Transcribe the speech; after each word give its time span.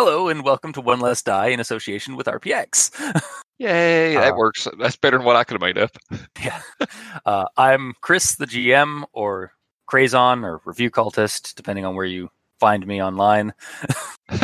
Hello 0.00 0.28
and 0.28 0.44
welcome 0.44 0.72
to 0.74 0.80
One 0.80 1.00
Less 1.00 1.22
Die 1.22 1.48
in 1.48 1.58
association 1.58 2.14
with 2.14 2.28
RPX. 2.28 2.92
Yay, 3.58 4.14
that 4.14 4.32
Uh, 4.32 4.36
works. 4.36 4.68
That's 4.78 4.94
better 4.94 5.18
than 5.18 5.26
what 5.26 5.34
I 5.34 5.42
could 5.42 5.54
have 5.54 5.60
made 5.60 5.76
up. 5.76 5.90
yeah. 6.40 6.62
Uh, 7.26 7.46
I'm 7.56 7.94
Chris, 8.00 8.36
the 8.36 8.46
GM, 8.46 9.02
or 9.12 9.54
Crazon, 9.86 10.44
or 10.44 10.60
Review 10.64 10.92
Cultist, 10.92 11.56
depending 11.56 11.84
on 11.84 11.96
where 11.96 12.06
you 12.06 12.30
find 12.60 12.86
me 12.86 13.02
online. 13.02 13.52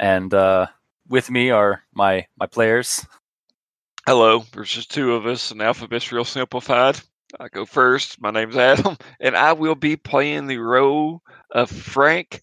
And 0.00 0.32
uh, 0.32 0.68
with 1.06 1.30
me 1.30 1.50
are 1.50 1.82
my 1.92 2.26
my 2.38 2.46
players. 2.46 3.04
Hello, 4.06 4.44
there's 4.54 4.72
just 4.72 4.90
two 4.90 5.12
of 5.12 5.26
us, 5.26 5.50
and 5.50 5.60
alphabet's 5.60 6.10
real 6.10 6.24
simplified. 6.24 6.98
I 7.38 7.48
go 7.48 7.66
first. 7.66 8.18
My 8.18 8.30
name's 8.30 8.56
Adam, 8.56 8.96
and 9.20 9.36
I 9.36 9.52
will 9.52 9.74
be 9.74 9.94
playing 9.96 10.46
the 10.46 10.56
role 10.56 11.20
of 11.50 11.70
Frank 11.70 12.40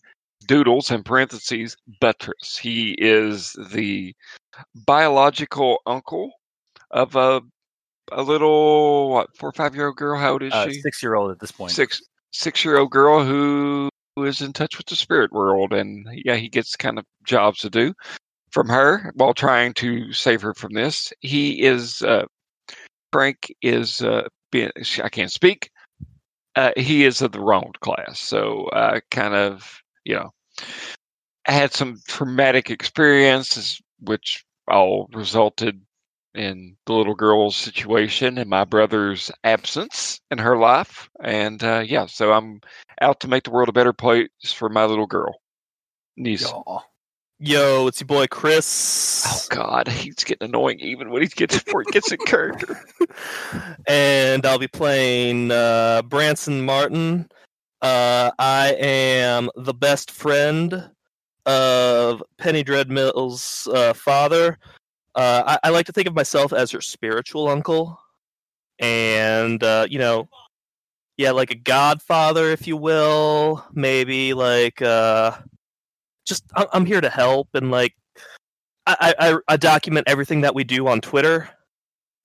Doodles, 0.47 0.91
in 0.91 1.03
parentheses, 1.03 1.75
Buttress. 1.99 2.57
He 2.57 2.95
is 2.97 3.53
the 3.71 4.13
biological 4.85 5.79
uncle 5.85 6.31
of 6.91 7.15
a 7.15 7.41
a 8.11 8.21
little 8.21 9.09
what 9.09 9.35
four 9.37 9.49
or 9.49 9.53
five 9.53 9.75
year 9.75 9.87
old 9.87 9.95
girl. 9.95 10.19
How 10.19 10.33
old 10.33 10.43
is 10.43 10.53
Uh, 10.53 10.65
she? 10.65 10.73
six 10.81 11.01
year 11.01 11.15
old 11.15 11.31
at 11.31 11.39
this 11.39 11.51
point. 11.51 11.71
six 11.71 12.01
six 12.31 12.63
year 12.65 12.77
old 12.77 12.91
girl 12.91 13.23
who 13.23 13.89
is 14.17 14.41
in 14.41 14.53
touch 14.53 14.77
with 14.77 14.85
the 14.87 14.95
spirit 14.95 15.31
world 15.31 15.73
and 15.73 16.07
yeah 16.25 16.35
he 16.35 16.47
gets 16.49 16.75
kind 16.75 16.99
of 16.99 17.05
jobs 17.25 17.59
to 17.59 17.69
do 17.69 17.93
from 18.51 18.69
her 18.69 19.11
while 19.15 19.33
trying 19.33 19.73
to 19.73 20.11
save 20.13 20.41
her 20.41 20.53
from 20.53 20.73
this 20.73 21.11
he 21.21 21.61
is 21.63 22.01
uh 22.03 22.25
frank 23.11 23.51
is 23.63 24.01
uh 24.01 24.27
being 24.51 24.69
i 25.03 25.09
can't 25.09 25.31
speak 25.31 25.69
uh 26.55 26.71
he 26.77 27.05
is 27.05 27.21
of 27.23 27.31
the 27.31 27.39
wronged 27.39 27.79
class 27.79 28.19
so 28.19 28.65
uh 28.67 28.99
kind 29.09 29.33
of 29.33 29.81
you 30.05 30.15
know 30.15 30.31
had 31.45 31.73
some 31.73 31.99
traumatic 32.07 32.69
experiences 32.69 33.81
which 33.99 34.45
all 34.67 35.09
resulted 35.13 35.81
in 36.35 36.75
the 36.85 36.93
little 36.93 37.15
girl's 37.15 37.55
situation 37.55 38.37
and 38.37 38.49
my 38.49 38.63
brother's 38.63 39.31
absence 39.43 40.19
in 40.31 40.37
her 40.37 40.57
life. 40.57 41.09
And 41.23 41.63
uh, 41.63 41.83
yeah, 41.85 42.05
so 42.07 42.33
I'm 42.33 42.61
out 43.01 43.19
to 43.21 43.27
make 43.27 43.43
the 43.43 43.51
world 43.51 43.69
a 43.69 43.73
better 43.73 43.93
place 43.93 44.29
for 44.55 44.69
my 44.69 44.85
little 44.85 45.05
girl. 45.05 45.39
Niece. 46.17 46.41
Y'all. 46.41 46.83
Yo, 47.39 47.87
it's 47.87 47.99
your 47.99 48.07
boy 48.07 48.25
Chris. 48.27 49.25
Oh 49.27 49.55
God, 49.55 49.87
he's 49.87 50.15
getting 50.23 50.47
annoying 50.47 50.79
even 50.79 51.09
when 51.09 51.23
he 51.23 51.27
gets 51.27 51.61
before 51.61 51.81
he 51.81 51.91
gets 51.91 52.11
in 52.11 52.19
character. 52.19 52.79
and 53.87 54.45
I'll 54.45 54.59
be 54.59 54.67
playing 54.67 55.51
uh, 55.51 56.03
Branson 56.03 56.63
Martin. 56.63 57.29
Uh, 57.83 58.31
I 58.39 58.77
am 58.79 59.49
the 59.57 59.73
best 59.73 60.09
friend 60.09 60.89
of 61.45 62.23
Penny 62.37 62.63
Dreadmill's 62.63 63.67
uh, 63.73 63.91
father. 63.91 64.57
Uh, 65.15 65.57
I, 65.61 65.67
I 65.67 65.69
like 65.69 65.85
to 65.87 65.91
think 65.91 66.07
of 66.07 66.15
myself 66.15 66.53
as 66.53 66.71
her 66.71 66.79
spiritual 66.79 67.49
uncle. 67.49 67.99
And, 68.79 69.61
uh, 69.61 69.85
you 69.89 69.99
know, 69.99 70.29
yeah, 71.17 71.31
like 71.31 71.51
a 71.51 71.55
godfather, 71.55 72.51
if 72.51 72.67
you 72.67 72.77
will. 72.77 73.65
Maybe 73.73 74.33
like, 74.33 74.81
uh, 74.81 75.37
just 76.25 76.45
I- 76.55 76.67
I'm 76.71 76.85
here 76.85 77.01
to 77.01 77.09
help 77.09 77.49
and 77.53 77.69
like, 77.69 77.95
I, 78.87 79.13
I, 79.19 79.37
I 79.49 79.57
document 79.57 80.07
everything 80.07 80.39
that 80.41 80.55
we 80.55 80.63
do 80.63 80.87
on 80.87 81.01
Twitter. 81.01 81.49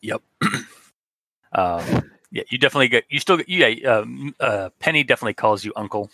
Yep. 0.03 0.23
um, 1.53 2.11
yeah, 2.31 2.43
you 2.51 2.59
definitely 2.59 2.89
get. 2.89 3.05
You 3.09 3.21
still 3.21 3.39
get. 3.39 3.49
Yeah, 3.49 3.69
um, 3.91 4.35
uh, 4.41 4.71
Penny 4.81 5.03
definitely 5.03 5.35
calls 5.35 5.65
you 5.65 5.73
uncle. 5.77 6.11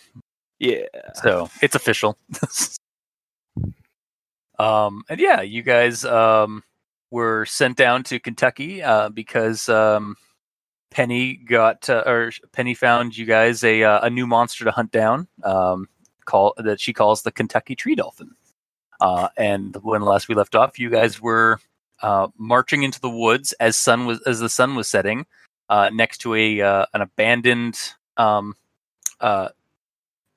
Yeah. 0.59 0.83
So 1.15 1.49
it's 1.61 1.75
official. 1.75 2.17
um, 4.59 5.03
and 5.09 5.19
yeah, 5.19 5.41
you 5.41 5.61
guys 5.61 6.05
um, 6.05 6.63
were 7.11 7.45
sent 7.45 7.77
down 7.77 8.03
to 8.03 8.19
Kentucky 8.19 8.81
uh, 8.81 9.09
because 9.09 9.67
um, 9.67 10.15
Penny 10.91 11.35
got 11.35 11.89
uh, 11.89 12.03
or 12.05 12.31
Penny 12.53 12.73
found 12.73 13.17
you 13.17 13.25
guys 13.25 13.63
a 13.63 13.83
uh, 13.83 14.05
a 14.05 14.09
new 14.09 14.25
monster 14.25 14.63
to 14.63 14.71
hunt 14.71 14.91
down. 14.91 15.27
Um, 15.43 15.89
call 16.25 16.53
that 16.57 16.79
she 16.79 16.93
calls 16.93 17.21
the 17.21 17.31
Kentucky 17.31 17.75
tree 17.75 17.95
dolphin. 17.95 18.31
Uh, 19.01 19.27
and 19.37 19.75
when 19.83 20.01
last 20.01 20.29
we 20.29 20.35
left 20.35 20.55
off, 20.55 20.79
you 20.79 20.89
guys 20.89 21.21
were 21.21 21.59
uh, 22.01 22.27
marching 22.37 22.83
into 22.83 23.01
the 23.01 23.09
woods 23.09 23.53
as 23.59 23.75
sun 23.75 24.05
was 24.05 24.21
as 24.21 24.39
the 24.39 24.49
sun 24.49 24.75
was 24.75 24.87
setting, 24.87 25.25
uh, 25.69 25.89
next 25.93 26.19
to 26.19 26.35
a 26.35 26.61
uh, 26.61 26.85
an 26.93 27.01
abandoned 27.01 27.77
um, 28.17 28.55
uh, 29.19 29.49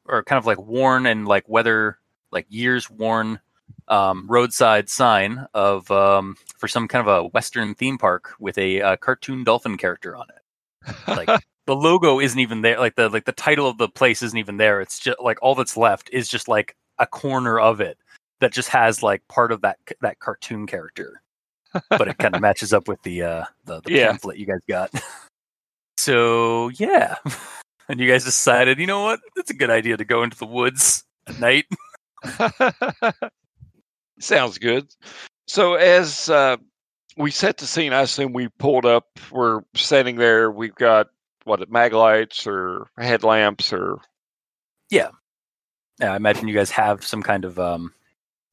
or 0.05 0.22
kind 0.25 0.39
of 0.39 0.47
like 0.47 0.59
worn 0.59 1.06
and 1.06 1.27
like 1.27 1.49
weather 1.49 1.99
like 2.31 2.47
years 2.49 2.91
worn 2.91 3.41
um, 3.89 4.27
roadside 4.28 4.89
sign 4.89 5.47
of 5.55 5.91
um, 5.91 6.37
for 6.56 6.69
some 6.69 6.89
kind 6.89 7.06
of 7.06 7.25
a 7.25 7.28
western 7.28 7.75
theme 7.75 7.99
park 7.99 8.34
with 8.39 8.59
a 8.59 8.81
uh, 8.83 8.97
cartoon 8.97 9.44
dolphin 9.44 9.77
character 9.77 10.16
on 10.16 10.27
it. 10.31 10.94
Like 11.06 11.43
the 11.66 11.77
logo 11.77 12.21
isn't 12.21 12.39
even 12.39 12.62
there. 12.62 12.78
Like 12.78 12.97
the 12.97 13.09
like 13.09 13.25
the 13.25 13.33
title 13.33 13.69
of 13.69 13.78
the 13.78 13.89
place 13.89 14.22
isn't 14.22 14.39
even 14.39 14.56
there. 14.56 14.81
It's 14.81 14.99
just 14.99 15.21
like 15.21 15.39
all 15.43 15.55
that's 15.55 15.77
left 15.77 16.10
is 16.12 16.28
just 16.28 16.49
like 16.49 16.77
a 16.99 17.06
corner 17.06 17.59
of 17.59 17.81
it 17.81 17.99
that 18.41 18.53
just 18.53 18.69
has 18.69 19.03
like 19.03 19.27
part 19.28 19.53
of 19.53 19.62
that 19.62 19.78
that 20.00 20.19
cartoon 20.19 20.66
character. 20.66 21.22
But 21.90 22.08
it 22.08 22.18
kind 22.18 22.34
of 22.34 22.40
matches 22.40 22.72
up 22.72 22.88
with 22.88 23.00
the 23.02 23.22
uh 23.22 23.44
the, 23.64 23.80
the 23.82 23.92
Yeah. 23.92 24.08
pamphlet 24.08 24.38
you 24.38 24.46
guys 24.46 24.60
got. 24.68 24.90
so 25.98 26.68
yeah. 26.70 27.16
And 27.90 27.98
you 28.00 28.06
guys 28.06 28.22
decided, 28.22 28.78
you 28.78 28.86
know 28.86 29.02
what? 29.02 29.18
It's 29.36 29.48
a 29.48 29.54
good 29.54 29.70
idea 29.70 29.96
to 29.96 30.04
go 30.04 30.22
into 30.22 30.36
the 30.36 30.44
woods 30.44 31.04
at 31.26 31.40
night. 31.40 31.64
Sounds 34.20 34.58
good. 34.58 34.92
So 35.46 35.74
as 35.74 36.28
uh, 36.28 36.58
we 37.16 37.30
set 37.30 37.56
the 37.56 37.66
scene, 37.66 37.94
I 37.94 38.02
assume 38.02 38.34
we 38.34 38.48
pulled 38.58 38.84
up. 38.84 39.06
We're 39.30 39.62
standing 39.74 40.16
there. 40.16 40.50
We've 40.50 40.74
got 40.74 41.06
what 41.44 41.66
mag 41.70 41.94
lights 41.94 42.46
or 42.46 42.88
headlamps 42.98 43.72
or 43.72 44.00
Yeah, 44.90 45.08
Yeah, 45.98 46.12
I 46.12 46.16
imagine 46.16 46.46
you 46.46 46.54
guys 46.54 46.70
have 46.72 47.02
some 47.04 47.22
kind 47.22 47.46
of 47.46 47.58
um 47.58 47.94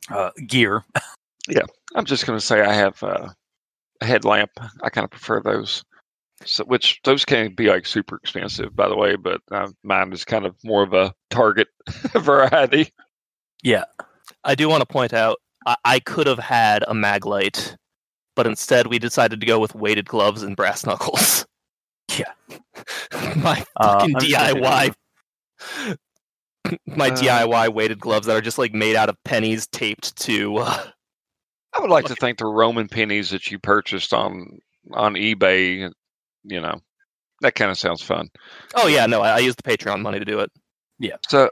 uh, 0.09 0.29
gear. 0.47 0.85
I'm 1.95 2.05
just 2.05 2.25
going 2.25 2.37
to 2.39 2.45
say 2.45 2.61
I 2.61 2.73
have 2.73 3.01
uh, 3.03 3.29
a 4.01 4.05
headlamp. 4.05 4.51
I 4.83 4.89
kind 4.89 5.05
of 5.05 5.11
prefer 5.11 5.41
those. 5.41 5.83
So, 6.43 6.65
which 6.65 6.99
those 7.05 7.23
can 7.23 7.53
be 7.55 7.67
like 7.69 7.85
super 7.85 8.17
expensive, 8.17 8.75
by 8.75 8.89
the 8.89 8.97
way, 8.97 9.15
but 9.15 9.41
uh, 9.51 9.69
mine 9.83 10.11
is 10.11 10.25
kind 10.25 10.45
of 10.45 10.55
more 10.65 10.83
of 10.83 10.93
a 10.93 11.13
target 11.29 11.69
variety. 12.13 12.91
Yeah. 13.63 13.85
I 14.43 14.55
do 14.55 14.67
want 14.67 14.81
to 14.81 14.85
point 14.85 15.13
out 15.13 15.37
I, 15.65 15.75
I 15.85 15.99
could 15.99 16.27
have 16.27 16.39
had 16.39 16.83
a 16.87 16.93
mag 16.93 17.25
light, 17.25 17.75
but 18.35 18.45
instead 18.47 18.87
we 18.87 18.99
decided 18.99 19.39
to 19.39 19.45
go 19.45 19.59
with 19.59 19.75
weighted 19.75 20.07
gloves 20.07 20.43
and 20.43 20.55
brass 20.55 20.85
knuckles. 20.85 21.45
Yeah. 22.19 22.31
My 23.37 23.65
Uh, 23.75 23.99
fucking 23.99 24.15
I'm 24.15 24.21
just 24.21 24.31
gonna 24.33 24.53
say- 24.53 24.93
DIY. 25.89 25.97
My 26.85 27.09
Uh, 27.09 27.15
DIY 27.15 27.73
weighted 27.73 27.99
gloves 27.99 28.27
that 28.27 28.35
are 28.35 28.41
just 28.41 28.57
like 28.59 28.73
made 28.73 28.95
out 28.95 29.09
of 29.09 29.17
pennies 29.23 29.65
taped 29.67 30.15
to. 30.17 30.63
Uh, 31.75 31.77
I 31.77 31.81
would 31.81 31.89
like 31.89 32.05
to 32.05 32.15
think 32.15 32.37
the 32.37 32.45
Roman 32.45 32.87
pennies 32.87 33.29
that 33.31 33.51
you 33.51 33.59
purchased 33.59 34.13
on 34.13 34.59
on 34.91 35.13
eBay, 35.15 35.91
you 36.43 36.61
know, 36.61 36.79
that 37.41 37.55
kind 37.55 37.71
of 37.71 37.77
sounds 37.77 38.01
fun. 38.01 38.29
oh 38.75 38.87
yeah, 38.87 39.05
no, 39.05 39.21
I, 39.21 39.31
I 39.35 39.39
used 39.39 39.57
the 39.63 39.69
Patreon 39.77 40.01
money 40.01 40.19
to 40.19 40.25
do 40.25 40.39
it. 40.39 40.51
Yeah. 40.99 41.15
So, 41.27 41.49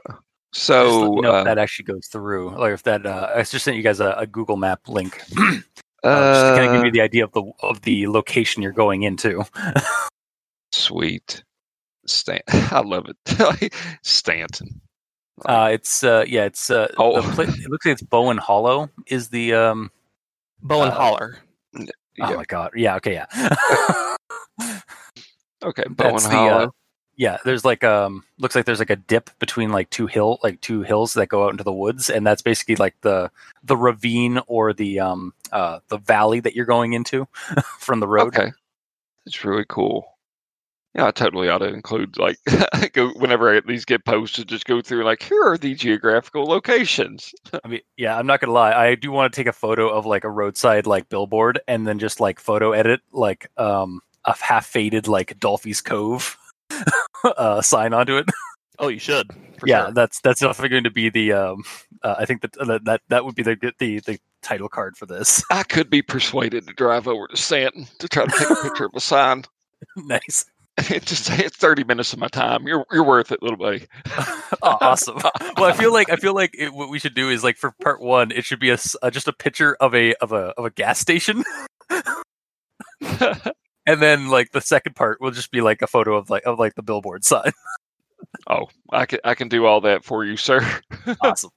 so 0.52 1.14
know 1.16 1.34
uh, 1.34 1.38
if 1.40 1.44
that 1.44 1.58
actually 1.58 1.84
goes 1.86 2.06
through, 2.06 2.50
or 2.50 2.72
if 2.72 2.82
that 2.84 3.04
uh, 3.06 3.30
I 3.34 3.42
just 3.42 3.64
sent 3.64 3.76
you 3.76 3.82
guys 3.82 4.00
a, 4.00 4.12
a 4.12 4.26
Google 4.26 4.56
Map 4.56 4.88
link, 4.88 5.20
uh, 5.38 5.52
just 5.52 5.64
to 6.04 6.54
kind 6.56 6.66
of 6.66 6.72
give 6.72 6.80
uh, 6.82 6.84
you 6.86 6.92
the 6.92 7.00
idea 7.00 7.24
of 7.24 7.32
the 7.32 7.42
of 7.60 7.82
the 7.82 8.06
location 8.08 8.62
you're 8.62 8.72
going 8.72 9.02
into. 9.02 9.44
sweet. 10.72 11.42
Stan, 12.06 12.40
I 12.48 12.80
love 12.80 13.06
it. 13.08 13.74
Stanton. 14.02 14.80
Uh, 15.46 15.70
it's 15.72 16.04
uh, 16.04 16.24
yeah, 16.28 16.44
it's 16.44 16.70
uh, 16.70 16.86
Oh. 16.98 17.20
the 17.20 17.32
pla- 17.32 17.44
it 17.44 17.70
looks 17.70 17.86
like 17.86 17.94
it's 17.94 18.02
Bowen 18.02 18.38
Hollow 18.38 18.90
is 19.06 19.28
the 19.28 19.54
um. 19.54 19.90
Bowen 20.64 20.88
Uh, 20.88 20.94
Holler. 20.94 21.38
Oh 22.20 22.36
my 22.36 22.44
god, 22.44 22.72
yeah, 22.74 22.96
okay, 22.96 23.14
yeah. 23.14 24.16
Okay, 25.62 25.84
Bowen 25.88 26.12
That's 26.12 26.24
the, 26.24 26.30
Hollow. 26.30 26.64
uh, 26.64 26.70
yeah, 27.16 27.38
there's 27.44 27.64
like 27.64 27.82
um 27.84 28.24
looks 28.38 28.54
like 28.54 28.66
there's 28.66 28.80
like 28.80 28.90
a 28.90 28.96
dip 28.96 29.30
between 29.38 29.70
like 29.70 29.88
two 29.90 30.06
hill 30.06 30.38
like 30.42 30.60
two 30.60 30.82
hills 30.82 31.14
that 31.14 31.28
go 31.28 31.44
out 31.44 31.52
into 31.52 31.64
the 31.64 31.72
woods 31.72 32.10
and 32.10 32.26
that's 32.26 32.42
basically 32.42 32.76
like 32.76 32.94
the 33.00 33.30
the 33.62 33.76
ravine 33.76 34.40
or 34.46 34.72
the 34.74 35.00
um 35.00 35.32
uh 35.52 35.78
the 35.88 35.98
valley 35.98 36.40
that 36.40 36.54
you're 36.54 36.66
going 36.66 36.92
into 36.92 37.26
from 37.78 38.00
the 38.00 38.08
road. 38.08 38.36
Okay, 38.36 38.52
it's 39.26 39.44
really 39.44 39.64
cool. 39.68 40.06
Yeah, 40.94 41.08
I 41.08 41.10
totally 41.10 41.48
ought 41.48 41.58
to 41.58 41.66
include 41.66 42.18
like 42.18 42.38
go 42.92 43.08
whenever 43.14 43.52
I 43.52 43.56
at 43.56 43.66
least 43.66 43.88
get 43.88 44.04
posted, 44.04 44.48
just 44.48 44.64
go 44.64 44.80
through 44.80 45.04
like 45.04 45.22
here 45.22 45.42
are 45.42 45.58
the 45.58 45.74
geographical 45.74 46.44
locations. 46.44 47.34
I 47.64 47.68
mean, 47.68 47.80
yeah, 47.96 48.16
I'm 48.16 48.26
not 48.26 48.40
gonna 48.40 48.52
lie. 48.52 48.72
I 48.72 48.94
do 48.94 49.10
want 49.10 49.32
to 49.32 49.36
take 49.36 49.48
a 49.48 49.52
photo 49.52 49.88
of 49.88 50.06
like 50.06 50.22
a 50.22 50.30
roadside 50.30 50.86
like 50.86 51.08
billboard 51.08 51.60
and 51.66 51.86
then 51.86 51.98
just 51.98 52.20
like 52.20 52.38
photo 52.38 52.72
edit 52.72 53.00
like 53.12 53.50
um 53.56 54.00
a 54.24 54.36
half 54.40 54.66
faded 54.66 55.08
like 55.08 55.38
Dolphy's 55.40 55.80
Cove 55.82 56.38
uh 57.24 57.60
sign 57.60 57.92
onto 57.92 58.16
it. 58.16 58.26
Oh, 58.78 58.88
you 58.88 58.98
should. 58.98 59.30
Yeah, 59.64 59.86
sure. 59.86 59.92
that's 59.94 60.20
that's 60.20 60.40
definitely 60.40 60.68
going 60.68 60.84
to 60.84 60.90
be 60.90 61.08
the 61.10 61.32
um 61.32 61.64
Uh, 62.04 62.16
I 62.18 62.24
think 62.26 62.42
that, 62.42 62.52
that 62.52 62.84
that 62.84 63.00
that 63.08 63.24
would 63.24 63.34
be 63.34 63.42
the 63.42 63.56
the 63.78 63.98
the 64.00 64.18
title 64.42 64.68
card 64.68 64.96
for 64.96 65.06
this. 65.06 65.42
I 65.50 65.64
could 65.64 65.90
be 65.90 66.02
persuaded 66.02 66.66
to 66.68 66.72
drive 66.74 67.08
over 67.08 67.26
to 67.28 67.36
Stanton 67.36 67.86
to 67.98 68.08
try 68.08 68.26
to 68.26 68.38
take 68.38 68.50
a 68.50 68.62
picture 68.62 68.84
of 68.84 68.92
a 68.94 69.00
sign. 69.00 69.44
nice. 69.96 70.44
It 70.76 71.04
just 71.06 71.30
it's 71.30 71.56
thirty 71.56 71.84
minutes 71.84 72.12
of 72.12 72.18
my 72.18 72.28
time. 72.28 72.66
You're 72.66 72.84
you're 72.90 73.04
worth 73.04 73.32
it, 73.32 73.42
little 73.42 73.58
buddy. 73.58 73.86
Oh, 74.62 74.78
awesome. 74.80 75.18
Well, 75.56 75.64
I 75.64 75.72
feel 75.72 75.92
like 75.92 76.08
I 76.08 76.16
feel 76.16 76.34
like 76.34 76.54
it, 76.56 76.72
what 76.72 76.88
we 76.88 76.98
should 76.98 77.14
do 77.14 77.28
is 77.28 77.42
like 77.44 77.56
for 77.56 77.72
part 77.82 78.00
one, 78.00 78.30
it 78.30 78.44
should 78.44 78.60
be 78.60 78.70
a, 78.70 78.78
uh, 79.02 79.10
just 79.10 79.28
a 79.28 79.32
picture 79.32 79.76
of 79.80 79.94
a 79.94 80.14
of 80.16 80.32
a 80.32 80.54
of 80.56 80.64
a 80.64 80.70
gas 80.70 80.98
station, 80.98 81.42
and 83.00 84.00
then 84.00 84.28
like 84.28 84.52
the 84.52 84.60
second 84.60 84.96
part 84.96 85.20
will 85.20 85.32
just 85.32 85.50
be 85.50 85.60
like 85.60 85.82
a 85.82 85.86
photo 85.86 86.16
of 86.16 86.30
like 86.30 86.44
of 86.46 86.58
like 86.58 86.76
the 86.76 86.82
billboard 86.82 87.24
sign. 87.24 87.52
oh, 88.46 88.68
I 88.90 89.04
can 89.04 89.18
I 89.24 89.34
can 89.34 89.48
do 89.48 89.66
all 89.66 89.82
that 89.82 90.04
for 90.04 90.24
you, 90.24 90.36
sir. 90.36 90.60
awesome. 91.20 91.50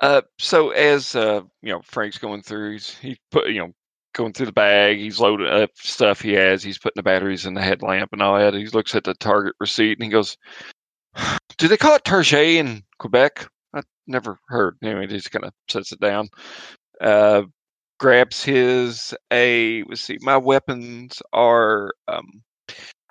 Uh, 0.00 0.22
so 0.38 0.70
as 0.70 1.14
uh, 1.14 1.42
you 1.62 1.72
know, 1.72 1.82
Frank's 1.84 2.18
going 2.18 2.42
through, 2.42 2.72
he's 2.72 2.98
he 2.98 3.18
put 3.30 3.48
you 3.48 3.60
know 3.60 3.72
going 4.16 4.32
through 4.32 4.46
the 4.46 4.52
bag. 4.52 4.98
He's 4.98 5.20
loading 5.20 5.46
up 5.46 5.70
stuff 5.76 6.20
he 6.20 6.32
has. 6.32 6.62
He's 6.62 6.78
putting 6.78 6.98
the 6.98 7.02
batteries 7.02 7.46
in 7.46 7.54
the 7.54 7.62
headlamp 7.62 8.12
and 8.12 8.22
all 8.22 8.38
that. 8.38 8.54
He 8.54 8.66
looks 8.66 8.94
at 8.94 9.04
the 9.04 9.14
Target 9.14 9.54
receipt 9.60 9.98
and 9.98 10.04
he 10.04 10.10
goes, 10.10 10.36
"Do 11.58 11.68
they 11.68 11.76
call 11.76 11.94
it 11.94 12.04
Target 12.04 12.32
in 12.32 12.82
Quebec?" 12.98 13.48
I 13.74 13.82
never 14.06 14.38
heard. 14.48 14.76
Anyway, 14.82 15.06
he 15.06 15.16
just 15.16 15.30
kind 15.30 15.44
of 15.44 15.52
sets 15.68 15.92
it 15.92 16.00
down. 16.00 16.28
Uh, 17.00 17.42
grabs 18.00 18.42
his 18.42 19.14
a. 19.32 19.84
Let's 19.84 20.00
see. 20.00 20.18
My 20.20 20.36
weapons 20.36 21.22
are. 21.32 21.92
Um, 22.08 22.42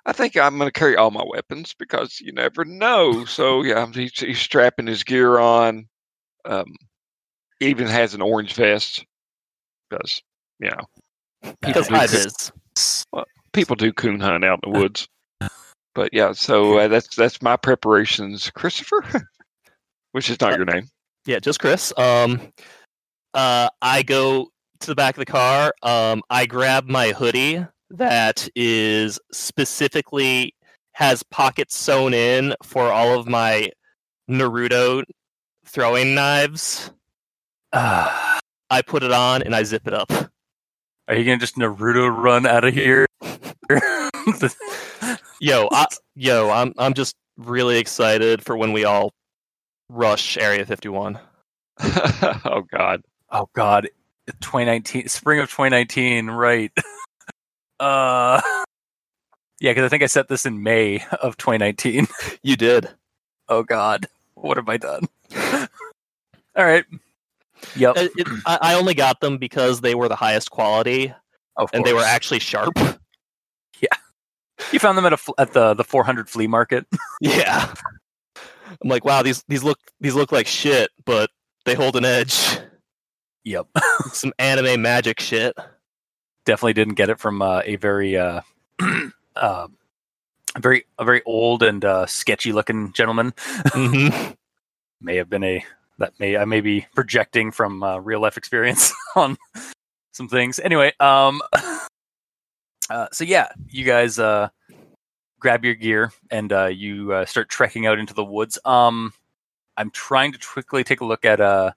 I 0.07 0.11
think 0.11 0.37
I'm 0.37 0.57
going 0.57 0.67
to 0.67 0.79
carry 0.79 0.95
all 0.95 1.09
my 1.09 1.23
weapons 1.27 1.73
because 1.77 2.19
you 2.21 2.31
never 2.31 2.63
know. 2.63 3.25
So 3.25 3.63
yeah, 3.63 3.87
he's, 3.91 4.19
he's 4.19 4.39
strapping 4.39 4.87
his 4.87 5.03
gear 5.03 5.39
on. 5.39 5.87
Um, 6.45 6.75
even 7.59 7.87
has 7.87 8.13
an 8.13 8.21
orange 8.21 8.53
vest 8.53 9.03
because 9.89 10.21
you 10.59 10.69
know 10.69 10.85
Because 11.61 11.87
do 11.87 11.95
high 11.95 12.07
coon- 12.07 12.29
vis. 12.75 13.05
people 13.53 13.75
do 13.75 13.91
coon 13.93 14.19
hunt 14.19 14.43
out 14.43 14.59
in 14.63 14.71
the 14.71 14.79
woods. 14.79 15.07
But 15.93 16.09
yeah, 16.13 16.33
so 16.33 16.77
uh, 16.79 16.87
that's 16.89 17.15
that's 17.15 17.41
my 17.41 17.55
preparations, 17.55 18.49
Christopher, 18.51 19.27
which 20.11 20.29
is 20.29 20.39
not 20.41 20.53
Uh, 20.53 20.57
your 20.57 20.65
name. 20.65 20.87
Yeah, 21.25 21.39
just 21.39 21.59
Chris. 21.59 21.93
Um, 21.97 22.41
uh, 23.33 23.69
I 23.81 24.03
go 24.03 24.49
to 24.81 24.87
the 24.87 24.95
back 24.95 25.15
of 25.15 25.19
the 25.19 25.25
car. 25.31 25.73
Um, 25.83 26.21
I 26.29 26.45
grab 26.47 26.87
my 26.89 27.09
hoodie 27.13 27.65
that 27.91 28.49
is 28.55 29.19
specifically 29.31 30.53
has 30.93 31.23
pockets 31.23 31.77
sewn 31.77 32.13
in 32.13 32.55
for 32.63 32.91
all 32.91 33.17
of 33.17 33.27
my 33.27 33.69
Naruto 34.29 35.03
throwing 35.65 36.13
knives. 36.13 36.91
Ah, 37.73 38.39
I 38.69 38.81
put 38.81 39.01
it 39.03 39.11
on 39.11 39.43
and 39.43 39.55
I 39.55 39.63
zip 39.63 39.87
it 39.87 39.93
up. 39.93 40.11
Are 41.07 41.15
you 41.15 41.23
gonna 41.23 41.37
just 41.37 41.55
Naruto 41.55 42.15
run 42.15 42.45
out 42.45 42.63
of 42.63 42.73
here? 42.73 43.05
Yo, 45.39 45.67
I, 45.71 45.85
yo, 46.15 46.49
I'm 46.49 46.73
I'm 46.77 46.93
just 46.93 47.15
really 47.37 47.77
excited 47.77 48.43
for 48.43 48.55
when 48.55 48.71
we 48.71 48.85
all 48.85 49.11
rush 49.89 50.37
Area 50.37 50.65
51. 50.65 51.19
oh 51.81 52.63
God, 52.71 53.03
oh 53.31 53.49
God, 53.53 53.89
2019, 54.27 55.09
spring 55.09 55.39
of 55.39 55.49
2019, 55.49 56.27
right? 56.27 56.71
Uh, 57.77 58.39
yeah, 59.59 59.71
because 59.71 59.83
I 59.83 59.89
think 59.89 60.01
I 60.01 60.05
set 60.05 60.29
this 60.29 60.45
in 60.45 60.63
May 60.63 61.03
of 61.21 61.35
2019. 61.35 62.07
You 62.41 62.55
did. 62.55 62.87
Oh 63.49 63.63
God, 63.63 64.05
what 64.35 64.55
have 64.55 64.69
I 64.69 64.77
done? 64.77 65.09
All 66.55 66.63
right. 66.63 66.85
Yep. 67.75 67.97
Uh, 67.97 68.07
it- 68.15 68.27
I, 68.45 68.57
I 68.61 68.73
only 68.75 68.93
got 68.93 69.19
them 69.19 69.37
because 69.37 69.81
they 69.81 69.95
were 69.95 70.07
the 70.07 70.15
highest 70.15 70.51
quality 70.51 71.13
and 71.73 71.83
they 71.85 71.93
were 71.93 72.01
actually 72.03 72.39
sharp. 72.39 72.73
Yeah. 73.81 73.89
You 74.71 74.79
found 74.79 74.97
them 74.97 75.05
at 75.05 75.11
a 75.13 75.17
at 75.37 75.51
the 75.51 75.73
the 75.73 75.83
400 75.83 76.29
flea 76.29 76.47
market. 76.47 76.85
Yeah. 77.21 77.73
I'm 78.81 78.89
like, 78.89 79.03
wow, 79.05 79.21
these 79.21 79.43
these 79.49 79.63
look 79.63 79.79
these 79.99 80.15
look 80.15 80.31
like 80.31 80.47
shit, 80.47 80.89
but 81.05 81.29
they 81.65 81.73
hold 81.75 81.95
an 81.97 82.05
edge. 82.05 82.59
Yep. 83.43 83.67
Some 84.13 84.33
anime 84.39 84.81
magic 84.81 85.19
shit. 85.19 85.55
Definitely 86.45 86.73
didn't 86.73 86.93
get 86.95 87.09
it 87.09 87.19
from 87.19 87.41
uh, 87.41 87.61
a 87.65 87.75
very 87.75 88.17
uh, 88.17 88.41
uh, 89.35 89.67
a 90.55 90.59
very 90.59 90.85
a 90.97 91.03
very 91.05 91.21
old 91.25 91.61
and 91.63 91.83
uh, 91.83 92.05
sketchy 92.05 92.51
looking 92.53 92.93
gentleman. 92.93 93.33
hmm 93.73 94.07
May 95.01 95.17
have 95.17 95.29
been 95.29 95.43
a 95.43 95.63
that 95.97 96.13
may 96.19 96.37
I 96.37 96.45
may 96.45 96.61
be 96.61 96.85
projecting 96.95 97.51
from 97.51 97.83
uh, 97.83 97.97
real 97.97 98.19
life 98.19 98.37
experience 98.37 98.93
on 99.15 99.37
some 100.11 100.27
things. 100.27 100.59
Anyway, 100.59 100.93
um, 100.99 101.41
uh, 102.89 103.07
so 103.11 103.23
yeah, 103.23 103.47
you 103.69 103.85
guys 103.85 104.19
uh, 104.19 104.49
grab 105.39 105.63
your 105.65 105.75
gear 105.75 106.11
and 106.29 106.51
uh, 106.51 106.65
you 106.65 107.13
uh, 107.13 107.25
start 107.25 107.49
trekking 107.49 107.85
out 107.85 107.99
into 107.99 108.13
the 108.13 108.23
woods. 108.23 108.57
Um, 108.65 109.13
I'm 109.77 109.91
trying 109.91 110.31
to 110.31 110.39
quickly 110.39 110.83
take 110.83 111.01
a 111.01 111.05
look 111.05 111.25
at 111.25 111.39
a 111.39 111.75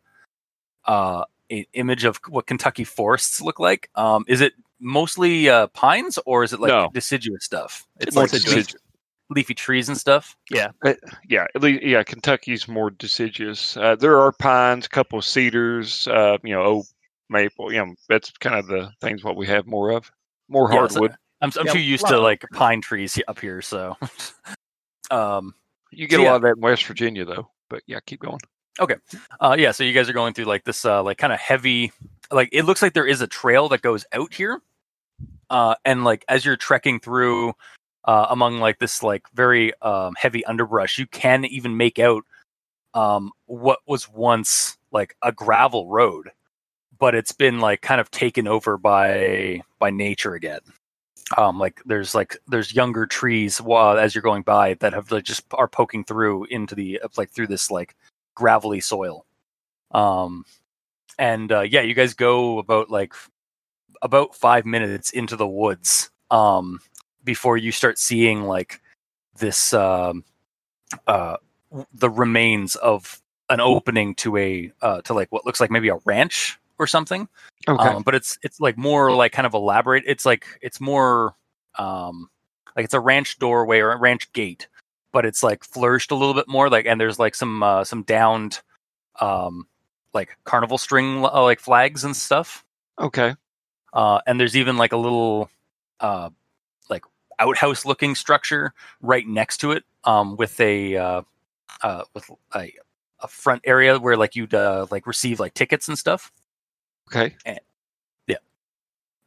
uh, 0.87 1.25
an 1.51 1.65
image 1.73 2.05
of 2.05 2.21
what 2.29 2.47
Kentucky 2.47 2.85
forests 2.85 3.41
look 3.41 3.59
like. 3.59 3.91
Um, 3.95 4.25
is 4.29 4.41
it 4.41 4.55
mostly 4.81 5.49
uh, 5.49 5.67
pines 5.69 6.19
or 6.25 6.45
is 6.45 6.53
it 6.53 6.61
like 6.61 6.69
No. 6.69 6.91
deciduous 6.93 7.45
stuff? 7.45 7.87
It's 8.01 8.15
More 8.15 8.25
like 8.25 8.31
deciduous. 8.31 8.75
Leafy 9.31 9.55
trees 9.55 9.89
and 9.89 9.99
stuff. 9.99 10.37
yeah, 10.51 10.71
Yeah. 11.29 11.47
at 11.55 11.63
least 11.63 11.83
yeah, 11.83 12.03
Kentucky's 12.03 12.67
more 12.69 12.91
deciduous. 12.91 13.77
Uh, 13.77 13.95
there 13.97 14.19
are 14.19 14.33
pines, 14.33 14.87
a 14.87 14.89
couple 14.89 15.19
of 15.19 15.25
cedars, 15.25 16.07
uh, 16.09 16.39
you 16.43 16.55
know, 16.55 16.63
oak, 16.63 16.87
maple. 17.29 17.73
You 17.73 17.85
know, 17.85 17.95
that's 18.09 18.31
kind 18.39 18.57
of 18.57 18.67
the 18.67 18.91
things 19.01 19.23
what 19.25 19.37
we 19.37 19.47
have 19.49 19.67
more 19.67 19.91
of. 19.91 20.11
More 20.49 20.69
Yeah, 20.73 20.87
so- 20.89 20.95
hardwood. 21.01 21.17
I'm, 21.41 21.53
I'm 21.59 21.67
Yeah, 21.67 21.73
too 21.73 21.79
used 21.81 22.07
to 22.09 22.19
like 22.19 22.45
pine 22.55 22.81
trees 22.81 23.17
up 23.29 23.39
here, 23.39 23.63
so. 23.63 23.97
um. 25.11 25.55
you 25.93 26.07
get 26.09 26.17
so 26.17 26.23
a 26.23 26.25
yeah. 26.25 26.31
lot 26.31 26.37
of 26.37 26.43
that 26.43 26.57
in 26.57 26.61
West 26.61 26.85
Virginia, 26.87 27.25
though. 27.25 27.49
But 27.71 27.83
yeah, 27.87 28.01
keep 28.07 28.21
going. 28.21 28.41
Okay. 28.81 28.97
Uh. 29.41 29.55
Yeah. 29.59 29.73
So 29.73 29.85
you 29.85 29.93
guys 29.93 30.09
are 30.09 30.13
going 30.15 30.35
through 30.35 30.47
like 30.47 30.65
this, 30.65 30.85
uh, 30.85 31.03
like 31.03 31.19
kind 31.19 31.33
of 31.33 31.39
heavy, 31.39 31.93
like 32.33 32.49
it 32.53 32.65
looks 32.65 32.83
like 32.83 32.93
there 32.95 33.07
is 33.07 33.21
a 33.21 33.27
trail 33.27 33.69
that 33.69 33.83
goes 33.83 34.05
out 34.13 34.33
here. 34.35 34.61
Uh, 35.51 35.75
and 35.85 36.05
like 36.05 36.25
as 36.29 36.45
you're 36.45 36.57
trekking 36.57 36.99
through, 37.01 37.53
uh, 38.05 38.27
among 38.31 38.59
like 38.61 38.79
this 38.79 39.03
like 39.03 39.25
very 39.35 39.73
um 39.83 40.15
heavy 40.19 40.45
underbrush, 40.47 40.99
you 40.99 41.07
can 41.07 41.45
even 41.47 41.77
make 41.77 41.99
out, 41.99 42.25
um, 42.95 43.33
what 43.47 43.81
was 43.87 44.09
once 44.11 44.79
like 44.93 45.17
a 45.23 45.33
gravel 45.33 45.89
road, 45.89 46.31
but 46.99 47.15
it's 47.15 47.33
been 47.33 47.61
like 47.61 47.83
kind 47.83 48.01
of 48.01 48.11
taken 48.11 48.49
over 48.49 48.79
by 48.79 49.63
by 49.79 49.91
nature 49.91 50.35
again. 50.35 50.61
um 51.37 51.59
like 51.59 51.81
there's 51.85 52.15
like 52.15 52.39
there's 52.49 52.75
younger 52.75 53.07
trees 53.07 53.61
as 53.61 54.15
you're 54.15 54.23
going 54.23 54.43
by 54.43 54.75
that 54.75 54.93
have 54.95 55.11
like 55.13 55.25
just 55.25 55.45
are 55.53 55.69
poking 55.69 56.05
through 56.05 56.45
into 56.47 56.75
the 56.75 57.01
like 57.17 57.31
through 57.31 57.47
this 57.47 57.71
like 57.71 57.95
gravelly 58.35 58.81
soil 58.81 59.27
um 59.93 60.45
and 61.19 61.53
uh 61.53 61.61
yeah 61.61 61.83
you 61.83 61.95
guys 61.95 62.15
go 62.15 62.59
about 62.59 62.91
like 62.91 63.13
about 64.03 64.35
five 64.35 64.65
minutes 64.67 65.11
into 65.11 65.37
the 65.37 65.47
woods 65.49 66.11
um 66.31 66.79
before 67.29 67.57
you 67.57 67.71
start 67.71 67.99
seeing 67.99 68.43
like 68.43 68.81
this 69.37 69.75
um 69.75 70.25
uh 71.07 71.37
the 71.93 72.09
remains 72.09 72.75
of 72.77 73.21
an 73.51 73.61
opening 73.61 74.15
to 74.15 74.37
a 74.39 74.73
uh 74.83 75.01
to 75.03 75.13
like 75.15 75.31
what 75.31 75.45
looks 75.45 75.61
like 75.61 75.71
maybe 75.71 75.89
a 75.91 75.99
ranch 76.07 76.59
or 76.79 76.87
something 76.87 77.29
Okay. 77.69 77.89
um, 77.89 78.03
but 78.03 78.15
it's 78.15 78.39
it's 78.43 78.61
like 78.61 78.79
more 78.79 79.13
like 79.13 79.33
kind 79.33 79.47
of 79.47 79.53
elaborate. 79.53 80.05
It's 80.07 80.25
like 80.25 80.47
it's 80.63 80.81
more 80.81 81.35
um, 81.79 82.31
like 82.77 82.85
it's 82.85 82.95
a 82.95 83.01
ranch 83.01 83.39
doorway 83.39 83.81
or 83.81 83.93
a 83.93 83.97
ranch 83.99 84.33
gate, 84.33 84.69
but 85.13 85.27
it's 85.27 85.43
like 85.43 85.65
flourished 85.65 86.11
a 86.11 86.15
little 86.15 86.35
bit 86.35 86.49
more. 86.49 86.71
Like 86.71 86.87
and 86.87 87.01
there's 87.01 87.19
like 87.19 87.35
some 87.35 87.63
uh, 87.63 87.85
some 87.85 88.05
downed 88.05 88.61
um, 89.21 89.67
like 90.15 90.39
carnival 90.45 90.79
string 90.79 91.25
uh, 91.25 91.43
like 91.43 91.61
flags 91.61 92.05
and 92.05 92.17
stuff. 92.17 92.65
okay. 92.99 93.35
Uh, 93.93 94.21
and 94.27 94.39
there's 94.39 94.57
even 94.57 94.77
like 94.77 94.93
a 94.93 94.97
little 94.97 95.51
uh, 96.01 96.31
outhouse 97.39 97.85
looking 97.85 98.15
structure 98.15 98.73
right 99.01 99.27
next 99.27 99.59
to 99.59 99.73
it 99.73 99.85
um, 100.05 100.37
with 100.37 100.59
a 100.61 100.97
uh, 100.97 101.23
uh, 101.83 102.05
with 102.15 102.31
a, 102.55 102.73
a 103.21 103.29
front 103.29 103.63
area 103.65 103.99
where 103.99 104.17
like 104.17 104.37
you'd 104.37 104.55
uh, 104.55 104.87
like 104.91 105.07
receive 105.07 105.41
like 105.41 105.55
tickets 105.55 105.89
and 105.89 105.99
stuff. 105.99 106.33
Okay. 107.09 107.37
Yeah 107.45 107.59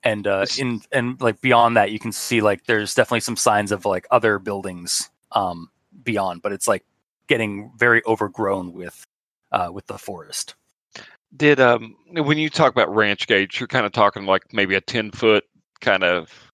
and 0.04 0.28
uh 0.28 0.46
in 0.58 0.82
and 0.92 1.20
like 1.22 1.40
beyond 1.42 1.78
that 1.78 1.92
you 1.92 2.00
can 2.00 2.12
see 2.12 2.42
like 2.42 2.66
there's 2.66 2.94
definitely 2.96 3.20
some 3.20 3.38
signs 3.38 3.72
of 3.72 3.86
like 3.86 4.08
other 4.12 4.40
buildings 4.40 5.10
um 5.34 5.70
beyond 6.04 6.42
but 6.42 6.52
it's 6.52 6.68
like 6.68 6.84
getting 7.28 7.72
very 7.78 8.02
overgrown 8.06 8.74
with 8.74 9.04
uh 9.52 9.70
with 9.72 9.86
the 9.88 9.98
forest 9.98 10.56
Did 11.36 11.60
um 11.60 11.96
when 12.12 12.38
you 12.38 12.50
talk 12.50 12.72
about 12.72 12.94
ranch 12.94 13.28
gates, 13.28 13.60
you're 13.60 13.68
kind 13.68 13.86
of 13.86 13.92
talking 13.92 14.26
like 14.26 14.54
maybe 14.54 14.76
a 14.76 14.82
ten 14.82 15.12
foot 15.12 15.46
kind 15.80 16.04
of 16.04 16.51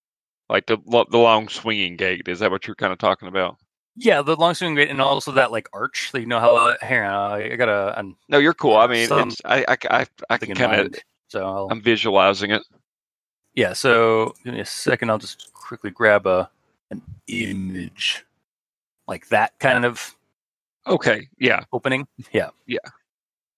like 0.49 0.65
the 0.67 0.77
the 1.09 1.17
long 1.17 1.49
swinging 1.49 1.95
gate. 1.97 2.27
Is 2.27 2.39
that 2.39 2.51
what 2.51 2.67
you're 2.67 2.75
kind 2.75 2.93
of 2.93 2.99
talking 2.99 3.27
about? 3.27 3.57
Yeah, 3.95 4.21
the 4.21 4.35
long 4.35 4.53
swinging 4.53 4.75
gate 4.75 4.89
and 4.89 5.01
also 5.01 5.31
that 5.33 5.51
like 5.51 5.67
arch. 5.73 6.11
So 6.11 6.17
you 6.19 6.25
know 6.27 6.39
how 6.39 6.55
uh, 6.55 6.75
here 6.85 7.03
uh, 7.03 7.35
I 7.35 7.55
got 7.55 7.69
a 7.69 8.03
No, 8.29 8.37
you're 8.37 8.53
cool. 8.53 8.77
I 8.77 8.87
mean, 8.87 9.07
Some- 9.07 9.31
I, 9.45 9.65
I, 9.67 9.77
I, 9.89 10.05
I 10.29 10.37
can 10.37 10.55
kind 10.55 10.81
of. 10.81 10.95
So 11.29 11.43
I'll, 11.45 11.67
I'm 11.71 11.81
visualizing 11.81 12.51
it. 12.51 12.61
yeah. 13.55 13.73
So 13.73 14.33
give 14.43 14.53
me 14.53 14.59
a 14.61 14.65
second. 14.65 15.09
I'll 15.09 15.17
just 15.17 15.51
quickly 15.53 15.89
grab 15.91 16.25
a 16.27 16.49
an 16.91 17.01
image 17.27 18.23
like 19.07 19.27
that 19.29 19.57
kind 19.59 19.83
of 19.83 20.15
Okay, 20.85 21.27
yeah. 21.37 21.65
opening. 21.73 22.07
Yeah. 22.31 22.51
Yeah. 22.65 22.77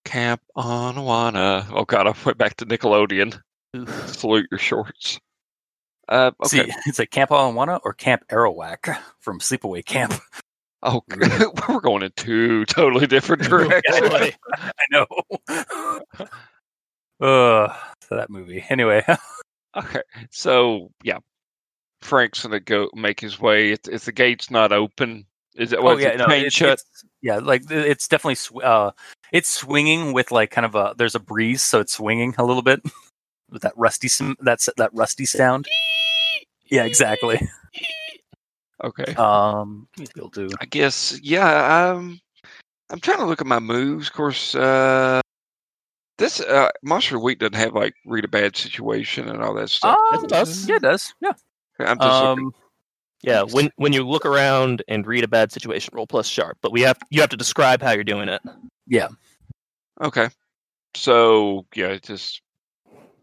Camp 0.05 0.41
Anawanna. 0.57 1.67
Oh 1.71 1.85
God, 1.85 2.07
I 2.07 2.13
went 2.25 2.39
back 2.39 2.55
to 2.57 2.65
Nickelodeon. 2.65 3.39
Salute 4.07 4.47
your 4.49 4.57
shorts. 4.57 5.19
Uh, 6.09 6.31
okay. 6.43 6.65
See, 6.65 6.73
it's 6.87 6.99
like 6.99 7.11
Camp 7.11 7.29
Alawana 7.29 7.79
or 7.83 7.93
Camp 7.93 8.25
Arawak 8.29 8.97
from 9.19 9.39
Sleepaway 9.39 9.85
Camp. 9.85 10.13
Oh, 10.81 11.03
we're 11.69 11.79
going 11.81 12.03
in 12.03 12.11
two 12.15 12.65
totally 12.65 13.07
different 13.07 13.43
directions. 13.43 13.83
I 14.11 14.71
know. 14.91 15.05
uh, 17.21 17.73
that 18.09 18.29
movie. 18.29 18.65
Anyway, 18.69 19.05
Okay, 19.77 20.01
so 20.31 20.89
yeah, 21.03 21.19
Frank's 22.01 22.41
gonna 22.41 22.59
go 22.59 22.89
make 22.95 23.19
his 23.19 23.39
way. 23.39 23.71
If, 23.71 24.05
the 24.05 24.11
gate's 24.11 24.49
not 24.49 24.71
open, 24.71 25.25
is 25.55 25.73
it? 25.73 25.79
oh 25.79 25.95
yeah, 25.97 26.09
it 26.09 26.17
no, 26.17 26.25
it's, 26.29 26.55
shut? 26.55 26.69
it's- 26.69 27.03
yeah, 27.21 27.37
like 27.37 27.69
it's 27.69 28.07
definitely 28.07 28.35
sw- 28.35 28.63
uh, 28.63 28.91
it's 29.31 29.49
swinging 29.49 30.13
with 30.13 30.31
like 30.31 30.49
kind 30.49 30.65
of 30.65 30.73
a 30.73 30.95
there's 30.97 31.13
a 31.15 31.19
breeze, 31.19 31.61
so 31.61 31.81
it's 31.81 31.93
swinging 31.93 32.33
a 32.39 32.43
little 32.45 32.63
bit 32.63 32.81
with 33.51 33.61
that 33.63 33.73
rusty 33.75 34.07
sm- 34.07 34.33
that's 34.41 34.69
that 34.77 34.91
rusty 34.93 35.25
sound. 35.25 35.67
Yeah, 36.65 36.83
exactly. 36.83 37.39
Okay, 38.81 39.13
Um, 39.15 39.87
you'll 40.15 40.29
do. 40.29 40.49
I 40.61 40.65
guess 40.65 41.19
yeah. 41.21 41.91
Um, 41.91 42.19
I'm 42.89 42.99
trying 43.01 43.17
to 43.17 43.25
look 43.25 43.41
at 43.41 43.47
my 43.47 43.59
moves. 43.59 44.07
Of 44.07 44.13
course, 44.13 44.55
uh, 44.55 45.19
this 46.17 46.39
uh, 46.39 46.69
Monster 46.81 47.17
of 47.17 47.21
Week 47.23 47.39
doesn't 47.39 47.55
have 47.55 47.73
like 47.73 47.93
read 48.05 48.23
a 48.23 48.29
bad 48.29 48.55
situation 48.55 49.27
and 49.27 49.41
all 49.43 49.53
that 49.55 49.69
stuff. 49.69 49.97
Yes, 50.11 50.23
it 50.23 50.29
does. 50.29 50.69
Yeah, 50.69 50.75
it 50.77 50.81
does. 50.81 51.13
Yeah. 51.19 51.33
I'm 51.79 51.97
just 51.97 52.23
looking. 52.23 52.45
Um, 52.45 52.53
Yeah, 53.21 53.43
when 53.43 53.69
when 53.75 53.91
you 53.91 54.07
look 54.07 54.25
around 54.25 54.81
and 54.87 55.05
read 55.05 55.25
a 55.25 55.27
bad 55.27 55.51
situation, 55.51 55.91
roll 55.93 56.07
plus 56.07 56.27
sharp. 56.27 56.57
But 56.61 56.71
we 56.71 56.81
have 56.81 56.97
you 57.09 57.19
have 57.19 57.29
to 57.31 57.37
describe 57.37 57.81
how 57.81 57.91
you're 57.91 58.03
doing 58.05 58.29
it. 58.29 58.41
Yeah. 58.87 59.09
Okay. 60.01 60.29
So 60.95 61.65
yeah, 61.75 61.97
just 61.97 62.41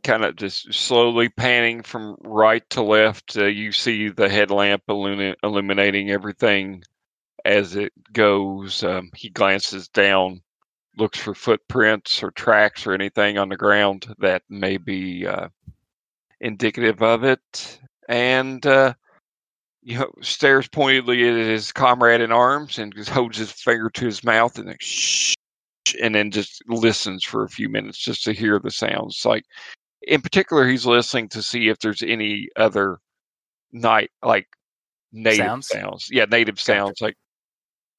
kind 0.07 0.25
of 0.25 0.37
just 0.37 0.73
slowly 0.73 1.29
panning 1.29 1.83
from 1.83 2.17
right 2.23 2.69
to 2.71 2.81
left. 2.81 3.37
Uh, 3.37 3.47
you 3.47 3.73
see 3.73 4.09
the 4.09 4.29
headlamp 4.29 4.83
illumi- 4.89 5.35
illuminating 5.43 6.11
everything 6.11 6.83
as 7.45 7.75
it 7.75 7.93
goes. 8.13 8.85
Um, 8.85 9.11
he 9.17 9.31
glances 9.31 9.89
down, 9.89 10.41
looks 10.97 11.19
for 11.19 11.35
footprints 11.35 12.23
or 12.23 12.31
tracks 12.31 12.87
or 12.87 12.93
anything 12.93 13.37
on 13.37 13.49
the 13.49 13.57
ground 13.57 14.07
that 14.19 14.43
may 14.49 14.77
be 14.77 15.27
uh, 15.27 15.49
indicative 16.41 17.03
of 17.03 17.25
it, 17.25 17.81
and 18.09 18.65
uh, 18.65 18.95
you 19.83 19.99
know, 19.99 20.11
stares 20.23 20.69
pointedly 20.69 21.29
at 21.29 21.35
his 21.35 21.73
comrade 21.73 22.21
in 22.21 22.31
arms 22.31 22.79
and 22.79 22.95
just 22.95 23.11
holds 23.11 23.39
his 23.39 23.51
finger 23.51 23.91
to 23.91 24.07
his 24.07 24.23
mouth 24.23 24.57
and 24.57 24.69
then 24.69 24.77
shh 24.79 25.35
and 26.01 26.15
then 26.15 26.31
just 26.31 26.63
listens 26.69 27.23
for 27.23 27.45
a 27.45 27.49
few 27.49 27.69
minutes 27.69 27.99
just 27.99 28.25
to 28.25 28.33
hear 28.33 28.59
the 28.59 28.71
sounds. 28.71 29.25
Like 29.25 29.45
in 30.07 30.23
particular, 30.23 30.67
he's 30.67 30.87
listening 30.87 31.29
to 31.31 31.43
see 31.43 31.69
if 31.69 31.79
there's 31.81 32.03
any 32.03 32.49
other 32.57 32.99
night 33.73 34.11
like 34.23 34.47
native 35.13 35.47
Sounds? 35.47 35.69
sounds. 35.69 36.09
Yeah, 36.11 36.27
native 36.27 36.61
sounds 36.61 37.01
like 37.01 37.17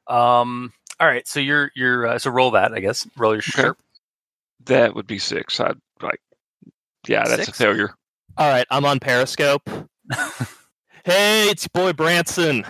um. 0.07 0.73
All 0.99 1.07
right. 1.07 1.27
So 1.27 1.39
you're 1.39 1.71
you're 1.75 2.07
uh, 2.07 2.19
so 2.19 2.31
roll 2.31 2.51
that. 2.51 2.73
I 2.73 2.79
guess 2.79 3.07
roll 3.17 3.33
your 3.33 3.41
sharp. 3.41 3.77
that 4.65 4.95
would 4.95 5.07
be 5.07 5.19
six. 5.19 5.59
I'd 5.59 5.77
like 6.01 6.21
yeah, 7.07 7.23
that's 7.25 7.45
Six? 7.45 7.59
a 7.59 7.63
failure. 7.63 7.93
All 8.37 8.49
right, 8.49 8.65
I'm 8.69 8.85
on 8.85 8.99
Periscope. 8.99 9.67
hey, 11.05 11.49
it's 11.49 11.67
your 11.73 11.85
boy 11.85 11.93
Branson. 11.93 12.65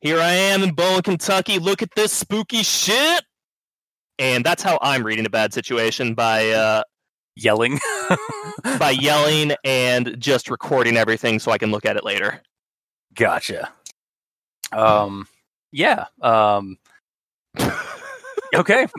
Here 0.00 0.20
I 0.20 0.30
am 0.32 0.62
in 0.62 0.74
Bowling, 0.74 1.02
Kentucky. 1.02 1.58
Look 1.58 1.82
at 1.82 1.90
this 1.96 2.12
spooky 2.12 2.62
shit. 2.62 3.24
And 4.18 4.44
that's 4.44 4.62
how 4.62 4.78
I'm 4.82 5.04
reading 5.04 5.26
a 5.26 5.30
bad 5.30 5.52
situation 5.54 6.14
by 6.14 6.50
uh, 6.50 6.82
Yelling. 7.38 7.78
by 8.78 8.90
yelling 8.90 9.54
and 9.64 10.16
just 10.18 10.50
recording 10.50 10.96
everything 10.96 11.38
so 11.38 11.52
I 11.52 11.58
can 11.58 11.70
look 11.70 11.86
at 11.86 11.96
it 11.96 12.04
later. 12.04 12.42
Gotcha. 13.14 13.72
Um. 14.72 15.26
Yeah. 15.72 16.06
Um. 16.20 16.78
Okay. 18.54 18.86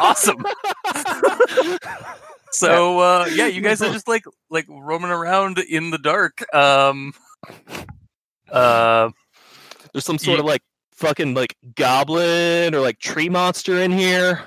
Awesome. 0.00 0.42
So 2.50 2.98
uh, 2.98 3.28
yeah, 3.32 3.46
you 3.46 3.60
guys 3.60 3.80
are 3.82 3.92
just 3.92 4.08
like 4.08 4.24
like 4.50 4.66
roaming 4.68 5.10
around 5.10 5.58
in 5.58 5.90
the 5.90 5.98
dark. 5.98 6.42
Um. 6.54 7.12
Uh. 8.50 9.10
There's 9.92 10.04
some 10.04 10.18
sort 10.18 10.40
of 10.40 10.46
like 10.46 10.62
fucking 10.92 11.34
like 11.34 11.56
goblin 11.76 12.74
or 12.74 12.80
like 12.80 12.98
tree 12.98 13.28
monster 13.28 13.78
in 13.78 13.92
here. 13.92 14.42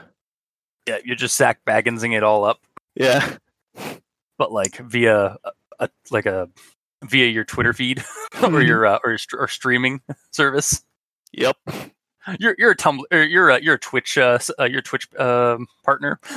Yeah, 0.87 0.97
you're 1.05 1.15
just 1.15 1.37
sack 1.37 1.59
bagginsing 1.67 2.17
it 2.17 2.23
all 2.23 2.43
up, 2.43 2.59
Yeah. 2.95 3.37
but 4.37 4.51
like 4.51 4.77
via 4.77 5.37
a, 5.43 5.51
a 5.79 5.89
like 6.11 6.25
a 6.25 6.49
via 7.03 7.27
your 7.27 7.43
Twitter 7.43 7.73
feed 7.73 8.03
or 8.43 8.61
your 8.61 8.85
uh, 8.85 8.99
or, 9.03 9.11
your 9.11 9.17
str- 9.17 9.37
or 9.39 9.47
streaming 9.47 10.01
service. 10.31 10.83
Yep. 11.33 11.57
You're 12.39 12.55
you're 12.57 12.71
a 12.71 12.75
Tumblr 12.75 13.03
or 13.11 13.21
you're 13.23 13.49
a, 13.49 13.61
you're 13.61 13.75
a 13.75 13.79
Twitch 13.79 14.17
uh, 14.17 14.39
uh 14.59 14.63
your 14.65 14.81
Twitch 14.81 15.07
um 15.19 15.67
partner. 15.83 16.19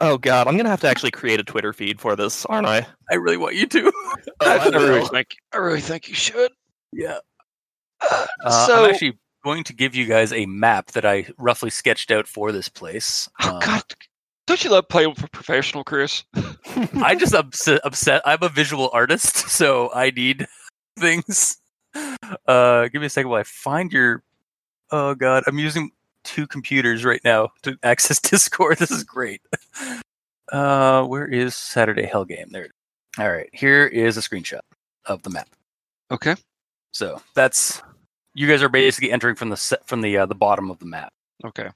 Oh 0.00 0.18
god, 0.18 0.48
I'm 0.48 0.56
gonna 0.56 0.68
have 0.68 0.80
to 0.80 0.88
actually 0.88 1.12
create 1.12 1.38
a 1.38 1.44
Twitter 1.44 1.72
feed 1.72 2.00
for 2.00 2.16
this, 2.16 2.44
aren't 2.46 2.66
I? 2.66 2.84
I 3.08 3.14
really 3.14 3.36
want 3.36 3.54
you 3.54 3.66
to. 3.68 3.92
Oh, 3.94 4.16
I, 4.40 4.68
really 4.68 5.06
think 5.06 5.28
I 5.52 5.58
really 5.58 5.80
think 5.80 6.08
you 6.08 6.14
should. 6.16 6.50
Yeah. 6.92 7.18
Uh, 8.00 8.26
Uh, 8.44 8.66
so 8.66 8.84
I'm 8.84 8.90
actually 8.90 9.16
going 9.44 9.62
to 9.62 9.72
give 9.72 9.94
you 9.94 10.06
guys 10.06 10.32
a 10.32 10.46
map 10.46 10.90
that 10.92 11.04
I 11.04 11.28
roughly 11.38 11.70
sketched 11.70 12.10
out 12.10 12.26
for 12.26 12.50
this 12.50 12.68
place. 12.68 13.28
oh 13.42 13.54
Um, 13.54 13.60
god, 13.60 13.84
don't 14.46 14.64
you 14.64 14.70
love 14.70 14.88
playing 14.88 15.10
with 15.10 15.22
a 15.24 15.28
professional, 15.28 15.84
Chris? 15.84 16.24
I 16.94 17.14
just 17.14 17.34
upset, 17.34 17.80
upset. 17.84 18.22
I'm 18.24 18.42
a 18.42 18.48
visual 18.48 18.90
artist, 18.92 19.36
so 19.48 19.90
I 19.94 20.10
need 20.10 20.46
things. 20.98 21.58
Uh, 22.46 22.88
give 22.88 23.00
me 23.00 23.06
a 23.06 23.10
second 23.10 23.30
while 23.30 23.40
I 23.40 23.44
find 23.44 23.92
your. 23.92 24.22
Oh 24.90 25.14
god, 25.14 25.44
I'm 25.46 25.58
using 25.58 25.90
two 26.24 26.46
computers 26.46 27.04
right 27.04 27.20
now 27.24 27.50
to 27.62 27.76
access 27.82 28.20
Discord. 28.30 28.78
This 28.78 28.90
is 28.90 29.04
great. 29.04 29.40
Uh, 30.50 31.04
where 31.04 31.26
is 31.26 31.54
Saturday 31.54 32.04
Hell 32.04 32.24
Game? 32.24 32.48
There. 32.50 32.68
All 33.18 33.30
right, 33.30 33.48
here 33.52 33.86
is 33.86 34.16
a 34.16 34.20
screenshot 34.20 34.60
of 35.06 35.22
the 35.22 35.30
map. 35.30 35.48
Okay. 36.10 36.34
So 36.92 37.22
that's 37.34 37.82
you 38.34 38.46
guys 38.46 38.62
are 38.62 38.68
basically 38.68 39.12
entering 39.12 39.36
from 39.36 39.48
the 39.48 39.56
set 39.56 39.86
from 39.86 40.02
the 40.02 40.18
uh, 40.18 40.26
the 40.26 40.34
bottom 40.34 40.70
of 40.70 40.78
the 40.78 40.86
map. 40.86 41.12
Okay. 41.44 41.68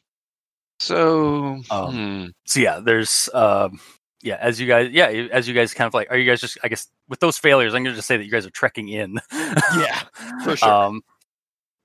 So 0.78 1.60
Um, 1.70 1.94
hmm. 1.94 2.26
so 2.44 2.60
yeah, 2.60 2.80
there's 2.80 3.28
um 3.34 3.80
yeah, 4.22 4.38
as 4.40 4.60
you 4.60 4.66
guys 4.66 4.90
yeah, 4.92 5.06
as 5.06 5.48
you 5.48 5.54
guys 5.54 5.72
kind 5.74 5.86
of 5.86 5.94
like 5.94 6.10
are 6.10 6.18
you 6.18 6.28
guys 6.28 6.40
just 6.40 6.58
I 6.62 6.68
guess 6.68 6.88
with 7.08 7.20
those 7.20 7.38
failures, 7.38 7.74
I'm 7.74 7.84
gonna 7.84 7.96
just 7.96 8.08
say 8.08 8.16
that 8.16 8.24
you 8.24 8.30
guys 8.30 8.46
are 8.46 8.50
trekking 8.50 8.88
in. 8.88 9.20
Yeah, 9.32 10.02
for 10.44 10.56
sure. 10.56 10.68
Um 10.72 11.02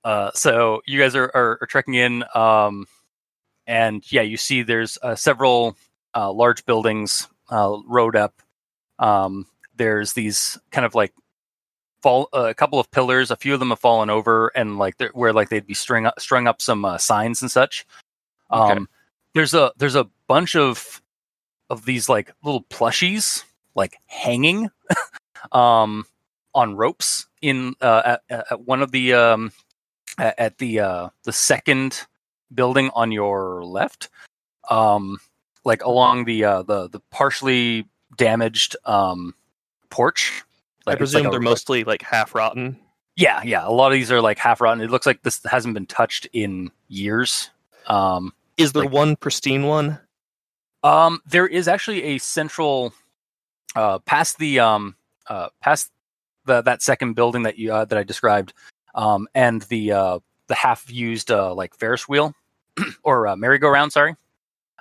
uh 0.04 0.30
so 0.34 0.82
you 0.86 0.98
guys 0.98 1.14
are 1.14 1.30
are, 1.34 1.58
are 1.60 1.66
trekking 1.66 1.94
in 1.94 2.24
um 2.34 2.86
and 3.66 4.02
yeah, 4.10 4.22
you 4.22 4.36
see 4.36 4.62
there's 4.62 4.98
uh, 5.02 5.14
several 5.14 5.76
uh 6.14 6.30
large 6.32 6.64
buildings 6.66 7.28
uh 7.50 7.76
road 7.86 8.16
up. 8.16 8.42
Um 8.98 9.46
there's 9.76 10.12
these 10.12 10.58
kind 10.70 10.84
of 10.84 10.94
like 10.94 11.12
fall 12.02 12.28
uh, 12.34 12.48
a 12.50 12.54
couple 12.54 12.78
of 12.80 12.90
pillars, 12.90 13.30
a 13.30 13.36
few 13.36 13.54
of 13.54 13.60
them 13.60 13.70
have 13.70 13.78
fallen 13.78 14.10
over 14.10 14.48
and 14.54 14.78
like 14.78 14.98
they're 14.98 15.10
where 15.14 15.32
like 15.32 15.48
they'd 15.48 15.66
be 15.66 15.74
string 15.74 16.06
up 16.06 16.20
strung 16.20 16.46
up 16.46 16.60
some 16.60 16.84
uh, 16.84 16.98
signs 16.98 17.40
and 17.40 17.50
such. 17.50 17.86
Okay. 18.52 18.72
Um 18.72 18.88
there's 19.34 19.54
a 19.54 19.72
there's 19.76 19.94
a 19.94 20.08
bunch 20.28 20.56
of 20.56 21.00
of 21.70 21.84
these 21.84 22.08
like 22.08 22.32
little 22.44 22.62
plushies 22.64 23.44
like 23.74 23.96
hanging 24.06 24.68
um 25.52 26.04
on 26.54 26.76
ropes 26.76 27.26
in 27.40 27.74
uh 27.80 28.16
at, 28.28 28.46
at 28.50 28.60
one 28.66 28.82
of 28.82 28.92
the 28.92 29.14
um 29.14 29.52
at, 30.18 30.58
the 30.58 30.80
uh 30.80 31.08
the 31.24 31.32
second 31.32 32.06
building 32.54 32.90
on 32.94 33.10
your 33.10 33.64
left 33.64 34.10
um 34.68 35.16
like 35.64 35.82
along 35.84 36.26
the 36.26 36.44
uh 36.44 36.62
the 36.62 36.88
the 36.90 37.00
partially 37.10 37.88
damaged 38.18 38.76
um 38.84 39.34
porch 39.88 40.42
I 40.86 40.90
Like, 40.90 40.94
it's 40.94 40.98
presume 41.12 41.22
like 41.24 41.30
they're 41.32 41.40
mostly 41.40 41.84
like 41.84 42.02
half 42.02 42.34
rotten. 42.34 42.78
yeah 43.16 43.40
yeah 43.42 43.66
a 43.66 43.70
lot 43.72 43.86
of 43.86 43.94
these 43.94 44.12
are 44.12 44.20
like 44.20 44.38
half 44.38 44.60
rotten 44.60 44.82
it 44.82 44.90
looks 44.90 45.06
like 45.06 45.22
this 45.22 45.40
hasn't 45.44 45.72
been 45.72 45.86
touched 45.86 46.26
in 46.34 46.70
years 46.88 47.48
um 47.86 48.34
Is 48.62 48.72
there 48.72 48.84
Like- 48.84 48.92
one 48.92 49.16
pristine 49.16 49.64
one? 49.66 49.98
Um, 50.84 51.20
there 51.26 51.46
is 51.46 51.68
actually 51.68 52.02
a 52.02 52.18
central, 52.18 52.92
uh, 53.76 53.98
past 54.00 54.38
the 54.38 54.58
um, 54.60 54.96
uh, 55.28 55.48
past 55.60 55.90
the 56.44 56.60
that 56.62 56.82
second 56.82 57.14
building 57.14 57.44
that 57.44 57.56
you 57.58 57.72
uh, 57.72 57.84
that 57.84 57.96
I 57.96 58.02
described, 58.02 58.52
um, 58.94 59.28
and 59.34 59.62
the 59.62 59.92
uh, 59.92 60.18
the 60.48 60.54
half 60.56 60.90
used 60.90 61.30
uh, 61.30 61.54
like 61.54 61.76
Ferris 61.76 62.08
wheel 62.08 62.34
or 63.04 63.28
uh, 63.28 63.36
merry-go-round. 63.36 63.92
Sorry. 63.92 64.16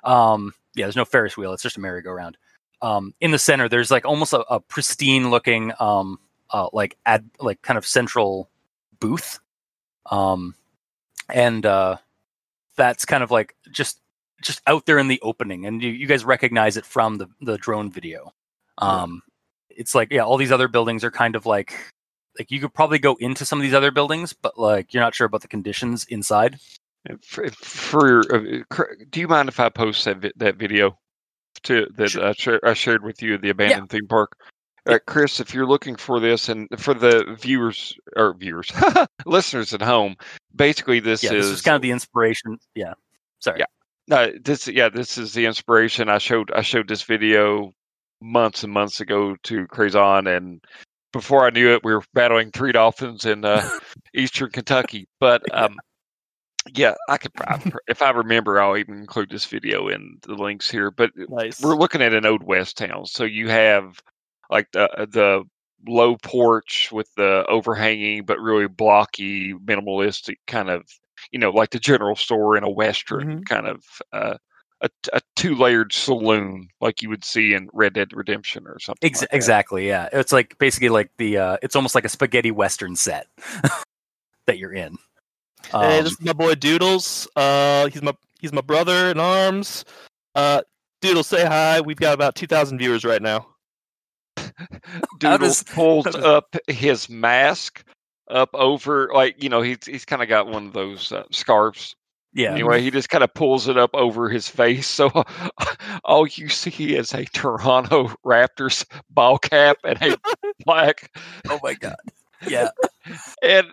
Um, 0.03 0.53
yeah, 0.73 0.85
there's 0.85 0.95
no 0.95 1.05
Ferris 1.05 1.37
wheel. 1.37 1.53
It's 1.53 1.61
just 1.61 1.77
a 1.77 1.79
merry-go-round. 1.79 2.37
Um, 2.81 3.13
in 3.21 3.29
the 3.29 3.37
center, 3.37 3.69
there's 3.69 3.91
like 3.91 4.05
almost 4.05 4.33
a, 4.33 4.39
a 4.51 4.59
pristine 4.59 5.29
looking, 5.29 5.71
um, 5.79 6.17
uh, 6.49 6.69
like 6.73 6.97
ad, 7.05 7.29
like 7.39 7.61
kind 7.61 7.77
of 7.77 7.85
central 7.85 8.49
booth. 8.99 9.39
Um, 10.09 10.55
and 11.29 11.63
uh, 11.63 11.97
that's 12.81 13.05
kind 13.05 13.21
of 13.21 13.29
like 13.29 13.55
just 13.71 14.01
just 14.41 14.59
out 14.65 14.87
there 14.87 14.97
in 14.97 15.07
the 15.07 15.19
opening, 15.21 15.67
and 15.67 15.83
you, 15.83 15.91
you 15.91 16.07
guys 16.07 16.25
recognize 16.25 16.77
it 16.77 16.85
from 16.85 17.17
the 17.17 17.27
the 17.41 17.59
drone 17.59 17.91
video. 17.91 18.33
Um, 18.79 19.21
it's 19.69 19.93
like 19.93 20.11
yeah, 20.11 20.23
all 20.23 20.37
these 20.37 20.51
other 20.51 20.67
buildings 20.67 21.03
are 21.03 21.11
kind 21.11 21.35
of 21.35 21.45
like 21.45 21.75
like 22.39 22.49
you 22.49 22.59
could 22.59 22.73
probably 22.73 22.97
go 22.97 23.15
into 23.19 23.45
some 23.45 23.59
of 23.59 23.63
these 23.63 23.75
other 23.75 23.91
buildings, 23.91 24.33
but 24.33 24.57
like 24.57 24.95
you're 24.95 25.03
not 25.03 25.13
sure 25.13 25.25
about 25.25 25.41
the 25.41 25.47
conditions 25.47 26.05
inside. 26.05 26.57
For, 27.23 27.49
for 27.49 28.35
uh, 28.35 28.85
do 29.11 29.19
you 29.19 29.27
mind 29.27 29.47
if 29.47 29.59
I 29.59 29.69
post 29.69 30.05
that 30.05 30.17
vi- 30.17 30.33
that 30.37 30.55
video 30.55 30.97
to 31.63 31.87
that 31.97 32.09
Sure. 32.09 32.25
I, 32.25 32.33
share, 32.33 32.59
I 32.65 32.73
shared 32.73 33.03
with 33.03 33.21
you 33.21 33.37
the 33.37 33.49
abandoned 33.49 33.91
theme 33.91 34.07
park? 34.07 34.35
Uh, 34.87 34.97
Chris, 35.05 35.39
if 35.39 35.53
you're 35.53 35.67
looking 35.67 35.95
for 35.95 36.19
this, 36.19 36.49
and 36.49 36.67
for 36.77 36.93
the 36.93 37.35
viewers 37.39 37.95
or 38.15 38.33
viewers, 38.33 38.71
listeners 39.25 39.73
at 39.73 39.81
home, 39.81 40.15
basically 40.55 40.99
this 40.99 41.23
Yeah, 41.23 41.33
is 41.33 41.45
this 41.45 41.51
was 41.51 41.61
kind 41.61 41.75
of 41.75 41.81
the 41.81 41.91
inspiration. 41.91 42.57
Yeah, 42.73 42.93
sorry. 43.39 43.59
Yeah. 43.59 43.65
no, 44.07 44.31
this 44.43 44.67
yeah, 44.67 44.89
this 44.89 45.17
is 45.19 45.33
the 45.33 45.45
inspiration. 45.45 46.09
I 46.09 46.17
showed 46.17 46.51
I 46.51 46.61
showed 46.61 46.87
this 46.87 47.03
video 47.03 47.73
months 48.21 48.63
and 48.63 48.73
months 48.73 48.99
ago 49.01 49.35
to 49.43 49.67
Crazon, 49.67 50.25
and 50.27 50.63
before 51.13 51.45
I 51.45 51.51
knew 51.51 51.73
it, 51.73 51.83
we 51.83 51.93
were 51.93 52.03
battling 52.13 52.51
three 52.51 52.71
dolphins 52.71 53.25
in 53.25 53.45
uh, 53.45 53.67
eastern 54.15 54.49
Kentucky. 54.49 55.07
But 55.19 55.43
um, 55.53 55.77
yeah, 56.73 56.95
I 57.07 57.17
could 57.17 57.31
I, 57.39 57.61
if 57.87 58.01
I 58.01 58.09
remember, 58.11 58.59
I'll 58.59 58.77
even 58.77 58.95
include 58.95 59.29
this 59.29 59.45
video 59.45 59.89
in 59.89 60.17
the 60.23 60.33
links 60.33 60.71
here. 60.71 60.89
But 60.89 61.11
Nice. 61.29 61.61
we're 61.61 61.75
looking 61.75 62.01
at 62.01 62.13
an 62.15 62.25
old 62.25 62.41
west 62.43 62.77
town, 62.77 63.05
so 63.05 63.23
you 63.25 63.49
have 63.49 64.01
like 64.51 64.67
the 64.73 64.87
the 65.11 65.43
low 65.87 66.15
porch 66.17 66.89
with 66.91 67.09
the 67.15 67.43
overhanging 67.47 68.23
but 68.25 68.39
really 68.39 68.67
blocky, 68.67 69.53
minimalistic 69.53 70.35
kind 70.45 70.69
of 70.69 70.83
you 71.31 71.39
know 71.39 71.49
like 71.49 71.71
the 71.71 71.79
general 71.79 72.15
store 72.15 72.57
in 72.57 72.63
a 72.63 72.69
western 72.69 73.43
kind 73.45 73.67
of 73.67 73.83
uh, 74.13 74.35
a, 74.81 74.89
a 75.13 75.21
two 75.35 75.55
layered 75.55 75.93
saloon 75.93 76.67
like 76.81 77.01
you 77.01 77.09
would 77.09 77.23
see 77.23 77.53
in 77.53 77.69
Red 77.73 77.93
Dead 77.93 78.09
Redemption 78.13 78.65
or 78.67 78.79
something. 78.79 79.07
Ex- 79.07 79.21
like 79.21 79.29
that. 79.29 79.35
exactly. 79.35 79.87
Yeah, 79.87 80.09
it's 80.11 80.31
like 80.31 80.57
basically 80.57 80.89
like 80.89 81.11
the. 81.17 81.37
Uh, 81.37 81.57
it's 81.61 81.75
almost 81.75 81.95
like 81.95 82.05
a 82.05 82.09
spaghetti 82.09 82.51
western 82.51 82.95
set 82.95 83.27
that 84.45 84.57
you're 84.57 84.73
in. 84.73 84.97
hey, 85.71 85.97
Um, 85.99 86.03
this 86.03 86.13
is 86.13 86.21
my 86.21 86.33
boy 86.33 86.55
Doodles. 86.55 87.27
Uh, 87.35 87.87
he's 87.87 88.01
my 88.01 88.13
he's 88.39 88.53
my 88.53 88.61
brother 88.61 89.09
in 89.09 89.19
arms. 89.19 89.85
Uh, 90.35 90.61
Doodles, 91.01 91.27
say 91.27 91.45
hi. 91.45 91.81
We've 91.81 91.97
got 91.97 92.13
about 92.13 92.35
two 92.35 92.47
thousand 92.47 92.79
viewers 92.79 93.05
right 93.05 93.21
now. 93.21 93.47
Doodles 95.19 95.63
pulls 95.63 96.07
up 96.07 96.55
his 96.67 97.09
mask 97.09 97.83
up 98.29 98.49
over 98.53 99.09
like 99.13 99.41
you 99.43 99.49
know 99.49 99.61
he's 99.61 99.85
he's 99.85 100.05
kind 100.05 100.21
of 100.21 100.29
got 100.29 100.47
one 100.47 100.67
of 100.67 100.73
those 100.73 101.11
uh, 101.11 101.23
scarves 101.31 101.95
yeah. 102.33 102.53
Anyway, 102.53 102.81
he 102.81 102.91
just 102.91 103.09
kind 103.09 103.23
of 103.23 103.33
pulls 103.33 103.67
it 103.67 103.77
up 103.77 103.89
over 103.93 104.29
his 104.29 104.47
face, 104.47 104.87
so 104.87 105.11
all 106.05 106.25
you 106.27 106.47
see 106.47 106.95
is 106.95 107.13
a 107.13 107.25
Toronto 107.25 108.13
Raptors 108.25 108.85
ball 109.09 109.37
cap 109.37 109.77
and 109.83 110.01
a 110.01 110.17
black, 110.65 111.11
Oh 111.49 111.59
my 111.61 111.73
god. 111.73 111.97
Yeah. 112.47 112.69
and 113.43 113.67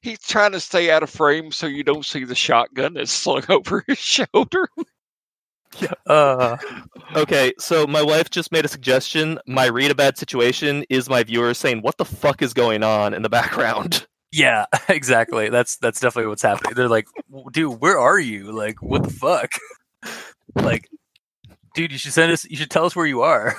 he's 0.00 0.20
trying 0.20 0.52
to 0.52 0.60
stay 0.60 0.90
out 0.90 1.02
of 1.02 1.10
frame 1.10 1.50
so 1.50 1.66
you 1.66 1.82
don't 1.82 2.06
see 2.06 2.24
the 2.24 2.34
shotgun 2.34 2.94
that's 2.94 3.10
slung 3.10 3.42
over 3.48 3.84
his 3.86 3.98
shoulder. 3.98 4.68
Uh, 6.06 6.56
Okay, 7.14 7.52
so 7.58 7.86
my 7.86 8.02
wife 8.02 8.30
just 8.30 8.52
made 8.52 8.64
a 8.64 8.68
suggestion. 8.68 9.38
My 9.46 9.66
read 9.66 9.90
a 9.90 9.94
bad 9.94 10.16
situation 10.16 10.84
is 10.88 11.10
my 11.10 11.22
viewers 11.22 11.58
saying, 11.58 11.82
"What 11.82 11.98
the 11.98 12.04
fuck 12.06 12.40
is 12.40 12.54
going 12.54 12.82
on?" 12.82 13.12
in 13.12 13.22
the 13.22 13.28
background. 13.28 14.06
yeah. 14.32 14.64
Exactly. 14.88 15.48
That's 15.50 15.76
that's 15.76 16.00
definitely 16.00 16.28
what's 16.28 16.42
happening. 16.42 16.74
They're 16.74 16.88
like, 16.88 17.06
dude, 17.52 17.80
where 17.80 17.98
are 17.98 18.18
you? 18.18 18.52
Like, 18.52 18.80
what 18.82 19.02
the 19.02 19.10
fuck? 19.10 19.50
like, 20.54 20.88
dude, 21.74 21.92
you 21.92 21.98
should 21.98 22.12
send 22.12 22.32
us. 22.32 22.44
You 22.46 22.56
should 22.56 22.70
tell 22.70 22.86
us 22.86 22.96
where 22.96 23.06
you 23.06 23.22
are. 23.22 23.56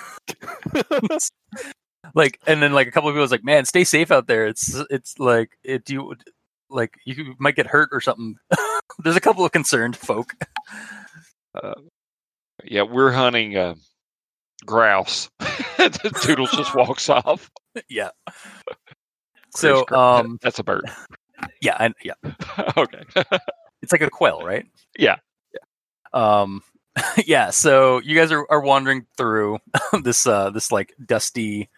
like, 2.15 2.39
and 2.47 2.61
then 2.61 2.73
like 2.73 2.87
a 2.87 2.91
couple 2.91 3.09
of 3.09 3.13
people 3.13 3.21
was 3.21 3.31
like, 3.31 3.43
man, 3.43 3.65
stay 3.65 3.83
safe 3.83 4.11
out 4.11 4.27
there. 4.27 4.47
It's 4.47 4.75
it's 4.89 5.19
like 5.19 5.51
it 5.63 5.89
you 5.89 6.15
like 6.69 6.95
you 7.05 7.35
might 7.39 7.55
get 7.55 7.67
hurt 7.67 7.89
or 7.91 8.01
something. 8.01 8.35
There's 9.03 9.15
a 9.15 9.21
couple 9.21 9.45
of 9.45 9.51
concerned 9.51 9.95
folk. 9.95 10.33
Yeah, 12.65 12.83
we're 12.83 13.11
hunting 13.11 13.57
uh, 13.57 13.75
grouse. 14.65 15.29
Toodles 16.21 16.51
just 16.51 16.75
walks 16.75 17.09
off. 17.09 17.49
yeah. 17.89 18.09
So 19.51 19.85
um 19.89 20.39
that's 20.41 20.59
a 20.59 20.63
bird. 20.63 20.89
yeah, 21.61 21.77
and 21.79 21.93
yeah. 22.03 22.13
okay. 22.77 23.03
It's 23.81 23.91
like 23.91 24.01
a 24.01 24.09
quail, 24.09 24.41
right? 24.41 24.65
Yeah. 24.97 25.17
Um 26.13 26.61
yeah, 27.25 27.49
so 27.49 27.99
you 28.01 28.15
guys 28.15 28.31
are, 28.31 28.45
are 28.49 28.61
wandering 28.61 29.05
through 29.17 29.59
this 30.03 30.25
uh 30.25 30.49
this 30.49 30.71
like 30.71 30.93
dusty 31.05 31.69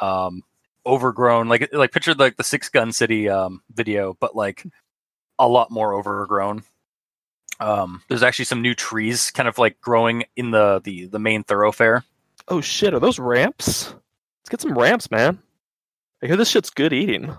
um 0.00 0.42
overgrown 0.86 1.48
like 1.48 1.68
like 1.72 1.92
picture 1.92 2.14
like 2.14 2.36
the 2.38 2.44
six 2.44 2.70
gun 2.70 2.90
city 2.90 3.28
um 3.28 3.60
video 3.70 4.16
but 4.18 4.34
like 4.34 4.64
a 5.38 5.46
lot 5.46 5.70
more 5.70 5.92
overgrown 5.92 6.62
um 7.60 8.02
there's 8.08 8.22
actually 8.22 8.44
some 8.46 8.62
new 8.62 8.74
trees 8.74 9.30
kind 9.30 9.48
of 9.48 9.58
like 9.58 9.80
growing 9.80 10.24
in 10.36 10.50
the 10.50 10.80
the 10.84 11.06
the 11.06 11.18
main 11.18 11.44
thoroughfare 11.44 12.04
oh 12.48 12.60
shit, 12.60 12.92
are 12.94 12.98
those 13.00 13.18
ramps? 13.20 13.94
Let's 14.40 14.48
get 14.48 14.60
some 14.60 14.76
ramps, 14.76 15.08
man. 15.10 15.38
I 16.22 16.26
hear 16.26 16.36
this 16.36 16.48
shit's 16.50 16.70
good 16.70 16.92
eating. 16.92 17.32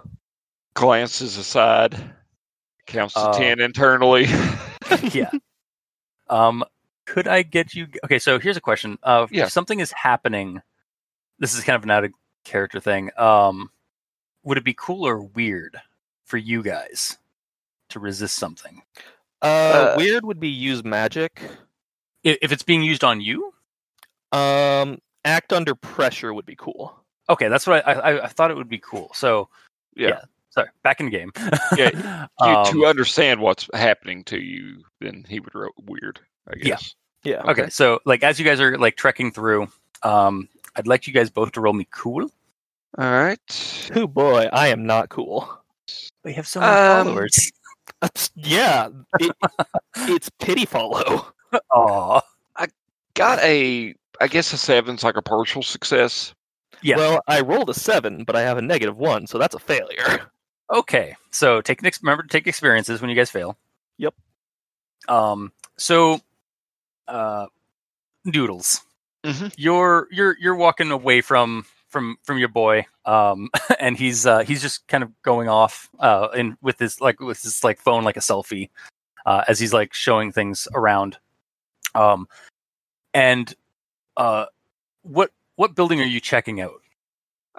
Glances 0.74 1.36
aside, 1.36 2.14
counts 2.86 3.16
to 3.16 3.20
Uh, 3.20 3.34
ten 3.34 3.60
internally. 3.60 4.26
yeah. 5.12 5.30
Um, 6.30 6.64
could 7.06 7.28
I 7.28 7.42
get 7.44 7.74
you? 7.74 7.88
Okay, 8.06 8.20
so 8.20 8.40
here's 8.40 8.56
a 8.56 8.62
question. 8.62 8.98
Uh, 9.04 9.28
Yeah. 9.30 9.46
if 9.46 9.52
something 9.52 9.82
is 9.82 9.92
happening, 9.92 10.62
this 11.40 11.54
is 11.58 11.64
kind 11.66 11.76
of 11.76 11.84
an 11.84 11.92
out 11.92 12.06
of 12.06 12.12
character 12.46 12.80
thing. 12.80 13.10
Um, 13.18 13.70
would 14.44 14.58
it 14.58 14.64
be 14.64 14.76
cool 14.78 15.06
or 15.06 15.20
weird 15.22 15.76
for 16.24 16.38
you 16.38 16.64
guys 16.64 17.18
to 17.90 18.00
resist 18.00 18.36
something 18.36 18.82
Uh, 19.42 19.46
Uh, 19.46 19.94
weird 19.98 20.24
would 20.26 20.40
be 20.40 20.50
use 20.50 20.84
magic. 20.84 21.42
if, 22.24 22.38
if 22.42 22.52
it's 22.52 22.64
being 22.64 22.84
used 22.84 23.04
on 23.04 23.22
you? 23.22 23.54
Um, 24.32 25.00
act 25.26 25.52
under 25.54 25.76
pressure 25.76 26.34
would 26.34 26.46
be 26.46 26.56
cool. 26.56 26.96
Okay, 27.30 27.48
that's 27.48 27.66
what 27.68 27.86
I, 27.88 27.94
I, 27.94 28.24
I 28.26 28.28
thought 28.28 28.52
it 28.52 28.58
would 28.58 28.70
be 28.70 28.78
cool. 28.80 29.10
So 29.14 29.50
Yeah. 29.96 30.10
yeah, 30.10 30.22
sorry, 30.50 30.70
back 30.84 31.00
in 31.00 31.08
the 31.08 31.12
game. 31.12 31.32
Yeah, 31.76 31.90
you, 31.94 32.02
Um, 32.40 32.66
to 32.74 32.86
understand 32.88 33.40
what's 33.40 33.68
happening 33.74 34.24
to 34.26 34.40
you, 34.40 34.84
then 35.00 35.26
he 35.28 35.40
would 35.40 35.54
wrote 35.54 35.74
weird. 35.84 36.20
I 36.48 36.54
Yeah. 36.58 36.64
guess. 36.66 36.96
Yeah. 37.24 37.42
okay, 37.44 37.70
so 37.70 38.00
like 38.06 38.24
as 38.24 38.40
you 38.40 38.46
guys 38.46 38.60
are 38.60 38.78
like 38.80 38.96
trekking 38.98 39.32
through, 39.32 39.68
um, 40.04 40.50
I'd 40.76 40.88
like 40.88 41.06
you 41.08 41.14
guys 41.14 41.30
both 41.30 41.52
to 41.54 41.62
roll 41.62 41.74
me 41.74 41.88
cool. 41.92 42.32
All 42.98 43.12
right. 43.12 43.92
Oh 43.96 44.08
boy, 44.08 44.50
I 44.52 44.70
am 44.70 44.86
not 44.86 45.10
cool. 45.10 45.48
We 46.24 46.34
have 46.34 46.48
so 46.48 46.60
many 46.62 46.72
Um, 46.72 47.06
followers. 47.08 47.52
That's- 48.02 48.32
yeah, 48.36 48.90
it, 49.20 49.32
it's 49.96 50.30
pity 50.40 50.66
follow. 50.66 51.28
Aw. 51.74 52.22
I 52.56 52.68
got 53.14 53.40
a, 53.40 53.94
I 54.20 54.28
guess 54.28 54.52
a 54.54 54.58
seven's 54.58 55.04
like 55.04 55.18
a 55.18 55.22
partial 55.22 55.62
success. 55.64 56.34
Yeah. 56.82 56.98
Well, 56.98 57.22
I 57.28 57.42
rolled 57.42 57.70
a 57.70 57.74
seven, 57.76 58.24
but 58.24 58.36
I 58.36 58.42
have 58.42 58.58
a 58.58 58.62
negative 58.62 58.98
one, 58.98 59.28
so 59.28 59.38
that's 59.38 59.54
a 59.56 59.60
failure. 59.60 60.30
Okay, 60.74 61.16
so 61.32 61.62
take 61.62 61.82
an 61.82 61.86
ex- 61.88 62.02
remember 62.02 62.24
to 62.24 62.30
take 62.30 62.48
experiences 62.48 63.02
when 63.02 63.10
you 63.10 63.16
guys 63.16 63.30
fail. 63.30 63.58
Yep. 63.98 64.14
Um. 65.10 65.52
So, 65.78 66.20
uh, 67.08 67.48
Doodles, 68.26 68.82
Mhm. 69.26 69.54
you're 69.58 70.08
you're 70.12 70.36
you're 70.40 70.56
walking 70.56 70.90
away 70.92 71.22
from 71.22 71.66
from 71.92 72.18
from 72.24 72.38
your 72.40 72.50
boy, 72.50 72.86
um, 73.06 73.50
and 73.80 73.98
he's 73.98 74.26
uh 74.26 74.40
he's 74.40 74.62
just 74.62 74.88
kind 74.88 75.04
of 75.04 75.12
going 75.22 75.50
off 75.50 75.90
uh 76.00 76.30
in 76.36 76.58
with 76.62 76.80
his 76.80 77.00
like 77.02 77.20
with 77.20 77.42
his 77.42 77.64
like 77.64 77.80
phone 77.80 78.04
like 78.04 78.18
a 78.18 78.22
selfie, 78.22 78.70
uh, 79.26 79.44
as 79.48 79.60
he's 79.60 79.74
like 79.74 79.94
showing 79.94 80.32
things 80.32 80.68
around, 80.74 81.18
um, 81.96 82.28
and 83.14 83.54
uh, 84.18 84.46
what 85.04 85.32
what 85.56 85.76
building 85.76 86.02
are 86.02 86.06
you 86.06 86.20
checking 86.20 86.62
out? 86.62 86.82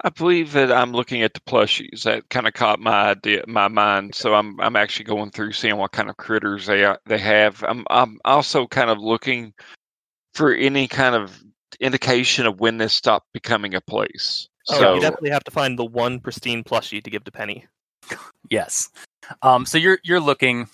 I 0.04 0.08
believe 0.08 0.52
that 0.52 0.72
I'm 0.72 0.92
looking 0.92 1.22
at 1.22 1.34
the 1.34 1.40
plushies. 1.40 2.04
That 2.04 2.28
kind 2.30 2.46
of 2.48 2.54
caught 2.54 2.80
my 2.80 3.10
idea, 3.10 3.44
my 3.46 3.68
mind. 3.68 4.14
So 4.14 4.34
I'm 4.34 4.58
I'm 4.60 4.76
actually 4.76 5.04
going 5.04 5.30
through 5.30 5.52
seeing 5.52 5.76
what 5.76 5.92
kind 5.92 6.08
of 6.10 6.16
critters 6.16 6.66
they 6.66 6.84
are- 6.84 6.98
they 7.06 7.18
have. 7.18 7.62
I'm 7.64 7.84
I'm 7.90 8.18
also 8.24 8.66
kind 8.66 8.90
of 8.90 8.98
looking 8.98 9.52
for 10.34 10.54
any 10.54 10.88
kind 10.88 11.14
of 11.14 11.42
indication 11.80 12.46
of 12.46 12.60
when 12.60 12.78
this 12.78 12.92
stopped 12.92 13.32
becoming 13.32 13.74
a 13.74 13.80
place. 13.80 14.48
Oh, 14.70 14.78
so 14.78 14.94
you 14.94 15.00
definitely 15.00 15.30
have 15.30 15.44
to 15.44 15.50
find 15.50 15.78
the 15.78 15.84
one 15.84 16.20
pristine 16.20 16.62
plushie 16.62 17.02
to 17.02 17.10
give 17.10 17.24
to 17.24 17.32
Penny. 17.32 17.66
Yes. 18.50 18.90
Um, 19.42 19.66
so 19.66 19.78
you're 19.78 19.98
you're 20.02 20.20
looking 20.20 20.68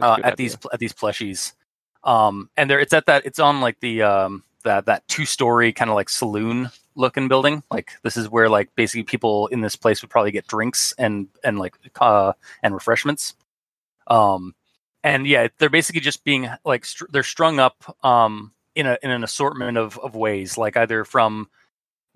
uh, 0.00 0.18
at 0.18 0.24
idea. 0.24 0.36
these 0.36 0.58
at 0.72 0.78
these 0.78 0.92
plushies, 0.92 1.52
um, 2.04 2.50
and 2.56 2.70
there 2.70 2.80
it's 2.80 2.92
at 2.92 3.06
that 3.06 3.24
it's 3.26 3.38
on 3.38 3.60
like 3.60 3.80
the 3.80 4.02
um, 4.02 4.44
that 4.64 4.86
that 4.86 5.06
two 5.08 5.24
story 5.24 5.72
kind 5.72 5.90
of 5.90 5.96
like 5.96 6.08
saloon 6.08 6.70
looking 6.94 7.28
building. 7.28 7.62
Like 7.70 7.92
this 8.02 8.16
is 8.16 8.28
where 8.28 8.48
like 8.48 8.74
basically 8.74 9.04
people 9.04 9.46
in 9.48 9.60
this 9.60 9.76
place 9.76 10.02
would 10.02 10.10
probably 10.10 10.32
get 10.32 10.46
drinks 10.46 10.94
and 10.98 11.28
and 11.44 11.58
like 11.58 11.74
uh, 12.00 12.32
and 12.62 12.74
refreshments. 12.74 13.34
Um, 14.06 14.54
and 15.04 15.26
yeah, 15.26 15.48
they're 15.58 15.70
basically 15.70 16.00
just 16.00 16.24
being 16.24 16.48
like 16.64 16.84
str- 16.84 17.06
they're 17.10 17.22
strung 17.22 17.58
up 17.58 17.96
um 18.04 18.52
in 18.74 18.86
a 18.86 18.98
in 19.02 19.10
an 19.10 19.24
assortment 19.24 19.76
of 19.78 19.98
of 19.98 20.14
ways, 20.14 20.56
like 20.58 20.76
either 20.76 21.04
from 21.04 21.48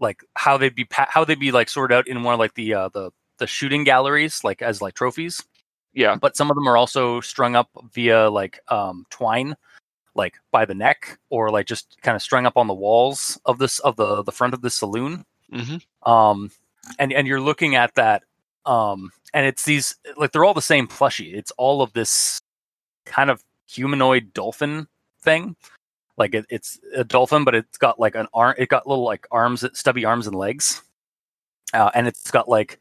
like 0.00 0.22
how 0.34 0.56
they'd 0.58 0.74
be 0.74 0.84
pa- 0.84 1.08
how 1.10 1.24
they'd 1.24 1.38
be 1.40 1.52
like 1.52 1.68
sorted 1.68 1.96
out 1.96 2.06
in 2.08 2.22
one 2.22 2.34
of 2.34 2.40
like 2.40 2.54
the 2.54 2.74
uh, 2.74 2.88
the 2.90 3.10
the 3.38 3.46
shooting 3.46 3.84
galleries, 3.84 4.42
like 4.44 4.62
as 4.62 4.80
like 4.80 4.94
trophies 4.94 5.42
Yeah. 5.92 6.16
but 6.16 6.36
some 6.36 6.50
of 6.50 6.54
them 6.54 6.66
are 6.68 6.76
also 6.76 7.20
strung 7.20 7.54
up 7.56 7.68
via 7.92 8.30
like 8.30 8.60
um, 8.68 9.04
twine, 9.10 9.54
like 10.14 10.36
by 10.52 10.64
the 10.64 10.74
neck, 10.74 11.18
or 11.30 11.50
like 11.50 11.66
just 11.66 11.96
kind 12.02 12.16
of 12.16 12.22
strung 12.22 12.46
up 12.46 12.56
on 12.56 12.66
the 12.66 12.74
walls 12.74 13.38
of 13.44 13.58
this 13.58 13.78
of 13.80 13.96
the 13.96 14.22
the 14.22 14.32
front 14.32 14.54
of 14.54 14.62
the 14.62 14.70
saloon. 14.70 15.24
hmm 15.52 15.76
Um, 16.02 16.50
and 16.98 17.12
and 17.12 17.26
you're 17.26 17.40
looking 17.40 17.74
at 17.74 17.94
that, 17.96 18.22
um, 18.64 19.10
and 19.34 19.44
it's 19.46 19.64
these 19.64 19.94
like 20.16 20.32
they're 20.32 20.44
all 20.44 20.54
the 20.54 20.62
same 20.62 20.86
plushie. 20.88 21.34
It's 21.34 21.50
all 21.58 21.82
of 21.82 21.92
this 21.92 22.40
kind 23.04 23.28
of 23.30 23.42
humanoid 23.66 24.32
dolphin 24.32 24.88
thing. 25.20 25.56
Like 26.16 26.34
it, 26.34 26.46
it's 26.48 26.78
a 26.94 27.04
dolphin, 27.04 27.44
but 27.44 27.54
it's 27.54 27.78
got 27.78 28.00
like 28.00 28.14
an 28.14 28.26
arm. 28.32 28.54
It 28.58 28.68
got 28.68 28.86
little 28.86 29.04
like 29.04 29.26
arms, 29.30 29.64
stubby 29.74 30.04
arms 30.04 30.26
and 30.26 30.36
legs, 30.36 30.82
uh, 31.74 31.90
and 31.94 32.06
it's 32.06 32.30
got 32.30 32.48
like 32.48 32.78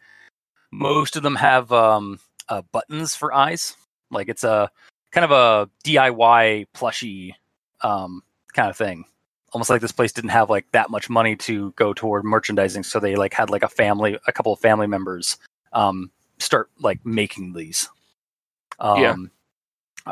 most 0.72 1.16
of 1.16 1.24
them 1.24 1.36
have 1.36 1.72
um, 1.72 2.20
uh, 2.50 2.62
buttons 2.72 3.16
for 3.16 3.34
eyes. 3.34 3.76
Like 4.12 4.30
it's 4.30 4.44
a 4.44 4.70
kind 5.12 5.26
of 5.26 5.32
a 5.32 5.70
DIY 5.84 6.68
plushy 6.74 7.36
um, 7.82 8.22
kind 8.54 8.70
of 8.70 8.78
thing. 8.78 9.06
Almost 9.54 9.70
like 9.70 9.82
this 9.82 9.92
place 9.92 10.12
didn't 10.12 10.32
have 10.32 10.50
like 10.50 10.70
that 10.72 10.90
much 10.90 11.10
money 11.10 11.36
to 11.38 11.72
go 11.72 11.94
toward 11.94 12.26
merchandising, 12.26 12.84
so 12.84 13.00
they 13.00 13.16
like 13.16 13.34
had 13.34 13.50
like 13.50 13.64
a 13.64 13.70
family, 13.70 14.18
a 14.28 14.32
couple 14.32 14.52
of 14.54 14.60
family 14.60 14.88
members 14.88 15.38
um, 15.74 16.12
start 16.40 16.70
like 16.80 17.06
making 17.06 17.54
these. 17.54 17.90
Um, 18.80 19.02
Yeah. 19.02 19.16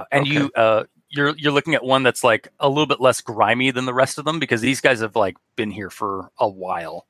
uh, 0.01 0.05
and 0.11 0.27
you 0.27 0.51
uh, 0.55 0.85
you're 1.13 1.35
you're 1.37 1.51
looking 1.51 1.75
at 1.75 1.83
one 1.83 2.01
that's 2.03 2.23
like 2.23 2.49
a 2.59 2.67
little 2.67 2.87
bit 2.87 2.99
less 2.99 3.21
grimy 3.21 3.69
than 3.71 3.85
the 3.85 3.93
rest 3.93 4.17
of 4.17 4.25
them 4.25 4.39
because 4.39 4.61
these 4.61 4.81
guys 4.81 4.99
have 4.99 5.15
like 5.15 5.37
been 5.55 5.69
here 5.71 5.91
for 5.91 6.31
a 6.39 6.49
while. 6.49 7.05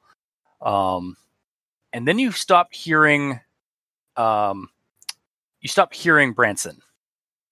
Um, 0.62 1.16
and 1.94 2.08
then 2.08 2.20
you 2.20 2.32
stop 2.32 2.74
hearing 2.74 3.39
um 4.18 4.70
you 5.62 5.70
stop 5.70 5.94
hearing 5.94 6.34
Branson. 6.34 6.80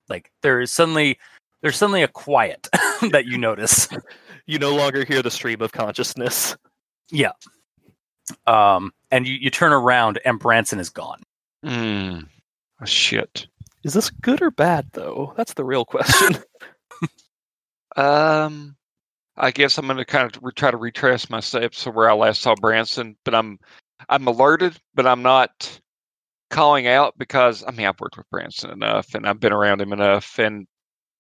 Like 0.10 0.30
there 0.42 0.60
is 0.60 0.72
suddenly 0.72 1.18
there's 1.62 1.78
suddenly 1.78 2.04
a 2.04 2.08
quiet 2.08 2.68
that 3.12 3.26
you 3.26 3.38
notice. 3.38 3.88
You 4.48 4.58
no 4.58 4.76
longer 4.76 5.06
hear 5.06 5.22
the 5.22 5.32
stream 5.32 5.62
of 5.62 5.72
consciousness. 5.72 6.58
Yeah. 7.12 7.32
Um 8.48 8.92
and 9.12 9.26
you, 9.26 9.36
you 9.36 9.50
turn 9.52 9.72
around 9.72 10.20
and 10.26 10.40
Branson 10.40 10.80
is 10.80 10.90
gone. 10.90 11.22
Mm. 11.64 12.28
Oh, 12.82 12.86
shit. 12.86 13.48
Is 13.84 13.94
this 13.94 14.10
good 14.10 14.42
or 14.42 14.52
bad, 14.52 14.88
though? 14.94 15.34
That's 15.38 15.54
the 15.54 15.66
real 15.66 15.86
question. 15.86 16.38
Um, 17.98 18.78
I 19.36 19.52
guess 19.52 19.78
I'm 19.78 19.86
going 19.86 19.98
to 19.98 20.06
kind 20.06 20.34
of 20.34 20.42
re- 20.42 20.54
try 20.56 20.72
to 20.72 20.78
retrace 20.78 21.30
my 21.30 21.42
steps 21.42 21.84
to 21.84 21.92
where 21.92 22.10
I 22.10 22.14
last 22.14 22.42
saw 22.42 22.56
Branson, 22.56 23.18
but 23.26 23.36
I'm 23.36 23.60
I'm 24.08 24.28
alerted, 24.28 24.78
but 24.94 25.06
I'm 25.06 25.22
not 25.24 25.80
calling 26.50 26.88
out 26.88 27.18
because 27.18 27.64
I 27.68 27.72
mean 27.72 27.86
I've 27.86 28.00
worked 28.00 28.16
with 28.18 28.30
Branson 28.30 28.72
enough 28.72 29.14
and 29.14 29.28
I've 29.28 29.42
been 29.42 29.52
around 29.52 29.82
him 29.82 29.92
enough, 29.94 30.40
and 30.40 30.68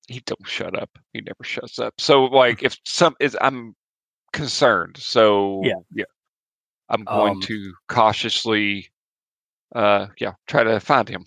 he 0.07 0.21
don't 0.25 0.47
shut 0.47 0.77
up. 0.81 0.89
He 1.13 1.19
never 1.21 1.43
shuts 1.43 1.77
up. 1.77 1.93
So 1.99 2.23
like 2.25 2.63
if 2.63 2.77
some 2.85 3.15
is 3.19 3.37
I'm 3.41 3.75
concerned, 4.31 4.95
so 4.97 5.61
Yeah. 5.65 5.75
yeah, 5.93 6.05
I'm 6.89 7.03
going 7.03 7.33
Um, 7.33 7.41
to 7.41 7.73
cautiously, 7.89 8.91
uh, 9.75 10.07
yeah, 10.19 10.33
try 10.47 10.63
to 10.63 10.79
find 10.79 11.09
him. 11.09 11.25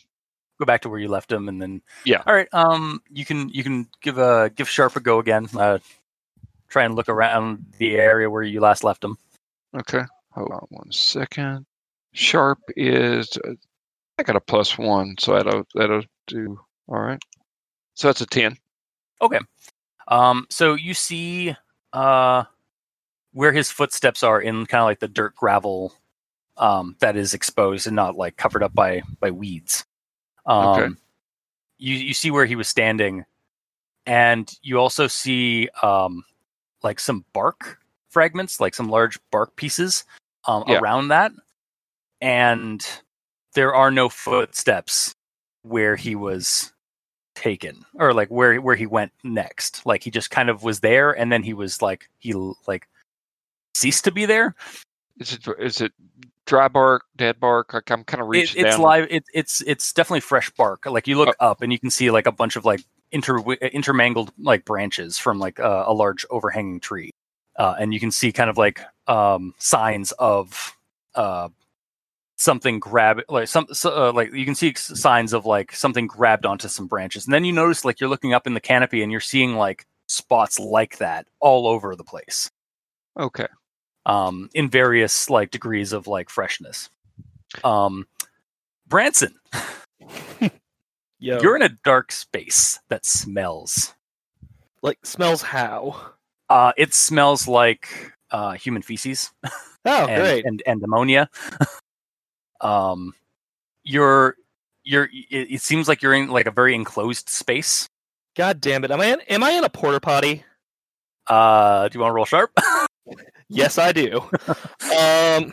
Go 0.58 0.64
back 0.64 0.82
to 0.82 0.88
where 0.88 1.00
you 1.00 1.08
left 1.08 1.32
him 1.32 1.48
and 1.48 1.60
then 1.60 1.82
Yeah. 2.04 2.22
All 2.26 2.34
right. 2.34 2.48
Um 2.52 3.02
you 3.10 3.24
can 3.24 3.48
you 3.48 3.62
can 3.62 3.88
give 4.02 4.18
a 4.18 4.50
give 4.54 4.68
Sharp 4.68 4.96
a 4.96 5.00
go 5.00 5.18
again. 5.18 5.48
Uh 5.56 5.78
try 6.68 6.84
and 6.84 6.94
look 6.94 7.08
around 7.08 7.66
the 7.78 7.96
area 7.96 8.28
where 8.30 8.42
you 8.42 8.60
last 8.60 8.84
left 8.84 9.02
him. 9.04 9.16
Okay. 9.76 10.02
Hold 10.32 10.50
on 10.50 10.66
one 10.70 10.90
second. 10.92 11.66
Sharp 12.12 12.58
is 12.76 13.36
uh, 13.44 13.54
I 14.18 14.22
got 14.22 14.36
a 14.36 14.40
plus 14.40 14.78
one, 14.78 15.16
so 15.18 15.34
that'll 15.34 15.66
that'll 15.74 16.02
do 16.26 16.60
all 16.88 17.00
right. 17.00 17.20
So 17.94 18.08
that's 18.08 18.20
a 18.20 18.26
ten. 18.26 18.56
Okay, 19.22 19.38
Um, 20.08 20.46
so 20.50 20.74
you 20.74 20.92
see 20.94 21.56
uh, 21.92 22.44
where 23.32 23.52
his 23.52 23.70
footsteps 23.70 24.22
are 24.22 24.40
in 24.40 24.66
kind 24.66 24.80
of 24.82 24.86
like 24.86 24.98
the 25.00 25.08
dirt 25.08 25.34
gravel 25.34 25.94
um, 26.56 26.96
that 26.98 27.16
is 27.16 27.32
exposed 27.34 27.86
and 27.86 27.96
not 27.96 28.16
like 28.16 28.36
covered 28.36 28.62
up 28.62 28.74
by 28.74 29.02
by 29.20 29.30
weeds. 29.30 29.84
Um, 30.46 30.68
Okay. 30.70 30.94
You 31.78 31.94
you 31.96 32.14
see 32.14 32.30
where 32.30 32.46
he 32.46 32.56
was 32.56 32.68
standing, 32.68 33.24
and 34.06 34.50
you 34.62 34.78
also 34.78 35.06
see 35.06 35.68
um, 35.82 36.24
like 36.82 37.00
some 37.00 37.24
bark 37.32 37.78
fragments, 38.10 38.60
like 38.60 38.74
some 38.74 38.88
large 38.88 39.18
bark 39.30 39.56
pieces 39.56 40.04
um, 40.46 40.64
Yeah. 40.68 40.78
around 40.78 41.08
that, 41.08 41.32
and 42.20 42.86
there 43.54 43.74
are 43.74 43.90
no 43.90 44.08
footsteps 44.08 45.14
where 45.62 45.96
he 45.96 46.14
was 46.14 46.72
taken 47.34 47.84
or 47.94 48.14
like 48.14 48.28
where 48.28 48.60
where 48.60 48.76
he 48.76 48.86
went 48.86 49.10
next 49.24 49.84
like 49.84 50.04
he 50.04 50.10
just 50.10 50.30
kind 50.30 50.48
of 50.48 50.62
was 50.62 50.78
there 50.78 51.10
and 51.10 51.32
then 51.32 51.42
he 51.42 51.52
was 51.52 51.82
like 51.82 52.08
he 52.20 52.32
like 52.68 52.86
ceased 53.74 54.04
to 54.04 54.12
be 54.12 54.24
there 54.24 54.54
Is 55.18 55.32
it 55.32 55.48
is 55.58 55.80
it 55.80 55.92
dry 56.46 56.68
bark, 56.68 57.04
dead 57.16 57.40
bark? 57.40 57.72
Like 57.74 57.90
I'm 57.90 58.04
kind 58.04 58.20
of 58.20 58.26
it, 58.28 58.30
reaching 58.30 58.64
it's 58.64 58.76
down. 58.76 58.84
live 58.84 59.06
it, 59.10 59.24
it's 59.32 59.62
it's 59.62 59.92
definitely 59.92 60.20
fresh 60.20 60.50
bark 60.50 60.86
like 60.86 61.06
you 61.06 61.16
look 61.16 61.36
up 61.40 61.62
and 61.62 61.72
you 61.72 61.78
can 61.78 61.90
see 61.90 62.10
like 62.10 62.26
a 62.26 62.32
bunch 62.32 62.56
of 62.56 62.64
like 62.64 62.80
inter 63.12 63.38
intermangled 63.62 64.32
like 64.38 64.64
branches 64.64 65.18
from 65.18 65.38
like 65.38 65.60
uh, 65.60 65.84
a 65.86 65.92
large 65.92 66.26
overhanging 66.30 66.80
tree 66.80 67.10
uh, 67.58 67.74
and 67.78 67.94
you 67.94 68.00
can 68.00 68.10
see 68.10 68.32
kind 68.32 68.50
of 68.50 68.56
like 68.56 68.80
um 69.06 69.54
signs 69.58 70.12
of 70.12 70.76
uh 71.14 71.48
something 72.36 72.80
grab 72.80 73.20
like 73.28 73.46
some 73.46 73.66
so, 73.72 74.08
uh, 74.08 74.12
like 74.12 74.32
you 74.32 74.44
can 74.44 74.56
see 74.56 74.74
signs 74.74 75.32
of 75.32 75.46
like 75.46 75.72
something 75.74 76.06
grabbed 76.06 76.44
onto 76.44 76.68
some 76.68 76.86
branches 76.86 77.24
and 77.26 77.32
then 77.32 77.44
you 77.44 77.52
notice 77.52 77.84
like 77.84 78.00
you're 78.00 78.10
looking 78.10 78.34
up 78.34 78.46
in 78.46 78.54
the 78.54 78.60
canopy 78.60 79.02
and 79.02 79.12
you're 79.12 79.20
seeing 79.20 79.54
like 79.54 79.86
spots 80.08 80.58
like 80.58 80.98
that 80.98 81.26
all 81.40 81.68
over 81.68 81.94
the 81.94 82.04
place 82.04 82.50
Okay. 83.18 83.46
Um, 84.06 84.50
in 84.54 84.68
various 84.68 85.30
like 85.30 85.50
degrees 85.50 85.92
of 85.92 86.06
like 86.06 86.28
freshness. 86.30 86.90
Um, 87.62 88.06
Branson, 88.86 89.34
Yo, 91.20 91.40
you're 91.40 91.56
in 91.56 91.62
a 91.62 91.70
dark 91.84 92.12
space 92.12 92.78
that 92.88 93.06
smells. 93.06 93.94
like 94.82 94.98
smells 95.04 95.40
how? 95.42 96.12
Uh, 96.50 96.72
it 96.76 96.92
smells 96.92 97.48
like 97.48 98.12
uh, 98.30 98.52
human 98.52 98.82
feces 98.82 99.32
Oh, 99.86 100.06
and, 100.06 100.22
great. 100.22 100.44
and 100.44 100.62
and 100.66 100.82
ammonia. 100.82 101.28
um, 102.60 103.12
you're 103.84 104.36
you're. 104.82 105.08
It, 105.12 105.52
it 105.52 105.60
seems 105.60 105.88
like 105.88 106.02
you're 106.02 106.14
in 106.14 106.28
like 106.28 106.46
a 106.46 106.50
very 106.50 106.74
enclosed 106.74 107.28
space. 107.28 107.88
God 108.36 108.60
damn 108.60 108.84
it! 108.84 108.90
Am 108.90 109.00
I 109.00 109.06
in? 109.06 109.20
Am 109.28 109.42
I 109.42 109.50
in 109.52 109.64
a 109.64 109.68
porter 109.68 110.00
potty? 110.00 110.42
Uh, 111.26 111.88
do 111.88 111.96
you 111.96 112.00
want 112.02 112.10
to 112.10 112.14
roll 112.14 112.24
sharp, 112.26 112.50
Yes, 113.48 113.78
I 113.78 113.92
do. 113.92 114.20
um, 114.96 115.52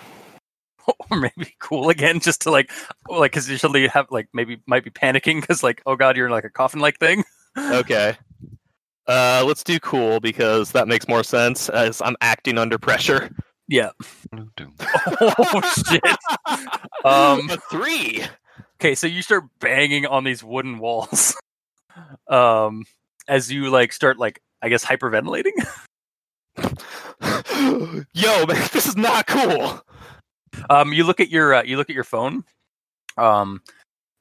or 1.12 1.18
maybe 1.20 1.56
cool 1.60 1.90
again, 1.90 2.20
just 2.20 2.42
to 2.42 2.52
like 2.52 2.72
like 3.10 3.32
because 3.32 3.50
usually 3.50 3.82
you 3.84 3.90
have 3.90 4.08
like 4.12 4.28
maybe 4.34 4.62
might 4.68 4.84
be 4.84 4.90
panicking 4.90 5.42
because 5.42 5.64
like 5.64 5.82
oh 5.86 5.96
god 5.96 6.16
you're 6.18 6.26
in 6.28 6.32
like 6.32 6.46
a 6.46 6.50
coffin 6.50 6.80
like 6.80 6.98
thing. 7.00 7.24
okay. 7.58 8.16
Uh, 9.08 9.44
let's 9.46 9.64
do 9.64 9.80
cool 9.80 10.20
because 10.20 10.72
that 10.72 10.88
makes 10.88 11.08
more 11.08 11.24
sense 11.24 11.70
as 11.70 12.02
I'm 12.04 12.16
acting 12.22 12.58
under 12.60 12.78
pressure. 12.78 13.30
Yeah. 13.68 13.90
Oh 15.12 15.62
shit. 15.90 16.04
Um, 17.04 17.50
a 17.50 17.58
three. 17.70 18.24
Okay, 18.80 18.94
so 18.96 19.08
you 19.08 19.22
start 19.24 19.46
banging 19.60 20.06
on 20.06 20.24
these 20.24 20.44
wooden 20.44 20.78
walls. 20.80 21.36
um 22.30 22.86
as 23.28 23.52
you 23.52 23.70
like 23.70 23.92
start 23.92 24.18
like 24.18 24.40
I 24.62 24.70
guess 24.70 24.86
hyperventilating. 24.86 25.54
Yo, 26.58 28.46
man, 28.46 28.70
this 28.74 28.88
is 28.88 28.98
not 28.98 29.28
cool. 29.28 29.82
um 30.70 30.94
you 30.94 31.04
look 31.04 31.20
at 31.20 31.30
your 31.30 31.56
uh, 31.56 31.64
you 31.64 31.78
look 31.78 31.90
at 31.90 31.96
your 31.96 32.04
phone. 32.04 32.44
Um 33.18 33.62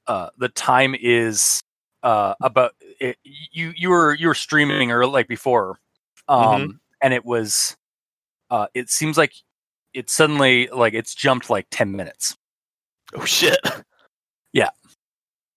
uh 0.07 0.31
the 0.39 0.49
time 0.49 0.95
is 1.01 1.61
uh 2.03 2.35
about 2.41 2.73
it, 3.01 3.17
you 3.25 3.73
you 3.77 3.91
were 3.91 4.15
you 4.15 4.29
were 4.29 4.35
streaming 4.35 4.91
or 4.91 5.07
like 5.07 5.29
before. 5.29 5.79
Um 6.29 6.81
and 7.01 7.15
it 7.15 7.25
was 7.25 7.77
uh 8.51 8.67
it 8.75 8.91
seems 8.91 9.17
like 9.19 9.35
it 9.93 10.09
suddenly 10.09 10.69
like 10.69 10.95
it's 10.95 11.15
jumped 11.15 11.51
like 11.51 11.67
10 11.71 11.93
minutes. 11.93 12.37
Oh 13.15 13.25
shit. 13.25 13.59
Yeah. 14.53 14.71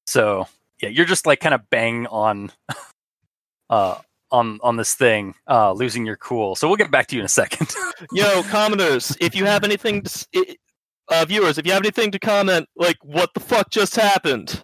So 0.08 0.48
yeah, 0.82 0.90
you're 0.90 1.06
just 1.06 1.26
like 1.26 1.40
kind 1.40 1.56
of 1.56 1.70
bang 1.70 2.08
on, 2.08 2.52
uh, 3.70 4.00
on 4.34 4.60
on 4.64 4.76
this 4.76 4.96
thing, 4.96 5.36
uh, 5.48 5.72
losing 5.72 6.06
your 6.06 6.18
cool. 6.18 6.56
So 6.56 6.68
we'll 6.68 6.76
get 6.76 6.92
back 6.92 7.08
to 7.08 7.16
you 7.16 7.22
in 7.22 7.26
a 7.26 7.30
second. 7.30 7.74
Yo, 8.12 8.44
commoners, 8.44 9.16
if 9.22 9.36
you 9.36 9.46
have 9.46 9.64
anything, 9.64 10.02
to, 10.02 10.56
uh, 11.10 11.24
viewers, 11.26 11.58
if 11.58 11.66
you 11.66 11.72
have 11.72 11.84
anything 11.84 12.12
to 12.12 12.20
comment, 12.20 12.68
like 12.76 12.98
what 13.04 13.34
the 13.36 13.40
fuck 13.40 13.70
just 13.70 13.96
happened? 13.96 14.64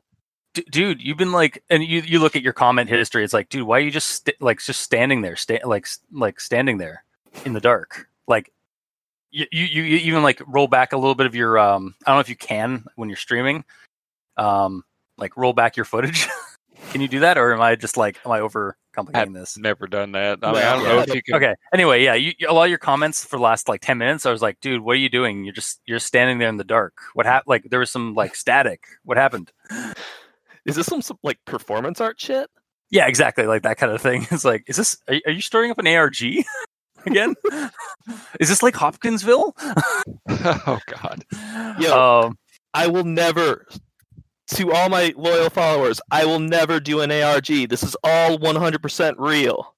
D- 0.56 0.66
dude, 0.72 1.02
you've 1.02 1.18
been 1.18 1.32
like, 1.32 1.64
and 1.70 1.84
you 1.84 2.02
you 2.02 2.20
look 2.20 2.36
at 2.36 2.42
your 2.42 2.54
comment 2.54 2.90
history. 2.90 3.24
It's 3.24 3.34
like, 3.34 3.48
dude, 3.50 3.68
why 3.68 3.78
are 3.78 3.82
you 3.82 3.92
just 3.92 4.10
st- 4.10 4.42
like 4.42 4.60
just 4.60 4.82
standing 4.82 5.22
there, 5.22 5.36
sta- 5.36 5.66
like 5.66 5.88
like 6.12 6.40
standing 6.40 6.80
there 6.80 7.04
in 7.46 7.54
the 7.54 7.62
dark? 7.62 8.08
Like, 8.28 8.52
you, 9.30 9.46
you 9.52 9.66
you 9.66 9.84
you 9.84 9.98
even 9.98 10.24
like 10.24 10.42
roll 10.48 10.68
back 10.68 10.94
a 10.94 10.98
little 10.98 11.16
bit 11.16 11.28
of 11.28 11.36
your 11.36 11.60
um. 11.60 11.94
I 12.06 12.10
don't 12.10 12.18
know 12.18 12.22
if 12.22 12.30
you 12.30 12.36
can 12.36 12.86
when 12.96 13.08
you're 13.10 13.18
streaming, 13.18 13.64
um, 14.36 14.84
like 15.18 15.38
roll 15.38 15.54
back 15.54 15.78
your 15.78 15.86
footage. 15.86 16.28
can 16.92 17.02
you 17.02 17.08
do 17.08 17.20
that, 17.22 17.38
or 17.38 17.54
am 17.54 17.62
I 17.62 17.76
just 17.76 17.98
like 17.98 18.20
am 18.26 18.32
I 18.32 18.40
over 18.42 18.78
complicating 18.94 19.34
this? 19.34 19.58
Never 19.58 19.88
done 19.88 20.12
that. 20.14 20.40
I 20.44 20.52
mean, 20.52 20.62
I 20.62 20.76
don't 20.76 20.84
know 20.84 21.00
if 21.00 21.14
you 21.14 21.22
can. 21.24 21.36
Okay. 21.36 21.56
Anyway, 21.74 22.04
yeah, 22.04 22.16
you, 22.16 22.34
you- 22.38 22.50
a 22.50 22.54
lot 22.54 22.64
of 22.64 22.70
your 22.70 22.80
comments 22.80 23.24
for 23.24 23.38
the 23.38 23.44
last 23.44 23.68
like 23.70 23.82
ten 23.82 23.98
minutes, 23.98 24.26
I 24.26 24.32
was 24.32 24.42
like, 24.42 24.60
dude, 24.60 24.82
what 24.82 24.94
are 24.94 25.00
you 25.00 25.10
doing? 25.10 25.44
You're 25.46 25.54
just 25.54 25.82
you're 25.86 26.00
standing 26.00 26.38
there 26.40 26.50
in 26.50 26.58
the 26.58 26.64
dark. 26.64 26.94
What 27.14 27.26
happened? 27.26 27.48
Like 27.50 27.64
there 27.70 27.80
was 27.80 27.92
some 27.92 28.14
like 28.16 28.36
static. 28.36 28.84
What 29.04 29.18
happened? 29.18 29.52
Is 30.66 30.76
this 30.76 30.88
some, 30.88 31.02
some 31.02 31.18
like 31.24 31.40
performance 31.46 32.02
art 32.02 32.20
shit? 32.20 32.50
Yeah, 32.92 33.08
exactly, 33.08 33.46
like 33.46 33.64
that 33.64 33.78
kind 33.78 33.92
of 33.92 34.02
thing. 34.02 34.28
It's 34.32 34.46
like, 34.46 34.64
is 34.68 34.76
this? 34.78 34.98
Are, 35.08 35.16
are 35.28 35.32
you 35.32 35.42
starting 35.42 35.72
up 35.72 35.78
an 35.80 35.88
ARG 35.88 36.18
again? 37.06 37.36
is 38.40 38.50
this 38.50 38.62
like 38.64 38.76
Hopkinsville? 38.76 39.56
oh 40.30 40.80
God. 40.88 41.24
Yo. 41.80 42.24
Um, 42.28 42.38
I 42.74 42.88
will 42.88 43.04
never, 43.04 43.66
to 44.56 44.72
all 44.72 44.90
my 44.90 45.14
loyal 45.18 45.50
followers, 45.50 46.02
I 46.12 46.26
will 46.26 46.40
never 46.40 46.80
do 46.80 47.02
an 47.02 47.12
ARG. 47.12 47.48
This 47.70 47.84
is 47.84 47.96
all 48.04 48.38
100% 48.38 49.16
real. 49.18 49.76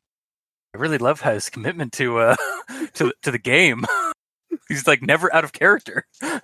I 0.74 0.78
really 0.78 0.98
love 0.98 1.22
his 1.22 1.50
commitment 1.50 1.92
to 1.94 2.18
uh 2.20 2.36
to 2.94 3.14
to 3.24 3.32
the 3.32 3.38
game. 3.40 3.84
He's 4.70 4.88
like 4.88 5.02
never 5.02 5.34
out 5.34 5.44
of 5.44 5.54
character. 5.54 6.06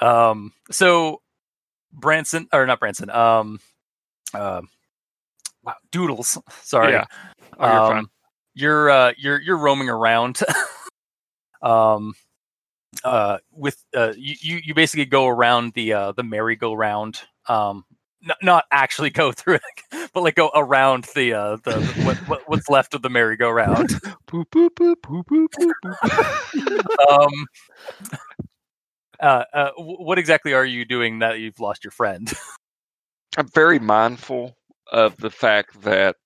Um, 0.00 0.52
so 0.70 1.22
Branson 1.90 2.48
or 2.52 2.66
not 2.66 2.80
Branson? 2.80 3.08
Um, 3.10 3.60
um, 4.34 4.68
wow, 5.62 5.74
Doodles. 5.90 6.38
Sorry. 6.62 6.92
Yeah. 6.92 7.04
Oh, 7.58 7.72
you're 7.72 7.88
fine. 7.88 7.98
um, 7.98 8.10
you're 8.54 8.90
uh, 8.90 9.12
you're 9.16 9.40
you're 9.40 9.56
roaming 9.56 9.88
around. 9.88 10.40
um, 11.62 12.12
uh, 13.04 13.38
with 13.52 13.82
uh, 13.94 14.12
you 14.16 14.34
you 14.40 14.60
you 14.64 14.74
basically 14.74 15.04
go 15.04 15.26
around 15.26 15.72
the 15.74 15.92
uh 15.92 16.12
the 16.12 16.22
merry-go-round. 16.22 17.20
Um, 17.48 17.84
n- 18.24 18.36
not 18.42 18.64
actually 18.70 19.10
go 19.10 19.32
through 19.32 19.56
it, 19.56 20.08
but 20.12 20.22
like 20.22 20.34
go 20.34 20.50
around 20.54 21.04
the 21.14 21.34
uh 21.34 21.56
the 21.64 21.80
what, 22.04 22.16
what 22.28 22.42
what's 22.48 22.68
left 22.68 22.94
of 22.94 23.02
the 23.02 23.10
merry-go-round. 23.10 23.88
Boop, 24.26 24.46
boop, 24.50 24.70
boop, 24.70 24.96
boop, 25.02 25.24
boop, 25.24 25.46
boop, 25.58 25.72
boop. 26.54 27.10
um. 27.10 27.30
Uh, 29.18 29.44
uh, 29.54 29.70
what 29.78 30.18
exactly 30.18 30.52
are 30.52 30.64
you 30.64 30.84
doing 30.84 31.18
now 31.18 31.30
that 31.30 31.38
you've 31.38 31.60
lost 31.60 31.84
your 31.84 31.90
friend? 31.90 32.30
I'm 33.38 33.48
very 33.48 33.78
mindful 33.78 34.54
of 34.92 35.16
the 35.16 35.30
fact 35.30 35.82
that 35.82 36.16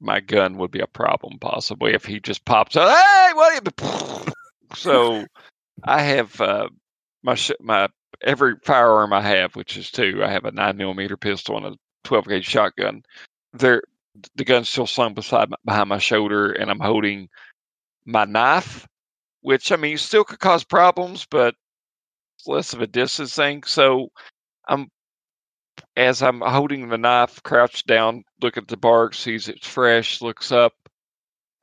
my 0.00 0.20
gun 0.20 0.58
would 0.58 0.70
be 0.70 0.80
a 0.80 0.86
problem 0.86 1.38
possibly 1.40 1.94
if 1.94 2.04
he 2.04 2.20
just 2.20 2.44
pops 2.44 2.76
out. 2.76 2.88
Hey, 2.88 3.32
what? 3.34 3.52
Are 3.52 4.26
you-" 4.26 4.32
So 4.74 5.24
I 5.84 6.02
have 6.02 6.40
uh, 6.40 6.68
my 7.22 7.36
my 7.60 7.88
every 8.22 8.54
firearm 8.64 9.12
I 9.12 9.22
have, 9.22 9.54
which 9.56 9.76
is 9.76 9.90
two. 9.90 10.22
I 10.22 10.28
have 10.30 10.44
a 10.44 10.52
nine 10.52 10.76
millimeter 10.76 11.16
pistol 11.16 11.56
and 11.56 11.66
a 11.66 11.76
twelve 12.04 12.26
gauge 12.26 12.46
shotgun. 12.46 13.02
There, 13.52 13.82
the 14.34 14.44
gun's 14.44 14.68
still 14.68 14.86
slung 14.86 15.14
beside 15.14 15.50
my, 15.50 15.56
behind 15.64 15.88
my 15.88 15.98
shoulder, 15.98 16.52
and 16.52 16.70
I'm 16.70 16.80
holding 16.80 17.28
my 18.04 18.24
knife, 18.24 18.86
which 19.42 19.72
I 19.72 19.76
mean 19.76 19.98
still 19.98 20.24
could 20.24 20.40
cause 20.40 20.64
problems, 20.64 21.26
but 21.30 21.54
less 22.46 22.72
of 22.72 22.80
a 22.80 22.86
distance 22.86 23.34
thing. 23.34 23.62
So 23.64 24.10
I'm 24.66 24.88
as 25.96 26.22
I'm 26.22 26.40
holding 26.40 26.88
the 26.88 26.98
knife, 26.98 27.42
crouched 27.42 27.86
down, 27.86 28.24
look 28.40 28.56
at 28.56 28.68
the 28.68 28.76
bark, 28.76 29.14
sees 29.14 29.48
it's 29.48 29.66
fresh, 29.66 30.22
looks 30.22 30.52
up. 30.52 30.72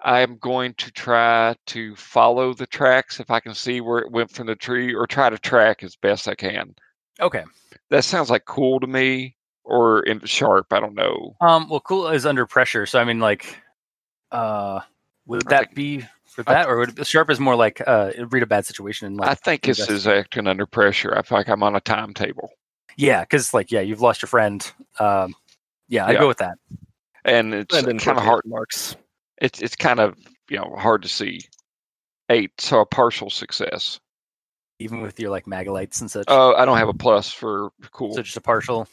I 0.01 0.21
am 0.21 0.37
going 0.37 0.73
to 0.75 0.91
try 0.91 1.55
to 1.67 1.95
follow 1.95 2.53
the 2.53 2.67
tracks 2.67 3.19
if 3.19 3.31
I 3.31 3.39
can 3.39 3.53
see 3.55 3.81
where 3.81 3.99
it 3.99 4.11
went 4.11 4.29
from 4.31 4.47
the 4.47 4.55
tree, 4.55 4.93
or 4.93 5.07
try 5.07 5.29
to 5.29 5.37
track 5.37 5.83
as 5.83 5.95
best 5.95 6.27
I 6.27 6.35
can. 6.35 6.75
Okay. 7.19 7.43
That 7.89 8.03
sounds 8.03 8.29
like 8.29 8.45
cool 8.45 8.79
to 8.79 8.87
me, 8.87 9.35
or 9.63 10.01
in 10.03 10.19
sharp. 10.25 10.71
I 10.73 10.79
don't 10.79 10.95
know. 10.95 11.35
Um. 11.41 11.69
Well, 11.69 11.79
cool 11.79 12.07
is 12.09 12.25
under 12.25 12.45
pressure, 12.45 12.85
so 12.85 12.99
I 12.99 13.03
mean, 13.05 13.19
like, 13.19 13.57
uh, 14.31 14.81
would 15.25 15.47
I 15.47 15.49
that 15.49 15.75
be 15.75 16.01
for 16.25 16.43
I- 16.47 16.53
that, 16.53 16.67
or 16.67 16.77
would 16.79 17.07
sharp 17.07 17.29
is 17.29 17.39
more 17.39 17.55
like 17.55 17.81
uh 17.87 18.11
read 18.29 18.43
a 18.43 18.47
bad 18.47 18.65
situation 18.65 19.07
and 19.07 19.17
like 19.17 19.29
I 19.29 19.35
think 19.35 19.61
this 19.63 19.89
is 19.89 20.05
acting 20.07 20.47
under 20.47 20.65
pressure. 20.65 21.15
I 21.17 21.21
feel 21.21 21.37
like 21.37 21.47
I'm 21.47 21.63
on 21.63 21.75
a 21.75 21.81
timetable, 21.81 22.49
yeah, 22.97 23.21
because 23.21 23.53
like 23.53 23.71
yeah, 23.71 23.81
you've 23.81 24.01
lost 24.01 24.21
your 24.21 24.27
friend. 24.27 24.69
Um. 24.99 25.33
Yeah, 25.87 26.05
I'd 26.07 26.13
Yeah. 26.13 26.19
go 26.21 26.27
with 26.27 26.39
that. 26.39 26.57
and 27.23 27.53
it's 27.53 27.73
kind 27.73 28.17
of 28.17 28.23
hard. 28.23 28.41
Marks. 28.45 28.95
It's 29.41 29.61
it's 29.61 29.75
kind 29.75 29.99
of 29.99 30.17
you 30.49 30.57
know 30.57 30.75
hard 30.77 31.03
to 31.03 31.09
see. 31.09 31.41
Eight, 32.29 32.51
so 32.59 32.79
a 32.79 32.85
partial 32.85 33.29
success. 33.29 33.99
Even 34.79 35.01
with 35.01 35.19
your 35.19 35.29
like 35.29 35.45
magalites 35.45 36.01
and 36.01 36.09
such. 36.09 36.25
Oh, 36.27 36.53
I 36.55 36.65
don't 36.65 36.77
have 36.77 36.89
a 36.89 36.93
plus 36.93 37.31
for 37.31 37.69
cool. 37.91 38.13
So 38.13 38.21
just 38.21 38.37
a 38.37 38.41
partial. 38.41 38.87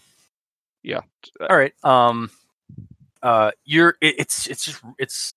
Yeah. 0.83 1.00
All 1.48 1.57
right. 1.57 1.72
Um. 1.85 2.31
Uh. 3.22 3.52
You're. 3.64 3.96
It, 4.00 4.16
it's. 4.18 4.46
It's 4.46 4.64
just. 4.64 4.83
It's. 4.98 5.33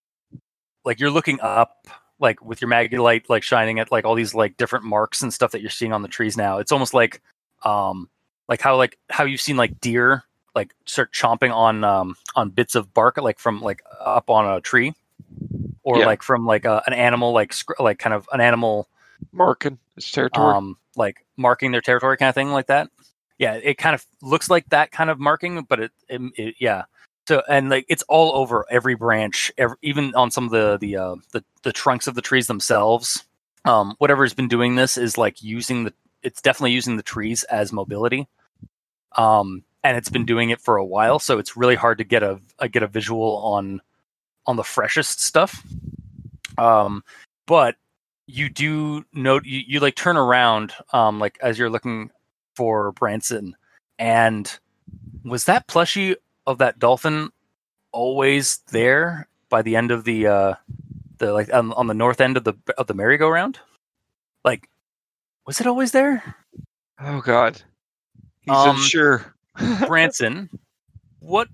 Like 0.83 0.99
you're 0.99 1.09
looking 1.09 1.39
up, 1.41 1.87
like 2.19 2.43
with 2.45 2.61
your 2.61 2.69
magalite, 2.69 3.27
like 3.27 3.41
shining 3.41 3.79
at 3.79 3.91
like 3.91 4.05
all 4.05 4.13
these 4.13 4.35
like 4.35 4.55
different 4.57 4.85
marks 4.85 5.23
and 5.23 5.33
stuff 5.33 5.51
that 5.51 5.61
you're 5.61 5.71
seeing 5.71 5.93
on 5.93 6.03
the 6.03 6.07
trees 6.07 6.37
now. 6.37 6.59
It's 6.59 6.71
almost 6.71 6.93
like, 6.93 7.23
um, 7.63 8.07
like 8.47 8.61
how 8.61 8.77
like 8.77 8.99
how 9.09 9.23
you've 9.23 9.41
seen 9.41 9.57
like 9.57 9.79
deer 9.81 10.23
like 10.55 10.73
start 10.85 11.11
chomping 11.13 11.53
on 11.53 11.83
um 11.83 12.15
on 12.35 12.49
bits 12.49 12.75
of 12.75 12.93
bark 12.93 13.17
like 13.17 13.37
from 13.39 13.61
like 13.61 13.81
up 13.99 14.29
on 14.29 14.49
a 14.57 14.61
tree, 14.61 14.93
or 15.83 15.99
Yeah. 15.99 16.05
like 16.05 16.23
from 16.23 16.45
like 16.45 16.65
uh, 16.65 16.81
an 16.87 16.93
animal 16.93 17.33
like 17.33 17.53
like 17.79 17.99
kind 17.99 18.13
of 18.13 18.27
an 18.31 18.41
animal 18.41 18.87
Marking 19.31 19.77
its 19.97 20.11
territory. 20.11 20.53
um 20.55 20.77
like 20.95 21.25
marking 21.37 21.71
their 21.71 21.81
territory 21.81 22.17
kind 22.17 22.29
of 22.29 22.35
thing 22.35 22.51
like 22.51 22.67
that? 22.67 22.89
Yeah 23.37 23.55
it 23.55 23.77
kind 23.77 23.93
of 23.95 24.05
looks 24.21 24.49
like 24.49 24.69
that 24.69 24.91
kind 24.91 25.09
of 25.09 25.19
marking 25.19 25.63
but 25.63 25.79
it, 25.79 25.91
it, 26.09 26.21
it- 26.37 26.55
yeah. 26.59 26.83
So 27.27 27.41
and 27.49 27.69
like 27.69 27.85
it's 27.89 28.03
all 28.03 28.33
over 28.35 28.65
every 28.69 28.95
branch 28.95 29.51
every, 29.57 29.75
even 29.81 30.13
on 30.15 30.31
some 30.31 30.45
of 30.45 30.51
the 30.51 30.77
the, 30.77 30.95
uh, 30.97 31.15
the 31.33 31.43
the 31.63 31.73
trunks 31.73 32.07
of 32.07 32.15
the 32.15 32.21
trees 32.21 32.47
themselves. 32.47 33.25
Um 33.65 33.95
whatever's 33.97 34.33
been 34.33 34.47
doing 34.47 34.75
this 34.75 34.95
is 34.97 35.17
like 35.17 35.41
using 35.43 35.83
the 35.85 35.93
it's 36.23 36.41
definitely 36.41 36.71
using 36.71 36.95
the 36.97 37.03
trees 37.03 37.43
as 37.45 37.73
mobility. 37.73 38.27
Um 39.17 39.63
and 39.85 39.97
it's 39.97 40.09
been 40.09 40.25
doing 40.25 40.49
it 40.49 40.59
for 40.59 40.77
a 40.77 40.85
while 40.85 41.19
so 41.19 41.37
it's 41.37 41.55
really 41.55 41.75
hard 41.75 41.99
to 41.99 42.03
get 42.03 42.23
a, 42.23 42.39
a 42.57 42.67
get 42.67 42.81
a 42.81 42.87
visual 42.87 43.37
on 43.37 43.79
on 44.47 44.55
the 44.55 44.63
freshest 44.63 45.21
stuff. 45.21 45.63
Um 46.57 47.03
but 47.45 47.75
you 48.25 48.49
do 48.49 49.05
note 49.13 49.45
you, 49.45 49.61
you 49.67 49.79
like 49.79 49.95
turn 49.95 50.17
around 50.17 50.73
um 50.91 51.19
like 51.19 51.37
as 51.41 51.59
you're 51.59 51.69
looking 51.69 52.09
for 52.55 52.91
Branson 52.93 53.55
and 53.99 54.57
was 55.23 55.45
that 55.45 55.67
plushie 55.67 56.15
of 56.47 56.57
that 56.57 56.79
dolphin 56.79 57.29
always 57.91 58.57
there 58.71 59.27
by 59.49 59.61
the 59.61 59.75
end 59.75 59.91
of 59.91 60.03
the 60.03 60.25
uh 60.25 60.55
the 61.19 61.31
like 61.31 61.53
on, 61.53 61.71
on 61.73 61.85
the 61.85 61.93
north 61.93 62.21
end 62.21 62.37
of 62.37 62.43
the 62.43 62.55
of 62.79 62.87
the 62.87 62.95
merry-go-round? 62.95 63.59
Like 64.43 64.67
was 65.45 65.61
it 65.61 65.67
always 65.67 65.91
there? 65.91 66.35
Oh 66.99 67.21
God, 67.21 67.61
he's 68.41 68.55
um, 68.55 68.77
unsure. 68.77 69.34
Branson 69.87 70.49
what 71.19 71.47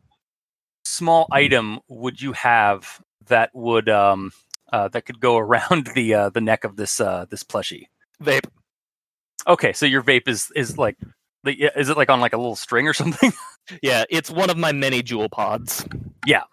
small 0.83 1.27
item 1.31 1.79
would 1.87 2.21
you 2.21 2.33
have 2.33 3.01
that 3.27 3.49
would 3.53 3.89
um 3.89 4.31
uh, 4.73 4.87
that 4.87 5.05
could 5.05 5.19
go 5.19 5.37
around 5.37 5.87
the 5.95 6.13
uh, 6.13 6.29
the 6.29 6.41
neck 6.41 6.63
of 6.63 6.75
this 6.75 6.99
uh, 6.99 7.25
this 7.29 7.43
plushie 7.43 7.87
Vape. 8.21 8.47
Okay, 9.47 9.73
so 9.73 9.85
your 9.85 10.03
vape 10.03 10.27
is 10.27 10.51
is 10.55 10.77
like, 10.77 10.97
is 11.45 11.89
it 11.89 11.97
like 11.97 12.09
on 12.09 12.19
like 12.19 12.33
a 12.33 12.37
little 12.37 12.55
string 12.55 12.87
or 12.87 12.93
something? 13.01 13.33
Yeah, 13.81 14.05
it's 14.09 14.29
one 14.29 14.49
of 14.49 14.57
my 14.57 14.71
many 14.71 15.01
Juul 15.01 15.31
pods. 15.31 15.85
Yeah. 16.25 16.43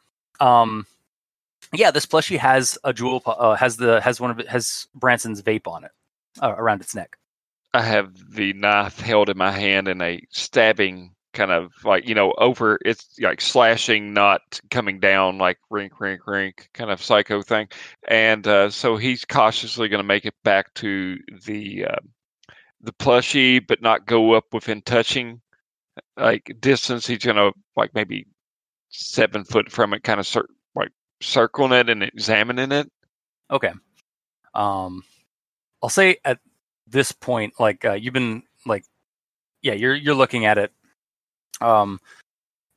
Um, 0.41 0.87
yeah, 1.73 1.91
this 1.91 2.07
plushie 2.07 2.39
has 2.39 2.79
a 2.85 2.95
Juul, 2.95 3.23
po- 3.23 3.33
uh, 3.33 3.57
has 3.57 3.77
the 3.77 4.01
has 4.01 4.21
one 4.21 4.31
of 4.31 4.39
it 4.39 4.49
has 4.49 4.87
Branson's 4.95 5.43
vape 5.43 5.67
on 5.67 5.85
it 5.85 5.91
uh, 6.41 6.55
around 6.57 6.81
its 6.81 6.95
neck. 6.95 7.19
I 7.75 7.83
have 7.83 8.35
the 8.35 8.55
knife 8.55 8.99
held 8.99 9.29
in 9.29 9.37
my 9.37 9.51
hand 9.51 9.89
in 9.89 10.01
a 10.01 10.23
stabbing 10.31 11.15
kind 11.38 11.53
of 11.53 11.72
like 11.85 12.09
you 12.09 12.14
know 12.14 12.33
over 12.38 12.79
it's 12.85 13.18
like 13.20 13.40
slashing 13.40 14.12
not 14.12 14.61
coming 14.70 14.98
down 15.01 15.38
like 15.38 15.59
rink 15.70 16.01
rink 16.01 16.27
rink 16.27 16.68
kind 16.74 16.90
of 16.90 17.03
psycho 17.03 17.42
thing 17.42 17.68
and 18.09 18.46
uh, 18.46 18.68
so 18.68 18.96
he's 18.96 19.24
cautiously 19.24 19.88
going 19.88 20.01
to 20.01 20.05
make 20.07 20.24
it 20.24 20.35
back 20.44 20.72
to 20.74 21.16
the 21.46 21.85
uh, 21.85 21.96
the 22.81 22.92
plushie 22.92 23.64
but 23.66 23.83
not 23.83 24.07
go 24.07 24.33
up 24.33 24.53
within 24.53 24.83
touching 24.83 25.40
like 26.16 26.55
distance. 26.61 27.07
He's 27.07 27.24
gonna 27.24 27.51
like 27.77 27.94
maybe 27.94 28.27
seven 28.90 29.44
foot 29.44 29.70
from 29.70 29.94
it, 29.94 30.03
kind 30.03 30.20
of 30.20 30.27
cir- 30.27 30.48
like 30.74 30.90
circling 31.20 31.72
it 31.72 31.88
and 31.88 32.03
examining 32.03 32.72
it. 32.72 32.90
Okay. 33.51 33.72
Um, 34.55 35.03
I'll 35.83 35.88
say 35.88 36.18
at 36.24 36.38
this 36.87 37.12
point, 37.12 37.55
like 37.59 37.85
uh, 37.85 37.92
you've 37.92 38.14
been 38.14 38.42
like, 38.66 38.85
yeah, 39.62 39.74
you're 39.74 39.94
you're 39.94 40.14
looking 40.14 40.44
at 40.44 40.59
it. 40.59 40.72
Um, 41.61 42.01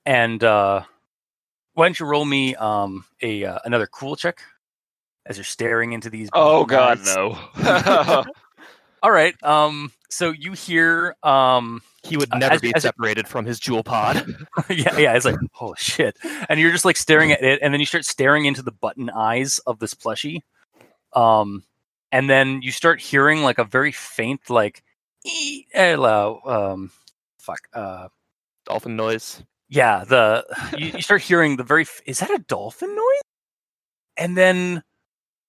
and 0.06 0.44
uh, 0.44 0.84
why 1.74 1.86
don't 1.88 2.00
you 2.00 2.06
roll 2.06 2.26
me 2.26 2.56
um 2.56 3.06
a 3.22 3.46
uh, 3.46 3.60
another 3.66 3.88
cool 3.88 4.16
check 4.16 4.40
as 5.26 5.38
you're 5.38 5.44
staring 5.44 5.94
into 5.94 6.10
these? 6.10 6.30
Oh 6.34 6.66
God, 6.66 7.00
eyes? 7.00 7.16
no! 7.16 8.26
All 9.04 9.12
right. 9.12 9.34
Um, 9.44 9.92
so 10.10 10.30
you 10.32 10.52
hear 10.54 11.16
um 11.24 11.82
He 12.04 12.18
would 12.18 12.30
never 12.36 12.56
as- 12.56 12.62
be 12.62 12.74
as 12.76 12.84
it- 12.84 12.88
separated 12.90 13.28
from 13.28 13.46
his 13.46 13.60
Juul 13.60 13.84
pod. 13.86 14.26
yeah, 14.70 14.98
yeah. 14.98 15.14
It's 15.16 15.26
like, 15.26 15.38
oh 15.60 15.74
shit, 15.78 16.18
and 16.50 16.60
you're 16.60 16.72
just 16.72 16.86
like 16.86 16.98
staring 16.98 17.32
at 17.32 17.44
it, 17.44 17.60
and 17.62 17.74
then 17.74 17.80
you 17.80 17.86
start 17.86 18.06
staring 18.06 18.46
into 18.46 18.62
the 18.62 18.72
button 18.72 19.10
eyes 19.10 19.60
of 19.68 19.80
this 19.80 19.94
plushie, 19.94 20.42
um, 21.14 21.64
and 22.12 22.30
then 22.30 22.62
you 22.62 22.72
start 22.72 23.00
hearing 23.02 23.42
like 23.44 23.58
a 23.60 23.64
very 23.64 23.92
faint, 23.92 24.50
like, 24.50 24.84
"Ee," 25.26 25.66
hello, 25.72 26.40
um, 26.46 26.92
fuck, 27.40 27.62
uh, 27.74 28.08
Dolphin 28.72 28.96
noise. 28.96 29.44
yeah, 29.70 30.04
the 30.04 30.46
you, 30.78 30.88
you 30.96 31.02
start 31.02 31.22
hearing 31.22 31.58
the 31.58 31.64
very, 31.64 31.86
is 32.06 32.20
that 32.20 32.32
a 32.32 32.40
dolphin 32.40 32.96
noise? 32.96 33.22
And 34.18 34.36
then 34.38 34.84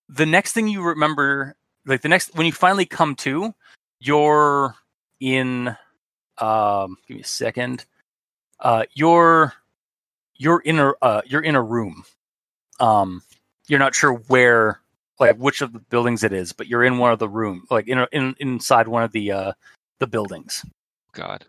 the 0.09 0.25
next 0.25 0.53
thing 0.53 0.67
you 0.67 0.83
remember, 0.83 1.55
like 1.85 2.01
the 2.01 2.09
next 2.09 2.35
when 2.35 2.45
you 2.45 2.51
finally 2.51 2.85
come 2.85 3.15
to, 3.17 3.53
you're 3.99 4.75
in, 5.19 5.75
um, 6.39 6.97
give 7.07 7.15
me 7.17 7.21
a 7.21 7.25
second 7.25 7.85
uh, 8.63 8.85
you're 8.93 9.53
you're 10.35 10.61
in 10.61 10.79
a 10.79 10.93
uh, 11.01 11.21
you're 11.25 11.41
in 11.41 11.55
a 11.55 11.61
room. 11.61 12.03
Um, 12.79 13.21
you're 13.67 13.79
not 13.79 13.93
sure 13.93 14.13
where, 14.13 14.79
like 15.19 15.37
which 15.37 15.61
of 15.61 15.73
the 15.73 15.79
buildings 15.79 16.23
it 16.23 16.33
is, 16.33 16.53
but 16.53 16.67
you're 16.67 16.83
in 16.83 16.97
one 16.97 17.11
of 17.11 17.19
the 17.19 17.29
room, 17.29 17.65
like 17.69 17.87
in, 17.87 17.99
a, 17.99 18.07
in 18.11 18.35
inside 18.39 18.87
one 18.87 19.03
of 19.03 19.11
the 19.11 19.31
uh, 19.31 19.51
the 19.99 20.07
buildings. 20.07 20.65
God, 21.11 21.45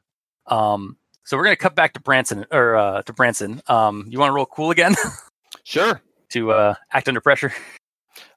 Um, 0.47 0.97
so 1.25 1.37
we're 1.37 1.45
gonna 1.45 1.57
cut 1.57 1.75
back 1.75 1.93
to 1.95 2.01
Branson 2.01 2.47
or 2.51 2.77
uh, 2.77 3.03
to 3.03 3.13
Branson. 3.13 3.61
Um, 3.69 4.07
you 4.09 4.19
want 4.19 4.31
to 4.31 4.35
roll 4.35 4.47
cool 4.47 4.71
again 4.71 4.95
Sure. 5.65 6.01
to 6.31 6.53
uh, 6.53 6.75
act 6.93 7.09
under 7.09 7.21
pressure? 7.21 7.53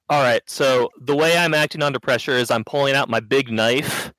All 0.09 0.21
right. 0.23 0.41
So 0.45 0.89
the 1.01 1.15
way 1.15 1.37
I'm 1.37 1.53
acting 1.53 1.83
under 1.83 1.99
pressure 1.99 2.31
is 2.31 2.49
I'm 2.49 2.63
pulling 2.63 2.95
out 2.95 3.09
my 3.09 3.19
big 3.19 3.51
knife, 3.51 4.13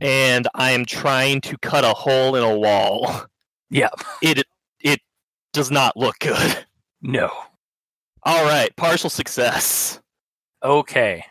and 0.00 0.46
I 0.54 0.72
am 0.72 0.84
trying 0.84 1.40
to 1.42 1.56
cut 1.58 1.82
a 1.84 1.94
hole 1.94 2.36
in 2.36 2.44
a 2.44 2.58
wall. 2.58 3.24
Yeah. 3.70 3.88
It 4.22 4.44
it 4.80 5.00
does 5.54 5.70
not 5.70 5.96
look 5.96 6.18
good. 6.18 6.64
No. 7.00 7.30
All 8.24 8.44
right. 8.44 8.74
Partial 8.76 9.08
success. 9.08 9.98
Okay. 10.62 11.24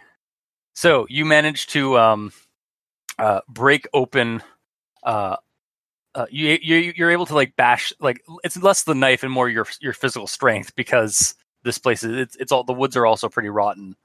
So 0.74 1.06
you 1.10 1.24
managed 1.26 1.70
to 1.72 2.00
um, 2.00 2.32
uh, 3.20 3.42
break 3.48 3.88
open. 3.94 4.42
Uh, 5.04 5.36
uh, 6.16 6.26
you 6.32 6.58
you 6.62 6.94
you're 6.96 7.12
able 7.12 7.26
to 7.26 7.36
like 7.36 7.56
bash 7.56 7.94
like 8.00 8.24
it's 8.44 8.58
less 8.62 8.84
the 8.84 8.96
knife 8.96 9.24
and 9.24 9.32
more 9.32 9.50
your 9.50 9.66
your 9.80 9.94
physical 9.94 10.28
strength 10.28 10.76
because 10.76 11.36
this 11.64 11.78
place 11.78 12.04
is 12.04 12.18
it's, 12.18 12.36
it's 12.38 12.52
all 12.52 12.64
the 12.64 12.74
woods 12.74 12.98
are 12.98 13.06
also 13.06 13.30
pretty 13.30 13.50
rotten. 13.50 13.96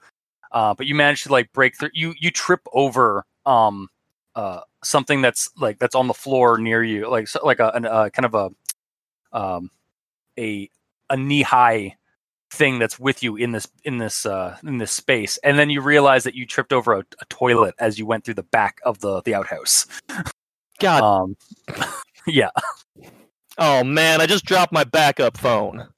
Uh, 0.53 0.75
but 0.75 0.87
you 0.87 0.95
manage 0.95 1.23
to 1.25 1.33
like 1.33 1.53
break 1.53 1.77
through. 1.79 1.91
You 1.95 2.15
you 2.21 2.31
trip 2.31 2.61
over 2.73 3.25
um 3.47 3.89
uh 4.35 4.61
something 4.83 5.23
that's 5.23 5.51
like 5.59 5.79
that's 5.79 5.95
on 5.95 6.09
the 6.09 6.15
floor 6.15 6.59
near 6.59 6.83
you 6.83 7.09
like 7.09 7.29
so, 7.29 7.41
like 7.45 7.61
a 7.61 7.71
an, 7.71 7.85
kind 7.85 8.25
of 8.25 8.35
a 8.35 8.51
um 9.37 9.71
a 10.39 10.69
a 11.11 11.17
knee 11.17 11.43
high 11.43 11.97
thing 12.51 12.79
that's 12.79 12.99
with 12.99 13.23
you 13.23 13.37
in 13.37 13.53
this 13.53 13.67
in 13.85 13.99
this 13.99 14.25
uh 14.27 14.57
in 14.65 14.79
this 14.79 14.93
space 14.93 15.39
and 15.39 15.59
then 15.59 15.71
you 15.71 15.81
realize 15.81 16.25
that 16.25 16.35
you 16.35 16.47
tripped 16.47 16.73
over 16.73 16.93
a, 16.95 17.01
a 17.21 17.25
toilet 17.29 17.75
as 17.81 17.99
you 17.99 18.07
went 18.07 18.25
through 18.25 18.35
the 18.35 18.45
back 18.45 18.81
of 18.85 19.01
the 19.01 19.21
the 19.23 19.35
outhouse 19.35 19.87
God. 20.81 21.03
um 21.03 21.37
yeah 22.27 22.51
oh 23.59 23.85
man, 23.85 24.21
I 24.21 24.27
just 24.27 24.45
dropped 24.45 24.73
my 24.73 24.85
backup 24.85 25.37
phone. 25.37 25.89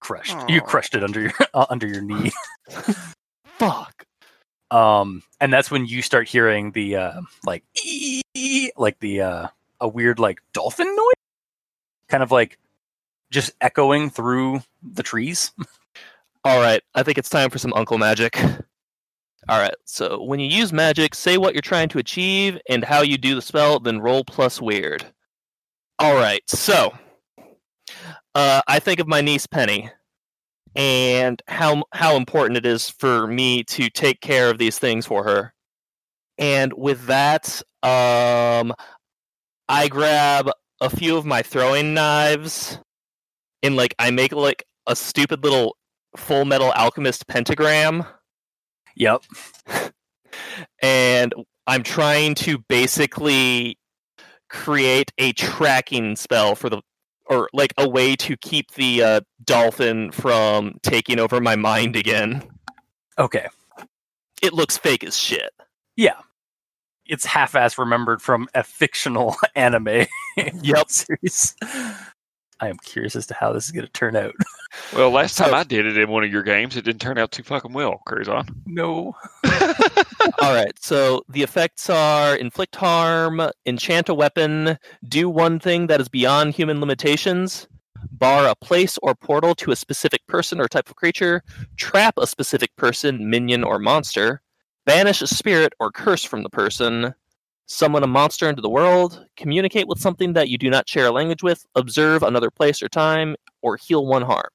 crushed 0.00 0.36
you 0.48 0.60
crushed 0.60 0.94
it 0.94 1.02
under 1.04 1.20
your 1.20 1.32
uh, 1.54 1.66
under 1.70 1.86
your 1.86 2.02
knee 2.02 2.30
Fuck. 3.58 4.04
um 4.70 5.22
and 5.40 5.52
that's 5.52 5.70
when 5.70 5.86
you 5.86 6.02
start 6.02 6.28
hearing 6.28 6.72
the 6.72 6.96
uh 6.96 7.20
like 7.44 7.64
like 8.76 8.98
the 9.00 9.20
uh 9.20 9.48
a 9.80 9.88
weird 9.88 10.18
like 10.18 10.40
dolphin 10.52 10.86
noise 10.94 11.12
kind 12.08 12.22
of 12.22 12.30
like 12.32 12.58
just 13.30 13.52
echoing 13.60 14.10
through 14.10 14.60
the 14.82 15.02
trees 15.02 15.52
All 16.44 16.60
right. 16.60 16.82
I 16.94 17.02
think 17.02 17.18
it's 17.18 17.28
time 17.28 17.50
for 17.50 17.58
some 17.58 17.74
uncle 17.74 17.98
magic. 17.98 18.38
All 19.48 19.58
right. 19.58 19.74
So 19.84 20.22
when 20.22 20.40
you 20.40 20.48
use 20.48 20.72
magic, 20.72 21.14
say 21.14 21.38
what 21.38 21.54
you're 21.54 21.62
trying 21.62 21.88
to 21.90 21.98
achieve 21.98 22.58
and 22.68 22.84
how 22.84 23.02
you 23.02 23.16
do 23.16 23.34
the 23.34 23.42
spell, 23.42 23.78
then 23.80 24.00
roll 24.00 24.24
plus 24.24 24.60
weird. 24.60 25.04
All 25.98 26.14
right. 26.14 26.42
So 26.48 26.92
uh, 28.34 28.60
I 28.68 28.78
think 28.78 29.00
of 29.00 29.06
my 29.06 29.20
niece 29.20 29.46
Penny 29.46 29.90
and 30.74 31.42
how 31.48 31.84
how 31.92 32.16
important 32.16 32.56
it 32.56 32.66
is 32.66 32.90
for 32.90 33.26
me 33.26 33.64
to 33.64 33.88
take 33.90 34.20
care 34.20 34.50
of 34.50 34.58
these 34.58 34.78
things 34.78 35.06
for 35.06 35.24
her. 35.24 35.52
And 36.36 36.72
with 36.74 37.06
that, 37.06 37.60
um, 37.82 38.74
I 39.68 39.88
grab 39.88 40.50
a 40.80 40.90
few 40.90 41.16
of 41.16 41.26
my 41.26 41.42
throwing 41.42 41.94
knives 41.94 42.78
and 43.62 43.76
like 43.76 43.94
I 43.98 44.10
make 44.10 44.32
like 44.32 44.64
a 44.86 44.94
stupid 44.94 45.42
little 45.42 45.76
full 46.16 46.44
metal 46.44 46.72
alchemist 46.72 47.26
pentagram 47.26 48.04
yep 48.98 49.22
and 50.82 51.34
I'm 51.66 51.82
trying 51.82 52.34
to 52.36 52.58
basically 52.68 53.78
create 54.50 55.12
a 55.18 55.32
tracking 55.34 56.16
spell 56.16 56.54
for 56.56 56.70
the 56.70 56.82
or 57.26 57.48
like 57.52 57.74
a 57.78 57.88
way 57.88 58.16
to 58.16 58.36
keep 58.38 58.72
the 58.72 59.02
uh, 59.02 59.20
dolphin 59.44 60.12
from 60.12 60.78
taking 60.82 61.20
over 61.20 61.40
my 61.40 61.56
mind 61.56 61.96
again. 61.96 62.42
okay 63.18 63.48
It 64.42 64.52
looks 64.54 64.78
fake 64.78 65.04
as 65.04 65.16
shit. 65.18 65.50
yeah 65.96 66.20
it's 67.06 67.24
half-ass 67.26 67.78
remembered 67.78 68.22
from 68.22 68.48
a 68.54 68.62
fictional 68.62 69.36
anime 69.56 70.06
Yep. 70.62 70.88
series 70.88 71.56
i 72.60 72.68
am 72.68 72.76
curious 72.78 73.16
as 73.16 73.26
to 73.26 73.34
how 73.34 73.52
this 73.52 73.64
is 73.64 73.70
going 73.70 73.86
to 73.86 73.92
turn 73.92 74.16
out 74.16 74.34
well, 74.94 75.10
last 75.10 75.36
time 75.36 75.54
I 75.54 75.64
did 75.64 75.86
it 75.86 75.96
in 75.96 76.10
one 76.10 76.24
of 76.24 76.30
your 76.30 76.42
games, 76.42 76.76
it 76.76 76.84
didn't 76.84 77.00
turn 77.00 77.18
out 77.18 77.32
too 77.32 77.42
fucking 77.42 77.72
well. 77.72 78.02
Crazon. 78.06 78.46
no 78.66 79.14
All 80.42 80.54
right, 80.54 80.72
so 80.78 81.22
the 81.28 81.42
effects 81.42 81.88
are 81.88 82.36
inflict 82.36 82.76
harm, 82.76 83.40
enchant 83.66 84.08
a 84.08 84.14
weapon, 84.14 84.78
do 85.08 85.28
one 85.28 85.58
thing 85.58 85.86
that 85.86 86.00
is 86.00 86.08
beyond 86.08 86.54
human 86.54 86.80
limitations, 86.80 87.66
bar 88.12 88.46
a 88.46 88.54
place 88.54 88.98
or 89.02 89.14
portal 89.14 89.54
to 89.56 89.70
a 89.70 89.76
specific 89.76 90.26
person 90.26 90.60
or 90.60 90.68
type 90.68 90.88
of 90.88 90.96
creature, 90.96 91.42
trap 91.76 92.14
a 92.18 92.26
specific 92.26 92.74
person, 92.76 93.30
minion, 93.30 93.64
or 93.64 93.78
monster, 93.78 94.42
banish 94.84 95.22
a 95.22 95.26
spirit 95.26 95.72
or 95.80 95.90
curse 95.90 96.24
from 96.24 96.42
the 96.42 96.50
person, 96.50 97.14
summon 97.68 98.02
a 98.02 98.06
monster 98.06 98.48
into 98.48 98.62
the 98.62 98.68
world, 98.68 99.24
communicate 99.36 99.86
with 99.86 100.00
something 100.00 100.32
that 100.32 100.48
you 100.48 100.56
do 100.58 100.70
not 100.70 100.88
share 100.88 101.06
a 101.06 101.10
language 101.12 101.42
with, 101.42 101.64
observe 101.76 102.22
another 102.22 102.50
place 102.50 102.82
or 102.82 102.88
time, 102.88 103.36
or 103.62 103.76
heal 103.76 104.06
one 104.06 104.22
harm. 104.22 104.48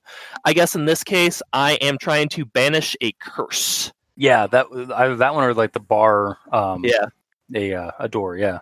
I 0.45 0.53
guess 0.53 0.75
in 0.75 0.85
this 0.85 1.03
case, 1.03 1.41
I 1.53 1.73
am 1.75 1.97
trying 1.99 2.27
to 2.29 2.43
banish 2.43 2.97
a 3.01 3.11
curse. 3.13 3.93
Yeah, 4.17 4.47
that 4.47 4.65
I, 4.95 5.07
that 5.09 5.33
one 5.35 5.43
or 5.43 5.53
like 5.53 5.73
the 5.73 5.79
bar. 5.79 6.37
Um, 6.51 6.83
Yeah. 6.83 7.05
a 7.55 7.73
uh, 7.75 7.91
a 7.99 8.07
door. 8.09 8.35
Yeah. 8.35 8.59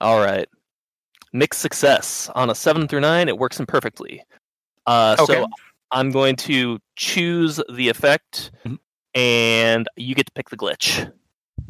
All 0.00 0.18
right. 0.24 0.48
Mixed 1.32 1.60
success. 1.60 2.30
On 2.34 2.50
a 2.50 2.54
7 2.54 2.86
through 2.86 3.00
9, 3.00 3.28
it 3.28 3.38
works 3.38 3.58
imperfectly. 3.58 4.22
Uh, 4.86 5.16
Okay. 5.18 5.34
So 5.34 5.46
I'm 5.90 6.10
going 6.10 6.36
to 6.36 6.78
choose 6.96 7.60
the 7.72 7.88
effect, 7.88 8.50
Mhm. 8.66 8.78
and 9.14 9.88
you 9.96 10.14
get 10.14 10.26
to 10.26 10.32
pick 10.32 10.50
the 10.50 10.56
glitch. 10.56 11.10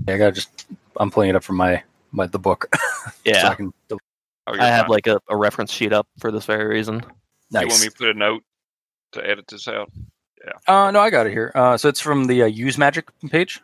Yeah, 0.08 0.14
I 0.14 0.18
gotta 0.18 0.32
just. 0.32 0.66
I'm 0.98 1.10
pulling 1.10 1.30
it 1.30 1.36
up 1.36 1.44
from 1.44 1.56
my 1.56 1.82
my 2.12 2.26
the 2.26 2.38
book. 2.38 2.68
so 2.74 3.10
I 3.10 3.12
Yeah. 3.24 3.54
can, 3.54 3.72
Oh, 3.90 3.98
I 4.46 4.66
have 4.66 4.88
like 4.90 5.06
a, 5.06 5.20
a 5.28 5.36
reference 5.36 5.72
sheet 5.72 5.92
up 5.94 6.06
for 6.18 6.30
this 6.30 6.44
very 6.44 6.66
reason. 6.66 6.96
You 6.96 7.00
want 7.60 7.68
nice. 7.70 7.82
me 7.82 7.88
to 7.88 7.94
put 7.96 8.08
a 8.08 8.14
note 8.14 8.42
to 9.12 9.26
edit 9.26 9.46
this 9.48 9.66
out? 9.68 9.90
Yeah. 10.44 10.52
Uh, 10.86 10.90
no, 10.90 11.00
I 11.00 11.08
got 11.08 11.26
it 11.26 11.32
here. 11.32 11.50
Uh, 11.54 11.78
so 11.78 11.88
it's 11.88 12.00
from 12.00 12.26
the 12.26 12.42
uh, 12.42 12.46
use 12.46 12.76
magic 12.76 13.08
page. 13.30 13.62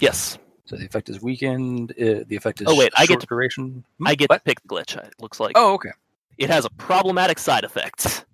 Yes. 0.00 0.38
So 0.64 0.76
the 0.76 0.86
effect 0.86 1.10
is 1.10 1.20
weakened. 1.20 1.92
Uh, 1.92 2.24
the 2.26 2.34
effect 2.36 2.62
is 2.62 2.66
Oh, 2.66 2.74
wait, 2.76 2.92
I 2.96 3.02
get 3.02 3.08
short 3.08 3.20
to- 3.20 3.26
duration. 3.26 3.84
Hmm? 3.98 4.06
I 4.06 4.14
get 4.14 4.30
What? 4.30 4.38
to 4.38 4.44
pick 4.44 4.62
the 4.62 4.68
glitch, 4.68 4.96
it 4.96 5.14
looks 5.20 5.38
like. 5.38 5.52
Oh, 5.54 5.74
okay. 5.74 5.90
It 6.38 6.48
has 6.48 6.64
a 6.64 6.70
problematic 6.70 7.38
side 7.38 7.64
effect. 7.64 8.24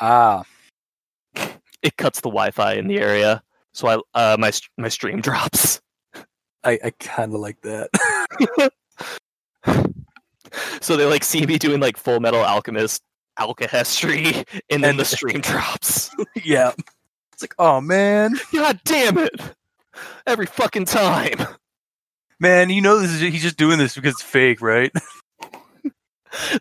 Ah, 0.00 0.44
It 1.82 1.96
cuts 1.96 2.20
the 2.20 2.28
Wi 2.28 2.52
Fi 2.52 2.74
in 2.74 2.86
the 2.86 2.98
area, 3.00 3.42
so 3.72 3.88
I 3.88 3.98
uh, 4.14 4.36
my, 4.38 4.52
my 4.78 4.88
stream 4.88 5.20
drops. 5.28 5.80
I, 6.64 6.78
I 6.84 6.90
kind 6.98 7.34
of 7.34 7.40
like 7.40 7.60
that. 7.62 7.90
so 10.80 10.96
they 10.96 11.04
like 11.04 11.24
see 11.24 11.44
me 11.46 11.58
doing 11.58 11.80
like 11.80 11.96
Full 11.96 12.20
Metal 12.20 12.40
Alchemist 12.40 13.02
alchemy, 13.38 14.44
and 14.70 14.84
then 14.84 14.96
the 14.96 15.04
stream 15.04 15.40
drops. 15.40 16.10
yeah. 16.44 16.72
It's 17.32 17.42
like, 17.42 17.54
oh 17.58 17.80
man, 17.80 18.34
God 18.52 18.80
damn 18.84 19.18
it! 19.18 19.40
Every 20.26 20.46
fucking 20.46 20.84
time. 20.84 21.46
man, 22.40 22.70
you 22.70 22.80
know 22.80 22.98
this 22.98 23.10
is 23.10 23.20
he's 23.20 23.42
just 23.42 23.56
doing 23.56 23.78
this 23.78 23.94
because 23.94 24.14
it's 24.14 24.22
fake, 24.22 24.60
right? 24.60 24.92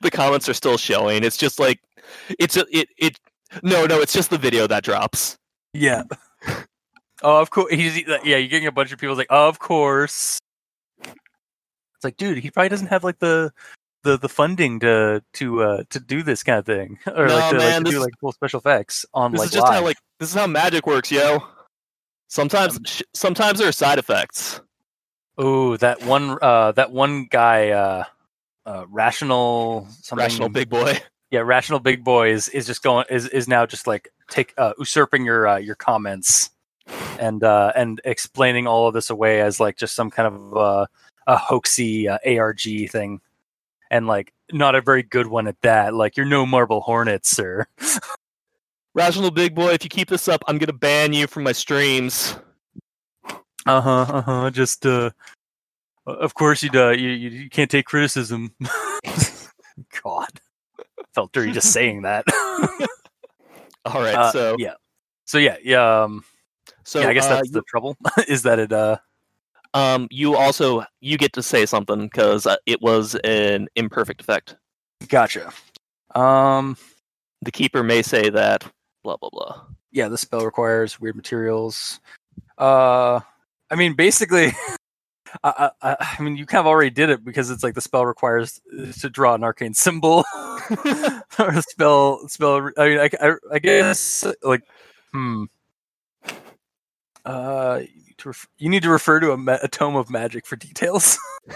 The 0.02 0.12
comments 0.12 0.50
are 0.50 0.54
still 0.54 0.78
showing. 0.78 1.24
It's 1.24 1.38
just 1.38 1.58
like 1.58 1.80
it's 2.38 2.58
a, 2.58 2.66
it 2.78 2.90
it. 2.98 3.18
No, 3.64 3.86
no, 3.86 4.02
it's 4.02 4.12
just 4.12 4.30
the 4.30 4.38
video 4.38 4.68
that 4.68 4.84
drops. 4.84 5.38
Yeah. 5.74 6.04
Oh, 7.22 7.42
of 7.42 7.50
course. 7.50 7.72
He's 7.72 7.98
yeah. 8.08 8.38
You're 8.38 8.48
getting 8.48 8.68
a 8.68 8.72
bunch 8.72 8.92
of 8.92 9.00
people 9.00 9.16
like, 9.16 9.28
of 9.30 9.60
course. 9.60 10.40
It's 11.04 12.04
like, 12.04 12.18
dude, 12.18 12.40
he 12.40 12.50
probably 12.50 12.70
doesn't 12.70 12.88
have 12.88 13.04
like 13.04 13.20
the 13.20 13.52
the 14.04 14.18
the 14.18 14.30
funding 14.30 14.80
to 14.80 15.24
to 15.34 15.62
uh 15.64 15.84
to 15.92 16.00
do 16.00 16.24
this 16.24 16.42
kind 16.44 16.58
of 16.60 16.66
thing, 16.66 16.98
or 17.08 17.28
No, 17.28 17.36
like 17.36 17.50
to, 17.52 17.58
like, 17.58 17.84
to 17.84 17.92
do 17.92 18.00
like 18.00 18.14
cool 18.20 18.32
special 18.32 18.60
effects 18.60 19.06
on 19.14 19.32
This 19.32 19.40
like 19.40 19.46
is 19.48 19.54
just 19.54 19.68
how 19.68 19.76
live. 19.76 19.84
like 19.84 19.98
this 20.20 20.30
is 20.30 20.36
how 20.36 20.48
magic 20.48 20.88
works, 20.88 21.12
yo. 21.12 21.44
Sometimes 22.28 22.80
sh- 22.86 23.02
sometimes 23.14 23.60
there 23.60 23.68
are 23.68 23.74
side 23.74 24.00
effects. 24.00 24.62
Oh, 25.38 25.78
that 25.78 26.04
one 26.04 26.38
uh 26.42 26.72
that 26.74 26.92
one 26.92 27.26
guy 27.30 27.70
uh 27.70 28.04
uh 28.66 28.86
rational 28.90 29.88
something 30.02 30.24
Rational 30.24 30.50
big 30.50 30.70
boy. 30.70 31.00
yeah 31.32 31.40
rational 31.42 31.80
big 31.80 32.04
boy 32.04 32.32
is 32.32 32.48
is 32.50 32.66
just 32.66 32.84
going 32.84 33.06
is 33.10 33.28
is 33.28 33.48
now 33.48 33.66
just 33.66 33.86
like 33.88 34.10
take 34.30 34.54
uh 34.58 34.74
usurping 34.80 35.24
your 35.26 35.48
uh, 35.48 35.58
your 35.58 35.76
comments 35.76 36.50
and 37.22 37.44
uh 37.44 37.72
and 37.76 38.02
explaining 38.04 38.68
all 38.68 38.88
of 38.88 38.94
this 38.94 39.10
away 39.10 39.40
as 39.42 39.60
like 39.60 39.78
just 39.78 39.96
some 39.96 40.10
kind 40.10 40.28
of 40.28 40.58
uh 40.58 40.86
a 41.28 41.38
hoaxy 41.38 42.10
uh, 42.10 42.18
ARG 42.40 42.90
thing. 42.92 43.22
And 43.90 44.08
like 44.08 44.34
not 44.52 44.76
a 44.76 44.82
very 44.82 45.04
good 45.04 45.28
one 45.28 45.48
at 45.48 45.62
that. 45.62 45.94
Like 45.94 46.18
you're 46.18 46.26
no 46.26 46.46
marble 46.46 46.82
hornet, 46.82 47.26
sir. 47.26 47.66
Rational 48.94 49.32
big 49.32 49.56
boy, 49.56 49.70
if 49.70 49.84
you 49.84 49.90
keep 49.90 50.10
this 50.10 50.28
up, 50.28 50.44
I'm 50.48 50.58
gonna 50.58 50.74
ban 50.74 51.14
you 51.14 51.28
from 51.28 51.44
my 51.44 51.52
streams. 51.52 52.36
uh-huh 53.68 54.06
uh-huh 54.10 54.50
just 54.50 54.86
uh 54.86 55.12
of 56.08 56.34
course 56.34 56.64
you'd 56.64 56.76
uh 56.76 56.90
you, 56.90 57.10
you, 57.10 57.30
you 57.30 57.50
can't 57.50 57.70
take 57.70 57.86
criticism. 57.86 58.54
God. 60.04 60.42
Felt 61.14 61.32
dirty 61.34 61.52
just 61.52 61.72
saying 61.72 62.02
that. 62.02 62.26
All 63.86 64.02
right, 64.02 64.16
Uh, 64.16 64.32
so 64.32 64.56
yeah. 64.58 64.74
So 65.26 65.38
yeah 65.38 65.58
yeah 65.64 66.04
um 66.04 66.24
so 66.92 67.00
yeah 67.02 67.08
i 67.08 67.14
guess 67.14 67.26
uh, 67.26 67.36
that's 67.36 67.52
the 67.52 67.62
trouble 67.64 67.96
is 68.28 68.44
that 68.44 68.60
it 68.60 68.72
uh 68.74 68.98
um 69.74 70.08
you 70.12 70.36
also 70.36 70.84
you 71.00 71.18
get 71.18 71.32
to 71.32 71.42
say 71.42 71.66
something 71.66 72.04
because 72.04 72.46
uh, 72.46 72.58
it 72.66 72.82
was 72.82 73.16
an 73.24 73.70
imperfect 73.76 74.20
effect. 74.20 74.58
gotcha 75.08 75.52
um 76.16 76.76
The 77.44 77.52
keeper 77.52 77.82
may 77.82 78.02
say 78.02 78.30
that 78.30 78.70
blah 79.04 79.16
blah 79.16 79.30
blah. 79.32 79.62
yeah 79.92 80.10
the 80.10 80.18
spell 80.18 80.44
requires 80.46 81.00
weird 81.00 81.16
materials 81.16 82.02
uh 82.58 83.22
i 83.70 83.76
mean 83.76 83.94
basically 83.94 84.52
I, 85.46 85.72
I 85.82 85.96
i 86.20 86.22
mean 86.22 86.36
you 86.36 86.46
kind 86.46 86.60
of 86.60 86.68
already 86.68 86.90
did 86.90 87.10
it 87.10 87.24
because 87.24 87.50
it's 87.50 87.64
like 87.64 87.74
the 87.74 87.80
spell 87.82 88.06
requires 88.06 88.60
uh, 88.78 88.92
to 89.00 89.10
draw 89.10 89.34
an 89.34 89.46
arcane 89.46 89.74
symbol 89.74 90.26
or 90.70 91.52
the 91.56 91.64
spell 91.70 92.28
spell 92.28 92.70
i 92.78 92.90
mean 92.90 93.00
i, 93.00 93.10
I, 93.22 93.36
I 93.54 93.60
guess 93.60 94.26
like 94.44 94.64
hmm 95.14 95.46
uh 97.26 97.80
you 97.82 97.90
need 98.06 98.18
to, 98.18 98.30
ref- 98.30 98.48
you 98.58 98.70
need 98.70 98.84
to 98.84 98.90
refer 98.90 99.20
to 99.20 99.32
a, 99.32 99.38
ma- 99.38 99.58
a 99.62 99.68
tome 99.68 99.96
of 99.96 100.10
magic 100.10 100.46
for 100.46 100.56
details 100.56 101.18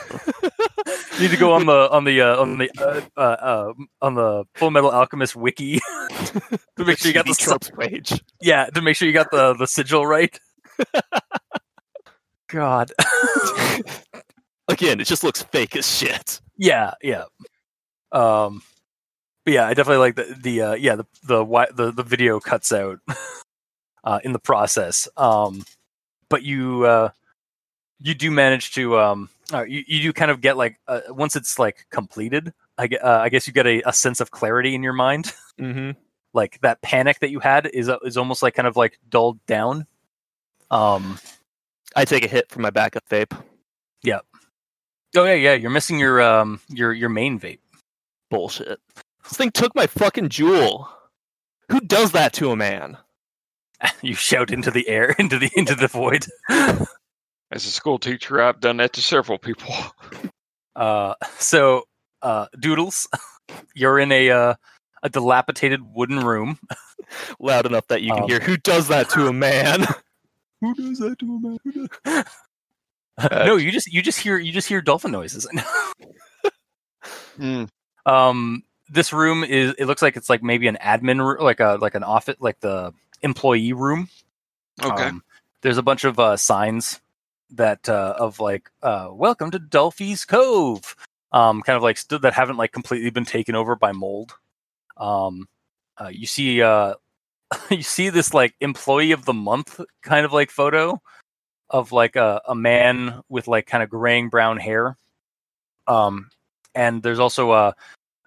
you 1.16 1.20
need 1.20 1.32
to 1.32 1.38
go 1.38 1.54
on 1.54 1.66
the 1.66 1.90
on 1.92 2.04
the 2.04 2.22
uh, 2.22 2.40
on 2.42 2.58
the 2.58 2.70
uh, 2.80 3.02
uh, 3.18 3.20
uh, 3.20 3.74
on 4.02 4.16
the 4.16 4.44
full 4.56 4.72
metal 4.72 4.92
alchemist 4.92 5.36
wiki 5.36 5.80
to 6.10 6.86
make 6.86 6.98
sure 6.98 7.08
you 7.08 7.14
got 7.14 7.26
the 7.26 7.36
tropes 7.38 7.70
page. 7.78 8.20
yeah, 8.42 8.66
to 8.66 8.82
make 8.82 8.96
sure 8.96 9.08
you 9.08 9.14
got 9.14 9.30
the 9.32 9.54
the 9.54 9.68
sigil 9.68 10.06
right. 10.06 10.40
God. 12.48 12.92
Again, 14.68 15.00
it 15.00 15.06
just 15.06 15.24
looks 15.24 15.44
fake 15.44 15.76
as 15.76 15.88
shit. 15.88 16.42
yeah, 16.58 16.94
yeah. 17.02 17.26
Um 18.12 18.62
but 19.46 19.54
yeah, 19.54 19.68
I 19.68 19.74
definitely 19.76 20.00
like 20.00 20.16
the 20.16 20.36
the 20.42 20.62
uh 20.62 20.74
yeah, 20.74 20.96
the 20.96 21.06
the 21.24 21.46
the, 21.74 21.92
the 21.92 22.04
video 22.04 22.40
cuts 22.40 22.72
out 22.72 23.00
uh 24.06 24.20
in 24.24 24.32
the 24.32 24.40
process. 24.40 25.08
Um 25.18 25.64
but 26.30 26.44
you 26.44 26.86
uh 26.86 27.10
you 28.00 28.14
do 28.14 28.32
manage 28.32 28.74
to 28.74 28.98
um 28.98 29.30
uh, 29.54 29.64
you, 29.64 29.84
you 29.88 30.02
do 30.02 30.14
kind 30.14 30.32
of 30.32 30.42
get 30.42 30.58
like 30.58 30.80
uh, 30.88 31.02
once 31.10 31.36
it's 31.36 31.60
like 31.60 31.86
completed, 31.92 32.52
I 32.78 32.86
uh, 32.86 33.20
I 33.22 33.30
guess 33.30 33.46
you 33.46 33.54
get 33.54 33.68
a, 33.68 33.88
a 33.88 33.94
sense 33.94 34.20
of 34.20 34.32
clarity 34.32 34.76
in 34.76 34.84
your 34.84 34.94
mind. 34.94 35.34
Mm-hmm. 35.58 35.92
like 36.34 36.60
that 36.64 36.82
panic 36.82 37.20
that 37.22 37.30
you 37.30 37.40
had 37.40 37.68
is 37.68 37.88
uh, 37.88 37.98
is 38.04 38.18
almost 38.18 38.44
like 38.44 38.56
kind 38.56 38.68
of 38.68 38.76
like 38.76 39.00
dulled 39.08 39.40
down. 39.46 39.88
Um 40.70 41.18
I 41.96 42.04
take 42.04 42.26
a 42.26 42.28
hit 42.28 42.50
from 42.50 42.64
my 42.64 42.72
backup 42.72 43.08
vape. 43.08 43.32
Yeah. 44.04 44.20
Oh 45.16 45.24
yeah, 45.24 45.36
yeah. 45.36 45.54
You're 45.54 45.72
missing 45.72 45.98
your 45.98 46.22
um 46.22 46.60
your 46.68 46.92
your 46.92 47.08
main 47.08 47.40
vape. 47.40 47.60
Bullshit. 48.30 48.82
This 49.24 49.38
thing 49.38 49.52
took 49.52 49.74
my 49.76 49.88
fucking 49.88 50.28
Juul. 50.28 50.90
Who 51.72 51.80
does 51.80 52.12
that 52.12 52.34
to 52.34 52.52
a 52.52 52.58
man? 52.58 52.98
you 54.02 54.14
shout 54.16 54.52
into 54.52 54.72
the 54.72 54.88
air, 54.88 55.16
into 55.20 55.38
the 55.40 55.50
into 55.56 55.76
the 55.76 55.88
void. 55.88 56.26
As 56.50 57.66
a 57.66 57.72
school 57.72 58.00
teacher, 58.00 58.42
I've 58.42 58.60
done 58.60 58.78
that 58.78 58.94
to 58.94 59.02
several 59.02 59.38
people. 59.38 59.74
Uh, 60.78 61.14
so 61.40 61.84
uh, 62.22 62.48
Doodles, 62.60 63.08
you're 63.76 63.98
in 63.98 64.12
a 64.12 64.30
uh, 64.30 64.54
a 65.04 65.10
dilapidated 65.10 65.80
wooden 65.96 66.20
room. 66.20 66.60
Loud 67.40 67.66
enough 67.66 67.88
that 67.88 68.02
you 68.02 68.12
can 68.12 68.24
Um, 68.24 68.28
hear. 68.30 68.42
Who 68.42 68.58
does 68.58 68.90
that 68.90 69.10
to 69.12 69.28
a 69.28 69.32
man? 69.32 69.86
Who 70.60 70.74
does 70.76 71.00
that 71.00 71.18
to 71.20 71.26
a 71.34 71.40
man? 71.40 71.58
Who 71.64 71.88
does- 72.06 72.26
no, 73.32 73.56
you 73.56 73.72
just 73.72 73.88
you 73.88 74.02
just 74.02 74.20
hear 74.20 74.38
you 74.38 74.52
just 74.52 74.68
hear 74.68 74.82
dolphin 74.82 75.14
noises. 75.14 75.48
Hmm. 77.38 77.64
um, 78.06 78.64
this 78.90 79.14
room 79.14 79.46
is 79.46 79.76
it 79.78 79.86
looks 79.86 80.02
like 80.02 80.18
it's 80.18 80.30
like 80.30 80.44
maybe 80.44 80.68
an 80.68 80.78
admin 80.82 81.26
room, 81.26 81.42
like 81.42 81.62
a 81.62 81.78
like 81.80 81.96
an 81.96 82.04
office, 82.04 82.36
like 82.40 82.60
the 82.60 82.92
employee 83.22 83.74
room. 83.74 84.10
Okay. 84.84 85.06
Um, 85.06 85.24
there's 85.62 85.78
a 85.78 85.84
bunch 85.84 86.04
of 86.04 86.20
uh, 86.20 86.38
signs 86.38 87.02
that 87.52 87.88
uh, 87.90 88.16
of 88.18 88.40
like 88.40 88.70
uh, 88.84 89.10
"Welcome 89.12 89.52
to 89.52 89.60
Dolphy's 89.60 90.26
Cove," 90.26 90.96
um, 91.32 91.62
kind 91.62 91.78
of 91.78 91.84
like 91.84 91.98
st- 91.98 92.22
that 92.22 92.34
haven't 92.34 92.58
like 92.58 92.72
completely 92.72 93.10
been 93.10 93.26
taken 93.26 93.56
over 93.56 93.76
by 93.76 93.92
mold. 93.92 94.34
Um, 94.98 95.48
uh, 96.00 96.10
you 96.10 96.28
see, 96.28 96.62
uh, 96.62 96.96
you 97.70 97.84
see 97.84 98.10
this 98.10 98.34
like 98.34 98.56
employee 98.60 99.12
of 99.12 99.26
the 99.26 99.34
month 99.34 99.80
kind 100.02 100.26
of 100.26 100.34
like 100.34 100.52
photo 100.52 101.02
of 101.70 101.92
like 101.92 102.16
a, 102.16 102.42
a 102.48 102.56
man 102.56 103.22
with 103.30 103.48
like 103.48 103.66
kind 103.66 103.84
of 103.84 103.90
graying 103.90 104.30
brown 104.30 104.58
hair. 104.58 104.98
Um, 105.88 106.30
and 106.74 107.02
there's 107.02 107.20
also 107.20 107.52
a 107.54 107.76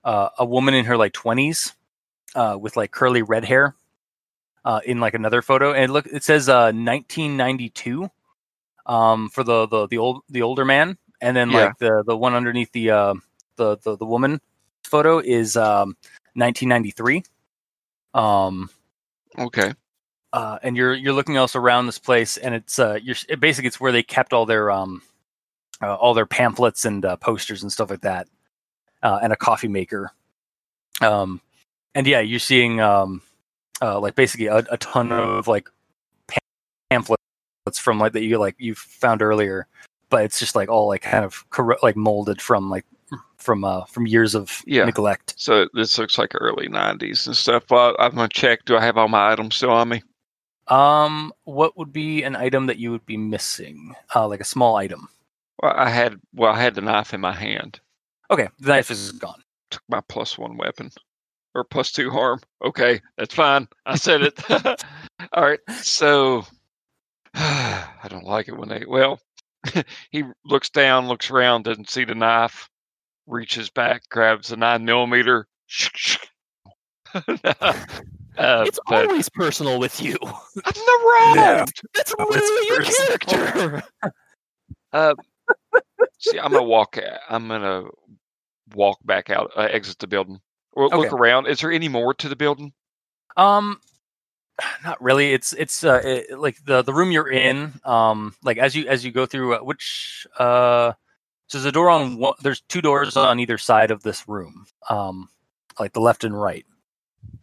a, 0.04 0.30
a 0.38 0.44
woman 0.44 0.74
in 0.74 0.84
her 0.86 0.96
like 0.96 1.12
20s 1.12 1.74
uh, 2.34 2.56
with 2.60 2.76
like 2.76 2.90
curly 2.90 3.22
red 3.22 3.44
hair 3.44 3.74
uh, 4.64 4.80
in 4.84 5.00
like 5.00 5.14
another 5.14 5.42
photo, 5.42 5.72
and 5.72 5.92
look, 5.92 6.06
it 6.06 6.24
says 6.24 6.48
uh, 6.48 6.72
1992 6.72 8.10
um, 8.86 9.28
for 9.30 9.44
the, 9.44 9.66
the 9.66 9.86
the 9.88 9.98
old 9.98 10.22
the 10.28 10.42
older 10.42 10.64
man, 10.64 10.96
and 11.20 11.36
then 11.36 11.50
Yeah. 11.50 11.66
like 11.66 11.78
the 11.78 12.02
the 12.06 12.16
one 12.16 12.34
underneath 12.34 12.72
the 12.72 12.90
uh, 12.90 13.14
the, 13.56 13.76
the 13.78 13.96
the 13.96 14.06
woman 14.06 14.40
photo 14.84 15.18
is 15.18 15.56
um, 15.56 15.96
1993. 16.34 17.22
Um, 18.14 18.70
Okay. 19.38 19.72
uh, 20.32 20.58
and 20.62 20.76
you're 20.76 20.94
you're 20.94 21.12
looking 21.12 21.36
else 21.36 21.54
around 21.56 21.86
this 21.86 21.98
place, 21.98 22.36
and 22.36 22.54
it's 22.54 22.78
uh, 22.78 22.98
you're 23.02 23.16
it 23.28 23.40
basically 23.40 23.68
it's 23.68 23.80
where 23.80 23.92
they 23.92 24.02
kept 24.02 24.32
all 24.32 24.46
their 24.46 24.70
um, 24.70 25.02
uh, 25.82 25.94
all 25.94 26.14
their 26.14 26.26
pamphlets 26.26 26.84
and 26.84 27.04
uh, 27.04 27.16
posters 27.16 27.62
and 27.62 27.72
stuff 27.72 27.90
like 27.90 28.02
that, 28.02 28.28
uh, 29.02 29.20
and 29.22 29.32
a 29.32 29.36
coffee 29.36 29.68
maker. 29.68 30.10
Um, 31.00 31.40
and 31.94 32.06
yeah, 32.06 32.20
you're 32.20 32.40
seeing 32.40 32.80
um, 32.80 33.22
uh, 33.82 33.98
like 34.00 34.14
basically 34.14 34.46
a, 34.46 34.58
a 34.70 34.76
ton 34.78 35.12
of 35.12 35.46
like 35.48 35.68
pamphlets 36.90 37.20
from 37.76 37.98
like 37.98 38.12
that 38.12 38.22
you 38.22 38.38
like 38.38 38.56
you 38.58 38.74
found 38.74 39.22
earlier, 39.22 39.66
but 40.10 40.24
it's 40.24 40.38
just 40.38 40.54
like 40.54 40.68
all 40.68 40.88
like 40.88 41.02
kind 41.02 41.24
of 41.24 41.48
corro- 41.50 41.82
like 41.82 41.96
molded 41.96 42.40
from 42.40 42.70
like 42.70 42.84
from 43.36 43.64
uh 43.64 43.84
from 43.86 44.06
years 44.06 44.34
of 44.34 44.62
Yeah. 44.66 44.84
neglect. 44.84 45.34
So 45.36 45.68
this 45.74 45.98
looks 45.98 46.18
like 46.18 46.32
early 46.34 46.68
'90s 46.68 47.26
and 47.26 47.36
stuff. 47.36 47.64
I'm 47.70 48.14
gonna 48.14 48.28
check. 48.28 48.64
Do 48.64 48.76
I 48.76 48.80
have 48.84 48.96
all 48.96 49.08
my 49.08 49.32
items 49.32 49.56
still 49.56 49.70
on 49.70 49.88
me? 49.88 50.02
Um, 50.68 51.32
what 51.44 51.78
would 51.78 51.92
be 51.92 52.22
an 52.24 52.36
item 52.36 52.66
that 52.66 52.78
you 52.78 52.90
would 52.90 53.06
be 53.06 53.16
missing? 53.16 53.94
Uh, 54.14 54.28
like 54.28 54.40
a 54.40 54.44
small 54.44 54.76
item. 54.76 55.08
Well, 55.62 55.72
I 55.74 55.88
had. 55.88 56.20
Well, 56.34 56.52
I 56.52 56.60
had 56.60 56.74
the 56.74 56.82
knife 56.82 57.14
in 57.14 57.20
my 57.20 57.32
hand. 57.32 57.80
Okay, 58.30 58.48
the 58.60 58.68
knife 58.68 58.90
is 58.90 59.12
gone. 59.12 59.42
Took 59.70 59.82
my 59.88 60.00
plus 60.08 60.36
one 60.36 60.56
weapon, 60.58 60.90
or 61.54 61.64
plus 61.64 61.92
two 61.92 62.10
harm. 62.10 62.40
Okay, 62.64 63.00
that's 63.16 63.34
fine. 63.34 63.68
I 63.86 63.96
said 63.96 64.22
it. 64.22 64.40
all 65.32 65.42
right. 65.42 65.60
So 65.82 66.44
I 67.34 68.06
don't 68.08 68.24
like 68.24 68.48
it 68.48 68.56
when 68.56 68.68
they. 68.68 68.84
Well, 68.86 69.20
he 70.10 70.24
looks 70.44 70.70
down, 70.70 71.08
looks 71.08 71.30
around, 71.30 71.64
doesn't 71.64 71.90
see 71.90 72.04
the 72.04 72.14
knife. 72.14 72.68
reaches 73.26 73.70
back, 73.70 74.08
grabs 74.08 74.52
a 74.52 74.56
nine 74.56 74.84
millimeter. 74.84 75.46
uh, 77.14 77.22
it's 78.36 78.78
but 78.88 79.08
always 79.08 79.28
personal 79.28 79.78
with 79.78 80.00
you. 80.00 80.16
I'm 80.22 80.72
the 80.72 81.32
Yeah. 81.36 81.64
That's 81.94 82.12
it's 82.12 82.14
literally 82.18 82.66
your 82.68 82.82
character. 82.82 83.82
Uh, 84.92 85.14
see, 86.18 86.38
I'm 86.38 86.52
gonna 86.52 86.62
walk. 86.62 86.98
I'm 87.28 87.48
gonna 87.48 87.84
walk 88.74 88.98
back 89.04 89.30
out, 89.30 89.50
uh, 89.56 89.62
exit 89.62 89.98
the 89.98 90.06
building, 90.06 90.40
or 90.78 90.88
look 90.98 91.12
around. 91.12 91.46
Is 91.46 91.60
there 91.60 91.72
any 91.72 91.88
more 91.88 92.14
to 92.14 92.28
the 92.28 92.36
building? 92.36 92.72
Um, 93.36 93.80
not 94.84 95.00
really. 95.02 95.32
It's 95.32 95.52
it's 95.52 95.84
uh 95.84 96.00
it, 96.04 96.38
like 96.38 96.64
the 96.64 96.82
the 96.82 96.92
room 96.92 97.10
you're 97.10 97.30
in. 97.30 97.72
Um, 97.84 98.34
like 98.42 98.58
as 98.58 98.74
you 98.74 98.86
as 98.86 99.04
you 99.04 99.12
go 99.12 99.26
through 99.26 99.54
uh, 99.54 99.58
which 99.60 100.26
uh, 100.38 100.92
so 101.48 101.58
there's 101.58 101.66
a 101.66 101.72
door 101.72 101.90
on 101.90 102.18
one. 102.18 102.34
There's 102.42 102.60
two 102.62 102.80
doors 102.82 103.16
on 103.16 103.40
either 103.40 103.58
side 103.58 103.90
of 103.90 104.02
this 104.02 104.28
room. 104.28 104.66
Um, 104.90 105.28
like 105.78 105.92
the 105.92 106.00
left 106.00 106.24
and 106.24 106.38
right. 106.38 106.66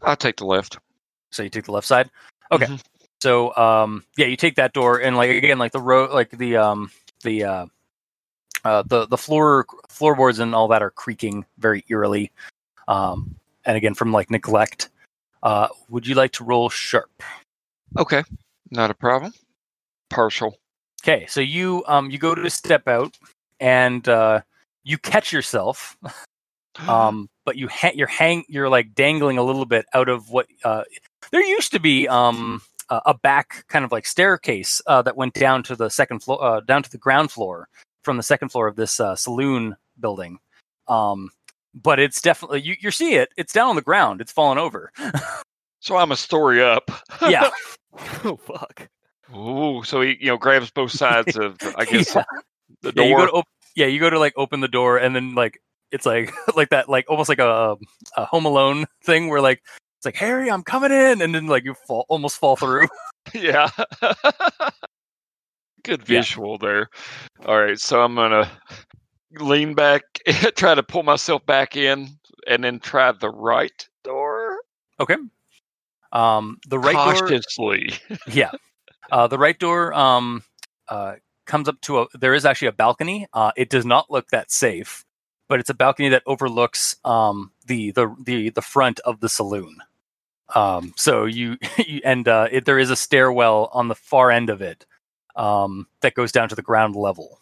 I'll 0.01 0.15
take 0.15 0.37
the 0.37 0.45
left. 0.45 0.77
So 1.31 1.43
you 1.43 1.49
take 1.49 1.65
the 1.65 1.71
left 1.71 1.87
side. 1.87 2.09
Okay. 2.51 2.65
Mhm. 2.65 2.81
So 3.21 3.55
um, 3.55 4.03
yeah, 4.17 4.27
you 4.27 4.35
take 4.35 4.55
that 4.55 4.73
door 4.73 4.99
and 4.99 5.15
like 5.17 5.29
again 5.29 5.57
like 5.57 5.71
the 5.71 5.81
road 5.81 6.11
like 6.11 6.31
the 6.31 6.57
um 6.57 6.91
the 7.23 7.43
uh. 7.43 7.65
Uh, 8.63 8.81
the 8.81 9.05
the 9.05 9.17
floor 9.17 9.67
floorboards 9.89 10.39
and 10.39 10.55
all 10.55 10.67
that 10.67 10.81
are 10.81 10.89
creaking 10.89 11.45
very 11.59 11.85
eerily, 11.87 12.31
um, 12.87 13.35
and 13.65 13.77
again 13.77 13.93
from 13.93 14.11
like 14.11 14.29
neglect. 14.29 14.89
Uh, 15.43 15.67
would 15.89 16.07
you 16.07 16.15
like 16.15 16.31
to 16.31 16.43
roll 16.43 16.69
sharp? 16.69 17.21
Okay, 17.97 18.23
not 18.71 18.89
a 18.89 18.95
problem. 18.95 19.33
Partial. 20.09 20.57
Okay, 21.03 21.25
so 21.27 21.39
you 21.39 21.83
um 21.87 22.09
you 22.09 22.17
go 22.17 22.33
to 22.33 22.49
step 22.49 22.87
out 22.87 23.17
and 23.59 24.07
uh, 24.09 24.41
you 24.83 24.97
catch 24.97 25.31
yourself, 25.31 25.97
um, 26.87 27.29
but 27.45 27.57
you 27.57 27.67
ha- 27.67 27.93
you're 27.93 28.07
hang 28.07 28.43
you're 28.47 28.69
like 28.69 28.95
dangling 28.95 29.37
a 29.37 29.43
little 29.43 29.65
bit 29.65 29.85
out 29.93 30.09
of 30.09 30.29
what 30.29 30.47
uh, 30.63 30.83
there 31.31 31.45
used 31.45 31.71
to 31.71 31.79
be 31.79 32.07
um 32.07 32.61
a 32.89 33.01
a 33.07 33.13
back 33.13 33.65
kind 33.67 33.85
of 33.85 33.91
like 33.91 34.05
staircase 34.05 34.81
uh, 34.87 35.01
that 35.01 35.15
went 35.17 35.33
down 35.33 35.63
to 35.63 35.75
the 35.75 35.89
second 35.89 36.19
floor 36.23 36.43
uh, 36.43 36.59
down 36.61 36.83
to 36.83 36.91
the 36.91 36.97
ground 36.97 37.31
floor 37.31 37.67
from 38.03 38.17
the 38.17 38.23
second 38.23 38.49
floor 38.49 38.67
of 38.67 38.75
this 38.75 38.99
uh, 38.99 39.15
saloon 39.15 39.75
building. 39.99 40.39
Um, 40.87 41.29
but 41.75 41.99
it's 41.99 42.21
definitely 42.21 42.61
you 42.61 42.75
you 42.79 42.89
see 42.91 43.15
it. 43.15 43.29
It's 43.37 43.53
down 43.53 43.69
on 43.69 43.75
the 43.75 43.81
ground. 43.81 44.21
It's 44.21 44.31
fallen 44.31 44.57
over. 44.57 44.91
so 45.81 45.97
I'm 45.97 46.11
a 46.11 46.17
story 46.17 46.63
up. 46.63 46.89
yeah. 47.21 47.49
oh 48.23 48.37
fuck. 48.37 48.87
Ooh, 49.35 49.83
so 49.83 50.01
he 50.01 50.17
you 50.19 50.27
know 50.27 50.37
grabs 50.37 50.71
both 50.71 50.91
sides 50.91 51.35
of 51.37 51.57
I 51.77 51.85
guess 51.85 52.15
Yeah. 52.15 52.23
the 52.81 52.89
Yeah, 52.89 52.91
door. 52.91 53.07
you 53.09 53.15
go 53.17 53.25
to 53.25 53.31
op- 53.33 53.47
yeah, 53.75 53.85
you 53.87 53.99
go 53.99 54.09
to 54.09 54.19
like 54.19 54.33
open 54.37 54.61
the 54.61 54.67
door, 54.67 54.97
and 54.97 55.15
then 55.15 55.35
like 55.35 55.59
it's 55.91 56.05
like 56.05 56.31
like 56.55 56.69
that, 56.69 56.87
like 56.89 57.05
almost 57.09 57.29
like 57.29 57.39
a, 57.39 57.51
um, 57.71 57.77
a 58.17 58.25
Home 58.25 58.45
Alone 58.45 58.85
thing, 59.03 59.27
where 59.29 59.41
like 59.41 59.61
it's 59.97 60.05
like 60.05 60.15
Harry, 60.15 60.49
I'm 60.49 60.63
coming 60.63 60.91
in, 60.91 61.21
and 61.21 61.33
then 61.35 61.47
like 61.47 61.63
you 61.65 61.73
fall 61.87 62.05
almost 62.09 62.37
fall 62.37 62.55
through. 62.55 62.87
yeah. 63.33 63.69
Good 65.83 66.01
Yeah. 66.01 66.19
visual 66.21 66.57
there. 66.57 66.89
All 67.45 67.59
right, 67.61 67.79
so 67.79 68.01
I'm 68.01 68.15
gonna 68.15 68.49
lean 69.41 69.73
back, 69.73 70.03
try 70.55 70.75
to 70.75 70.83
pull 70.83 71.03
myself 71.03 71.45
back 71.45 71.75
in, 71.75 72.17
and 72.47 72.63
then 72.63 72.79
try 72.79 73.11
the 73.11 73.29
right 73.29 73.87
door 74.03 74.59
okay. 74.99 75.15
Um, 76.11 76.59
the 76.67 76.79
right 76.79 76.93
door, 76.93 77.13
cautiously. 77.13 77.93
yeah, 78.27 78.51
uh, 79.11 79.27
the 79.27 79.37
right 79.37 79.57
door 79.57 79.93
um 79.93 80.43
uh 80.87 81.15
comes 81.45 81.67
up 81.67 81.79
to 81.81 82.01
a. 82.01 82.07
There 82.13 82.33
is 82.33 82.45
actually 82.45 82.69
a 82.69 82.73
balcony. 82.73 83.27
Uh, 83.33 83.51
it 83.55 83.69
does 83.69 83.85
not 83.85 84.09
look 84.09 84.29
that 84.29 84.51
safe, 84.51 85.05
but 85.47 85.59
it's 85.59 85.69
a 85.69 85.73
balcony 85.73 86.09
that 86.09 86.23
overlooks 86.25 86.95
um 87.03 87.51
the 87.65 87.91
the 87.91 88.15
the 88.23 88.49
the 88.49 88.61
front 88.61 88.99
of 89.01 89.19
the 89.19 89.29
saloon. 89.29 89.77
Um, 90.53 90.93
so 90.95 91.25
you, 91.25 91.57
you 91.85 92.01
and 92.03 92.27
uh, 92.27 92.47
it, 92.51 92.65
there 92.65 92.79
is 92.79 92.91
a 92.91 92.95
stairwell 92.95 93.69
on 93.73 93.87
the 93.87 93.95
far 93.95 94.31
end 94.31 94.49
of 94.49 94.61
it 94.61 94.85
um, 95.35 95.87
that 96.01 96.13
goes 96.13 96.31
down 96.31 96.49
to 96.49 96.55
the 96.55 96.61
ground 96.61 96.95
level. 96.95 97.41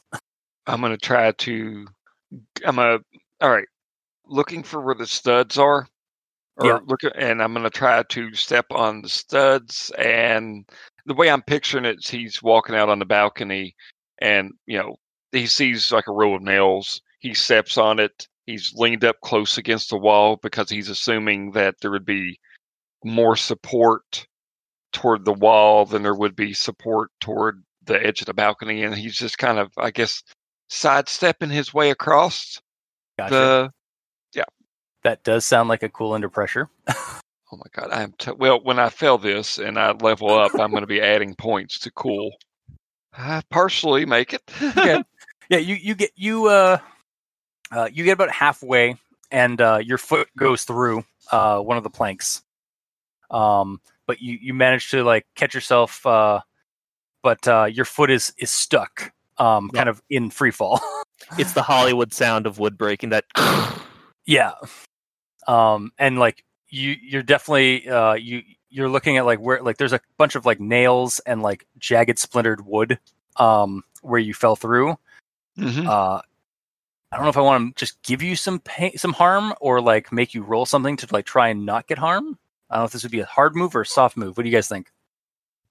I'm 0.68 0.82
gonna 0.82 0.98
try 0.98 1.32
to. 1.32 1.88
I'm 2.66 2.76
gonna. 2.76 3.00
All 3.42 3.50
right, 3.50 3.68
looking 4.26 4.64
for 4.64 4.82
where 4.82 4.96
the 4.96 5.08
studs 5.08 5.58
are, 5.58 5.88
or 6.58 6.66
Yeah. 6.66 6.80
look 6.86 7.04
at, 7.04 7.16
and 7.18 7.42
I'm 7.42 7.54
gonna 7.54 7.70
try 7.70 8.04
to 8.04 8.34
step 8.34 8.66
on 8.72 9.02
the 9.02 9.10
studs. 9.10 9.92
And 9.98 10.66
the 11.06 11.14
way 11.14 11.30
I'm 11.30 11.42
picturing 11.42 11.86
it, 11.86 11.98
is 12.00 12.10
he's 12.10 12.42
walking 12.42 12.76
out 12.76 12.90
on 12.90 13.00
the 13.00 13.06
balcony, 13.06 13.76
and 14.20 14.52
you 14.66 14.78
know 14.78 14.96
he 15.32 15.48
sees 15.48 15.92
like 15.92 16.08
a 16.08 16.14
row 16.14 16.36
of 16.36 16.42
nails. 16.42 17.02
He 17.20 17.34
steps 17.34 17.78
on 17.78 18.00
it. 18.00 18.28
He's 18.46 18.74
leaned 18.76 19.06
up 19.06 19.20
close 19.22 19.58
against 19.58 19.90
the 19.90 19.98
wall 19.98 20.38
because 20.42 20.70
he's 20.70 20.90
assuming 20.90 21.52
that 21.52 21.76
there 21.82 21.92
would 21.92 22.06
be 22.06 22.40
more 23.04 23.36
support 23.36 24.28
toward 24.94 25.26
the 25.26 25.34
wall 25.34 25.86
than 25.86 26.04
there 26.04 26.14
would 26.16 26.36
be 26.36 26.54
support 26.54 27.10
toward 27.20 27.64
the 27.86 28.02
edge 28.06 28.22
of 28.22 28.28
the 28.28 28.34
balcony, 28.34 28.84
and 28.84 28.96
he's 28.96 29.18
just 29.18 29.38
kind 29.38 29.60
of, 29.60 29.72
I 29.78 29.92
guess, 29.92 30.24
sidestepping 30.74 31.50
his 31.50 31.74
way 31.74 31.92
across 31.92 32.62
Gotcha. 33.18 33.34
the. 33.34 33.72
that 35.04 35.24
does 35.24 35.46
sound 35.46 35.70
like 35.70 35.84
a 35.84 35.90
cool 35.90 36.14
under 36.14 36.30
pressure. 36.30 36.70
Oh 37.52 37.58
my 37.58 37.66
god, 37.72 37.92
I'm 37.92 38.14
t- 38.18 38.32
well. 38.32 38.60
When 38.64 38.80
I 38.80 38.90
fail 38.90 39.20
this 39.20 39.60
and 39.60 39.78
I 39.78 39.92
level 39.92 40.34
up, 40.34 40.54
I'm 40.56 40.72
going 40.72 40.82
to 40.82 40.88
be 40.88 41.02
adding 41.02 41.36
points 41.36 41.78
to 41.80 41.92
cool. 41.92 42.32
I 43.16 43.44
partially 43.52 44.08
make 44.08 44.34
it. 44.34 44.42
Okay. 44.60 45.04
yeah, 45.50 45.60
you 45.60 45.76
you 45.76 45.94
get 45.94 46.10
you 46.16 46.48
uh, 46.48 46.80
uh 47.72 47.90
you 47.94 48.04
get 48.04 48.14
about 48.14 48.32
halfway, 48.32 48.98
and 49.30 49.62
uh, 49.62 49.80
your 49.84 50.00
foot 50.00 50.30
goes 50.36 50.64
through 50.64 51.06
uh 51.32 51.60
one 51.60 51.78
of 51.78 51.84
the 51.84 51.92
planks. 51.92 52.42
Um, 53.30 53.80
but 54.08 54.20
you 54.20 54.40
you 54.42 54.56
manage 54.56 54.90
to 54.90 55.04
like 55.04 55.28
catch 55.36 55.54
yourself, 55.54 56.04
uh, 56.08 56.40
but 57.22 57.48
uh, 57.48 57.66
your 57.66 57.86
foot 57.86 58.10
is 58.10 58.34
is 58.40 58.50
stuck, 58.50 59.14
um, 59.38 59.70
Yeah. 59.74 59.80
kind 59.80 59.90
of 59.90 60.02
in 60.10 60.30
free 60.30 60.52
fall. 60.52 60.80
It's 61.38 61.54
the 61.54 61.62
Hollywood 61.64 62.14
sound 62.14 62.46
of 62.46 62.60
wood 62.60 62.78
breaking. 62.78 63.10
That 63.12 63.24
Yeah. 64.26 64.54
Um 65.48 65.92
and 65.98 66.20
like 66.20 66.44
you 66.70 66.96
you're 67.02 67.24
definitely 67.24 67.88
uh 67.90 68.14
you 68.14 68.42
you're 68.70 68.90
looking 68.90 69.18
at 69.18 69.26
like 69.26 69.40
where 69.40 69.62
like 69.64 69.78
there's 69.78 69.94
a 69.94 70.02
bunch 70.18 70.36
of 70.36 70.46
like 70.46 70.60
nails 70.60 71.20
and 71.20 71.42
like 71.42 71.66
jagged 71.78 72.20
splintered 72.20 72.66
wood 72.66 73.00
um 73.38 73.84
where 74.02 74.20
you 74.20 74.34
fell 74.34 74.56
through. 74.58 74.98
Mhm. 75.58 75.88
Uh 75.88 76.22
I 77.12 77.16
don't 77.16 77.24
know 77.24 77.30
if 77.30 77.38
I 77.38 77.42
want 77.42 77.78
to 77.78 77.86
just 77.86 78.02
give 78.04 78.22
you 78.22 78.36
some 78.36 78.60
pain, 78.60 78.98
some 78.98 79.14
harm 79.14 79.54
or 79.62 79.80
like 79.80 80.12
make 80.12 80.34
you 80.34 80.44
roll 80.44 80.66
something 80.66 80.98
to 80.98 81.08
like 81.12 81.26
try 81.26 81.48
and 81.50 81.66
not 81.66 81.88
get 81.88 82.00
harm. 82.00 82.38
I 82.70 82.76
don't 82.76 82.82
know 82.82 82.86
if 82.88 82.92
this 82.92 83.04
would 83.04 83.12
be 83.14 83.22
a 83.22 83.26
hard 83.26 83.56
move 83.56 83.76
or 83.76 83.82
a 83.82 83.86
soft 83.86 84.18
move. 84.18 84.36
What 84.36 84.44
do 84.44 84.50
you 84.50 84.56
guys 84.56 84.68
think? 84.68 84.92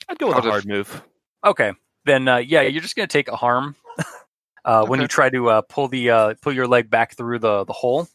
I'd 0.09 0.19
go 0.19 0.29
with 0.29 0.37
I'll 0.37 0.41
a 0.41 0.45
just- 0.45 0.51
hard 0.53 0.67
move. 0.67 1.03
Okay. 1.45 1.73
Then 2.05 2.29
uh 2.29 2.39
yeah, 2.39 2.63
you're 2.63 2.83
just 2.83 2.97
going 2.97 3.09
to 3.09 3.13
take 3.13 3.29
a 3.29 3.37
harm 3.37 3.77
uh 4.65 4.87
when 4.87 5.01
you 5.01 5.09
try 5.09 5.31
to 5.31 5.49
uh 5.51 5.63
pull 5.63 5.89
the 5.89 6.11
uh 6.11 6.35
pull 6.43 6.53
your 6.53 6.67
leg 6.67 6.91
back 6.91 7.17
through 7.17 7.39
the 7.39 7.65
the 7.65 7.73
hole 7.73 8.09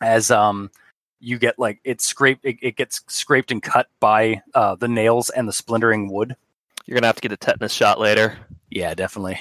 as 0.00 0.30
um 0.30 0.70
you 1.20 1.38
get 1.38 1.58
like 1.58 1.80
it 1.84 2.00
scraped 2.00 2.44
it, 2.44 2.56
it 2.60 2.76
gets 2.76 3.00
scraped 3.08 3.50
and 3.50 3.62
cut 3.62 3.88
by 4.00 4.42
uh 4.54 4.74
the 4.74 4.88
nails 4.88 5.30
and 5.30 5.48
the 5.48 5.52
splintering 5.52 6.10
wood. 6.12 6.36
You're 6.86 6.96
gonna 6.96 7.06
have 7.06 7.16
to 7.16 7.22
get 7.22 7.32
a 7.32 7.36
tetanus 7.36 7.72
shot 7.72 7.98
later. 8.00 8.36
Yeah, 8.70 8.94
definitely. 8.94 9.40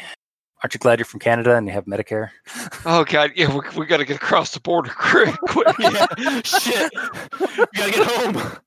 Aren't 0.63 0.75
you 0.75 0.79
glad 0.79 0.97
you're 0.97 1.05
from 1.05 1.19
Canada 1.19 1.55
and 1.57 1.67
you 1.67 1.73
have 1.73 1.85
Medicare? 1.85 2.29
Oh 2.85 3.03
god, 3.05 3.31
yeah, 3.35 3.53
we, 3.53 3.61
we 3.77 3.85
got 3.85 3.97
to 3.97 4.05
get 4.05 4.17
across 4.17 4.51
the 4.53 4.59
border 4.59 4.89
quick. 4.97 5.33
quick. 5.47 5.67
yeah, 5.79 6.41
shit. 6.43 6.91
We 7.39 7.47
gotta 7.73 7.91
get 7.91 8.07
home. 8.07 8.57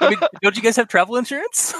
I 0.00 0.10
mean, 0.10 0.18
don't 0.42 0.56
you 0.56 0.62
guys 0.62 0.74
have 0.76 0.88
travel 0.88 1.16
insurance? 1.16 1.74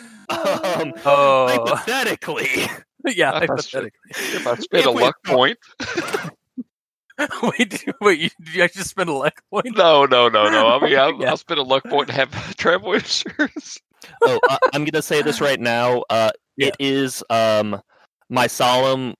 Um, 0.30 0.92
Oh, 1.06 1.48
hypothetically, 1.48 2.66
yeah. 3.06 3.32
I 3.34 3.46
thought 3.46 3.64
so. 3.64 3.78
hypothetically. 3.80 4.36
if 4.36 4.46
I 4.46 4.54
spend 4.56 4.86
a 4.86 4.88
If 4.90 4.94
we- 4.94 5.02
luck 5.02 5.16
point, 5.24 5.58
wait, 7.42 7.84
wait, 8.00 8.18
you, 8.20 8.30
did 8.44 8.54
you 8.54 8.62
actually 8.62 8.82
spend 8.82 9.08
a 9.08 9.12
luck 9.14 9.40
point? 9.50 9.76
no, 9.76 10.04
no, 10.04 10.28
no, 10.28 10.48
no. 10.50 10.68
I 10.68 10.80
mean, 10.84 10.98
I'll, 10.98 11.20
Yeah. 11.20 11.30
I'll 11.30 11.36
spend 11.36 11.58
a 11.60 11.62
luck 11.62 11.84
point 11.84 12.08
to 12.08 12.12
have 12.14 12.30
travel 12.56 12.92
insurance. 12.92 13.78
oh, 14.22 14.38
uh, 14.48 14.58
I'm 14.74 14.84
gonna 14.84 15.02
say 15.02 15.22
this 15.22 15.40
right 15.40 15.58
now. 15.60 16.02
Uh, 16.10 16.30
Yeah. 16.56 16.68
It 16.68 16.76
is 16.78 17.24
um 17.30 17.80
my 18.28 18.46
solemn 18.48 19.14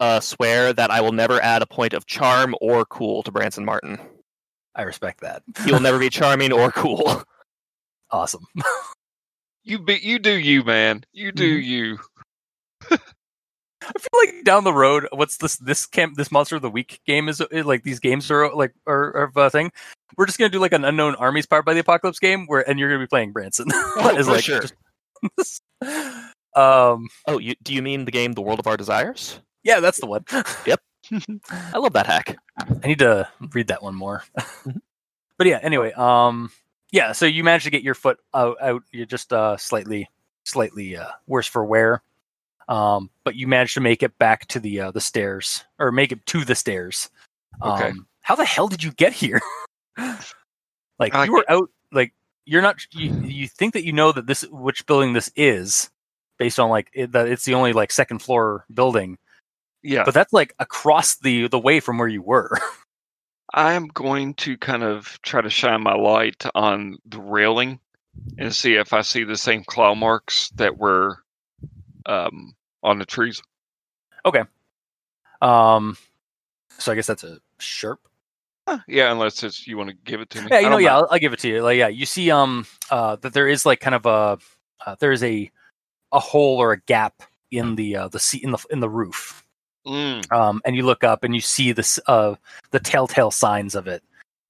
uh, 0.00 0.18
swear 0.20 0.72
that 0.72 0.90
I 0.90 1.00
will 1.00 1.12
never 1.12 1.40
add 1.42 1.62
a 1.62 1.66
point 1.66 1.92
of 1.92 2.06
charm 2.06 2.54
or 2.60 2.84
cool 2.86 3.22
to 3.22 3.30
Branson 3.30 3.64
Martin. 3.64 3.98
I 4.74 4.82
respect 4.82 5.20
that. 5.20 5.42
He 5.64 5.70
will 5.72 5.80
never 5.80 5.98
be 5.98 6.08
charming 6.10 6.52
or 6.52 6.72
cool. 6.72 7.22
Awesome. 8.10 8.44
You 9.64 9.78
be, 9.78 9.94
you 10.02 10.18
do 10.18 10.32
you, 10.32 10.64
man. 10.64 11.04
You 11.12 11.32
do 11.32 11.60
Mhm. 11.60 11.64
you. 11.64 11.98
I 13.82 13.92
feel 13.98 14.20
like 14.34 14.44
down 14.44 14.64
the 14.64 14.74
road, 14.74 15.08
what's 15.12 15.38
this 15.38 15.56
this 15.56 15.86
camp 15.86 16.16
this 16.16 16.30
monster 16.30 16.56
of 16.56 16.62
the 16.62 16.70
week 16.70 17.00
game 17.06 17.28
is 17.28 17.40
is, 17.50 17.64
like 17.64 17.82
these 17.82 17.98
games 17.98 18.30
are 18.30 18.54
like 18.54 18.74
are, 18.86 19.16
are 19.16 19.32
a 19.36 19.50
thing. 19.50 19.72
We're 20.16 20.26
just 20.26 20.38
gonna 20.38 20.50
do 20.50 20.58
like 20.60 20.72
an 20.72 20.84
unknown 20.84 21.14
armies 21.14 21.46
powered 21.46 21.64
by 21.64 21.72
the 21.74 21.80
apocalypse 21.80 22.18
game 22.18 22.46
where 22.46 22.68
and 22.68 22.78
you're 22.78 22.90
gonna 22.90 23.02
be 23.02 23.06
playing 23.08 23.32
Branson. 23.32 23.68
Oh, 23.72 24.14
As, 24.16 24.26
for 24.26 24.32
like, 24.32 24.44
sure. 24.44 24.60
just- 24.60 25.62
um 26.56 27.08
Oh, 27.26 27.38
you, 27.38 27.54
do 27.62 27.72
you 27.74 27.80
mean 27.82 28.04
the 28.04 28.10
game 28.10 28.32
The 28.32 28.42
World 28.42 28.58
of 28.60 28.66
Our 28.66 28.76
Desires? 28.76 29.40
yeah, 29.64 29.80
that's 29.80 30.00
the 30.00 30.06
one. 30.06 30.24
Yep. 30.66 30.80
I 31.50 31.78
love 31.78 31.94
that 31.94 32.06
hack. 32.06 32.36
I 32.58 32.86
need 32.86 32.98
to 33.00 33.28
read 33.54 33.68
that 33.68 33.82
one 33.82 33.94
more. 33.94 34.22
Mhm. 34.38 34.80
but 35.38 35.46
yeah, 35.46 35.58
anyway, 35.62 35.92
um, 35.92 36.50
yeah. 36.92 37.12
So 37.12 37.26
you 37.26 37.44
managed 37.44 37.64
to 37.64 37.70
get 37.70 37.82
your 37.82 37.94
foot 37.94 38.18
out. 38.34 38.56
out 38.60 38.82
you're 38.92 39.06
just 39.06 39.32
uh, 39.32 39.56
slightly, 39.56 40.08
slightly 40.44 40.96
uh, 40.96 41.08
worse 41.26 41.46
for 41.46 41.64
wear. 41.64 42.02
Um, 42.68 43.10
but 43.24 43.34
you 43.34 43.46
managed 43.48 43.74
to 43.74 43.80
make 43.80 44.02
it 44.02 44.16
back 44.18 44.46
to 44.48 44.60
the 44.60 44.80
uh, 44.80 44.90
the 44.92 45.00
stairs, 45.00 45.64
or 45.78 45.90
make 45.90 46.12
it 46.12 46.24
to 46.26 46.44
the 46.44 46.54
stairs. 46.54 47.10
Um, 47.62 47.72
Okay. 47.72 47.92
How 48.22 48.36
the 48.36 48.44
hell 48.44 48.68
did 48.68 48.82
you 48.84 48.92
get 48.92 49.12
here? 49.12 49.40
like 50.98 51.14
I 51.14 51.24
you 51.24 51.32
were 51.32 51.44
out. 51.48 51.68
Like 51.92 52.12
you're 52.46 52.62
not. 52.62 52.80
You, 52.92 53.12
you 53.22 53.48
think 53.48 53.72
that 53.74 53.84
you 53.84 53.92
know 53.92 54.12
that 54.12 54.26
this 54.26 54.42
which 54.50 54.86
building 54.86 55.14
this 55.14 55.30
is, 55.36 55.90
based 56.38 56.60
on 56.60 56.70
like 56.70 56.90
it, 56.92 57.12
that 57.12 57.28
it's 57.28 57.44
the 57.44 57.54
only 57.54 57.72
like 57.72 57.90
second 57.90 58.20
floor 58.20 58.66
building, 58.72 59.18
Yeah. 59.82 60.04
but 60.04 60.14
that's 60.14 60.32
like 60.32 60.54
across 60.58 61.16
the 61.16 61.48
the 61.48 61.58
way 61.58 61.80
from 61.80 61.98
where 61.98 62.08
you 62.08 62.22
were. 62.22 62.56
I'm 63.52 63.88
going 63.88 64.34
to 64.34 64.56
kind 64.56 64.82
of 64.82 65.18
try 65.22 65.40
to 65.40 65.50
shine 65.50 65.82
my 65.82 65.94
light 65.94 66.44
on 66.54 66.98
the 67.04 67.20
railing 67.20 67.80
and 68.38 68.54
see 68.54 68.74
if 68.74 68.92
I 68.92 69.02
see 69.02 69.24
the 69.24 69.36
same 69.36 69.64
claw 69.64 69.94
marks 69.94 70.50
that 70.50 70.78
were 70.78 71.18
um, 72.06 72.54
on 72.82 72.98
the 72.98 73.06
trees. 73.06 73.42
Okay. 74.24 74.42
Um, 75.40 75.96
so 76.78 76.92
I 76.92 76.94
guess 76.94 77.06
that's 77.06 77.24
a 77.24 77.38
sharp. 77.58 78.00
Yeah, 78.86 79.10
unless 79.10 79.42
it's 79.42 79.66
you 79.66 79.76
want 79.76 79.90
to 79.90 79.96
give 80.04 80.20
it 80.20 80.30
to 80.30 80.42
me. 80.42 80.48
Yeah, 80.50 80.60
you 80.60 80.70
know, 80.70 80.78
yeah. 80.78 80.96
I'll, 80.96 81.08
I'll 81.10 81.18
give 81.18 81.32
it 81.32 81.40
to 81.40 81.48
you. 81.48 81.62
Like, 81.62 81.78
yeah, 81.78 81.88
you 81.88 82.06
see, 82.06 82.30
um, 82.30 82.66
uh, 82.90 83.16
that 83.16 83.32
there 83.32 83.48
is 83.48 83.66
like 83.66 83.80
kind 83.80 83.96
of 83.96 84.06
a, 84.06 84.38
uh, 84.86 84.96
there 85.00 85.10
is 85.10 85.24
a, 85.24 85.50
a 86.12 86.20
hole 86.20 86.58
or 86.58 86.72
a 86.72 86.80
gap 86.80 87.22
in 87.50 87.74
the 87.74 87.96
uh, 87.96 88.08
the 88.08 88.20
seat 88.20 88.44
in 88.44 88.52
the 88.52 88.64
in 88.70 88.78
the 88.78 88.88
roof. 88.88 89.39
Mm, 89.86 90.30
Um, 90.32 90.60
and 90.64 90.76
you 90.76 90.84
look 90.84 91.04
up 91.04 91.24
and 91.24 91.34
you 91.34 91.40
see 91.40 91.72
this 91.72 91.98
uh 92.06 92.34
the 92.70 92.80
telltale 92.80 93.30
signs 93.30 93.74
of 93.74 93.86
it, 93.86 94.02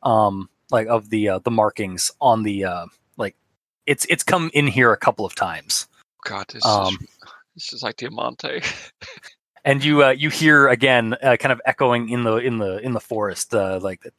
um, 0.02 0.48
like 0.70 0.88
of 0.88 1.10
the 1.10 1.28
uh, 1.28 1.38
the 1.40 1.50
markings 1.50 2.10
on 2.20 2.42
the 2.42 2.64
uh 2.64 2.86
like 3.16 3.36
it's 3.86 4.04
it's 4.10 4.24
come 4.24 4.50
in 4.54 4.66
here 4.66 4.92
a 4.92 4.96
couple 4.96 5.24
of 5.24 5.34
times. 5.34 5.86
God, 6.24 6.46
this 6.52 6.64
Um, 6.66 6.98
is 7.00 7.08
this 7.54 7.72
is 7.72 7.82
like 7.82 7.96
Diamante. 7.96 8.60
and 9.64 9.84
you 9.84 10.02
uh, 10.04 10.10
you 10.10 10.30
hear 10.30 10.68
again 10.68 11.14
uh, 11.22 11.36
kind 11.36 11.52
of 11.52 11.60
echoing 11.64 12.08
in 12.08 12.24
the 12.24 12.36
in 12.36 12.58
the 12.58 12.78
in 12.78 12.92
the 12.92 13.00
forest 13.00 13.54
uh, 13.54 13.78
like 13.82 14.00
the, 14.02 14.10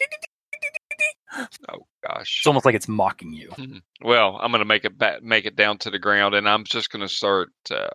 oh 1.69 1.85
gosh. 2.05 2.39
it's 2.39 2.47
almost 2.47 2.65
like 2.65 2.75
it's 2.75 2.87
mocking 2.87 3.33
you 3.33 3.49
Hmm. 3.55 3.77
Well, 4.01 4.37
I'm 4.41 4.51
gonna 4.51 4.65
make 4.65 4.85
it 4.85 4.97
back, 4.97 5.23
make 5.23 5.45
it 5.45 5.55
down 5.55 5.77
to 5.79 5.89
the 5.89 5.99
ground, 5.99 6.35
and 6.35 6.47
I'm 6.47 6.63
just 6.63 6.89
gonna 6.89 7.09
start. 7.09 7.51
Uh, 7.69 7.89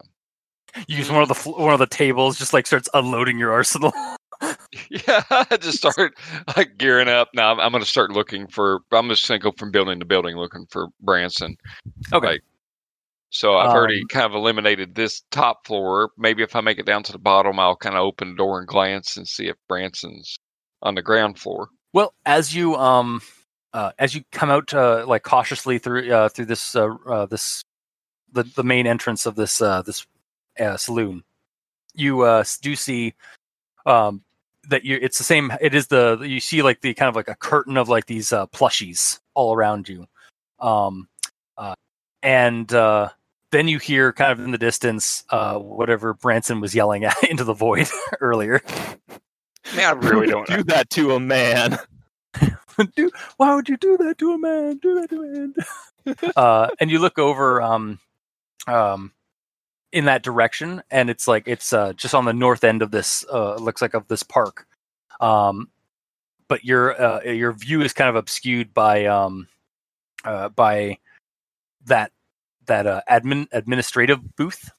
use 0.89 1.11
one 1.11 1.23
of 1.23 1.29
the 1.29 1.51
one 1.51 1.73
of 1.73 1.79
the 1.79 1.87
tables 1.87 2.39
just 2.39 2.53
like 2.53 2.67
starts 2.67 2.89
unloading 2.95 3.39
your 3.39 3.53
arsenal 3.53 3.93
yeah, 4.91 5.23
just 5.61 5.79
start 5.79 6.15
like 6.57 6.77
gearing 6.77 7.09
up. 7.09 7.29
Now 7.35 7.53
I'm, 7.53 7.61
I'm 7.61 7.73
gonna 7.73 7.87
start 7.87 8.11
looking 8.11 8.47
for. 8.47 8.81
I'm 8.93 9.09
just 9.09 9.27
gonna 9.27 9.39
go 9.39 9.53
from 9.57 9.71
building 9.71 9.99
to 9.99 10.05
building 10.05 10.37
looking 10.37 10.67
for 10.71 10.89
Branson. 11.01 11.57
okay 12.13 12.27
Like, 12.27 12.43
So 13.31 13.57
I've 13.57 13.71
already 13.75 14.01
Um, 14.03 14.09
kind 14.09 14.27
of 14.27 14.35
eliminated 14.35 14.95
this 14.95 15.23
top 15.31 15.67
floor. 15.67 16.11
Maybe 16.19 16.43
if 16.43 16.55
I 16.55 16.61
make 16.61 16.79
it 16.79 16.85
down 16.87 17.03
to 17.05 17.13
the 17.13 17.19
bottom, 17.19 17.59
I'll 17.59 17.77
kind 17.77 17.97
of 17.97 18.03
open 18.03 18.31
the 18.31 18.37
door 18.37 18.59
and 18.59 18.69
glance 18.69 19.17
and 19.17 19.27
see 19.27 19.49
if 19.49 19.57
Branson's 19.69 20.37
on 20.83 20.95
the 20.95 21.03
ground 21.03 21.39
floor. 21.39 21.71
well 21.95 22.13
as 22.27 22.55
you 22.55 22.77
um 22.77 23.23
uh, 23.73 23.93
as 23.99 24.15
you 24.15 24.23
come 24.33 24.51
out 24.51 24.73
uh, 24.75 25.05
like 25.07 25.23
cautiously 25.23 25.79
through 25.79 26.13
uh, 26.13 26.29
through 26.29 26.45
this 26.47 26.77
uh, 26.77 26.89
uh, 27.09 27.25
this 27.27 27.63
the 28.33 28.43
the 28.43 28.63
main 28.65 28.87
entrance 28.87 29.25
of 29.25 29.35
this 29.35 29.63
uh, 29.63 29.81
this 29.83 30.07
uh, 30.61 30.77
saloon. 30.77 31.23
You 31.95 32.23
uh, 32.23 32.45
do 32.63 32.77
see 32.77 33.15
um 33.87 34.23
that 34.69 34.85
you 34.85 34.99
it's 35.01 35.19
the 35.19 35.25
same 35.25 35.53
it 35.61 35.75
is 35.75 35.87
the 35.87 36.19
you 36.23 36.41
see 36.41 36.63
like 36.63 36.81
the 36.81 36.93
kind 36.95 37.09
of 37.09 37.17
like 37.17 37.29
a 37.29 37.37
curtain 37.37 37.77
of 37.77 37.89
like 37.89 38.07
these 38.07 38.33
uh, 38.33 38.47
plushies 38.49 39.21
all 39.35 39.55
around 39.55 39.89
you. 39.89 40.07
Um 40.59 41.09
uh, 41.57 41.75
and 42.23 42.73
uh 42.75 43.11
then 43.53 43.69
you 43.69 43.79
hear 43.79 44.13
kind 44.13 44.33
of 44.33 44.41
in 44.45 44.51
the 44.51 44.59
distance 44.59 45.25
uh 45.31 45.59
whatever 45.59 46.15
Branson 46.15 46.61
was 46.61 46.75
yelling 46.75 47.05
at 47.05 47.17
into 47.31 47.45
the 47.45 47.55
void 47.55 47.89
earlier. 48.21 48.61
I 48.69 49.77
mean, 49.77 49.85
I 49.85 49.93
really 49.93 50.29
don't. 50.29 50.47
do 50.47 50.63
that 50.65 50.91
to 50.91 51.15
a 51.15 51.21
man. 51.21 51.79
do 52.97 53.11
why 53.37 53.55
would 53.55 53.69
you 53.69 53.77
do 53.77 53.97
that 53.99 54.19
to 54.19 54.33
a 54.33 54.39
man? 54.39 54.79
Do 54.79 55.01
that 55.01 55.11
to 55.11 55.23
a 55.23 56.15
man. 56.15 56.33
Uh 56.37 56.69
and 56.81 56.91
you 56.91 56.99
look 56.99 57.19
over 57.19 57.63
um 57.63 57.99
um 58.67 59.13
in 59.93 60.07
that 60.07 60.23
direction 60.23 60.83
and 60.91 61.09
it's 61.09 61.29
like 61.29 61.47
it's 61.47 61.73
uh 61.73 61.93
just 61.95 62.15
on 62.15 62.25
the 62.25 62.33
north 62.33 62.65
end 62.65 62.83
of 62.83 62.91
this 62.91 63.25
uh 63.33 63.55
looks 63.57 63.83
like 63.83 63.95
of 63.95 64.09
this 64.09 64.23
park. 64.23 64.67
Um 65.21 65.69
but 66.49 66.65
your 66.65 67.01
uh 67.01 67.23
your 67.23 67.53
view 67.53 67.81
is 67.83 67.93
kind 67.93 68.11
of 68.11 68.17
obscured 68.17 68.75
by 68.75 69.07
um 69.07 69.49
uh 70.25 70.49
by 70.51 70.99
that 71.87 72.13
that 72.67 72.87
uh 72.87 73.01
admin 73.11 73.47
administrative 73.53 74.37
booth. 74.37 74.71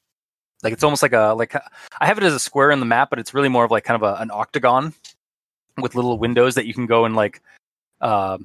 Like 0.64 0.74
it's 0.74 0.84
almost 0.84 1.04
like 1.04 1.14
a 1.14 1.34
like 1.38 1.56
i 2.00 2.06
have 2.06 2.18
it 2.18 2.24
as 2.24 2.34
a 2.34 2.40
square 2.40 2.72
in 2.72 2.80
the 2.80 2.86
map 2.86 3.12
but 3.12 3.20
it's 3.20 3.34
really 3.34 3.48
more 3.48 3.64
of 3.64 3.72
like 3.72 3.84
kind 3.84 4.02
of 4.02 4.18
a, 4.18 4.20
an 4.20 4.32
octagon 4.34 4.94
with 5.78 5.96
little 5.96 6.18
windows 6.18 6.56
that 6.56 6.66
you 6.66 6.74
can 6.74 6.88
go 6.88 7.06
and 7.06 7.16
like 7.16 7.42
uh, 8.02 8.38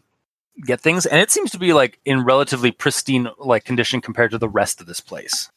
get 0.65 0.81
things. 0.81 1.07
And 1.07 1.21
it 1.21 1.31
seems 1.31 1.51
to 1.53 1.59
be 1.59 1.73
like 1.73 1.99
in 2.05 2.25
relatively 2.25 2.71
pristine 2.71 3.29
like 3.39 3.65
condition 3.65 4.01
compared 4.01 4.31
to 4.33 4.39
the 4.39 4.49
rest 4.49 4.81
of 4.81 4.87
this 4.87 5.01
place 5.01 5.51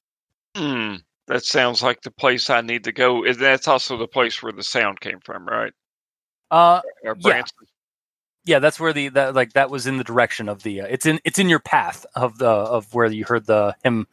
Hmm, 0.55 0.95
that 1.27 1.43
sounds 1.43 1.83
like 1.83 2.01
the 2.01 2.11
place 2.11 2.49
I 2.49 2.61
need 2.61 2.85
to 2.85 2.91
go. 2.91 3.25
And 3.25 3.35
that's 3.35 3.67
also 3.67 3.97
the 3.97 4.07
place 4.07 4.41
where 4.41 4.53
the 4.53 4.63
sound 4.63 4.99
came 4.99 5.19
from, 5.19 5.45
right? 5.47 5.73
uh 6.51 6.81
Yeah. 7.19 7.43
Yeah 8.45 8.59
that's 8.59 8.79
where 8.79 8.93
the 8.93 9.09
that 9.09 9.33
like 9.33 9.53
that 9.53 9.71
was 9.71 9.87
in 9.87 9.97
the 9.97 10.03
direction 10.03 10.47
of 10.47 10.61
the 10.63 10.81
uh, 10.81 10.85
it's 10.85 11.05
in 11.05 11.19
it's 11.23 11.39
in 11.39 11.49
your 11.49 11.59
path 11.59 12.05
of 12.15 12.37
the 12.37 12.47
of 12.47 12.93
where 12.93 13.07
you 13.07 13.25
heard 13.25 13.47
the 13.47 13.75
him 13.83 14.07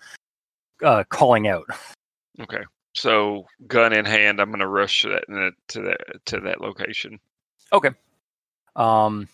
uh 0.82 1.04
calling 1.10 1.46
out 1.46 1.66
Okay. 2.40 2.64
So 2.94 3.46
gun 3.66 3.92
in 3.92 4.04
hand, 4.04 4.40
I'm 4.40 4.50
gonna 4.50 4.68
rush 4.68 5.02
to 5.02 5.08
that 5.08 5.52
to 5.68 5.80
that 5.82 6.24
to 6.26 6.40
that 6.40 6.60
location. 6.60 7.20
Okay. 7.72 7.90
Um 8.76 9.28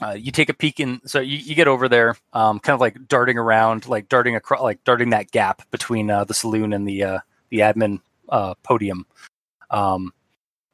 uh, 0.00 0.12
you 0.12 0.32
take 0.32 0.48
a 0.48 0.54
peek 0.54 0.80
in 0.80 1.00
so 1.06 1.20
you, 1.20 1.36
you 1.36 1.54
get 1.54 1.68
over 1.68 1.88
there 1.88 2.16
um 2.32 2.58
kind 2.58 2.74
of 2.74 2.80
like 2.80 2.96
darting 3.08 3.36
around 3.36 3.86
like 3.88 4.08
darting 4.08 4.36
across 4.36 4.60
like 4.62 4.82
darting 4.84 5.10
that 5.10 5.30
gap 5.30 5.62
between 5.70 6.10
uh, 6.10 6.24
the 6.24 6.34
saloon 6.34 6.72
and 6.72 6.88
the 6.88 7.02
uh 7.02 7.18
the 7.50 7.58
admin 7.58 8.00
uh 8.28 8.54
podium 8.62 9.06
um 9.70 10.12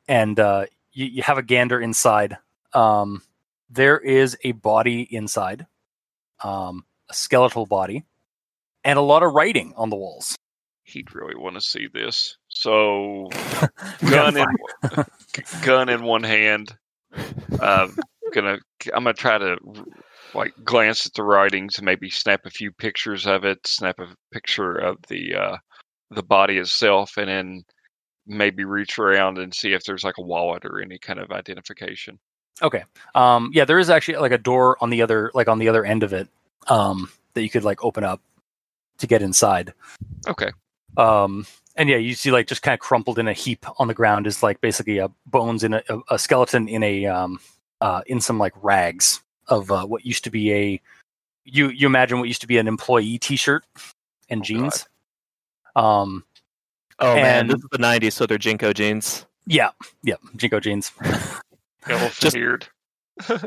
and 0.07 0.39
uh 0.39 0.65
you, 0.93 1.07
you 1.07 1.23
have 1.23 1.39
a 1.39 1.43
gander 1.43 1.81
inside 1.81 2.37
um 2.75 3.23
there 3.71 3.99
is 3.99 4.37
a 4.45 4.53
body 4.53 5.03
inside 5.03 5.67
um 6.45 6.85
a 7.11 7.15
skeletal 7.15 7.67
body 7.67 8.05
and 8.85 8.99
a 8.99 9.03
lot 9.03 9.23
of 9.23 9.33
writing 9.33 9.73
on 9.77 9.91
the 9.91 9.97
walls 9.97 10.37
He'd 10.89 11.15
really 11.15 11.35
want 11.35 11.55
to 11.55 11.61
see 11.61 11.87
this. 11.87 12.39
So 12.49 13.29
gun 14.09 14.39
in 14.39 14.47
gun 15.63 15.91
in 15.91 16.03
one 16.03 16.23
hand. 16.23 16.75
Uh, 18.29 18.35
gonna 18.35 18.59
I'm 18.95 19.05
gonna 19.05 19.15
try 19.15 19.39
to 19.39 19.57
like 20.35 20.53
glance 20.65 21.07
at 21.07 21.15
the 21.15 21.23
writings 21.23 21.79
and 21.79 21.85
maybe 21.85 22.11
snap 22.11 22.45
a 22.45 22.51
few 22.51 22.73
pictures 22.73 23.27
of 23.27 23.45
it. 23.45 23.67
Snap 23.67 23.99
a 23.99 24.15
picture 24.33 24.77
of 24.77 24.99
the 25.09 25.35
uh, 25.35 25.57
the 26.11 26.23
body 26.23 26.59
itself, 26.59 27.17
and 27.17 27.29
then 27.29 27.63
maybe 28.29 28.65
reach 28.65 28.99
around 28.99 29.39
and 29.39 29.55
see 29.55 29.73
if 29.73 29.83
there's 29.85 30.05
like 30.05 30.19
a 30.19 30.23
wallet 30.23 30.65
or 30.65 30.81
any 30.81 30.99
kind 30.99 31.19
of 31.19 31.33
identification. 31.33 32.19
Okay. 32.63 32.85
Um 33.15 33.51
yeah, 33.55 33.65
there 33.65 33.79
is 33.79 33.91
actually 33.91 34.19
like 34.19 34.33
a 34.33 34.39
door 34.39 34.77
on 34.81 34.91
the 34.91 35.03
other 35.03 35.31
like 35.35 35.49
on 35.49 35.59
the 35.59 35.69
other 35.69 35.85
end 35.85 36.03
of 36.03 36.13
it 36.13 36.29
um 36.69 37.11
that 37.35 37.43
you 37.43 37.51
could 37.51 37.65
like 37.65 37.83
open 37.83 38.05
up 38.05 38.21
to 38.99 39.07
get 39.07 39.23
inside. 39.23 39.73
Okay. 40.27 40.51
Um 40.97 41.47
and 41.77 41.89
yeah, 41.89 41.97
you 41.97 42.15
see 42.15 42.31
like 42.31 42.49
just 42.49 42.63
kind 42.63 42.75
of 42.75 42.81
crumpled 42.81 43.19
in 43.19 43.29
a 43.29 43.33
heap 43.33 43.65
on 43.79 43.89
the 43.89 43.95
ground 43.95 44.27
is 44.27 44.43
like 44.43 44.61
basically 44.61 44.99
a 44.99 45.11
bones 45.27 45.65
in 45.65 45.75
a, 45.75 45.83
a 46.11 46.19
skeleton 46.19 46.69
in 46.69 46.83
a 46.83 47.07
um 47.07 47.41
uh 47.81 48.03
in 48.07 48.21
some 48.21 48.39
like 48.39 48.53
rags 48.63 49.23
of 49.49 49.71
uh, 49.71 49.85
what 49.87 50.05
used 50.05 50.25
to 50.25 50.31
be 50.31 50.53
a 50.53 50.81
you 51.45 51.69
you 51.69 51.87
imagine 51.87 52.19
what 52.19 52.29
used 52.29 52.41
to 52.43 52.47
be 52.47 52.59
an 52.59 52.69
employee 52.69 53.19
t-shirt 53.19 53.65
and 54.29 54.41
Oh, 54.41 54.45
jeans. 54.45 54.87
Um 55.77 56.25
Oh 57.01 57.15
man, 57.15 57.47
this 57.47 57.57
is 57.59 57.67
the 57.71 57.79
'90s, 57.79 58.13
so 58.13 58.27
they're 58.27 58.39
JNCO 58.39 58.75
jeans. 58.75 59.25
yeah, 59.47 59.71
yeah, 60.03 60.17
JNCO 60.37 60.61
jeans. 60.61 60.91
Elephant 61.87 62.13
Just- 62.15 62.37
eared. 62.37 62.67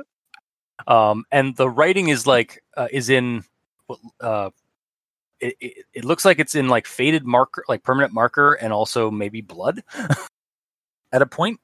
um, 0.87 1.25
and 1.31 1.55
the 1.57 1.69
writing 1.69 2.07
is 2.09 2.25
like 2.25 2.63
uh, 2.77 2.87
is 2.91 3.09
in 3.09 3.43
uh, 4.21 4.49
it, 5.41 5.55
it, 5.59 5.85
it 5.93 6.05
looks 6.05 6.23
like 6.23 6.39
it's 6.39 6.55
in 6.55 6.69
like 6.69 6.87
faded 6.87 7.25
marker 7.25 7.63
like 7.67 7.83
permanent 7.83 8.13
marker 8.13 8.53
and 8.53 8.71
also 8.71 9.11
maybe 9.11 9.41
blood 9.41 9.83
at 11.11 11.21
a 11.21 11.25
point 11.25 11.59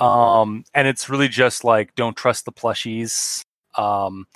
um 0.00 0.64
and 0.74 0.88
it's 0.88 1.08
really 1.10 1.28
just 1.28 1.64
like 1.64 1.94
don't 1.96 2.16
trust 2.16 2.44
the 2.46 2.52
plushies 2.52 3.42
um 3.76 4.26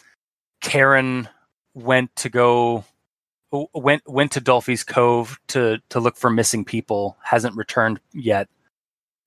karen 0.61 1.28
went 1.74 2.14
to 2.16 2.28
go 2.28 2.84
went 3.74 4.02
went 4.09 4.32
to 4.32 4.40
dolphy's 4.40 4.84
cove 4.84 5.38
to 5.48 5.78
to 5.90 6.00
look 6.00 6.16
for 6.16 6.30
missing 6.30 6.64
people 6.64 7.16
hasn't 7.22 7.56
returned 7.56 8.00
yet 8.14 8.48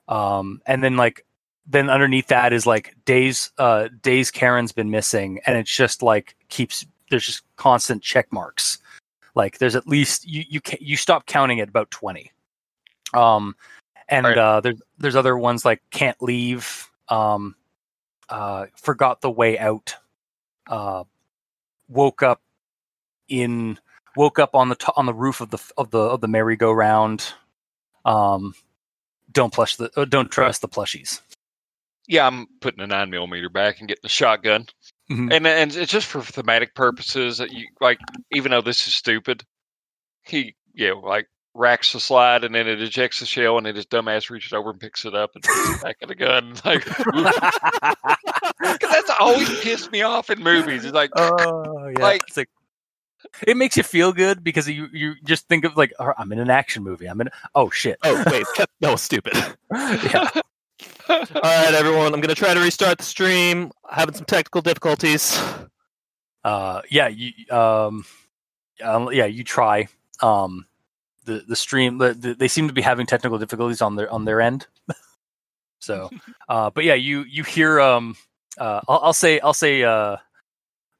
Um, 0.08 0.62
and 0.68 0.84
then 0.84 0.98
like 0.98 1.26
then 1.68 1.90
underneath 1.90 2.28
that 2.28 2.54
is 2.54 2.66
like 2.68 2.96
days 3.06 3.52
uh 3.58 3.90
days 4.02 4.32
Karen's 4.32 4.74
been 4.74 4.92
missing, 4.92 5.40
and 5.48 5.58
it's 5.58 5.72
just 5.76 6.04
like 6.04 6.36
keeps 6.50 6.86
there's 7.10 7.26
just 7.26 7.44
constant 7.58 8.04
check 8.04 8.32
marks. 8.34 8.80
Like 9.36 9.60
there's 9.60 9.76
at 9.76 9.88
least 9.88 10.28
you 10.28 10.44
you 10.50 10.62
ca- 10.62 10.78
you 10.82 10.98
stop 10.98 11.28
counting 11.28 11.62
at 11.62 11.70
about 11.70 11.92
twenty. 11.92 12.32
Um, 13.14 13.56
and 14.12 14.26
Right. 14.26 14.38
uh, 14.38 14.62
there's 14.62 14.82
there's 15.00 15.16
other 15.16 15.36
ones 15.38 15.66
like 15.66 15.82
can't 15.90 16.22
leave. 16.22 16.88
Um, 17.10 17.56
uh, 18.30 18.68
forgot 18.76 19.22
the 19.22 19.32
way 19.32 19.58
out. 19.58 19.96
Uh, 20.68 21.06
woke 21.88 22.22
up 22.22 22.42
in 23.28 23.80
woke 24.16 24.38
up 24.40 24.54
on 24.56 24.70
the 24.70 24.76
to- 24.76 24.94
on 24.96 25.06
the 25.08 25.14
roof 25.14 25.42
of 25.42 25.50
the 25.50 25.58
of 25.78 25.90
the 25.92 26.00
of 26.00 26.22
the 26.22 26.28
merry-go-round. 26.28 27.34
Um, 28.06 28.54
don't 29.32 29.54
plush 29.54 29.78
the 29.78 29.90
uh, 29.98 30.06
don't 30.06 30.30
trust 30.32 30.62
the 30.62 30.68
plushies. 30.70 31.22
Yeah, 32.08 32.28
I'm 32.28 32.48
putting 32.60 32.82
a 32.82 32.88
nine 32.88 33.10
millimeter 33.10 33.50
back 33.50 33.80
and 33.80 33.88
getting 33.88 34.06
a 34.06 34.10
shotgun, 34.10 34.68
Mhm. 35.10 35.32
and 35.34 35.48
and 35.48 35.76
it's 35.76 35.92
just 35.92 36.08
for 36.08 36.22
thematic 36.22 36.76
purposes. 36.76 37.38
That 37.38 37.52
you 37.52 37.68
like, 37.80 38.00
even 38.32 38.52
though 38.52 38.62
this 38.62 38.86
is 38.88 38.94
stupid, 38.94 39.46
he 40.24 40.56
know 40.76 41.00
like 41.00 41.28
racks 41.54 41.92
the 41.94 42.00
slide 42.00 42.44
and 42.44 42.56
then 42.56 42.68
it 42.68 42.82
ejects 42.82 43.20
the 43.20 43.26
shell, 43.26 43.58
and 43.58 43.66
then 43.66 43.76
his 43.76 43.86
dumbass 43.86 44.30
reaches 44.30 44.54
over 44.54 44.70
and 44.72 44.80
picks 44.80 45.04
it 45.06 45.14
up 45.16 45.32
and 45.36 45.44
puts 45.44 45.70
it 45.76 45.82
back 45.84 45.98
in 46.02 46.08
the 46.10 46.16
gun. 46.16 46.54
Like 46.66 46.86
'cause 48.80 48.90
that's 48.92 49.12
always 49.20 49.50
pissed 49.62 49.92
me 49.92 50.02
off 50.02 50.30
in 50.30 50.42
movies. 50.42 50.86
It's 50.86 50.94
like 50.94 51.10
Oh 51.16 51.88
yeah, 51.88 52.04
Like- 52.04 52.24
it's 52.28 52.38
like 52.38 52.50
it 53.48 53.56
makes 53.56 53.78
you 53.78 53.84
feel 53.84 54.12
good 54.14 54.44
because 54.44 54.68
you 54.68 54.88
you 54.92 55.14
just 55.24 55.48
think 55.48 55.64
of 55.66 55.78
like 55.78 55.94
"Oh, 56.00 56.12
I'm 56.18 56.32
in 56.32 56.40
an 56.40 56.50
action 56.50 56.84
movie. 56.84 57.06
I'm 57.08 57.22
in 57.22 57.30
oh 57.56 57.70
shit. 57.70 57.98
Oh 58.04 58.24
wait, 58.32 58.46
that 58.80 58.92
was 58.92 59.02
stupid. 59.02 59.34
yeah. 59.72 60.30
All 61.10 61.20
right, 61.44 61.74
everyone. 61.74 62.14
I'm 62.14 62.22
gonna 62.22 62.34
try 62.36 62.54
to 62.54 62.60
restart 62.60 62.98
the 62.98 63.04
stream. 63.04 63.72
Having 63.90 64.16
some 64.16 64.26
technical 64.26 64.62
difficulties. 64.62 65.40
Uh 66.44 66.82
yeah, 66.90 67.08
you 67.10 67.32
um 67.56 68.06
um, 68.84 69.10
yeah, 69.12 69.26
you 69.26 69.44
try. 69.44 69.88
Um 70.22 70.66
the 71.32 71.44
the 71.48 71.56
stream 71.56 71.98
the, 71.98 72.14
the, 72.14 72.34
they 72.34 72.48
seem 72.48 72.68
to 72.68 72.74
be 72.74 72.82
having 72.82 73.06
technical 73.06 73.38
difficulties 73.38 73.82
on 73.82 73.96
their 73.96 74.12
on 74.12 74.26
their 74.26 74.42
end. 74.42 74.68
so 75.80 76.10
uh 76.50 76.70
but 76.70 76.84
yeah, 76.84 76.94
you 76.96 77.24
you 77.24 77.44
hear 77.44 77.80
um 77.80 78.16
uh 78.58 78.82
I'll, 78.88 79.00
I'll 79.04 79.14
say 79.14 79.40
I'll 79.40 79.54
say 79.54 79.84
uh 79.84 80.18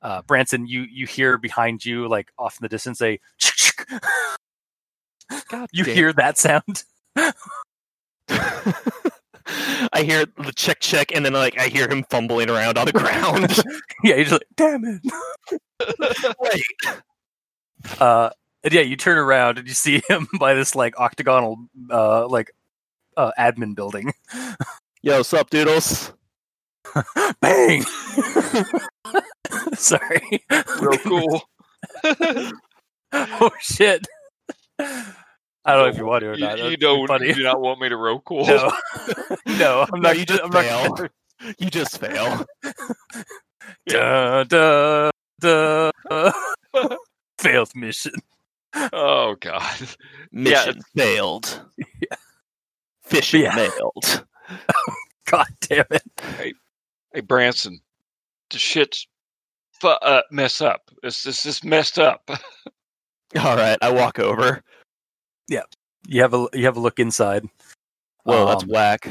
uh 0.02 0.22
Branson 0.24 0.66
you 0.68 0.82
you 0.92 1.06
hear 1.06 1.38
behind 1.38 1.86
you 1.86 2.08
like 2.08 2.32
off 2.38 2.58
in 2.60 2.64
the 2.64 2.70
distance 2.70 3.02
a 3.02 3.20
God 5.50 5.68
you 5.72 5.84
damn. 5.84 5.96
hear 5.96 6.14
that 6.14 6.38
sound 6.38 6.84
I 9.94 10.04
hear 10.04 10.26
the 10.38 10.54
check 10.56 10.80
check, 10.80 11.14
and 11.14 11.26
then 11.26 11.34
like 11.34 11.60
I 11.60 11.68
hear 11.68 11.90
him 11.90 12.06
fumbling 12.10 12.50
around 12.50 12.78
on 12.78 12.86
the 12.86 12.94
ground. 12.94 13.62
yeah 14.04 14.16
you're 14.16 14.24
just 14.26 14.32
like 14.32 14.48
damn 14.56 14.84
it 14.86 15.02
Wait, 16.40 16.64
uh 18.00 18.30
and 18.64 18.74
yeah 18.74 18.82
you 18.82 18.96
turn 18.96 19.18
around 19.18 19.58
and 19.58 19.68
you 19.68 19.74
see 19.74 20.02
him 20.10 20.28
by 20.40 20.54
this 20.54 20.76
like 20.76 20.98
octagonal 21.00 21.58
uh 21.90 22.28
like 22.28 22.52
uh 23.18 23.32
admin 23.40 23.76
building 23.76 24.12
yo, 25.02 25.18
what's 25.18 25.34
up, 25.34 25.50
doodles? 25.50 26.14
bang 27.42 27.84
sorry 29.74 30.44
real 30.82 30.98
cool. 31.00 31.42
oh 33.14 33.52
shit 33.60 34.08
i 34.80 35.04
don't 35.66 35.78
know 35.84 35.86
if 35.86 35.98
you 35.98 36.06
want 36.06 36.22
to 36.22 36.30
or 36.32 36.38
not 36.38 36.58
you 36.58 36.64
That'd 36.64 36.80
don't 36.80 37.08
funny. 37.08 37.28
you 37.28 37.34
do 37.36 37.44
not 37.44 37.62
want 37.62 37.80
me 37.80 37.90
to 37.90 37.98
roll 37.98 38.20
cool. 38.22 38.46
no 38.48 38.72
no 39.46 39.86
i'm 39.94 40.02
No, 40.02 40.10
not 40.10 40.18
you 40.18 40.26
just 40.26 40.42
i'm 40.44 40.50
not 40.50 40.64
fail. 40.66 40.90
gonna- 40.96 41.10
You 41.60 41.70
just 41.72 41.98
fail. 42.00 42.46
da, 43.88 44.44
da, 44.44 45.10
da. 45.40 45.92
failed 47.40 47.76
mission 47.76 48.14
Oh 48.94 49.36
god. 49.40 49.78
Mission 50.32 50.82
failed. 50.96 51.62
Fishing 53.04 53.42
Yeah. 53.44 53.56
nailed. 53.56 54.26
god 55.26 55.48
damn 55.62 55.86
it 55.92 56.04
Hey 57.14 57.22
Branson, 57.22 57.80
the 58.50 58.58
shit's 58.58 59.08
fu- 59.80 59.88
uh, 59.88 60.22
mess 60.32 60.62
up. 60.62 60.90
It's 61.04 61.24
this 61.24 61.46
is 61.46 61.64
messed 61.64 62.00
up. 62.00 62.24
All 63.40 63.56
right, 63.56 63.78
I 63.82 63.92
walk 63.92 64.20
over. 64.20 64.62
Yeah, 65.48 65.64
you 66.08 66.22
have 66.22 66.34
a 66.34 66.48
you 66.54 66.66
have 66.66 66.78
a 66.78 66.82
look 66.82 67.00
inside 67.00 67.46
Whoa, 68.24 68.46
that's 68.48 68.64
Um, 68.64 68.70
whack. 68.70 69.08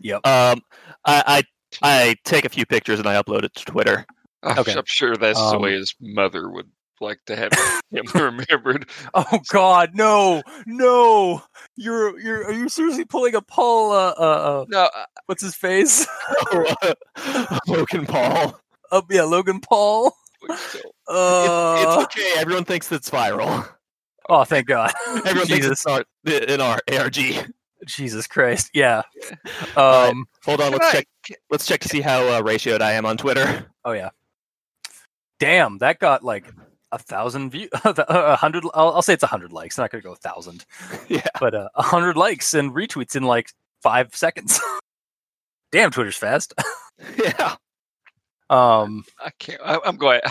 yep 0.00 0.26
Um, 0.26 0.60
I, 1.04 1.22
I 1.26 1.42
I 1.82 2.14
take 2.24 2.44
a 2.44 2.48
few 2.48 2.66
pictures 2.66 2.98
and 2.98 3.08
I 3.08 3.20
upload 3.20 3.44
it 3.44 3.54
to 3.54 3.64
Twitter. 3.64 4.04
I'm, 4.42 4.58
Okay. 4.58 4.72
I'm 4.74 4.84
sure 4.86 5.16
that's 5.16 5.38
the 5.38 5.56
Um, 5.56 5.62
way 5.62 5.72
his 5.74 5.94
mother 6.00 6.48
would 6.50 6.68
like 7.00 7.20
to 7.26 7.36
have 7.36 7.52
him 7.90 8.04
remembered. 8.14 8.88
Oh 9.14 9.38
God, 9.48 9.90
no, 9.94 10.42
no! 10.66 11.42
You're 11.76 12.18
you're 12.20 12.44
are 12.46 12.52
you 12.52 12.68
seriously 12.68 13.04
pulling 13.04 13.34
a 13.34 13.42
Paul? 13.42 13.92
Uh, 13.92 14.14
uh, 14.18 14.22
uh 14.22 14.64
No, 14.68 14.80
uh, 14.94 15.04
what's 15.26 15.42
his 15.42 15.54
face? 15.54 16.06
Logan 17.66 18.06
Paul. 18.06 18.58
Oh 18.92 19.02
yeah, 19.10 19.22
Logan 19.22 19.60
Paul. 19.60 20.12
so- 20.48 20.78
It's, 20.78 20.84
Uh, 21.08 21.76
it's 21.86 22.04
okay. 22.04 22.34
Everyone 22.40 22.64
thinks 22.64 22.90
it's 22.92 23.10
viral. 23.10 23.68
oh, 24.28 24.44
thank 24.44 24.66
God. 24.66 24.92
Everyone 25.26 25.46
thinks 25.46 25.66
it's 25.66 25.86
not 25.86 26.06
in 26.24 26.60
our 26.60 26.78
ARG. 26.92 27.18
Jesus 27.86 28.26
Christ. 28.26 28.70
Yeah. 28.74 29.02
All 29.76 30.02
right. 30.04 30.10
Um. 30.10 30.26
Hold 30.44 30.60
on, 30.60 30.72
let's 30.72 30.86
I- 30.86 30.92
check. 30.92 31.08
Let's 31.50 31.66
check 31.66 31.80
to 31.80 31.88
see 31.88 32.00
how 32.00 32.22
uh, 32.26 32.42
ratioed 32.42 32.80
I 32.82 32.92
am 32.92 33.06
on 33.06 33.16
Twitter. 33.16 33.66
Oh 33.84 33.92
yeah. 33.92 34.10
Damn, 35.38 35.78
that 35.78 35.98
got 35.98 36.22
like 36.22 36.44
a 36.92 36.98
thousand 36.98 37.50
view, 37.50 37.68
a 37.84 38.36
hundred. 38.36 38.64
I'll, 38.74 38.90
I'll 38.92 39.02
say 39.02 39.12
it's 39.14 39.22
a 39.22 39.28
hundred 39.28 39.52
likes. 39.52 39.78
I'm 39.78 39.84
not 39.84 39.90
gonna 39.90 40.02
go 40.02 40.12
a 40.12 40.16
thousand, 40.16 40.64
yeah. 41.08 41.26
but 41.38 41.54
uh, 41.54 41.68
a 41.74 41.82
hundred 41.82 42.16
likes 42.16 42.54
and 42.54 42.72
retweets 42.72 43.16
in 43.16 43.22
like 43.22 43.50
five 43.82 44.14
seconds. 44.14 44.60
Damn, 45.72 45.90
Twitter's 45.90 46.16
fast. 46.16 46.52
Yeah. 47.16 47.54
uh, 48.50 48.54
Um. 48.54 49.04
I 49.24 49.30
can't. 49.38 49.60
I, 49.64 49.78
I'm 49.84 49.96
glad. 49.96 50.22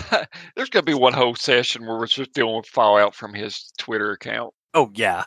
There's 0.56 0.70
going 0.70 0.86
to 0.86 0.92
be 0.92 0.94
one 0.94 1.14
whole 1.14 1.36
session 1.36 1.86
where 1.86 1.98
we're 1.98 2.08
just 2.08 2.34
dealing 2.34 2.58
with 2.58 2.66
fallout 2.66 3.16
from 3.16 3.34
his 3.34 3.72
Twitter 3.78 4.12
account. 4.12 4.54
Oh 4.74 4.92
yeah. 4.94 5.24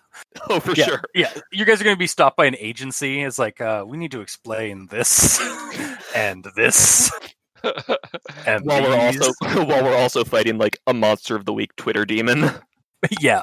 Oh, 0.48 0.60
for 0.60 0.72
yeah, 0.72 0.84
sure. 0.84 1.02
Yeah, 1.14 1.32
you 1.50 1.64
guys 1.64 1.80
are 1.80 1.84
going 1.84 1.96
to 1.96 1.98
be 1.98 2.06
stopped 2.06 2.36
by 2.36 2.46
an 2.46 2.56
agency. 2.58 3.22
It's 3.22 3.38
like, 3.38 3.60
uh, 3.60 3.84
we 3.86 3.96
need 3.96 4.12
to 4.12 4.20
explain 4.20 4.86
this 4.88 5.40
and 6.14 6.46
this 6.54 7.10
and 7.10 7.34
While 7.62 8.82
we're 8.82 8.96
also 8.98 9.32
while 9.64 9.84
we're 9.84 9.96
also 9.96 10.24
fighting 10.24 10.58
like 10.58 10.78
a 10.86 10.94
monster 10.94 11.36
of 11.36 11.44
the 11.44 11.52
week 11.52 11.74
Twitter 11.76 12.04
demon. 12.04 12.50
yeah. 13.20 13.42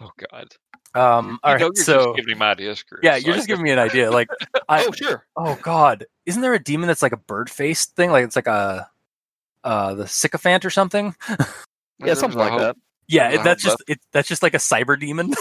oh 0.00 0.10
God. 0.30 0.48
Um. 0.94 1.38
All 1.42 1.52
you 1.52 1.54
right. 1.54 1.60
you're 1.60 1.74
So 1.84 2.04
just 2.06 2.16
giving 2.16 2.36
him 2.36 2.42
ideas, 2.42 2.82
Chris. 2.82 3.00
yeah, 3.02 3.16
you're 3.16 3.28
Like, 3.32 3.36
just 3.38 3.48
giving 3.48 3.62
me 3.64 3.70
an 3.70 3.78
idea. 3.78 4.10
Like, 4.10 4.28
I- 4.68 4.84
oh, 4.86 4.92
sure. 4.92 5.26
oh 5.36 5.58
god, 5.62 6.06
isn't 6.26 6.40
there 6.42 6.54
a 6.54 6.62
demon 6.62 6.86
that's 6.88 7.02
like 7.02 7.12
a 7.12 7.16
bird 7.18 7.50
face 7.50 7.86
thing? 7.86 8.10
Like 8.10 8.24
it's 8.24 8.36
like 8.36 8.46
a 8.46 8.88
uh 9.64 9.94
the 9.94 10.06
sycophant 10.08 10.64
or 10.64 10.70
something. 10.70 11.14
Yeah, 11.98 12.14
something 12.14 12.38
like 12.38 12.58
that. 12.58 12.76
Yeah, 13.06 13.30
it, 13.30 13.44
that's 13.44 13.62
just 13.62 13.82
it. 13.86 14.00
That's 14.12 14.28
just 14.28 14.42
like 14.42 14.54
a 14.54 14.58
cyber 14.58 14.98
demon. 14.98 15.34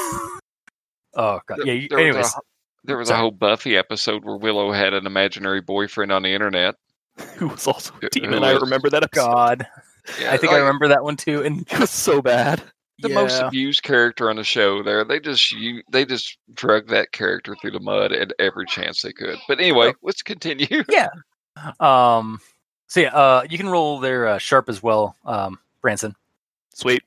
oh 1.16 1.40
god. 1.48 1.60
There- 1.60 1.66
Yeah. 1.68 1.74
You, 1.74 1.88
there 1.90 2.14
was 2.14 2.34
a 2.34 2.40
There 2.84 2.98
was 2.98 3.08
Sorry. 3.10 3.18
a 3.20 3.22
whole 3.22 3.32
Buffy 3.32 3.78
episode 3.78 4.26
where 4.26 4.38
Willow 4.38 4.72
had 4.72 4.94
an 4.94 5.06
imaginary 5.06 5.62
boyfriend 5.62 6.12
on 6.12 6.24
the 6.24 6.34
internet. 6.34 6.76
Who 7.38 7.48
was 7.48 7.68
also 7.68 7.94
a 7.96 7.98
Who- 8.02 8.10
demon? 8.10 8.44
I 8.44 8.52
remember 8.54 8.90
that 8.90 9.04
episode. 9.04 9.26
God, 9.26 9.68
Yeah, 10.22 10.32
I 10.34 10.38
think 10.38 10.52
I 10.52 10.56
like, 10.56 10.62
remember 10.64 10.88
that 10.90 11.04
one 11.04 11.18
too. 11.18 11.44
And 11.44 11.62
It 11.72 11.80
was 11.80 11.90
so 11.90 12.22
bad. 12.22 12.62
the 13.00 13.10
most 13.10 13.40
abused 13.42 13.84
character 13.84 14.30
on 14.30 14.36
the 14.38 14.44
show. 14.44 14.82
There, 14.84 15.04
they 15.04 15.20
just 15.20 15.52
you, 15.52 15.84
they 15.92 16.06
just 16.06 16.38
drug 16.54 16.88
that 16.88 17.12
character 17.12 17.56
through 17.62 17.72
the 17.72 17.80
mud 17.80 18.12
at 18.12 18.32
every 18.40 18.66
chance 18.66 19.02
they 19.02 19.14
could. 19.14 19.38
But 19.48 19.60
anyway, 19.60 19.94
let's 20.02 20.22
continue. 20.24 20.84
Yeah. 20.90 21.10
Um. 21.80 22.40
So 22.88 23.00
yeah, 23.02 23.10
uh, 23.16 23.44
you 23.50 23.58
can 23.58 23.68
roll 23.68 24.00
their 24.00 24.28
uh, 24.28 24.38
sharp 24.38 24.70
as 24.70 24.82
well, 24.84 25.16
um, 25.26 25.60
Branson. 25.82 26.16
Sweet. 26.74 27.02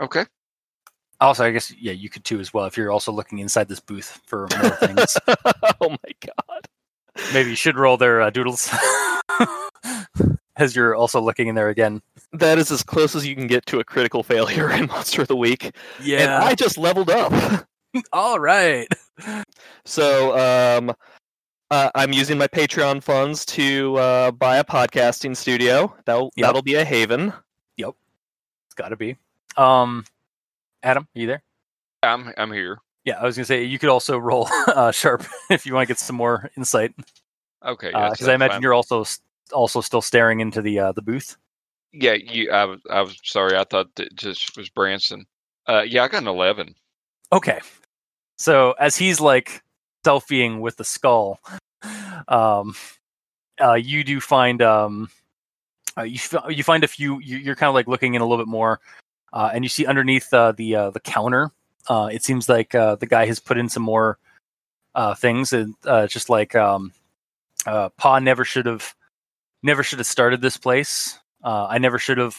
Okay. 0.00 0.24
Also, 1.20 1.44
I 1.44 1.52
guess 1.52 1.72
yeah, 1.80 1.92
you 1.92 2.10
could 2.10 2.24
too 2.24 2.40
as 2.40 2.52
well 2.52 2.64
if 2.66 2.76
you're 2.76 2.90
also 2.90 3.12
looking 3.12 3.38
inside 3.38 3.68
this 3.68 3.78
booth 3.80 4.20
for 4.26 4.48
more 4.60 4.70
things. 4.70 5.16
oh 5.80 5.88
my 5.90 6.12
god. 6.20 6.68
Maybe 7.32 7.50
you 7.50 7.56
should 7.56 7.76
roll 7.76 7.96
their 7.96 8.20
uh, 8.22 8.30
doodles 8.30 8.70
as 10.56 10.74
you're 10.76 10.94
also 10.94 11.20
looking 11.20 11.48
in 11.48 11.54
there 11.54 11.68
again. 11.68 12.00
That 12.32 12.58
is 12.58 12.70
as 12.70 12.82
close 12.82 13.14
as 13.14 13.26
you 13.26 13.34
can 13.34 13.46
get 13.46 13.66
to 13.66 13.80
a 13.80 13.84
critical 13.84 14.22
failure 14.22 14.70
in 14.74 14.86
Monster 14.86 15.22
of 15.22 15.28
the 15.28 15.36
Week. 15.36 15.64
And 15.64 15.74
Yeah. 16.02 16.42
I 16.42 16.54
just 16.54 16.78
leveled 16.78 17.10
up. 17.10 17.66
All 18.12 18.38
right. 18.38 18.86
So 19.84 20.38
um, 20.78 20.94
uh, 21.70 21.90
I'm 21.94 22.12
using 22.12 22.38
my 22.38 22.48
Patreon 22.48 23.02
funds 23.02 23.44
to 23.46 23.96
uh, 23.96 24.30
buy 24.30 24.56
a 24.58 24.64
podcasting 24.64 25.36
studio. 25.36 25.94
That'll 26.06 26.32
Yep. 26.36 26.46
that'll 26.46 26.62
be 26.62 26.74
a 26.74 26.84
haven. 26.84 27.32
Yep, 27.76 27.94
it's 28.66 28.74
got 28.74 28.88
to 28.88 28.96
be. 28.96 29.16
Um, 29.56 30.04
Adam, 30.82 31.06
you 31.14 31.26
there? 31.26 31.42
I'm 32.02 32.32
I'm 32.36 32.52
here. 32.52 32.78
Yeah, 33.04 33.18
I 33.18 33.24
was 33.24 33.36
gonna 33.36 33.46
say 33.46 33.64
you 33.64 33.78
could 33.78 33.88
also 33.88 34.18
roll 34.18 34.48
uh, 34.68 34.92
sharp 34.92 35.24
if 35.50 35.66
you 35.66 35.74
want 35.74 35.86
to 35.86 35.90
get 35.92 35.98
some 35.98 36.16
more 36.16 36.50
insight, 36.56 36.94
Okay, 37.64 37.88
because 37.88 38.20
yes, 38.20 38.28
I 38.28 38.34
imagine 38.34 38.54
fine. 38.56 38.62
you're 38.62 38.74
also 38.74 39.04
also 39.52 39.80
still 39.80 40.02
staring 40.02 40.40
into 40.40 40.62
the 40.62 40.78
uh, 40.78 40.92
the 40.92 41.02
booth. 41.02 41.36
Yeah, 41.92 42.14
you. 42.14 42.50
I 42.50 42.64
was. 42.64 42.80
I 42.90 43.02
was 43.02 43.18
sorry. 43.24 43.56
I 43.56 43.64
thought 43.64 43.88
it 43.98 44.14
just 44.14 44.56
was 44.56 44.68
Branson. 44.68 45.26
Uh, 45.68 45.82
yeah, 45.86 46.04
I 46.04 46.08
got 46.08 46.22
an 46.22 46.28
eleven. 46.28 46.74
Okay, 47.32 47.60
so 48.38 48.72
as 48.78 48.96
he's 48.96 49.20
like 49.20 49.62
selfieing 50.04 50.60
with 50.60 50.76
the 50.76 50.84
skull, 50.84 51.40
um, 52.28 52.74
uh, 53.60 53.74
you 53.74 54.04
do 54.04 54.20
find 54.20 54.62
um, 54.62 55.10
uh, 55.98 56.02
you 56.02 56.16
f- 56.16 56.44
you 56.48 56.62
find 56.62 56.84
a 56.84 56.88
few. 56.88 57.20
You, 57.20 57.38
you're 57.38 57.56
kind 57.56 57.68
of 57.68 57.74
like 57.74 57.88
looking 57.88 58.14
in 58.14 58.22
a 58.22 58.24
little 58.26 58.42
bit 58.42 58.50
more, 58.50 58.80
uh, 59.32 59.50
and 59.52 59.64
you 59.64 59.68
see 59.68 59.86
underneath 59.86 60.32
uh, 60.32 60.52
the 60.52 60.74
uh, 60.76 60.90
the 60.90 61.00
counter. 61.00 61.50
Uh, 61.88 62.08
it 62.12 62.22
seems 62.22 62.48
like 62.48 62.74
uh, 62.74 62.96
the 62.96 63.06
guy 63.06 63.26
has 63.26 63.40
put 63.40 63.58
in 63.58 63.68
some 63.68 63.82
more 63.82 64.18
uh, 64.94 65.14
things, 65.14 65.52
and 65.52 65.74
uh, 65.84 66.06
just 66.06 66.28
like 66.28 66.54
um, 66.54 66.92
uh, 67.66 67.88
Pa 67.90 68.18
never 68.18 68.44
should 68.44 68.66
have 68.66 68.94
never 69.62 69.82
should 69.82 69.98
have 69.98 70.06
started 70.06 70.40
this 70.40 70.56
place. 70.56 71.18
Uh, 71.42 71.66
I 71.68 71.78
never 71.78 71.98
should 71.98 72.18
have 72.18 72.38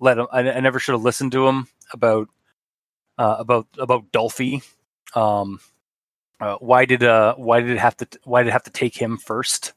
let 0.00 0.18
him. 0.18 0.26
I, 0.30 0.50
I 0.50 0.60
never 0.60 0.78
should 0.78 0.92
have 0.92 1.02
listened 1.02 1.32
to 1.32 1.46
him 1.46 1.66
about 1.92 2.28
about 3.18 3.66
about 3.78 4.12
Dolphy. 4.12 4.62
Um, 5.14 5.60
why 6.60 6.84
did 6.84 7.02
uh 7.02 7.34
why 7.34 7.60
did 7.60 7.70
it 7.70 7.78
have 7.78 7.96
to 7.96 8.08
why 8.24 8.42
did 8.42 8.50
it 8.50 8.52
have 8.52 8.64
to 8.64 8.70
take 8.70 8.96
him 8.96 9.16
first? 9.16 9.72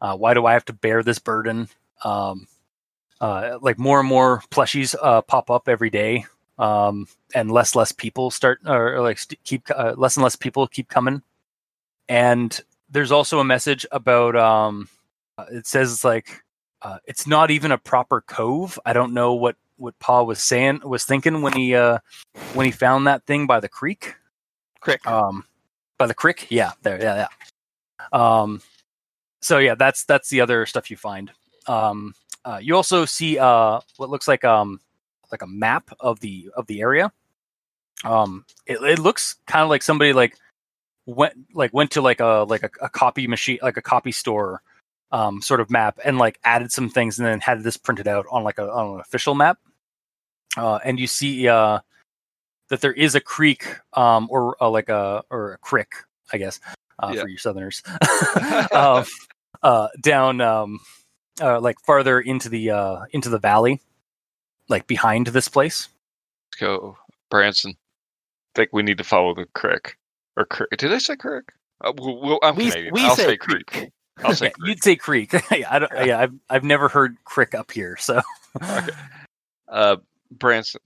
Why 0.00 0.34
do 0.34 0.46
I 0.46 0.54
have 0.54 0.64
to 0.66 0.72
bear 0.72 1.02
this 1.02 1.18
burden? 1.18 1.68
Um, 2.02 2.48
like 3.20 3.78
more 3.78 4.00
and 4.00 4.08
more 4.08 4.42
plushies 4.50 4.96
pop 5.26 5.50
up 5.50 5.68
every 5.68 5.90
day, 5.90 6.24
um, 6.58 7.06
and 7.34 7.50
less 7.50 7.74
less 7.74 7.92
people 7.92 8.30
start 8.30 8.60
or, 8.66 8.96
or 8.96 9.02
like 9.02 9.18
st- 9.18 9.42
keep 9.44 9.68
uh, 9.74 9.94
less 9.96 10.16
and 10.16 10.24
less 10.24 10.36
people 10.36 10.66
keep 10.66 10.88
coming. 10.88 11.22
And 12.08 12.58
there's 12.90 13.12
also 13.12 13.40
a 13.40 13.44
message 13.44 13.84
about 13.92 14.36
um, 14.36 14.88
uh, 15.38 15.46
it 15.50 15.66
says 15.66 16.04
like 16.04 16.42
uh, 16.82 16.98
it's 17.04 17.26
not 17.26 17.50
even 17.50 17.72
a 17.72 17.78
proper 17.78 18.20
cove. 18.20 18.78
I 18.86 18.92
don't 18.92 19.14
know 19.14 19.34
what 19.34 19.56
what 19.76 19.98
Paul 19.98 20.26
was 20.26 20.42
saying 20.42 20.80
was 20.84 21.04
thinking 21.04 21.42
when 21.42 21.52
he 21.52 21.74
uh, 21.74 21.98
when 22.54 22.66
he 22.66 22.72
found 22.72 23.06
that 23.06 23.26
thing 23.26 23.46
by 23.46 23.60
the 23.60 23.68
creek. 23.68 24.14
Crick. 24.80 25.06
Um, 25.06 25.44
by 25.98 26.06
the 26.06 26.14
creek, 26.14 26.46
yeah, 26.50 26.72
there, 26.82 27.00
yeah, 27.00 27.26
yeah. 27.26 28.08
Um, 28.12 28.60
so 29.40 29.58
yeah, 29.58 29.74
that's 29.74 30.04
that's 30.04 30.28
the 30.28 30.40
other 30.40 30.66
stuff 30.66 30.90
you 30.90 30.96
find. 30.96 31.30
Um, 31.66 32.14
uh, 32.44 32.60
you 32.62 32.76
also 32.76 33.04
see 33.04 33.38
uh 33.38 33.80
what 33.96 34.10
looks 34.10 34.28
like 34.28 34.44
um 34.44 34.80
like 35.32 35.42
a 35.42 35.46
map 35.46 35.90
of 36.00 36.20
the 36.20 36.48
of 36.56 36.66
the 36.66 36.80
area. 36.80 37.12
Um, 38.04 38.44
it, 38.66 38.78
it 38.82 38.98
looks 38.98 39.36
kind 39.46 39.62
of 39.62 39.70
like 39.70 39.82
somebody 39.82 40.12
like 40.12 40.36
went 41.06 41.34
like 41.54 41.72
went 41.72 41.92
to 41.92 42.00
like 42.00 42.20
a 42.20 42.44
like 42.48 42.62
a, 42.62 42.70
a 42.82 42.88
copy 42.88 43.26
machine 43.26 43.58
like 43.62 43.76
a 43.76 43.82
copy 43.82 44.10
store 44.12 44.60
um 45.12 45.40
sort 45.40 45.60
of 45.60 45.70
map 45.70 45.98
and 46.04 46.18
like 46.18 46.38
added 46.42 46.72
some 46.72 46.90
things 46.90 47.18
and 47.18 47.26
then 47.26 47.38
had 47.40 47.62
this 47.62 47.76
printed 47.76 48.08
out 48.08 48.26
on 48.30 48.42
like 48.42 48.58
a 48.58 48.68
on 48.70 48.94
an 48.94 49.00
official 49.00 49.34
map. 49.34 49.58
Uh, 50.56 50.78
and 50.84 50.98
you 50.98 51.06
see 51.06 51.46
uh 51.48 51.78
that 52.68 52.80
there 52.80 52.92
is 52.92 53.14
a 53.14 53.20
creek 53.20 53.66
um 53.92 54.26
or 54.30 54.56
uh, 54.62 54.68
like 54.68 54.88
a 54.88 55.22
or 55.30 55.52
a 55.52 55.58
crick 55.58 55.92
i 56.32 56.38
guess 56.38 56.58
uh, 56.98 57.12
Yeah. 57.14 57.22
for 57.22 57.28
you 57.28 57.38
southerners 57.38 57.82
um, 58.72 59.04
uh 59.62 59.88
down 60.00 60.40
um 60.40 60.80
uh, 61.40 61.60
like 61.60 61.76
farther 61.86 62.18
into 62.20 62.48
the 62.48 62.70
uh 62.70 63.04
into 63.12 63.28
the 63.28 63.38
valley 63.38 63.80
like 64.68 64.86
behind 64.86 65.28
this 65.28 65.48
place 65.48 65.88
Let's 66.52 66.60
go, 66.60 66.96
Branson. 67.30 67.74
think 68.54 68.70
we 68.72 68.82
need 68.82 68.98
to 68.98 69.04
follow 69.04 69.34
the 69.34 69.46
crick 69.54 69.96
or 70.36 70.44
crick. 70.46 70.70
Did 70.78 70.92
I 70.92 70.98
say 70.98 71.16
crick? 71.16 71.44
Uh, 71.84 71.92
we'll, 71.98 72.20
we'll, 72.20 72.38
I'm 72.42 72.56
We, 72.56 72.70
Canadian. 72.70 72.94
we 72.94 73.04
I'll 73.04 73.16
say, 73.16 73.26
say 73.26 73.36
creek. 73.36 73.66
creek. 73.66 73.90
I'll 74.24 74.34
say 74.34 74.50
creek. 74.58 74.68
you'd 74.68 74.82
say 74.82 74.96
creek 74.96 75.32
yeah, 75.50 75.68
I 75.70 75.78
don't, 75.78 75.92
Yeah. 75.94 76.04
yeah 76.04 76.18
I've, 76.20 76.32
I've 76.48 76.64
never 76.64 76.88
heard 76.88 77.16
crick 77.24 77.54
up 77.54 77.70
here 77.72 77.96
so 77.98 78.20
Okay. 78.62 78.92
Uh, 79.68 79.96
Branson. 80.30 80.80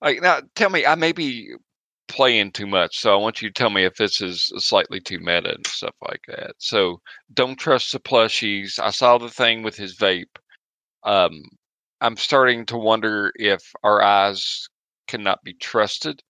Like 0.00 0.20
now, 0.22 0.40
tell 0.54 0.70
me. 0.70 0.84
I 0.86 0.94
may 0.94 1.12
be 1.12 1.54
playing 2.08 2.52
too 2.52 2.66
much, 2.66 2.98
so 2.98 3.12
I 3.12 3.16
want 3.16 3.40
you 3.40 3.48
to 3.48 3.52
tell 3.54 3.70
me 3.70 3.84
if 3.84 3.94
this 3.96 4.20
is 4.20 4.52
slightly 4.58 5.00
too 5.00 5.18
meta 5.18 5.54
and 5.54 5.66
stuff 5.66 5.94
like 6.08 6.20
that. 6.28 6.52
So 6.58 7.00
don't 7.32 7.56
trust 7.58 7.92
the 7.92 8.00
plushies. 8.00 8.78
I 8.78 8.90
saw 8.90 9.18
the 9.18 9.30
thing 9.30 9.62
with 9.62 9.76
his 9.76 9.96
vape. 9.96 10.24
Um, 11.04 11.42
I'm 12.02 12.16
starting 12.18 12.66
to 12.66 12.76
wonder 12.76 13.32
if 13.36 13.62
our 13.84 14.02
eyes 14.02 14.68
cannot 15.08 15.42
be 15.44 15.54
trusted. 15.54 16.22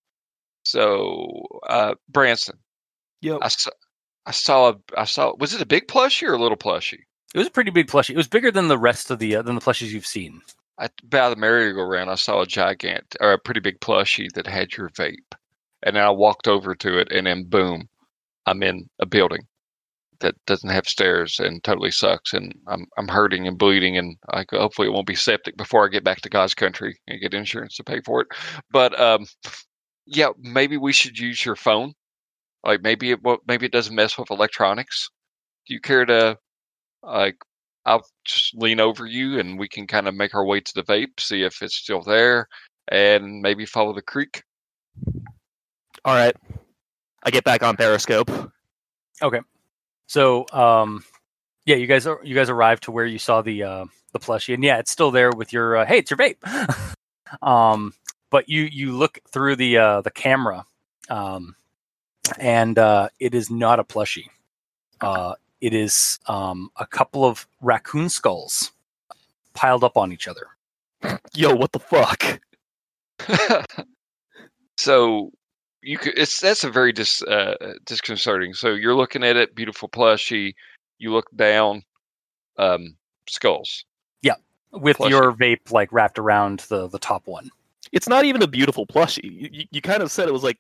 So, 0.64 1.46
uh, 1.68 1.94
Branson, 2.08 2.58
Yep. 3.22 3.38
I 3.42 3.48
saw, 3.48 3.70
I 4.26 4.30
saw 4.32 4.70
a, 4.70 4.74
I 4.96 5.04
saw. 5.04 5.34
Was 5.38 5.54
it 5.54 5.62
a 5.62 5.66
big 5.66 5.88
plushie 5.88 6.28
or 6.28 6.34
a 6.34 6.38
little 6.38 6.58
plushie? 6.58 7.00
it 7.34 7.38
was 7.38 7.46
a 7.46 7.50
pretty 7.50 7.70
big 7.70 7.88
plushie 7.88 8.10
it 8.10 8.16
was 8.16 8.28
bigger 8.28 8.50
than 8.50 8.68
the 8.68 8.78
rest 8.78 9.10
of 9.10 9.18
the 9.18 9.36
uh, 9.36 9.42
than 9.42 9.54
the 9.54 9.60
plushies 9.60 9.90
you've 9.90 10.06
seen 10.06 10.42
I, 10.78 10.88
by 11.04 11.30
the 11.30 11.36
merry-go-round, 11.36 12.10
I 12.10 12.14
saw 12.16 12.42
a 12.42 12.46
giant 12.46 13.16
or 13.20 13.32
a 13.32 13.38
pretty 13.38 13.60
big 13.60 13.80
plushie 13.80 14.32
that 14.34 14.46
had 14.46 14.76
your 14.76 14.88
vape, 14.90 15.34
and 15.82 15.96
then 15.96 16.02
I 16.02 16.10
walked 16.10 16.48
over 16.48 16.74
to 16.74 16.98
it, 16.98 17.12
and 17.12 17.26
then 17.26 17.44
boom, 17.44 17.88
I'm 18.46 18.62
in 18.62 18.88
a 19.00 19.06
building 19.06 19.46
that 20.22 20.34
doesn't 20.46 20.70
have 20.70 20.88
stairs 20.88 21.38
and 21.38 21.62
totally 21.62 21.90
sucks, 21.90 22.32
and 22.32 22.54
I'm 22.66 22.86
I'm 22.96 23.08
hurting 23.08 23.46
and 23.46 23.58
bleeding, 23.58 23.96
and 23.98 24.16
I 24.30 24.44
go, 24.44 24.58
hopefully 24.58 24.88
it 24.88 24.92
won't 24.92 25.06
be 25.06 25.14
septic 25.14 25.56
before 25.56 25.84
I 25.84 25.88
get 25.88 26.04
back 26.04 26.20
to 26.22 26.30
God's 26.30 26.54
country 26.54 26.98
and 27.06 27.20
get 27.20 27.34
insurance 27.34 27.76
to 27.76 27.84
pay 27.84 28.00
for 28.00 28.22
it. 28.22 28.28
But 28.70 28.98
um, 28.98 29.26
yeah, 30.06 30.30
maybe 30.38 30.76
we 30.76 30.92
should 30.92 31.18
use 31.18 31.44
your 31.44 31.56
phone. 31.56 31.92
Like 32.64 32.82
maybe 32.82 33.10
it 33.10 33.22
well, 33.22 33.38
maybe 33.46 33.66
it 33.66 33.72
doesn't 33.72 33.94
mess 33.94 34.16
with 34.16 34.30
electronics. 34.30 35.10
Do 35.66 35.74
you 35.74 35.80
care 35.80 36.04
to 36.06 36.38
like 37.02 37.36
I'll 37.84 38.04
just 38.24 38.54
lean 38.54 38.80
over 38.80 39.06
you 39.06 39.38
and 39.38 39.58
we 39.58 39.68
can 39.68 39.86
kind 39.86 40.06
of 40.08 40.14
make 40.14 40.34
our 40.34 40.44
way 40.44 40.60
to 40.60 40.72
the 40.74 40.84
vape, 40.84 41.18
see 41.18 41.42
if 41.42 41.62
it's 41.62 41.76
still 41.76 42.02
there, 42.02 42.46
and 42.88 43.40
maybe 43.40 43.66
follow 43.66 43.92
the 43.92 44.02
creek. 44.02 44.42
All 46.04 46.14
right. 46.14 46.36
I 47.24 47.30
get 47.30 47.44
back 47.44 47.62
on 47.62 47.76
Periscope. 47.76 48.30
So, 50.12 50.44
um, 50.52 51.04
yeah, 51.64 51.76
you 51.76 51.86
guys 51.86 52.06
are 52.06 52.20
you 52.22 52.34
guys 52.34 52.50
arrived 52.50 52.82
to 52.82 52.90
where 52.92 53.06
you 53.06 53.18
saw 53.18 53.40
the 53.40 53.62
uh, 53.62 53.86
the 54.12 54.18
plushie, 54.18 54.52
and 54.52 54.62
yeah, 54.62 54.76
it's 54.76 54.90
still 54.90 55.10
there 55.10 55.30
with 55.30 55.54
your 55.54 55.78
uh, 55.78 55.86
hey, 55.86 56.00
it's 56.00 56.10
your 56.10 56.18
vape. 56.18 56.94
um, 57.42 57.94
but 58.28 58.46
you 58.46 58.64
you 58.64 58.92
look 58.92 59.20
through 59.26 59.56
the 59.56 59.78
uh, 59.78 60.02
the 60.02 60.10
camera, 60.10 60.66
um, 61.08 61.56
and 62.38 62.78
uh, 62.78 63.08
it 63.20 63.34
is 63.34 63.50
not 63.50 63.80
a 63.80 63.84
plushie. 63.84 64.26
Uh, 65.00 65.32
it 65.62 65.72
is 65.72 66.18
um, 66.26 66.68
a 66.76 66.84
couple 66.84 67.24
of 67.24 67.46
raccoon 67.62 68.10
skulls 68.10 68.72
piled 69.54 69.82
up 69.82 69.96
on 69.96 70.12
each 70.12 70.28
other. 70.28 70.48
Yo, 71.32 71.54
what 71.54 71.72
the 71.72 71.78
fuck? 71.78 72.38
so 74.76 75.32
you 75.82 75.98
could 75.98 76.16
it's 76.16 76.40
that's 76.40 76.64
a 76.64 76.70
very 76.70 76.92
dis 76.92 77.22
uh, 77.22 77.74
disconcerting. 77.84 78.54
So 78.54 78.70
you're 78.70 78.94
looking 78.94 79.24
at 79.24 79.36
it, 79.36 79.54
beautiful 79.54 79.88
plushie. 79.88 80.54
You 80.98 81.12
look 81.12 81.26
down, 81.34 81.82
um, 82.58 82.96
skulls. 83.28 83.84
Yeah, 84.22 84.34
with 84.72 84.98
Plushie. 84.98 85.10
your 85.10 85.32
vape 85.32 85.72
like 85.72 85.92
wrapped 85.92 86.18
around 86.18 86.60
the 86.68 86.88
the 86.88 86.98
top 86.98 87.26
one. 87.26 87.50
It's 87.92 88.08
not 88.08 88.24
even 88.24 88.42
a 88.42 88.46
beautiful 88.46 88.86
plushie. 88.86 89.24
You, 89.24 89.48
you, 89.52 89.64
you 89.70 89.82
kind 89.82 90.02
of 90.02 90.10
said 90.10 90.28
it 90.28 90.32
was 90.32 90.44
like 90.44 90.58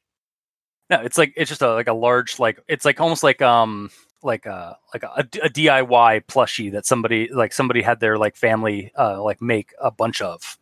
No, 0.90 1.00
it's 1.00 1.16
like 1.18 1.32
it's 1.36 1.48
just 1.48 1.62
a 1.62 1.72
like 1.72 1.88
a 1.88 1.94
large 1.94 2.38
like 2.38 2.60
it's 2.68 2.84
like 2.84 3.00
almost 3.00 3.22
like 3.22 3.40
um 3.40 3.90
like 4.22 4.46
a 4.46 4.76
like 4.92 5.02
a, 5.02 5.28
a 5.42 5.48
DIY 5.48 6.26
plushie 6.26 6.72
that 6.72 6.86
somebody 6.86 7.28
like 7.32 7.52
somebody 7.52 7.82
had 7.82 8.00
their 8.00 8.18
like 8.18 8.36
family 8.36 8.92
uh 8.98 9.22
like 9.22 9.40
make 9.40 9.72
a 9.80 9.90
bunch 9.90 10.20
of 10.20 10.58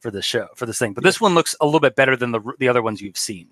for 0.00 0.10
this 0.10 0.24
show 0.24 0.48
for 0.54 0.66
this 0.66 0.78
thing. 0.78 0.92
But 0.94 1.04
this 1.04 1.20
one 1.20 1.34
looks 1.34 1.54
a 1.60 1.66
little 1.66 1.80
bit 1.80 1.96
better 1.96 2.16
than 2.16 2.32
the 2.32 2.40
the 2.58 2.68
other 2.68 2.82
ones 2.82 3.00
you've 3.02 3.18
seen. 3.18 3.48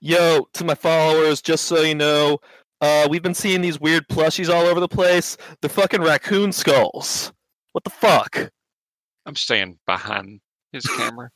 Yo, 0.00 0.46
to 0.54 0.64
my 0.64 0.74
followers, 0.74 1.42
just 1.42 1.64
so 1.66 1.80
you 1.82 1.94
know, 1.94 2.38
uh, 2.80 3.06
we've 3.10 3.22
been 3.22 3.34
seeing 3.34 3.60
these 3.60 3.78
weird 3.80 4.08
plushies 4.08 4.52
all 4.52 4.64
over 4.66 4.80
the 4.80 4.88
place. 4.88 5.36
They're 5.60 5.68
fucking 5.68 6.00
raccoon 6.02 6.52
skulls. 6.52 7.32
What 7.72 7.84
the 7.84 7.90
fuck? 7.90 8.50
I'm 9.26 9.36
staying 9.36 9.78
behind 9.86 10.40
his 10.72 10.84
camera. 10.96 11.30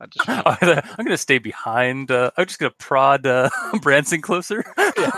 I 0.00 0.06
just 0.06 0.28
wanna- 0.62 0.82
I'm 0.98 1.04
gonna 1.04 1.16
stay 1.16 1.38
behind. 1.38 2.10
Uh, 2.10 2.30
I'm 2.36 2.46
just 2.46 2.58
gonna 2.58 2.72
prod 2.78 3.26
uh, 3.26 3.48
Branson 3.82 4.20
closer 4.20 4.64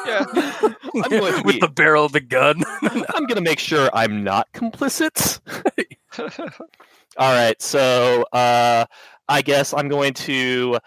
yeah. 0.06 0.24
I'm 0.32 1.02
going 1.10 1.44
with 1.44 1.54
be- 1.56 1.60
the 1.60 1.68
barrel 1.68 2.04
of 2.04 2.12
the 2.12 2.20
gun. 2.20 2.62
I'm 3.14 3.26
gonna 3.26 3.40
make 3.40 3.58
sure 3.58 3.90
I'm 3.92 4.22
not 4.24 4.48
complicit. 4.52 5.40
All 7.18 7.32
right, 7.32 7.60
so 7.60 8.24
uh, 8.32 8.84
I 9.28 9.42
guess 9.42 9.72
I'm 9.74 9.88
going 9.88 10.12
to 10.14 10.78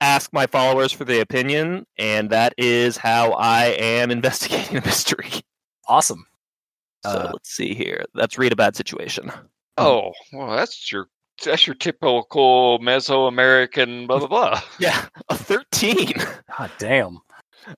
ask 0.00 0.32
my 0.32 0.46
followers 0.46 0.92
for 0.92 1.04
the 1.04 1.20
opinion, 1.20 1.86
and 1.98 2.30
that 2.30 2.54
is 2.58 2.96
how 2.96 3.32
I 3.32 3.66
am 3.78 4.10
investigating 4.18 4.78
a 4.78 4.80
mystery. 4.84 5.30
awesome. 5.88 6.26
So 7.04 7.10
Uh, 7.10 7.30
let's 7.32 7.50
see 7.50 7.74
here. 7.74 8.04
Let's 8.14 8.36
read 8.38 8.52
a 8.52 8.56
bad 8.56 8.76
situation. 8.76 9.32
oh, 9.78 10.12
well, 10.32 10.54
that's 10.56 10.90
your 10.92 11.08
that's 11.42 11.66
your 11.66 11.74
typical 11.76 12.78
Mesoamerican 12.80 14.06
blah 14.06 14.18
blah 14.18 14.28
blah. 14.28 14.60
Yeah, 14.78 15.06
a 15.30 15.36
thirteen. 15.36 16.12
God 16.58 16.70
damn. 16.78 17.18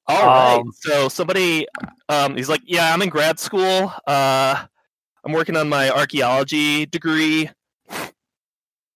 All 0.06 0.26
right. 0.26 0.56
Um, 0.60 0.72
so 0.80 1.08
somebody, 1.08 1.66
um, 2.08 2.36
he's 2.36 2.48
like, 2.48 2.62
yeah, 2.64 2.92
I'm 2.94 3.02
in 3.02 3.08
grad 3.08 3.38
school. 3.38 3.92
Uh, 4.06 4.64
I'm 5.24 5.32
working 5.32 5.56
on 5.56 5.68
my 5.68 5.90
archaeology 5.90 6.86
degree. 6.86 7.50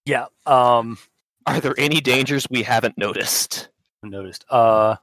Yeah. 0.05 0.27
Um. 0.47 0.99
Are 1.47 1.61
there 1.61 1.75
any 1.79 2.01
dangers 2.01 2.47
we 2.51 2.63
haven't 2.63 2.99
noticed? 2.99 3.69
noticed. 4.03 4.45
Uh, 4.51 4.97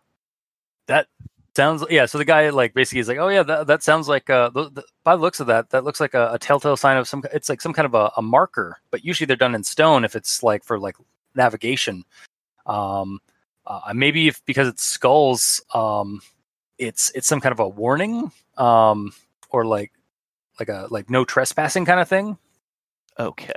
that 0.88 1.08
sounds 1.56 1.84
yeah. 1.90 2.06
So 2.06 2.18
the 2.18 2.26
guy 2.26 2.50
like 2.50 2.74
basically 2.74 3.00
is 3.00 3.08
like, 3.08 3.18
oh 3.18 3.30
yeah, 3.30 3.44
that, 3.44 3.68
that 3.68 3.84
sounds 3.84 4.08
like 4.08 4.30
uh, 4.30 4.50
the, 4.50 4.70
the, 4.70 4.84
by 5.04 5.16
the 5.16 5.22
looks 5.22 5.40
of 5.40 5.48
that, 5.48 5.70
that 5.70 5.84
looks 5.84 6.00
like 6.00 6.14
a, 6.14 6.34
a 6.34 6.40
telltale 6.40 6.78
sign 6.78 6.98
of 6.98 7.08
some. 7.08 7.24
It's 7.34 7.50
like 7.50 7.62
some 7.62 7.74
kind 7.74 7.86
of 7.86 7.94
a, 7.94 8.12
a 8.18 8.22
marker, 8.22 8.78
but 8.92 9.04
usually 9.04 9.26
they're 9.26 9.36
done 9.36 9.56
in 9.56 9.64
stone 9.64 10.04
if 10.04 10.16
it's 10.16 10.44
like 10.44 10.64
for 10.64 10.80
like 10.80 10.96
navigation. 11.36 12.04
Um, 12.66 13.20
uh, 13.66 13.94
maybe 13.94 14.28
if 14.28 14.44
because 14.46 14.68
it's 14.68 14.84
skulls, 14.84 15.62
um, 15.74 16.22
it's 16.78 17.12
it's 17.12 17.28
some 17.28 17.42
kind 17.42 17.54
of 17.54 17.60
a 17.60 17.68
warning, 17.68 18.32
um, 18.58 19.14
or 19.50 19.66
like 19.66 19.92
like 20.60 20.70
a 20.70 20.88
like 20.90 21.10
no 21.10 21.24
trespassing 21.26 21.86
kind 21.86 22.00
of 22.00 22.10
thing. 22.10 22.38
Okay. 23.20 23.54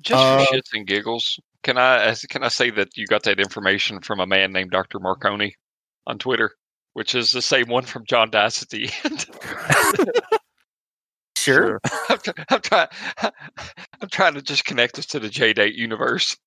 Just 0.00 0.22
Uh, 0.22 0.44
for 0.44 0.56
shits 0.56 0.72
and 0.72 0.86
giggles, 0.86 1.38
can 1.64 1.76
I 1.78 2.14
can 2.30 2.44
I 2.44 2.48
say 2.48 2.70
that 2.70 2.96
you 2.96 3.06
got 3.06 3.24
that 3.24 3.40
information 3.40 4.00
from 4.00 4.20
a 4.20 4.26
man 4.26 4.52
named 4.52 4.70
Dr. 4.70 5.00
Marconi 5.00 5.56
on 6.06 6.18
Twitter, 6.18 6.52
which 6.92 7.14
is 7.16 7.32
the 7.32 7.42
same 7.42 7.68
one 7.68 7.84
from 7.84 8.04
John 8.06 8.30
Dacity. 8.30 8.90
Sure. 11.36 11.78
I'm, 12.08 12.18
try- 12.18 12.44
I'm 12.48 12.60
trying. 12.62 12.88
I'm 14.00 14.08
trying 14.10 14.32
to 14.34 14.40
just 14.40 14.64
connect 14.64 14.98
us 14.98 15.04
to 15.06 15.20
the 15.20 15.28
J 15.28 15.52
Date 15.52 15.74
universe. 15.74 16.38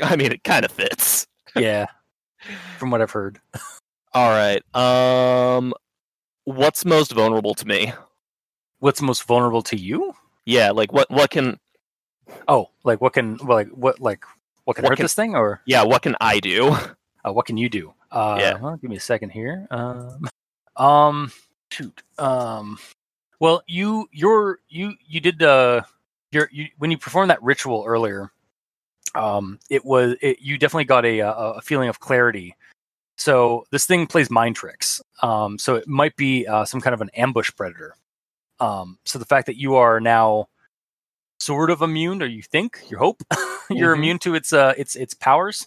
I 0.00 0.16
mean, 0.16 0.32
it 0.32 0.42
kind 0.42 0.64
of 0.64 0.72
fits. 0.72 1.26
yeah. 1.54 1.86
From 2.78 2.90
what 2.90 3.02
I've 3.02 3.10
heard. 3.10 3.40
All 4.14 4.30
right. 4.30 4.62
Um, 4.74 5.74
what's 6.44 6.84
most 6.86 7.12
vulnerable 7.12 7.54
to 7.56 7.66
me? 7.66 7.92
What's 8.78 9.02
most 9.02 9.24
vulnerable 9.24 9.62
to 9.64 9.76
you? 9.76 10.14
Yeah, 10.46 10.70
like 10.70 10.94
what? 10.94 11.10
What 11.10 11.30
can? 11.30 11.58
Oh, 12.48 12.70
like 12.84 13.00
what 13.00 13.12
can 13.12 13.38
well, 13.44 13.56
like 13.58 13.68
what 13.68 14.00
like 14.00 14.24
what 14.64 14.74
can 14.76 14.82
What 14.84 14.90
hurt 14.90 14.96
can- 14.96 15.04
this 15.04 15.14
thing 15.14 15.34
or 15.34 15.60
Yeah, 15.66 15.82
what 15.84 16.02
can 16.02 16.16
I 16.20 16.40
do? 16.40 16.70
uh, 17.24 17.32
what 17.32 17.46
can 17.46 17.56
you 17.56 17.68
do? 17.68 17.92
Uh, 18.10 18.36
Yeah. 18.40 18.54
well, 18.58 18.76
give 18.76 18.90
me 18.90 18.96
a 18.96 19.00
second 19.00 19.30
here. 19.30 19.66
Um, 19.70 20.28
um, 20.76 21.32
shoot. 21.72 22.02
Um, 22.18 22.78
well, 23.40 23.62
you 23.66 24.08
you're 24.12 24.58
you 24.68 24.94
you 25.06 25.20
did 25.20 25.42
uh 25.42 25.82
your 26.32 26.48
you 26.52 26.66
when 26.78 26.90
you 26.90 26.98
performed 26.98 27.30
that 27.30 27.42
ritual 27.42 27.84
earlier. 27.86 28.30
Um, 29.14 29.58
it 29.70 29.84
was 29.84 30.16
it, 30.20 30.40
you 30.40 30.58
definitely 30.58 30.84
got 30.84 31.04
a, 31.04 31.20
a 31.20 31.30
a 31.54 31.60
feeling 31.62 31.88
of 31.88 32.00
clarity. 32.00 32.54
So 33.18 33.64
this 33.70 33.86
thing 33.86 34.06
plays 34.06 34.30
mind 34.30 34.56
tricks. 34.56 35.00
Um, 35.22 35.58
so 35.58 35.74
it 35.76 35.88
might 35.88 36.14
be 36.16 36.46
uh, 36.46 36.64
some 36.66 36.80
kind 36.82 36.92
of 36.92 37.00
an 37.00 37.08
ambush 37.16 37.50
predator. 37.56 37.94
Um, 38.60 38.98
so 39.04 39.18
the 39.18 39.24
fact 39.24 39.46
that 39.46 39.56
you 39.56 39.76
are 39.76 40.00
now 40.00 40.48
sort 41.38 41.70
of 41.70 41.82
immune, 41.82 42.22
or 42.22 42.26
you 42.26 42.42
think, 42.42 42.80
you 42.90 42.98
hope, 42.98 43.22
you're 43.70 43.94
Mhm. 43.94 43.98
immune 43.98 44.18
to 44.20 44.34
its 44.34 44.52
uh 44.52 44.74
its 44.76 44.96
its 44.96 45.14
powers. 45.14 45.66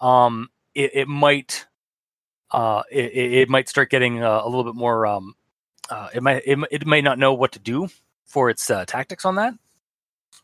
Um, 0.00 0.50
it, 0.74 0.90
it 0.94 1.08
might 1.08 1.66
uh 2.50 2.82
it, 2.90 3.14
it 3.14 3.48
might 3.48 3.68
start 3.68 3.90
getting 3.90 4.22
uh, 4.22 4.40
a 4.42 4.46
little 4.48 4.64
bit 4.64 4.74
more 4.74 5.06
um 5.06 5.34
uh 5.90 6.08
it 6.14 6.22
might 6.22 6.42
it, 6.46 6.58
it 6.70 6.86
may 6.86 7.00
not 7.00 7.18
know 7.18 7.34
what 7.34 7.52
to 7.52 7.58
do 7.58 7.88
for 8.26 8.50
its 8.50 8.68
uh, 8.70 8.84
tactics 8.84 9.24
on 9.24 9.36
that. 9.36 9.54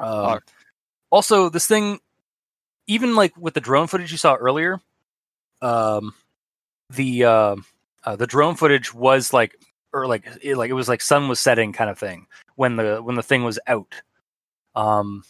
Um, 0.00 0.08
Alright. 0.08 0.42
Also, 1.10 1.48
this 1.50 1.66
thing, 1.66 2.00
even 2.86 3.14
like 3.14 3.36
with 3.36 3.54
the 3.54 3.60
drone 3.60 3.86
footage 3.86 4.10
you 4.12 4.18
saw 4.18 4.34
earlier, 4.34 4.80
um, 5.60 6.14
the 6.90 7.24
uh, 7.24 7.56
uh, 8.04 8.16
the 8.16 8.26
drone 8.26 8.54
footage 8.54 8.94
was 8.94 9.32
like 9.32 9.56
or 9.92 10.06
like 10.06 10.26
it, 10.42 10.56
like 10.56 10.70
it 10.70 10.74
was 10.74 10.88
like 10.88 11.02
sun 11.02 11.28
was 11.28 11.38
setting 11.40 11.72
kind 11.72 11.90
of 11.90 11.98
thing 11.98 12.26
when 12.56 12.76
the 12.76 13.02
when 13.02 13.16
the 13.16 13.22
thing 13.22 13.44
was 13.44 13.58
out. 13.66 13.94
Um, 14.74 15.24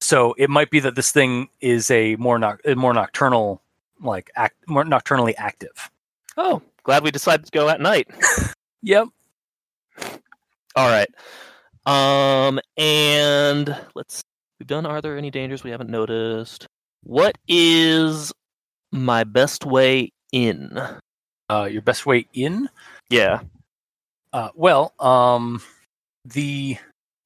so 0.00 0.34
it 0.38 0.50
might 0.50 0.70
be 0.70 0.80
that 0.80 0.94
this 0.96 1.12
thing 1.12 1.48
is 1.60 1.90
a 1.90 2.16
more 2.16 2.38
noc- 2.38 2.76
more 2.76 2.92
nocturnal 2.92 3.62
like 4.02 4.30
act 4.36 4.56
more 4.68 4.84
nocturnally 4.84 5.34
active. 5.36 5.90
Oh, 6.36 6.60
glad 6.82 7.02
we 7.02 7.10
decided 7.10 7.46
to 7.46 7.52
go 7.52 7.68
at 7.68 7.80
night. 7.80 8.08
Yep. 8.86 9.08
All 10.76 10.90
right. 10.90 11.08
Um, 11.86 12.60
and 12.76 13.74
let's. 13.94 14.20
We've 14.60 14.66
done. 14.66 14.84
Are 14.84 15.00
there 15.00 15.16
any 15.16 15.30
dangers 15.30 15.64
we 15.64 15.70
haven't 15.70 15.88
noticed? 15.88 16.66
What 17.02 17.38
is 17.48 18.30
my 18.92 19.24
best 19.24 19.64
way 19.64 20.12
in? 20.32 20.78
Uh, 21.48 21.68
your 21.70 21.80
best 21.80 22.04
way 22.04 22.26
in. 22.34 22.68
Yeah. 23.08 23.40
Uh, 24.34 24.50
well, 24.54 24.92
um, 25.00 25.62
the 26.26 26.76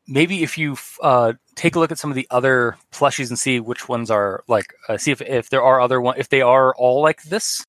maybe 0.09 0.42
if 0.42 0.56
you 0.56 0.76
uh, 1.02 1.34
take 1.54 1.76
a 1.76 1.78
look 1.78 1.92
at 1.92 1.98
some 1.98 2.11
of 2.11 2.16
the 2.16 2.26
other 2.30 2.76
plushies 2.90 3.28
and 3.28 3.38
see 3.38 3.61
which 3.61 3.88
ones 3.88 4.11
are 4.11 4.42
like, 4.48 4.72
uh, 4.88 4.96
see 4.96 5.12
if 5.12 5.20
if 5.20 5.50
there 5.50 5.62
are 5.62 5.80
other 5.80 6.00
one 6.00 6.16
if 6.18 6.30
they 6.30 6.40
are 6.40 6.74
all 6.76 7.02
like 7.02 7.22
this, 7.24 7.64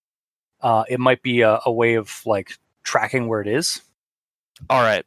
uh, 0.61 0.85
it 0.89 0.99
might 0.99 1.21
be 1.21 1.41
a, 1.41 1.59
a 1.65 1.71
way 1.71 1.95
of 1.95 2.21
like 2.25 2.57
tracking 2.83 3.27
where 3.27 3.41
it 3.41 3.47
is. 3.47 3.81
All 4.69 4.81
right. 4.81 5.05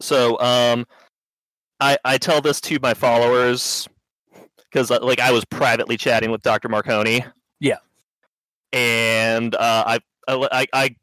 So, 0.00 0.38
um, 0.40 0.86
I 1.80 1.98
I 2.04 2.18
tell 2.18 2.40
this 2.40 2.60
to 2.62 2.78
my 2.80 2.94
followers 2.94 3.88
because 4.70 4.90
like 4.90 5.20
I 5.20 5.32
was 5.32 5.44
privately 5.46 5.96
chatting 5.96 6.30
with 6.30 6.42
Dr. 6.42 6.68
Marconi. 6.68 7.24
Yeah. 7.60 7.78
And 8.72 9.54
uh, 9.54 9.84
I 9.86 10.00
I 10.28 10.48
I, 10.52 10.66
I 10.72 10.96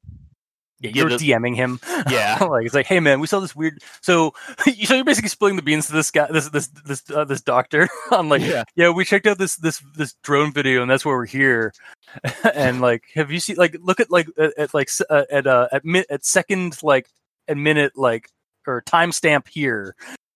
Yeah, 0.82 0.92
you're 0.94 1.10
DMing 1.10 1.56
him. 1.56 1.80
Yeah. 2.10 2.42
like 2.44 2.66
it's 2.66 2.74
like, 2.74 2.86
hey 2.86 3.00
man, 3.00 3.20
we 3.20 3.28
saw 3.28 3.40
this 3.42 3.56
weird. 3.56 3.80
So, 4.02 4.34
you 4.66 4.86
so 4.86 4.96
you're 4.96 5.04
basically 5.04 5.30
spilling 5.30 5.58
the 5.58 5.62
beans 5.62 5.88
to 5.88 5.94
this 5.94 6.10
guy, 6.12 6.28
this 6.32 6.50
this 6.50 6.68
this 6.68 7.04
uh, 7.12 7.26
this 7.26 7.42
doctor. 7.42 7.90
I'm 8.12 8.30
like, 8.30 8.42
yeah. 8.42 8.64
yeah, 8.76 8.90
we 8.90 9.04
checked 9.06 9.28
out 9.28 9.38
this 9.38 9.58
this 9.58 9.84
this 9.96 10.16
drone 10.24 10.54
video, 10.54 10.82
and 10.82 10.90
that's 10.90 11.06
why 11.06 11.12
we're 11.12 11.26
here. 11.26 11.74
and 12.54 12.80
like, 12.82 13.04
have 13.16 13.32
you 13.32 13.40
seen 13.40 13.58
like 13.58 13.76
look 13.82 14.00
at 14.00 14.10
like 14.10 14.28
at, 14.38 14.58
at 14.58 14.74
like 14.74 14.90
uh, 15.10 15.24
at 15.30 15.46
uh 15.48 15.68
at 15.72 15.84
mi- 15.84 16.06
at 16.10 16.26
second 16.26 16.82
like 16.82 17.10
at 17.48 17.58
minute 17.58 17.94
like 17.98 18.30
or 18.66 18.82
timestamp 18.84 19.48
here, 19.48 19.96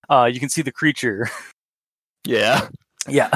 uh, 0.10 0.26
you 0.32 0.40
can 0.40 0.50
see 0.50 0.62
the 0.62 0.72
creature. 0.72 1.30
Yeah. 2.26 2.68
yeah, 3.08 3.32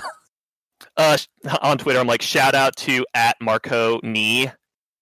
Uh, 0.96 1.18
on 1.62 1.78
Twitter, 1.78 2.00
I'm 2.00 2.08
like, 2.08 2.22
shout 2.22 2.56
out 2.56 2.76
to 2.78 3.06
at 3.14 3.36
Marco 3.42 4.00
Knee, 4.02 4.50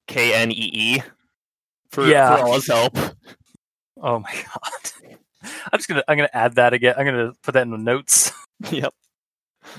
K 0.08 0.34
N 0.34 0.51
E 0.51 0.70
E, 0.74 1.01
for, 1.96 2.08
Yeah. 2.08 2.36
for 2.38 2.43
all 2.43 2.54
his 2.54 2.68
help. 2.68 2.98
Oh 3.98 4.20
my 4.20 4.34
god. 4.34 5.18
I'm 5.72 5.80
just 5.80 5.88
gonna 5.88 6.04
I'm 6.08 6.18
gonna 6.18 6.30
add 6.34 6.56
that 6.56 6.74
again. 6.74 6.96
I'm 6.98 7.06
gonna 7.06 7.34
put 7.43 7.54
that 7.54 7.64
in 7.64 7.72
the 7.72 7.78
notes. 7.78 8.32
yep. 8.72 8.93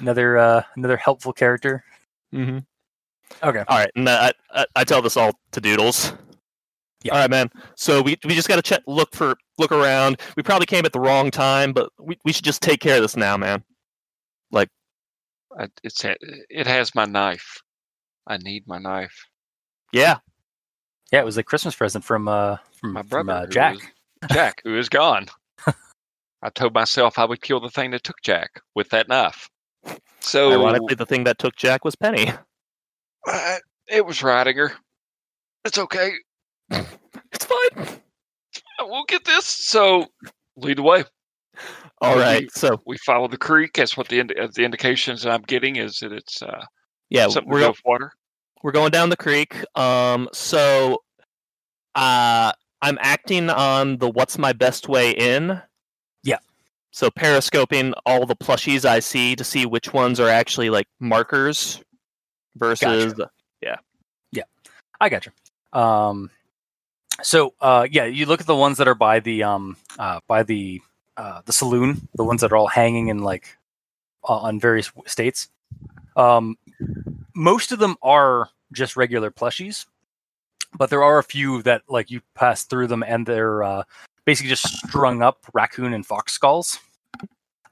Another 0.00 0.38
uh 0.38 0.62
another 0.76 0.96
helpful 0.96 1.32
character. 1.32 1.84
Mm-hmm. 2.34 2.58
Okay. 3.42 3.64
All 3.68 3.78
right, 3.78 3.90
and 3.96 4.08
uh, 4.08 4.30
I, 4.52 4.60
I 4.60 4.66
I 4.76 4.84
tell 4.84 5.02
this 5.02 5.16
all 5.16 5.32
to 5.52 5.60
Doodles. 5.60 6.12
Yeah. 7.02 7.12
All 7.12 7.18
right, 7.18 7.30
man. 7.30 7.50
So 7.76 8.02
we 8.02 8.16
we 8.24 8.34
just 8.34 8.48
got 8.48 8.56
to 8.56 8.62
check, 8.62 8.82
look 8.86 9.14
for, 9.14 9.36
look 9.58 9.70
around. 9.70 10.20
We 10.36 10.42
probably 10.42 10.66
came 10.66 10.84
at 10.84 10.92
the 10.92 11.00
wrong 11.00 11.30
time, 11.30 11.72
but 11.72 11.90
we, 12.00 12.18
we 12.24 12.32
should 12.32 12.44
just 12.44 12.62
take 12.62 12.80
care 12.80 12.96
of 12.96 13.02
this 13.02 13.16
now, 13.16 13.36
man. 13.36 13.62
I, 15.58 15.68
it's 15.82 16.04
it 16.04 16.66
has 16.66 16.94
my 16.94 17.04
knife. 17.04 17.60
I 18.26 18.36
need 18.38 18.66
my 18.66 18.78
knife. 18.78 19.26
Yeah. 19.92 20.18
Yeah, 21.12 21.20
it 21.20 21.24
was 21.24 21.38
a 21.38 21.42
Christmas 21.42 21.74
present 21.74 22.04
from 22.04 22.28
uh 22.28 22.56
from, 22.80 22.92
My 22.92 23.02
from 23.02 23.26
brother, 23.26 23.32
uh, 23.42 23.46
who 23.46 23.52
Jack. 23.52 23.74
is- 23.76 23.82
Jack, 24.32 24.60
who 24.64 24.76
is 24.78 24.88
gone. 24.88 25.26
I 26.42 26.50
told 26.50 26.74
myself 26.74 27.18
I 27.18 27.24
would 27.24 27.42
kill 27.42 27.60
the 27.60 27.70
thing 27.70 27.90
that 27.92 28.02
took 28.02 28.20
Jack 28.22 28.60
with 28.74 28.88
that 28.90 29.08
knife. 29.08 29.48
So 30.20 30.50
Ironically, 30.52 30.94
the 30.94 31.06
thing 31.06 31.24
that 31.24 31.38
took 31.38 31.54
Jack 31.56 31.84
was 31.84 31.94
Penny. 31.96 32.32
uh, 33.28 33.56
it 33.88 34.04
was 34.04 34.22
riding 34.22 34.56
her. 34.56 34.72
It's 35.64 35.78
okay. 35.78 36.12
It's 36.70 37.44
fine. 37.44 38.00
We'll 38.80 39.04
get 39.04 39.24
this. 39.24 39.44
So 39.46 40.06
lead 40.56 40.78
the 40.78 40.82
way. 40.82 41.04
All 42.00 42.16
right. 42.18 42.50
So 42.52 42.80
We 42.86 42.98
follow 42.98 43.28
the 43.28 43.38
creek. 43.38 43.72
That's 43.74 43.96
what 43.96 44.08
the 44.08 44.18
ind- 44.20 44.34
uh, 44.38 44.48
the 44.54 44.64
indications 44.64 45.24
I'm 45.26 45.42
getting 45.42 45.76
is 45.76 45.98
that 46.00 46.12
it's 46.12 46.42
uh, 46.42 46.64
yeah, 47.10 47.28
something 47.28 47.50
we're 47.50 47.58
to 47.60 47.64
do 47.64 47.66
go- 47.66 47.70
with 47.70 47.82
water. 47.84 48.12
We're 48.62 48.72
going 48.72 48.90
down 48.90 49.10
the 49.10 49.16
creek. 49.16 49.56
Um, 49.78 50.28
so, 50.32 51.02
uh, 51.94 52.52
I'm 52.82 52.98
acting 53.00 53.50
on 53.50 53.98
the 53.98 54.08
what's 54.08 54.38
my 54.38 54.52
best 54.52 54.88
way 54.88 55.10
in. 55.10 55.60
Yeah. 56.22 56.38
So 56.90 57.10
periscoping 57.10 57.94
all 58.04 58.26
the 58.26 58.36
plushies 58.36 58.84
I 58.84 59.00
see 59.00 59.34
to 59.36 59.44
see 59.44 59.66
which 59.66 59.92
ones 59.92 60.20
are 60.20 60.28
actually 60.28 60.70
like 60.70 60.86
markers 61.00 61.82
versus 62.56 63.14
gotcha. 63.14 63.30
yeah. 63.62 63.76
Yeah. 64.32 64.44
I 65.00 65.08
got 65.08 65.26
you. 65.26 65.32
Um, 65.78 66.30
so 67.22 67.54
uh, 67.60 67.86
yeah, 67.90 68.04
you 68.04 68.26
look 68.26 68.40
at 68.40 68.46
the 68.46 68.56
ones 68.56 68.78
that 68.78 68.88
are 68.88 68.94
by 68.94 69.20
the 69.20 69.42
um 69.42 69.76
uh 69.98 70.20
by 70.28 70.42
the 70.42 70.80
uh 71.16 71.40
the 71.44 71.52
saloon, 71.52 72.08
the 72.14 72.24
ones 72.24 72.42
that 72.42 72.52
are 72.52 72.56
all 72.56 72.68
hanging 72.68 73.08
in 73.08 73.20
like 73.20 73.56
uh, 74.28 74.36
on 74.36 74.60
various 74.60 74.92
states. 75.06 75.48
Um, 76.14 76.56
most 77.36 77.70
of 77.70 77.78
them 77.78 77.96
are 78.02 78.48
just 78.72 78.96
regular 78.96 79.30
plushies, 79.30 79.86
but 80.76 80.90
there 80.90 81.04
are 81.04 81.18
a 81.18 81.22
few 81.22 81.62
that 81.62 81.82
like 81.88 82.10
you 82.10 82.20
pass 82.34 82.64
through 82.64 82.88
them 82.88 83.04
and 83.06 83.26
they're 83.26 83.62
uh, 83.62 83.82
basically 84.24 84.48
just 84.48 84.66
strung 84.88 85.22
up 85.22 85.44
raccoon 85.52 85.92
and 85.92 86.04
fox 86.04 86.32
skulls. 86.32 86.80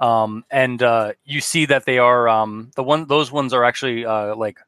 Um, 0.01 0.45
and 0.51 0.83
uh, 0.83 1.15
you 1.25 1.41
see 1.41 1.67
that 1.67 1.87
they 1.87 1.99
are 1.99 2.29
um, 2.29 2.71
the 2.77 2.83
one; 2.83 3.07
those 3.07 3.33
ones 3.33 3.53
are 3.53 3.65
actually 3.65 4.05
uh, 4.05 4.37
like 4.37 4.59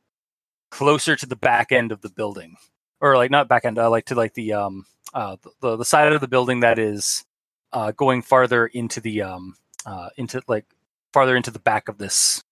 closer 0.70 1.14
to 1.14 1.26
the 1.26 1.36
back 1.36 1.72
end 1.72 1.92
of 1.92 2.00
the 2.00 2.08
building, 2.08 2.56
or 3.00 3.16
like 3.16 3.30
not 3.30 3.48
back 3.48 3.64
end, 3.64 3.78
uh, 3.78 3.90
like 3.90 4.06
to 4.06 4.14
like 4.14 4.34
the 4.34 4.54
um, 4.54 4.86
uh, 5.12 5.36
the 5.60 5.76
the 5.76 5.84
side 5.84 6.12
of 6.12 6.20
the 6.20 6.28
building 6.28 6.60
that 6.60 6.78
is 6.78 7.24
uh, 7.72 7.90
going 7.92 8.22
farther 8.22 8.66
into 8.66 9.00
the 9.00 9.22
um, 9.22 9.56
uh, 9.84 10.08
into 10.16 10.40
like 10.48 10.64
farther 11.12 11.36
into 11.36 11.50
the 11.50 11.58
back 11.58 11.88
of 11.88 11.98
this 11.98 12.42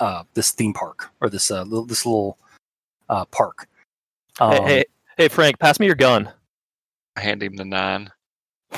uh, 0.00 0.24
this 0.34 0.50
theme 0.50 0.72
park 0.72 1.10
or 1.20 1.28
this 1.28 1.50
uh, 1.50 1.62
little, 1.62 1.86
this 1.86 2.04
little 2.06 2.38
uh, 3.08 3.24
park. 3.26 3.68
Um, 4.40 4.52
hey, 4.52 4.62
hey, 4.64 4.84
hey, 5.16 5.28
Frank, 5.28 5.58
pass 5.58 5.78
me 5.78 5.86
your 5.86 5.94
gun. 5.94 6.30
I 7.16 7.20
hand 7.20 7.42
him 7.42 7.56
the 7.56 7.64
nine. 7.64 8.10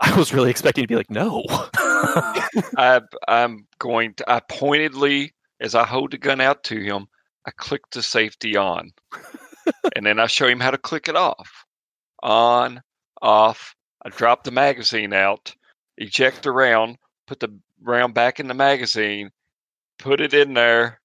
I 0.00 0.16
was 0.16 0.32
really 0.32 0.50
expecting 0.50 0.84
to 0.84 0.88
be 0.88 0.96
like, 0.96 1.10
no. 1.10 1.44
I, 2.76 3.00
I'm 3.28 3.66
going 3.78 4.14
to. 4.14 4.30
I 4.30 4.40
pointedly, 4.40 5.34
as 5.60 5.74
I 5.74 5.84
hold 5.84 6.12
the 6.12 6.18
gun 6.18 6.40
out 6.40 6.64
to 6.64 6.80
him, 6.80 7.06
I 7.46 7.50
click 7.52 7.82
the 7.90 8.02
safety 8.02 8.56
on, 8.56 8.92
and 9.96 10.06
then 10.06 10.18
I 10.18 10.26
show 10.26 10.46
him 10.46 10.60
how 10.60 10.70
to 10.70 10.78
click 10.78 11.08
it 11.08 11.16
off. 11.16 11.64
On, 12.22 12.80
off. 13.20 13.74
I 14.04 14.08
drop 14.10 14.44
the 14.44 14.50
magazine 14.50 15.12
out, 15.12 15.54
eject 15.96 16.42
the 16.42 16.50
round, 16.50 16.98
put 17.26 17.40
the 17.40 17.56
round 17.82 18.14
back 18.14 18.40
in 18.40 18.48
the 18.48 18.54
magazine, 18.54 19.30
put 20.02 20.20
it 20.20 20.34
in 20.34 20.54
there, 20.54 21.00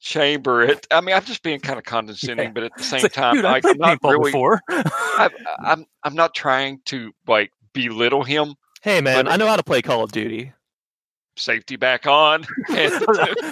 chamber 0.00 0.62
it. 0.62 0.86
I 0.90 1.00
mean, 1.00 1.14
I'm 1.14 1.24
just 1.24 1.42
being 1.42 1.60
kind 1.60 1.78
of 1.78 1.84
condescending, 1.84 2.46
Yeah. 2.46 2.52
but 2.52 2.62
at 2.64 2.72
the 2.76 2.82
same 2.84 3.02
like, 3.02 3.12
time, 3.12 3.34
dude, 3.36 3.44
played 3.44 3.64
I'm 3.66 3.78
not 3.78 3.98
really. 4.04 4.30
before. 4.30 4.60
I, 4.68 5.30
I'm 5.60 5.86
I'm 6.04 6.14
not 6.14 6.34
trying 6.34 6.80
to 6.86 7.12
like 7.26 7.50
belittle 7.72 8.24
him. 8.24 8.54
hey, 8.82 9.00
man, 9.00 9.26
I 9.28 9.36
know 9.36 9.46
how 9.46 9.56
to 9.56 9.62
play 9.62 9.82
Call 9.82 10.04
of 10.04 10.12
Duty. 10.12 10.52
Safety 11.36 11.76
back 11.76 12.06
on. 12.06 12.44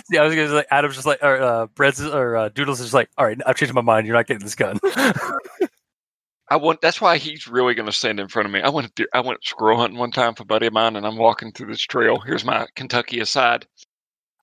Yeah, 0.09 0.21
I 0.23 0.25
was 0.27 0.35
gonna 0.35 0.49
say, 0.49 0.55
like 0.55 0.67
Adam's 0.71 0.95
just 0.95 1.07
like, 1.07 1.19
or 1.23 1.41
uh, 1.41 1.67
Brett's 1.67 2.01
or 2.01 2.37
uh, 2.37 2.49
Doodles 2.51 2.79
is 2.81 2.87
just 2.87 2.95
like, 2.95 3.09
all 3.19 3.25
right, 3.27 3.39
I've 3.47 3.57
changed 3.57 3.75
my 3.75 3.81
mind. 3.81 4.07
You're 4.07 4.15
not 4.17 4.27
getting 4.29 4.45
this 4.45 4.55
gun. 4.55 4.79
I 6.49 6.57
want. 6.57 6.81
That's 6.81 7.01
why 7.01 7.17
he's 7.19 7.49
really 7.49 7.75
going 7.75 7.87
to 7.87 7.93
stand 7.93 8.21
in 8.21 8.29
front 8.29 8.47
of 8.47 8.53
me. 8.53 8.61
I 8.61 8.69
went. 8.69 8.93
I 9.13 9.21
went 9.21 9.45
squirrel 9.45 9.79
hunting 9.79 9.99
one 9.99 10.13
time 10.13 10.35
for 10.37 10.45
a 10.45 10.47
buddy 10.47 10.67
of 10.67 10.73
mine, 10.73 10.95
and 10.95 11.05
I'm 11.05 11.17
walking 11.17 11.51
through 11.51 11.67
this 11.73 11.81
trail. 11.83 12.21
Here's 12.21 12.45
my 12.45 12.67
Kentucky 12.77 13.19
aside. 13.19 13.67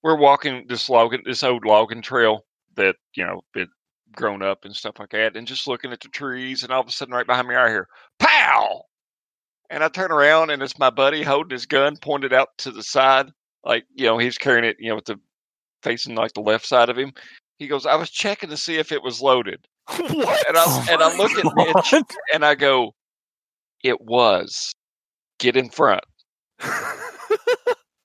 We're 0.04 0.18
walking 0.18 0.66
this 0.68 0.90
logging, 0.90 1.24
this 1.26 1.44
old 1.44 1.66
logging 1.66 2.02
trail 2.02 2.46
that 2.76 2.96
you 3.16 3.26
know 3.26 3.42
been 3.54 3.70
grown 4.16 4.42
up 4.44 4.66
and 4.66 4.76
stuff 4.76 5.00
like 5.00 5.12
that, 5.12 5.36
and 5.36 5.48
just 5.48 5.68
looking 5.68 5.92
at 5.92 6.02
the 6.02 6.10
trees, 6.10 6.64
and 6.64 6.72
all 6.72 6.82
of 6.82 6.88
a 6.88 6.92
sudden, 6.92 7.14
right 7.14 7.26
behind 7.26 7.48
me, 7.48 7.56
I 7.56 7.70
hear 7.70 7.88
"pow," 8.20 8.84
and 9.70 9.84
I 9.84 9.88
turn 9.88 10.12
around, 10.12 10.50
and 10.50 10.62
it's 10.62 10.78
my 10.78 10.90
buddy 10.90 11.24
holding 11.24 11.52
his 11.52 11.66
gun 11.66 11.98
pointed 11.98 12.34
out 12.34 12.50
to 12.60 12.72
the 12.72 12.84
side, 12.84 13.32
like 13.64 13.86
you 13.96 14.06
know 14.06 14.18
he's 14.18 14.38
carrying 14.38 14.66
it, 14.66 14.78
you 14.80 14.90
know, 14.90 14.96
with 14.96 15.06
the 15.06 15.20
facing 15.84 16.16
like 16.16 16.34
the 16.34 16.42
left 16.42 16.66
side 16.66 16.90
of 16.90 16.98
him. 16.98 17.14
He 17.58 17.68
goes, 17.68 17.86
"I 17.86 17.96
was 17.96 18.10
checking 18.10 18.50
to 18.50 18.58
see 18.58 18.76
if 18.78 18.92
it 18.92 19.04
was 19.04 19.22
loaded." 19.22 19.66
what? 19.88 20.48
And 20.48 20.58
I 20.58 20.88
and 20.92 21.02
I 21.02 21.16
look 21.18 21.32
at 21.38 21.56
Mitch 21.56 21.92
God. 21.92 22.04
and 22.34 22.46
I 22.46 22.56
go, 22.56 22.94
"It 23.84 24.02
was. 24.02 24.74
Get 25.40 25.56
in 25.56 25.70
front." 25.70 26.04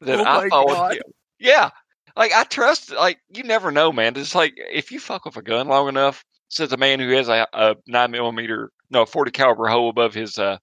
Then 0.01 0.21
Oh 0.21 0.25
I 0.25 0.49
followed 0.49 0.75
God. 0.75 0.93
him. 0.93 1.03
Yeah, 1.41 1.71
like 2.19 2.33
I 2.33 2.45
trust. 2.45 2.93
Like 2.93 3.21
you 3.33 3.45
never 3.45 3.71
know, 3.71 3.93
man. 3.93 4.17
It's 4.17 4.35
like 4.35 4.55
if 4.57 4.93
you 4.93 4.99
fuck 4.99 5.25
with 5.25 5.37
a 5.37 5.43
gun 5.43 5.69
long 5.69 5.89
enough, 5.89 6.25
says 6.49 6.73
a 6.73 6.77
man 6.77 6.99
who 6.99 7.11
has 7.11 7.29
a, 7.29 7.47
a 7.55 7.77
nine 7.87 8.11
millimeter, 8.11 8.73
no, 8.91 9.07
forty 9.07 9.31
caliber 9.31 9.69
hole 9.69 9.89
above 9.89 10.13
his 10.13 10.37
uh, 10.37 10.59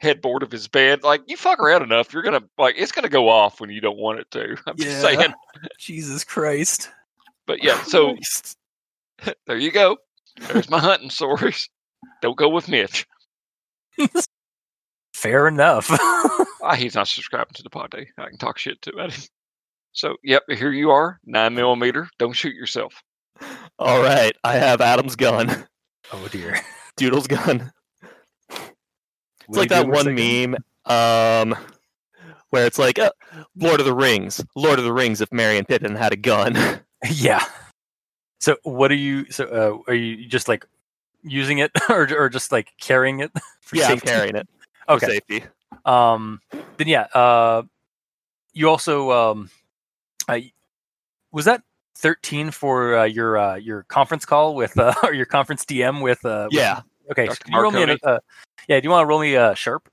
headboard 0.00 0.42
of 0.42 0.52
his 0.52 0.68
bed. 0.68 1.02
Like 1.02 1.22
you 1.26 1.36
fuck 1.36 1.58
around 1.58 1.82
enough, 1.82 2.12
you're 2.12 2.22
gonna 2.22 2.42
like 2.58 2.74
it's 2.76 2.92
gonna 2.92 3.08
go 3.08 3.30
off 3.30 3.58
when 3.58 3.70
you 3.70 3.80
don't 3.80 3.96
want 3.98 4.20
it 4.20 4.30
to. 4.32 4.56
I'm 4.66 4.76
just 4.76 5.00
saying. 5.00 5.32
Jesus 5.78 6.22
Christ. 6.22 6.90
But 7.46 7.64
yeah, 7.64 7.82
so 7.82 8.12
Christ. 8.12 8.56
there 9.46 9.56
you 9.56 9.72
go. 9.72 9.96
There's 10.48 10.68
my 10.68 10.78
hunting 10.78 11.10
stories. 11.10 11.70
Don't 12.20 12.36
go 12.36 12.50
with 12.50 12.68
Mitch. 12.68 13.06
Fair 15.14 15.48
enough. 15.48 15.88
Ah, 15.90 16.74
he's 16.76 16.94
not 16.94 17.08
subscribing 17.08 17.54
to 17.54 17.62
the 17.62 17.70
pod. 17.70 17.94
I 17.94 18.28
can 18.28 18.36
talk 18.36 18.58
shit 18.58 18.82
to 18.82 18.90
about 18.90 19.12
him. 19.12 19.22
So, 19.96 20.16
yep, 20.22 20.42
here 20.48 20.72
you 20.72 20.90
are, 20.90 21.18
nine 21.24 21.54
millimeter. 21.54 22.06
Don't 22.18 22.34
shoot 22.34 22.54
yourself. 22.54 23.02
All 23.78 24.02
right, 24.02 24.36
I 24.44 24.54
have 24.56 24.82
Adam's 24.82 25.16
gun, 25.16 25.66
oh 26.12 26.28
dear. 26.28 26.60
Doodle's 26.96 27.26
gun. 27.26 27.72
It's 29.48 29.56
What 29.56 29.58
like 29.58 29.68
that 29.70 29.86
one 29.86 30.12
meme, 30.12 30.56
um, 30.86 31.56
where 32.50 32.66
it's 32.66 32.80
like 32.80 32.98
uh, 32.98 33.12
Lord 33.54 33.78
of 33.78 33.86
the 33.86 33.94
Rings, 33.94 34.44
Lord 34.56 34.80
of 34.80 34.84
the 34.84 34.92
Rings. 34.92 35.20
If 35.20 35.32
Merry 35.32 35.56
and 35.56 35.68
Pippin 35.68 35.94
had 35.94 36.12
a 36.12 36.16
gun. 36.16 36.56
Yeah. 37.12 37.44
So 38.40 38.56
what 38.64 38.90
are 38.90 38.96
you? 38.96 39.30
So 39.30 39.44
uh, 39.46 39.90
are 39.90 39.94
you 39.94 40.26
just 40.26 40.48
like 40.48 40.66
using 41.22 41.58
it, 41.58 41.70
or 41.88 42.08
or 42.12 42.28
just 42.28 42.50
like 42.50 42.72
carrying 42.80 43.20
it? 43.20 43.30
For 43.60 43.76
yeah, 43.76 43.84
I'm 43.84 43.90
safety? 43.98 44.06
carrying 44.08 44.34
it 44.36 44.48
for 44.88 44.94
Okay. 44.94 45.06
safety. 45.06 45.44
Um. 45.84 46.40
Then 46.78 46.88
yeah. 46.88 47.02
Uh. 47.14 47.62
You 48.52 48.68
also 48.68 49.12
um. 49.12 49.50
Uh, 50.28 50.38
was 51.32 51.44
that 51.44 51.62
thirteen 51.96 52.50
for 52.50 52.96
uh, 52.96 53.04
your 53.04 53.36
uh, 53.38 53.54
your 53.56 53.84
conference 53.84 54.24
call 54.24 54.54
with 54.54 54.78
uh, 54.78 54.94
or 55.02 55.12
your 55.12 55.26
conference 55.26 55.64
DM 55.64 56.02
with 56.02 56.24
uh? 56.24 56.48
with- 56.50 56.58
Yeah, 56.58 56.80
okay. 57.10 57.26
Dr. 57.26 57.44
Can 57.44 57.54
you 57.54 57.60
roll 57.60 57.70
me 57.72 57.82
a, 57.82 57.96
uh, 58.06 58.18
yeah. 58.68 58.80
Do 58.80 58.84
you 58.84 58.90
want 58.90 59.04
to 59.04 59.06
roll 59.08 59.20
me 59.20 59.34
a 59.34 59.54
sharp? 59.54 59.88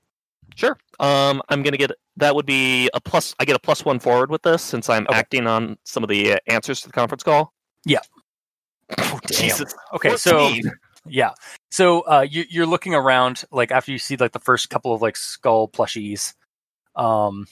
sure. 0.56 0.76
Um, 1.00 1.42
I'm 1.48 1.62
gonna 1.62 1.76
get 1.76 1.90
that 2.16 2.34
would 2.36 2.46
be 2.46 2.88
a 2.94 3.00
plus. 3.00 3.34
I 3.40 3.44
get 3.44 3.56
a 3.56 3.60
plus 3.60 3.84
one 3.84 3.98
forward 3.98 4.30
with 4.30 4.42
this 4.42 4.62
since 4.62 4.88
I'm 4.88 5.04
Okay. 5.08 5.18
acting 5.18 5.46
on 5.46 5.76
some 5.84 6.02
of 6.04 6.08
the 6.08 6.34
uh, 6.34 6.38
answers 6.46 6.80
to 6.82 6.88
the 6.88 6.92
conference 6.92 7.22
call. 7.24 7.52
Yeah. 7.84 8.00
Oh, 8.98 9.18
Jesus. 9.30 9.74
Okay. 9.94 10.16
So 10.16 10.54
Yeah. 11.06 11.32
So 11.70 12.00
uh, 12.02 12.26
you, 12.28 12.44
you're 12.48 12.66
looking 12.66 12.94
around, 12.94 13.44
like 13.50 13.70
after 13.72 13.90
you 13.92 13.98
see 13.98 14.16
like 14.16 14.32
the 14.32 14.38
first 14.38 14.70
couple 14.70 14.94
of 14.94 15.02
like 15.02 15.16
skull 15.16 15.68
plushies, 15.68 16.34
um, 16.94 17.46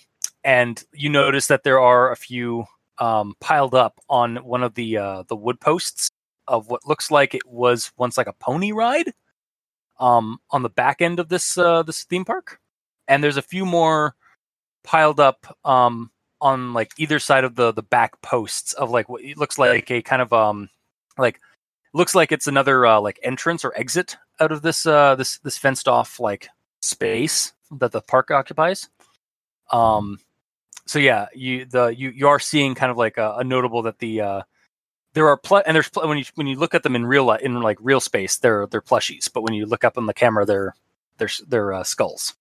and 0.45 0.83
you 0.93 1.09
notice 1.09 1.47
that 1.49 1.65
there 1.65 1.81
are 1.81 2.11
a 2.11 2.17
few 2.17 2.65
um, 2.99 3.35
piled 3.41 3.75
up 3.75 3.99
on 4.09 4.37
one 4.37 4.63
of 4.63 4.75
the 4.75 4.97
uh, 4.97 5.23
the 5.29 5.37
wood 5.37 5.61
posts 5.61 6.11
of 6.49 6.69
what 6.69 6.87
looks 6.87 7.11
like 7.11 7.35
it 7.35 7.47
was 7.47 7.93
once 7.97 8.17
like 8.17 8.27
a 8.27 8.35
pony 8.35 8.73
ride, 8.73 9.13
um, 10.01 10.39
on 10.51 10.63
the 10.63 10.69
back 10.69 11.01
end 11.01 11.21
of 11.21 11.29
this 11.29 11.57
uh, 11.57 11.83
this 11.83 12.05
theme 12.05 12.25
park, 12.25 12.59
and 13.09 13.23
there's 13.23 13.37
a 13.37 13.43
few 13.43 13.65
more 13.65 14.15
piled 14.85 15.21
up 15.21 15.47
um, 15.65 16.11
on 16.41 16.75
like 16.75 16.93
either 16.99 17.19
side 17.19 17.45
of 17.45 17.55
the 17.55 17.73
the 17.73 17.83
back 17.83 18.21
posts 18.21 18.73
of 18.75 18.91
like 18.91 19.09
what 19.09 19.23
it 19.23 19.39
looks 19.39 19.59
like 19.59 19.91
a 19.91 20.03
kind 20.03 20.21
of 20.21 20.33
um 20.33 20.69
like 21.17 21.41
looks 21.95 22.15
like 22.15 22.33
it's 22.33 22.49
another 22.49 22.85
uh, 22.85 23.01
like 23.01 23.19
entrance 23.23 23.65
or 23.65 23.73
exit 23.77 24.17
out 24.41 24.53
of 24.53 24.63
this 24.63 24.85
uh 24.87 25.15
this 25.15 25.39
this 25.39 25.57
fenced 25.57 25.89
off 25.89 26.19
like 26.19 26.49
space 26.81 27.53
that 27.79 27.93
the 27.93 28.01
park 28.01 28.31
occupies. 28.31 28.89
Um 29.73 30.19
so 30.87 30.99
yeah 30.99 31.27
you 31.35 31.65
the 31.65 31.89
you 31.89 32.11
you 32.11 32.29
are 32.29 32.39
seeing 32.39 32.75
kind 32.75 32.91
of 32.91 32.97
like 32.97 33.17
a, 33.19 33.35
a 33.39 33.45
notable 33.45 33.83
that 33.83 33.99
the 33.99 34.21
uh 34.21 34.43
there 35.15 35.29
are 35.29 35.37
pl- 35.37 35.63
and 35.67 35.75
there's 35.75 35.89
pl- 35.89 36.09
when 36.09 36.19
you 36.19 36.25
when 36.35 36.47
you 36.47 36.57
look 36.57 36.75
at 36.75 36.83
them 36.83 36.97
in 36.97 37.07
real 37.07 37.27
li- 37.27 37.39
in 37.43 37.61
like 37.61 37.79
real 37.81 38.01
space 38.01 38.39
they're 38.39 38.67
they're 38.67 38.81
plushies 38.83 39.31
but 39.33 39.43
when 39.43 39.55
you 39.55 39.67
look 39.67 39.85
up 39.85 39.97
on 39.99 40.07
the 40.07 40.15
camera 40.15 40.45
they're 40.45 40.75
they're 41.19 41.29
they're 41.49 41.73
uh, 41.73 41.85
skulls 41.85 42.35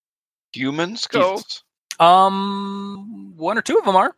Human 0.54 0.98
skulls? 0.98 1.64
um 2.00 3.34
one 3.38 3.58
or 3.58 3.62
two 3.62 3.78
of 3.78 3.86
them 3.86 3.96
are 3.96 4.16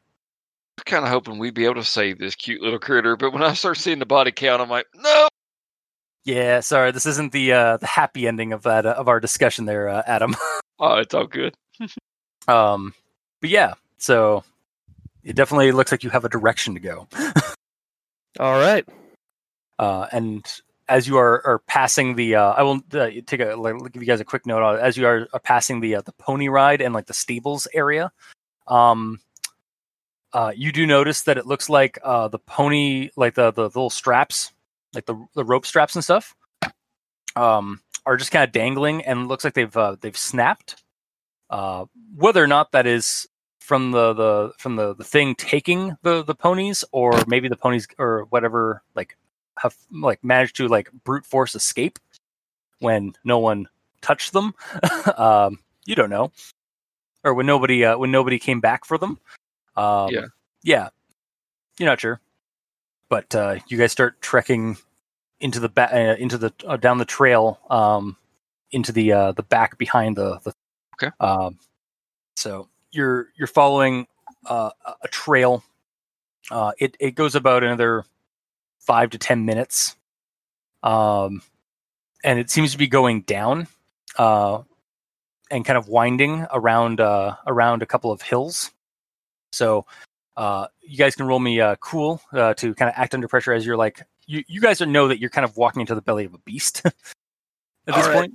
kind 0.86 1.04
of 1.06 1.12
hoping 1.12 1.38
we'd 1.38 1.54
be 1.54 1.66
able 1.66 1.76
to 1.76 1.84
save 1.84 2.18
this 2.18 2.34
cute 2.36 2.62
little 2.62 2.80
critter, 2.80 3.16
but 3.16 3.32
when 3.32 3.44
I 3.44 3.54
start 3.54 3.78
seeing 3.78 4.00
the 4.00 4.06
body 4.08 4.32
count, 4.32 4.62
I'm 4.62 4.70
like, 4.70 4.88
no. 4.96 5.28
yeah 6.26 6.60
sorry 6.62 6.92
this 6.92 7.06
isn't 7.06 7.32
the 7.32 7.54
uh 7.54 7.78
the 7.78 7.86
happy 7.86 8.28
ending 8.28 8.52
of 8.54 8.64
that 8.64 8.86
uh, 8.86 8.96
of 8.98 9.08
our 9.08 9.20
discussion 9.20 9.66
there 9.66 9.88
uh, 9.90 10.02
adam 10.08 10.36
Oh, 10.80 10.96
it's 10.96 11.14
all 11.14 11.28
good. 11.28 11.54
Um, 12.48 12.94
but 13.40 13.50
yeah, 13.52 13.74
so 14.04 14.44
it 15.24 15.34
definitely 15.34 15.72
looks 15.72 15.90
like 15.90 16.04
you 16.04 16.10
have 16.10 16.26
a 16.26 16.30
direction 16.30 16.74
to 16.74 16.82
go. 16.82 17.08
All 18.40 18.60
right. 18.60 18.86
Uh, 19.80 20.08
and 20.12 20.46
as 20.90 21.08
you 21.08 21.16
are, 21.16 21.42
are 21.48 21.60
passing 21.60 22.16
the, 22.16 22.36
uh, 22.36 22.52
I 22.52 22.64
will 22.64 22.82
uh, 22.94 23.10
take 23.26 23.40
a 23.40 23.56
like, 23.56 23.94
give 23.94 24.04
you 24.04 24.08
guys 24.08 24.20
a 24.20 24.26
quick 24.26 24.46
note 24.46 24.62
on 24.62 24.78
as 24.78 24.98
you 24.98 25.08
are, 25.08 25.30
are 25.32 25.40
passing 25.40 25.80
the 25.80 25.96
uh, 25.96 26.02
the 26.02 26.12
pony 26.12 26.50
ride 26.50 26.82
and 26.82 26.94
like 26.94 27.06
the 27.06 27.14
stables 27.14 27.66
area. 27.74 28.12
Um, 28.68 29.22
uh, 30.34 30.52
you 30.54 30.74
do 30.74 30.86
notice 30.86 31.22
that 31.22 31.38
it 31.38 31.46
looks 31.46 31.70
like 31.70 31.98
uh, 32.04 32.28
the 32.28 32.40
pony, 32.40 33.10
like 33.16 33.36
the, 33.36 33.52
the 33.52 33.64
little 33.64 33.90
straps, 33.90 34.52
like 34.94 35.06
the 35.06 35.16
the 35.34 35.46
rope 35.46 35.66
straps 35.66 35.96
and 35.96 36.04
stuff, 36.04 36.36
um, 37.38 37.80
are 38.06 38.18
just 38.18 38.32
kind 38.32 38.44
of 38.44 38.52
dangling, 38.52 39.02
and 39.06 39.30
looks 39.30 39.46
like 39.46 39.54
they've 39.54 39.78
uh, 39.78 39.96
they've 40.02 40.18
snapped. 40.18 40.84
Uh, 41.50 41.86
whether 42.16 42.44
or 42.44 42.48
not 42.48 42.74
that 42.74 42.86
is 42.86 43.28
from 43.64 43.92
the, 43.92 44.12
the 44.12 44.54
from 44.58 44.76
the, 44.76 44.94
the 44.94 45.06
thing 45.06 45.36
taking 45.36 45.96
the 46.02 46.22
the 46.22 46.36
ponies, 46.36 46.84
or 46.92 47.14
maybe 47.28 47.48
the 47.48 47.56
ponies 47.56 47.88
or 47.98 48.26
whatever 48.26 48.84
like 48.94 49.18
have 49.58 49.74
like 49.90 50.22
managed 50.22 50.58
to 50.58 50.68
like 50.68 50.92
brute 51.06 51.26
force 51.26 51.56
escape 51.56 51.98
when 52.80 53.14
no 53.24 53.40
one 53.40 53.70
touched 54.02 54.34
them. 54.34 54.54
um, 55.18 55.60
you 55.86 55.96
don't 55.96 56.10
know, 56.10 56.34
or 57.24 57.34
when 57.34 57.46
nobody 57.46 57.86
uh, 57.86 57.98
when 57.98 58.12
nobody 58.12 58.38
came 58.38 58.60
back 58.60 58.84
for 58.84 58.98
them. 58.98 59.18
Um, 59.78 60.10
Yeah. 60.12 60.26
yeah, 60.62 60.90
you're 61.80 61.90
not 61.90 62.02
sure, 62.02 62.20
but 63.08 63.34
uh, 63.34 63.60
you 63.68 63.78
guys 63.78 63.94
start 63.94 64.22
trekking 64.22 64.76
into 65.40 65.62
the 65.62 65.70
back 65.70 65.94
uh, 65.94 66.18
into 66.20 66.38
the 66.38 66.52
uh, 66.68 66.76
down 66.76 66.98
the 66.98 67.06
trail 67.06 67.62
um, 67.70 68.18
into 68.72 68.92
the 68.92 69.14
uh, 69.14 69.32
the 69.32 69.44
back 69.44 69.78
behind 69.78 70.18
the 70.18 70.40
the. 70.40 70.54
Okay. 70.96 71.12
Um, 71.22 71.60
so 72.36 72.68
you're 72.94 73.28
you're 73.36 73.48
following 73.48 74.08
uh, 74.46 74.72
a- 75.04 75.08
trail. 75.08 75.64
Uh, 76.52 76.74
it 76.80 76.96
it 77.00 77.12
goes 77.12 77.36
about 77.36 77.64
another 77.64 78.04
five 78.80 79.10
to 79.12 79.18
ten 79.18 79.46
minutes, 79.46 79.96
um, 80.84 81.42
and 82.24 82.40
it 82.40 82.50
seems 82.50 82.72
to 82.72 82.78
be 82.78 82.88
going 82.88 83.22
down, 83.22 83.68
uh, 84.18 84.62
and 85.52 85.66
kind 85.66 85.78
of 85.78 85.88
winding 85.88 86.46
around 86.52 87.00
uh, 87.00 87.36
around 87.48 87.82
a 87.82 87.86
couple 87.86 88.12
of 88.12 88.22
hills. 88.22 88.72
So 89.54 89.86
uh, 90.38 90.68
you 90.82 90.98
guys 90.98 91.16
can 91.16 91.28
roll 91.28 91.40
me 91.40 91.62
uh, 91.62 91.76
cool 91.78 92.22
uh, 92.34 92.54
to 92.56 92.74
kind 92.76 92.90
of 92.90 92.96
act 92.98 93.14
under 93.14 93.28
pressure 93.28 93.54
as 93.54 93.66
you're 93.66 93.78
like 93.78 94.02
you 94.26 94.44
you 94.48 94.62
guys 94.62 94.82
know 94.82 95.08
that 95.08 95.20
you're 95.20 95.30
kind 95.30 95.46
of 95.46 95.58
walking 95.58 95.82
into 95.82 95.96
the 95.96 96.02
belly 96.02 96.26
of 96.26 96.34
a 96.34 96.40
beast 96.40 96.82
at 96.86 96.94
this 97.88 97.96
All 97.96 98.04
right. 98.04 98.14
point. 98.14 98.34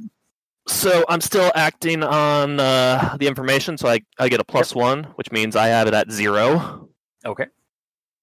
So 0.69 1.05
I'm 1.09 1.21
still 1.21 1.51
acting 1.55 2.03
on 2.03 2.61
uh, 2.61 3.17
the 3.19 3.27
information, 3.27 3.79
so 3.79 3.89
I, 3.89 4.01
I 4.19 4.29
get 4.29 4.39
a 4.41 4.45
plus 4.45 4.75
one, 4.75 5.05
which 5.17 5.33
means 5.33 5.57
I 5.57 5.69
have 5.69 5.89
it 5.89 5.95
at 5.95 6.11
zero. 6.13 6.89
Okay. 7.25 7.47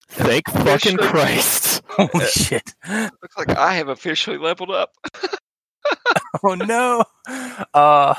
Thank 0.09 0.47
fucking 0.49 0.97
sure. 0.99 1.09
Christ. 1.09 1.81
Holy 1.89 2.25
shit! 2.27 2.73
Looks 2.87 3.37
like 3.37 3.57
I 3.57 3.73
have 3.75 3.87
officially 3.89 4.37
leveled 4.37 4.71
up. 4.71 4.91
Oh 6.43 6.55
no! 6.55 7.03
Uh, 7.73 8.13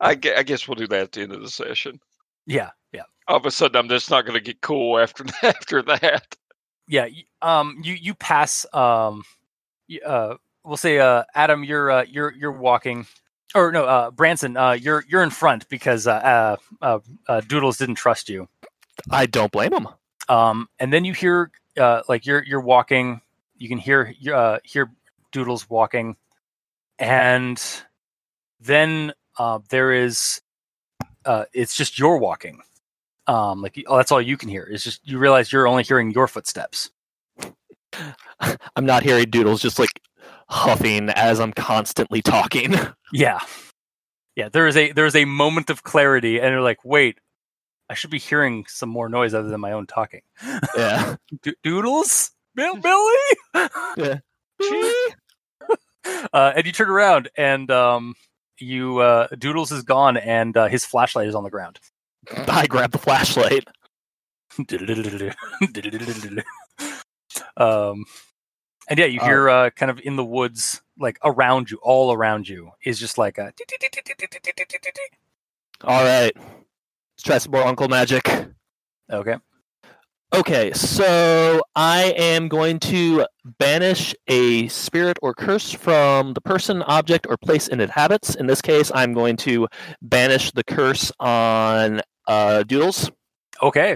I, 0.00 0.14
gue- 0.16 0.34
I 0.36 0.42
guess 0.42 0.66
we'll 0.68 0.74
do 0.74 0.86
that 0.88 1.00
at 1.02 1.12
the 1.12 1.22
end 1.22 1.32
of 1.32 1.40
the 1.40 1.48
session. 1.48 1.98
yeah, 2.46 2.70
yeah. 2.92 3.04
All 3.28 3.36
of 3.36 3.46
a 3.46 3.50
sudden, 3.50 3.76
I'm 3.76 3.88
just 3.88 4.10
not 4.10 4.26
going 4.26 4.34
to 4.38 4.44
get 4.44 4.60
cool 4.60 4.98
after 4.98 5.24
after 5.42 5.82
that. 5.82 6.36
yeah 6.88 7.06
um 7.42 7.80
you 7.82 7.94
you 7.94 8.12
pass 8.14 8.66
um 8.74 9.22
uh 10.04 10.34
we'll 10.64 10.76
say 10.76 10.98
uh 10.98 11.22
adam 11.34 11.64
you're 11.64 11.90
uh 11.90 12.04
you're 12.08 12.32
you're 12.34 12.52
walking 12.52 13.06
or 13.54 13.72
no 13.72 13.84
uh 13.84 14.10
branson 14.10 14.56
uh 14.56 14.72
you're 14.72 15.04
you're 15.08 15.22
in 15.22 15.30
front 15.30 15.68
because 15.68 16.06
uh 16.06 16.12
uh, 16.12 16.56
uh, 16.82 16.98
uh 17.28 17.40
doodles 17.42 17.78
didn't 17.78 17.96
trust 17.96 18.28
you. 18.28 18.48
I 19.10 19.26
don't 19.26 19.52
blame 19.52 19.72
him. 19.72 19.88
um 20.28 20.68
and 20.78 20.92
then 20.92 21.04
you 21.04 21.12
hear 21.12 21.50
uh 21.78 22.02
like 22.08 22.26
you're 22.26 22.42
you're 22.44 22.60
walking 22.60 23.20
you 23.56 23.68
can 23.68 23.78
hear 23.78 24.14
uh 24.32 24.58
hear 24.64 24.90
doodles 25.32 25.68
walking 25.70 26.16
and 26.98 27.62
then 28.60 29.12
uh 29.38 29.58
there 29.70 29.92
is 29.92 30.40
uh 31.24 31.44
it's 31.52 31.76
just 31.76 31.98
you're 31.98 32.18
walking. 32.18 32.60
Um 33.26 33.62
like 33.62 33.82
oh, 33.86 33.96
that's 33.96 34.12
all 34.12 34.20
you 34.20 34.36
can 34.36 34.48
hear. 34.48 34.68
It's 34.70 34.84
just 34.84 35.06
you 35.06 35.18
realize 35.18 35.52
you're 35.52 35.66
only 35.68 35.82
hearing 35.82 36.10
your 36.10 36.28
footsteps. 36.28 36.90
I'm 38.76 38.86
not 38.86 39.02
hearing 39.02 39.26
doodles 39.30 39.62
just 39.62 39.78
like 39.78 40.00
huffing 40.48 41.10
as 41.10 41.40
I'm 41.40 41.52
constantly 41.52 42.22
talking. 42.22 42.74
Yeah. 43.12 43.38
Yeah, 44.34 44.48
there 44.48 44.66
is 44.66 44.76
a 44.76 44.90
there 44.90 45.06
is 45.06 45.14
a 45.14 45.24
moment 45.24 45.70
of 45.70 45.84
clarity 45.84 46.40
and 46.40 46.50
you're 46.50 46.60
like, 46.62 46.84
"Wait, 46.84 47.18
I 47.88 47.94
should 47.94 48.10
be 48.10 48.18
hearing 48.18 48.64
some 48.66 48.88
more 48.88 49.08
noise 49.08 49.34
other 49.34 49.48
than 49.48 49.60
my 49.60 49.70
own 49.70 49.86
talking." 49.86 50.22
yeah. 50.76 51.14
Do- 51.42 51.54
doodles? 51.62 52.32
Bill 52.56 52.76
Billy? 52.76 53.14
Yeah. 53.96 54.18
uh, 56.32 56.52
and 56.56 56.66
you 56.66 56.72
turn 56.72 56.88
around 56.90 57.28
and 57.36 57.70
um 57.70 58.14
you 58.58 58.98
uh 58.98 59.28
Doodles 59.38 59.70
is 59.70 59.82
gone 59.84 60.16
and 60.16 60.56
uh, 60.56 60.66
his 60.66 60.84
flashlight 60.84 61.28
is 61.28 61.34
on 61.36 61.44
the 61.44 61.50
ground. 61.50 61.78
I 62.48 62.66
grab 62.66 62.90
the 62.90 62.98
flashlight. 62.98 63.68
um 67.56 68.04
and 68.88 68.98
yeah, 68.98 69.06
you 69.06 69.20
Uh, 69.20 69.24
hear 69.26 69.48
uh, 69.48 69.70
kind 69.70 69.90
of 69.90 70.00
in 70.02 70.16
the 70.16 70.24
woods, 70.24 70.82
like 70.98 71.18
around 71.24 71.70
you, 71.70 71.78
all 71.82 72.12
around 72.12 72.48
you, 72.48 72.70
is 72.84 72.98
just 72.98 73.18
like 73.18 73.38
a. 73.38 73.52
All 75.82 76.04
right. 76.04 76.32
Let's 76.36 77.22
try 77.22 77.38
some 77.38 77.52
more 77.52 77.64
Uncle 77.64 77.88
Magic. 77.88 78.28
Okay. 79.10 79.36
Okay, 80.34 80.72
so 80.72 81.62
I 81.76 82.12
am 82.16 82.48
going 82.48 82.80
to 82.80 83.24
banish 83.60 84.16
a 84.26 84.66
spirit 84.66 85.16
or 85.22 85.32
curse 85.32 85.70
from 85.70 86.34
the 86.34 86.40
person, 86.40 86.82
object, 86.82 87.28
or 87.28 87.36
place 87.36 87.68
in 87.68 87.78
it 87.80 87.84
inhabits. 87.84 88.34
In 88.34 88.48
this 88.48 88.60
case, 88.60 88.90
I'm 88.92 89.12
going 89.12 89.36
to 89.38 89.68
banish 90.02 90.50
the 90.50 90.64
curse 90.64 91.12
on 91.20 92.00
uh, 92.26 92.64
Doodles. 92.64 93.12
Okay. 93.62 93.92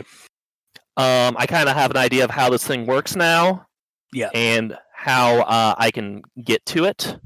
Um, 0.96 1.34
I 1.38 1.46
kind 1.46 1.68
of 1.68 1.74
have 1.74 1.90
an 1.90 1.96
idea 1.96 2.22
of 2.22 2.30
how 2.30 2.50
this 2.50 2.64
thing 2.64 2.86
works 2.86 3.16
now. 3.16 3.66
Yeah. 4.12 4.30
And 4.34 4.76
how 4.92 5.40
uh, 5.42 5.74
I 5.78 5.90
can 5.90 6.22
get 6.44 6.64
to 6.66 6.84
it. 6.84 7.18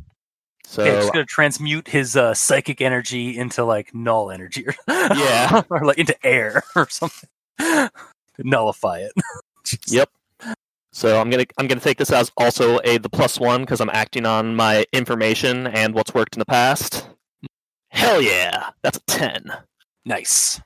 So 0.64 0.82
Okay, 0.82 0.92
just 1.00 1.12
gonna 1.12 1.24
transmute 1.26 1.86
his 1.88 2.16
uh, 2.16 2.32
psychic 2.34 2.80
energy 2.80 3.36
into 3.36 3.64
like 3.64 3.94
null 3.94 4.30
energy, 4.30 4.66
or 4.66 4.74
Yeah. 4.88 5.62
or 5.70 5.84
like 5.84 5.98
into 5.98 6.16
air 6.26 6.62
or 6.76 6.88
something. 6.88 7.28
nullify 8.38 8.98
it. 9.00 9.12
Yep. 9.86 10.10
So 10.92 11.20
I'm 11.20 11.30
gonna 11.30 11.46
I'm 11.56 11.66
gonna 11.68 11.80
take 11.80 11.96
this 11.98 12.10
as 12.10 12.30
also 12.36 12.80
a 12.84 12.98
the 12.98 13.08
plus 13.08 13.38
one 13.38 13.60
because 13.62 13.80
I'm 13.80 13.90
acting 13.92 14.26
on 14.26 14.56
my 14.56 14.84
information 14.92 15.68
and 15.68 15.94
what's 15.94 16.12
worked 16.14 16.34
in 16.34 16.40
the 16.40 16.44
past. 16.46 17.06
Hell 17.90 18.20
yeah, 18.20 18.70
that's 18.82 18.98
a 18.98 19.00
ten. 19.06 19.52
Nice. 20.04 20.60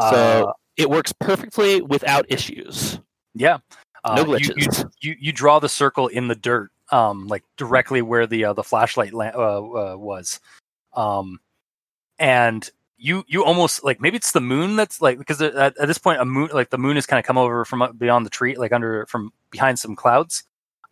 So 0.00 0.06
Uh, 0.48 0.52
it 0.76 0.88
works 0.88 1.12
perfectly 1.20 1.82
without 1.82 2.24
issues. 2.28 2.98
yeah. 3.34 3.58
Uh, 4.04 4.22
No 4.22 4.36
you- 4.36 4.50
glitches. 4.50 4.84
You, 5.00 5.10
you 5.10 5.16
you 5.20 5.32
draw 5.32 5.58
the 5.58 5.68
circle 5.68 6.08
in 6.08 6.28
the 6.28 6.34
dirt, 6.34 6.70
um, 6.90 7.26
like 7.26 7.44
directly 7.56 8.02
where 8.02 8.26
the 8.26 8.44
uh, 8.46 8.52
the 8.52 8.62
flashlight 8.64 9.12
la- 9.12 9.32
uh, 9.34 9.92
uh, 9.94 9.96
was, 9.96 10.40
um, 10.94 11.40
and 12.18 12.68
you 12.96 13.24
you 13.28 13.44
almost 13.44 13.84
like 13.84 14.00
maybe 14.00 14.16
it's 14.16 14.32
the 14.32 14.40
moon 14.40 14.76
that's 14.76 15.00
like 15.00 15.18
because 15.18 15.40
at, 15.40 15.54
at 15.56 15.86
this 15.86 15.98
point 15.98 16.20
a 16.20 16.24
moon 16.24 16.48
like 16.52 16.70
the 16.70 16.78
moon 16.78 16.96
has 16.96 17.06
kind 17.06 17.18
of 17.20 17.26
come 17.26 17.38
over 17.38 17.64
from 17.64 17.94
beyond 17.96 18.26
the 18.26 18.30
tree 18.30 18.56
like 18.56 18.72
under 18.72 19.06
from 19.06 19.32
behind 19.50 19.78
some 19.78 19.94
clouds. 19.96 20.44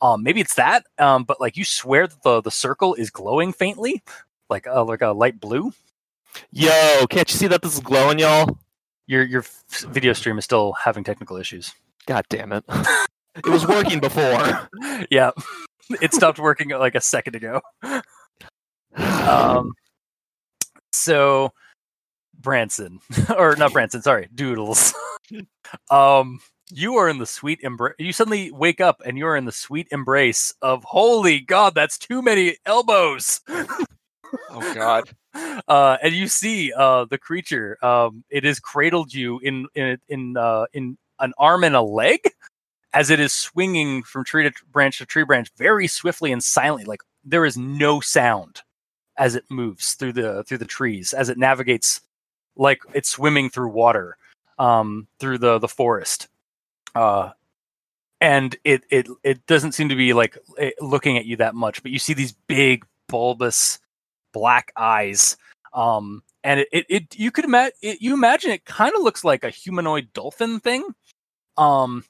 Um, 0.03 0.23
maybe 0.23 0.41
it's 0.41 0.55
that, 0.57 0.85
um, 0.99 1.25
but 1.25 1.41
like 1.41 1.57
you 1.57 1.65
swear 1.65 2.07
that 2.07 2.23
the 2.23 2.41
the 2.43 2.51
circle 2.51 2.95
is 2.95 3.11
glowing 3.11 3.53
faintly, 3.53 4.03
like 4.51 4.67
uh, 4.67 4.85
like 4.85 5.01
a 5.03 5.09
light 5.09 5.41
blue. 5.41 5.73
Yo, 6.53 7.07
can't 7.09 7.31
you 7.33 7.37
see 7.39 7.47
that 7.47 7.63
this 7.63 7.75
is 7.75 7.81
glowing, 7.81 8.19
y'all? 8.19 8.59
Your 9.07 9.23
your 9.23 9.45
video 9.89 10.13
stream 10.13 10.37
is 10.39 10.45
still 10.45 10.73
having 10.75 11.03
technical 11.03 11.37
issues. 11.39 11.73
God 12.07 12.25
damn 12.29 12.53
it. 12.53 12.65
it 13.37 13.47
was 13.47 13.67
working 13.67 14.01
before. 14.01 14.69
yeah, 15.11 15.31
it 16.01 16.15
stopped 16.15 16.39
working 16.39 16.71
like 16.71 16.95
a 16.95 17.01
second 17.01 17.37
ago. 17.37 17.61
Um, 18.97 19.75
so 20.93 21.53
Branson, 22.39 23.01
or 23.37 23.57
not 23.57 23.73
Branson, 23.73 24.03
sorry, 24.03 24.29
Doodles. 24.35 24.95
um, 25.91 26.41
you 26.71 26.97
are 26.97 27.09
in 27.09 27.19
the 27.19 27.27
sweet 27.27 27.61
embrace. 27.63 27.95
You 27.99 28.13
suddenly 28.13 28.51
wake 28.51 28.81
up 28.81 29.03
and 29.05 29.19
you 29.19 29.27
are 29.27 29.37
in 29.37 29.45
the 29.45 29.53
sweet 29.53 29.89
embrace 29.91 30.55
of 30.63 30.85
holy 30.85 31.41
God, 31.41 31.75
that's 31.75 31.99
too 31.99 32.23
many 32.23 32.57
elbows. 32.65 33.41
Oh 34.51 34.75
God! 34.75 35.09
Uh, 35.69 35.97
and 36.03 36.15
you 36.15 36.27
see 36.29 36.73
uh, 36.73 37.05
the 37.05 37.19
creature. 37.19 37.79
Um, 37.85 38.25
it 38.31 38.45
has 38.45 38.59
cradled 38.59 39.15
you 39.15 39.39
in 39.41 39.67
in 39.75 39.99
in 40.09 40.37
uh, 40.37 40.67
in 40.73 40.99
an 41.21 41.33
arm 41.39 41.65
and 41.65 41.77
a 41.77 41.83
leg, 41.83 42.21
as 42.93 43.11
it 43.11 43.21
is 43.21 43.33
swinging 43.33 44.03
from 44.03 44.25
tree 44.25 44.45
to 44.45 44.53
branch 44.71 44.99
to 44.99 45.07
tree 45.07 45.25
branch 45.25 45.51
very 45.57 45.87
swiftly 45.87 46.33
and 46.33 46.43
silently. 46.43 46.85
Like 46.85 47.01
there 47.25 47.45
is 47.45 47.57
no 47.57 48.01
sound 48.01 48.63
as 49.19 49.35
it 49.35 49.45
moves 49.51 49.95
through 49.95 50.13
the 50.13 50.45
through 50.45 50.59
the 50.59 50.65
trees, 50.65 51.13
as 51.13 51.29
it 51.29 51.39
navigates 51.39 52.01
like 52.57 52.81
it's 52.95 53.11
swimming 53.11 53.51
through 53.51 53.69
water 53.69 54.17
um, 54.59 55.07
through 55.19 55.39
the 55.39 55.59
the 55.59 55.69
forest. 55.69 56.29
Uh, 56.95 57.31
and 58.21 58.57
it 58.65 58.85
it 58.91 59.09
it 59.23 59.47
doesn't 59.47 59.73
seem 59.73 59.89
to 59.91 59.97
be 59.97 60.13
like 60.13 60.39
eh, 60.59 60.71
looking 60.81 61.19
at 61.19 61.27
you 61.27 61.37
that 61.37 61.55
much, 61.55 61.83
but 61.83 61.93
you 61.93 61.99
see 61.99 62.15
these 62.15 62.33
big 62.33 62.85
bulbous 63.09 63.79
black 64.33 64.71
eyes 64.77 65.37
um 65.73 66.23
and 66.45 66.61
it, 66.61 66.69
it, 66.73 66.87
it 66.89 67.19
you 67.19 67.31
could 67.31 67.47
you 67.81 68.13
imagine 68.13 68.51
it 68.51 68.65
kind 68.67 68.95
of 68.95 69.03
looks 69.03 69.25
like 69.25 69.45
a 69.45 69.51
humanoid 69.51 70.13
dolphin 70.13 70.61
thing 70.61 70.85
um 71.59 72.05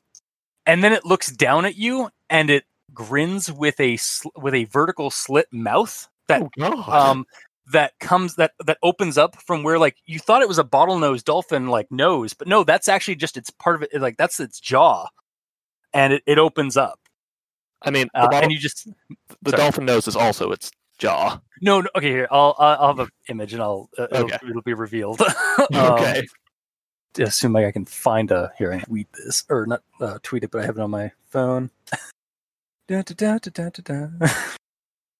and 0.66 0.82
then 0.82 0.92
it 0.92 1.04
looks 1.04 1.30
down 1.30 1.64
at 1.64 1.76
you 1.76 2.10
and 2.30 2.50
it 2.50 2.64
grins 2.94 3.50
with 3.52 3.78
a 3.80 3.96
sl- 3.96 4.28
with 4.36 4.54
a 4.54 4.64
vertical 4.64 5.10
slit 5.10 5.46
mouth 5.52 6.08
that 6.28 6.42
Oh, 6.60 6.82
um 6.92 7.24
that 7.72 7.92
comes 7.98 8.36
that 8.36 8.52
that 8.64 8.78
opens 8.82 9.18
up 9.18 9.36
from 9.42 9.62
where 9.64 9.78
like 9.78 9.96
you 10.06 10.18
thought 10.20 10.40
it 10.42 10.48
was 10.48 10.58
a 10.58 10.64
bottlenose 10.64 11.24
dolphin 11.24 11.66
like 11.66 11.90
nose, 11.90 12.32
but 12.32 12.46
no, 12.46 12.62
that's 12.62 12.86
actually 12.88 13.16
just 13.16 13.36
it's 13.36 13.50
part 13.50 13.74
of 13.74 13.82
it. 13.82 14.00
Like 14.00 14.16
that's 14.16 14.38
its 14.38 14.60
jaw, 14.60 15.08
and 15.92 16.12
it, 16.12 16.22
it 16.26 16.38
opens 16.38 16.76
up, 16.76 17.00
I 17.82 17.90
mean, 17.90 18.08
the, 18.14 18.20
uh, 18.20 18.28
bottle- 18.28 18.42
and 18.44 18.52
you 18.52 18.58
just 18.58 18.88
the 19.42 19.50
sorry. 19.50 19.62
dolphin 19.62 19.84
nose 19.84 20.06
is 20.06 20.14
also 20.14 20.52
its 20.52 20.70
jaw. 20.98 21.40
no, 21.60 21.80
no 21.80 21.88
okay 21.96 22.10
here 22.10 22.28
I'll 22.30 22.54
I'll 22.58 22.76
I'll 22.78 22.96
have 22.96 23.06
an 23.06 23.12
image 23.30 23.52
and 23.52 23.60
I'll 23.62 23.90
uh, 23.98 24.04
it'll, 24.12 24.24
Okay. 24.26 24.38
it'll 24.48 24.62
be 24.62 24.74
revealed. 24.74 25.20
Um, 25.74 25.92
okay. 25.98 26.22
Assuming 27.18 27.64
I 27.64 27.70
can 27.70 27.84
find 27.84 28.30
a 28.30 28.52
here 28.58 28.72
I 28.72 28.80
tweet 28.80 29.08
this 29.12 29.44
or 29.48 29.66
not 29.66 29.82
uh, 30.00 30.18
tweet 30.22 30.44
it, 30.44 30.50
but 30.50 30.62
I 30.62 30.66
have 30.66 30.76
it 30.76 30.82
on 30.82 30.90
my 30.90 31.12
phone. 31.28 31.70
da, 32.88 33.02
da, 33.02 33.14
da, 33.14 33.38
da, 33.38 33.50
da, 33.50 33.70
da, 33.70 33.82
da. 33.82 34.08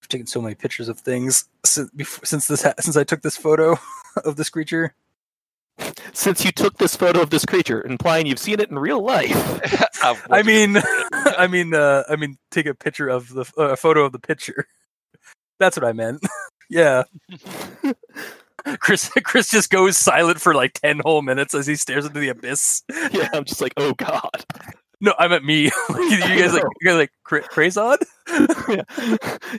I've 0.07 0.09
taken 0.09 0.27
so 0.27 0.41
many 0.41 0.55
pictures 0.55 0.89
of 0.89 1.01
things 1.01 1.49
since 1.65 1.91
before, 1.91 2.25
since 2.25 2.47
this 2.47 2.65
since 2.79 2.97
I 2.97 3.05
took 3.05 3.23
this 3.23 3.37
photo 3.37 3.77
of 4.25 4.37
this 4.37 4.51
creature. 4.51 4.95
Since 6.15 6.43
you 6.45 6.53
took 6.53 6.79
this 6.79 6.97
photo 6.97 7.21
of 7.21 7.29
this 7.29 7.45
creature, 7.45 7.85
implying 7.85 8.27
you've 8.27 8.39
seen 8.39 8.61
it 8.61 8.71
in 8.71 8.79
real 8.79 9.05
life. 9.05 9.33
I 10.03 10.17
I 10.31 10.43
mean, 10.43 10.79
I 11.13 11.47
mean, 11.47 11.75
uh, 11.75 12.05
I 12.09 12.17
mean, 12.17 12.39
take 12.51 12.65
a 12.65 12.75
picture 12.75 13.09
of 13.09 13.29
the 13.29 13.45
uh, 13.59 13.71
a 13.71 13.77
photo 13.77 14.05
of 14.05 14.13
the 14.13 14.19
picture. 14.19 14.67
That's 15.59 15.77
what 15.77 15.85
I 15.85 15.93
meant. 15.93 16.25
yeah. 16.71 17.03
Chris 18.87 19.11
Chris 19.25 19.51
just 19.51 19.71
goes 19.71 19.97
silent 19.97 20.41
for 20.41 20.55
like 20.55 20.75
ten 20.75 21.01
whole 21.01 21.21
minutes 21.21 21.55
as 21.55 21.67
he 21.67 21.75
stares 21.75 22.07
into 22.07 22.21
the 22.21 22.29
abyss. 22.29 22.85
yeah, 23.11 23.29
I'm 23.33 23.45
just 23.45 23.61
like, 23.61 23.75
oh 23.77 23.93
god. 23.95 24.45
No, 25.01 25.13
I'm 25.19 25.33
at 25.33 25.43
me. 25.43 25.65
you 25.91 26.21
guys 26.21 26.53
like 26.53 26.63
you 26.81 26.87
guys 26.89 26.97
like 26.97 27.13
cra- 27.25 27.43
Crazon? 27.43 27.99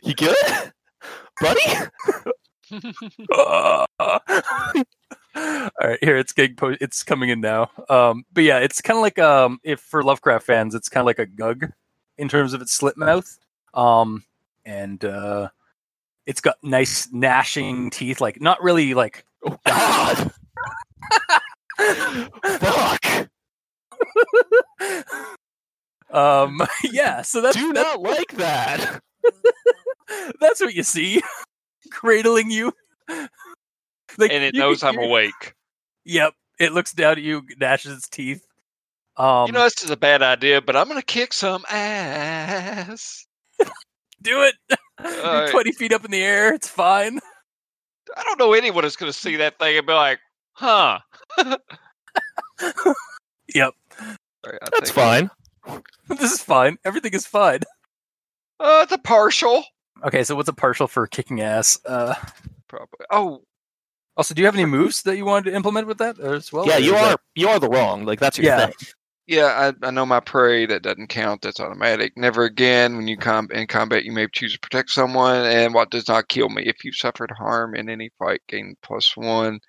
you 0.02 0.16
good, 0.16 0.36
buddy? 1.42 1.62
All 3.36 3.88
right, 5.36 6.00
here 6.02 6.16
it's 6.18 6.32
getting 6.32 6.56
po- 6.56 6.78
it's 6.80 7.04
coming 7.04 7.28
in 7.30 7.42
now. 7.42 7.70
Um, 7.90 8.24
but 8.32 8.46
yeah, 8.46 8.60
it's 8.60 8.82
kind 8.82 8.98
of 8.98 9.02
like 9.02 9.20
um, 9.20 9.60
if 9.62 9.82
for 9.82 10.04
Lovecraft 10.04 10.46
fans, 10.46 10.74
it's 10.74 10.88
kind 10.88 11.02
of 11.02 11.06
like 11.06 11.20
a 11.20 11.26
gug 11.26 11.70
in 12.18 12.30
terms 12.30 12.54
of 12.54 12.62
its 12.62 12.72
slit 12.72 12.96
mouth. 12.96 13.38
Um, 13.74 14.24
and 14.66 15.04
uh, 15.04 15.50
it's 16.28 16.42
got 16.42 16.58
nice 16.62 17.08
gnashing 17.12 17.90
teeth, 17.90 18.22
like 18.22 18.40
not 18.40 18.62
really 18.62 18.94
like 18.94 19.26
Oh 19.46 19.58
god. 19.66 20.32
Fuck. 22.60 23.30
um, 26.12 26.62
yeah. 26.84 27.22
So 27.22 27.42
that's 27.42 27.56
Do 27.58 27.74
that's, 27.74 27.88
not 27.88 28.02
like 28.02 28.32
that. 28.34 29.02
that's 30.40 30.60
what 30.62 30.74
you 30.74 30.84
see, 30.84 31.22
cradling 31.92 32.52
you. 32.52 32.74
Like, 33.10 34.32
and 34.32 34.44
it 34.44 34.54
you 34.56 34.60
knows 34.62 34.82
can- 34.82 34.98
I'm 34.98 35.04
awake. 35.04 35.54
Yep, 36.06 36.34
it 36.60 36.72
looks 36.74 36.94
down 36.94 37.14
at 37.14 37.22
you, 37.22 37.44
gnashes 37.60 37.92
its 37.98 38.10
teeth. 38.10 38.44
Um, 39.18 39.48
you 39.48 39.52
know, 39.54 39.64
this 39.64 39.84
is 39.84 39.90
a 39.90 39.98
bad 39.98 40.22
idea, 40.22 40.62
but 40.62 40.76
I'm 40.76 40.88
gonna 40.88 41.02
kick 41.02 41.34
some 41.34 41.66
ass. 41.70 43.26
do 44.22 44.44
it. 44.44 44.56
All 45.04 45.12
You're 45.12 45.24
right. 45.24 45.52
20 45.52 45.72
feet 45.74 45.94
up 45.94 46.04
in 46.06 46.12
the 46.12 46.24
air. 46.24 46.54
It's 46.54 46.68
fine. 46.68 47.20
I 48.16 48.24
don't 48.24 48.40
know 48.40 48.54
anyone 48.54 48.84
that's 48.84 48.96
gonna 48.96 49.14
see 49.14 49.36
that 49.38 49.60
thing 49.60 49.78
and 49.78 49.86
be 49.86 49.94
like, 49.94 50.20
"Huh." 50.54 51.00
Yep. 53.54 53.74
All 54.00 54.52
right, 54.52 54.60
I'll 54.62 54.70
That's 54.72 54.90
take 54.90 54.90
it. 54.90 54.94
fine. 54.94 55.30
This 56.10 56.32
is 56.32 56.42
fine. 56.42 56.78
Everything 56.86 57.14
is 57.14 57.28
fine. 57.28 57.60
Uh, 58.62 58.80
it's 58.84 58.92
a 58.94 58.98
partial. 58.98 59.64
Okay, 60.06 60.24
so 60.24 60.36
what's 60.36 60.48
a 60.48 60.54
partial 60.54 60.88
for 60.88 61.06
kicking 61.06 61.42
ass? 61.42 61.78
Uh, 61.86 62.16
Probably. 62.70 63.06
Oh, 63.12 63.42
also, 64.16 64.34
do 64.34 64.42
you 64.42 64.46
have 64.46 64.56
any 64.56 64.66
moves 64.66 65.02
that 65.04 65.18
you 65.18 65.26
wanted 65.26 65.50
to 65.52 65.56
implement 65.56 65.86
with 65.88 65.98
that 65.98 66.18
as 66.20 66.52
well? 66.54 66.66
yeah, 66.66 66.78
you 66.78 66.96
are 66.96 67.10
that- 67.12 67.20
you 67.36 67.50
are 67.50 67.60
the 67.60 67.68
wrong. 67.70 68.06
Like 68.06 68.20
that's 68.22 68.38
your 68.38 68.46
Yeah. 68.48 68.68
thing. 68.68 68.76
Yeah. 69.28 69.72
I, 69.84 69.88
I 69.88 69.92
know 69.92 70.06
my 70.06 70.20
prey. 70.20 70.66
That 70.66 70.82
doesn't 70.84 71.08
count. 71.08 71.42
That's 71.42 71.60
automatic. 71.60 72.14
Never 72.18 72.44
again. 72.46 72.96
When 72.98 73.08
you 73.08 73.18
com- 73.18 73.50
in 73.52 73.68
combat, 73.68 74.04
you 74.06 74.12
may 74.12 74.28
choose 74.32 74.54
to 74.54 74.60
protect 74.60 74.90
someone, 74.90 75.46
and 75.46 75.74
what 75.74 75.90
does 75.92 76.08
not 76.08 76.28
kill 76.30 76.50
me. 76.50 76.64
If 76.66 76.84
you 76.84 76.92
suffered 76.94 77.32
harm 77.32 77.76
in 77.76 77.90
any 77.90 78.10
fight, 78.18 78.42
gain 78.48 78.76
plus 78.84 79.16
one 79.16 79.60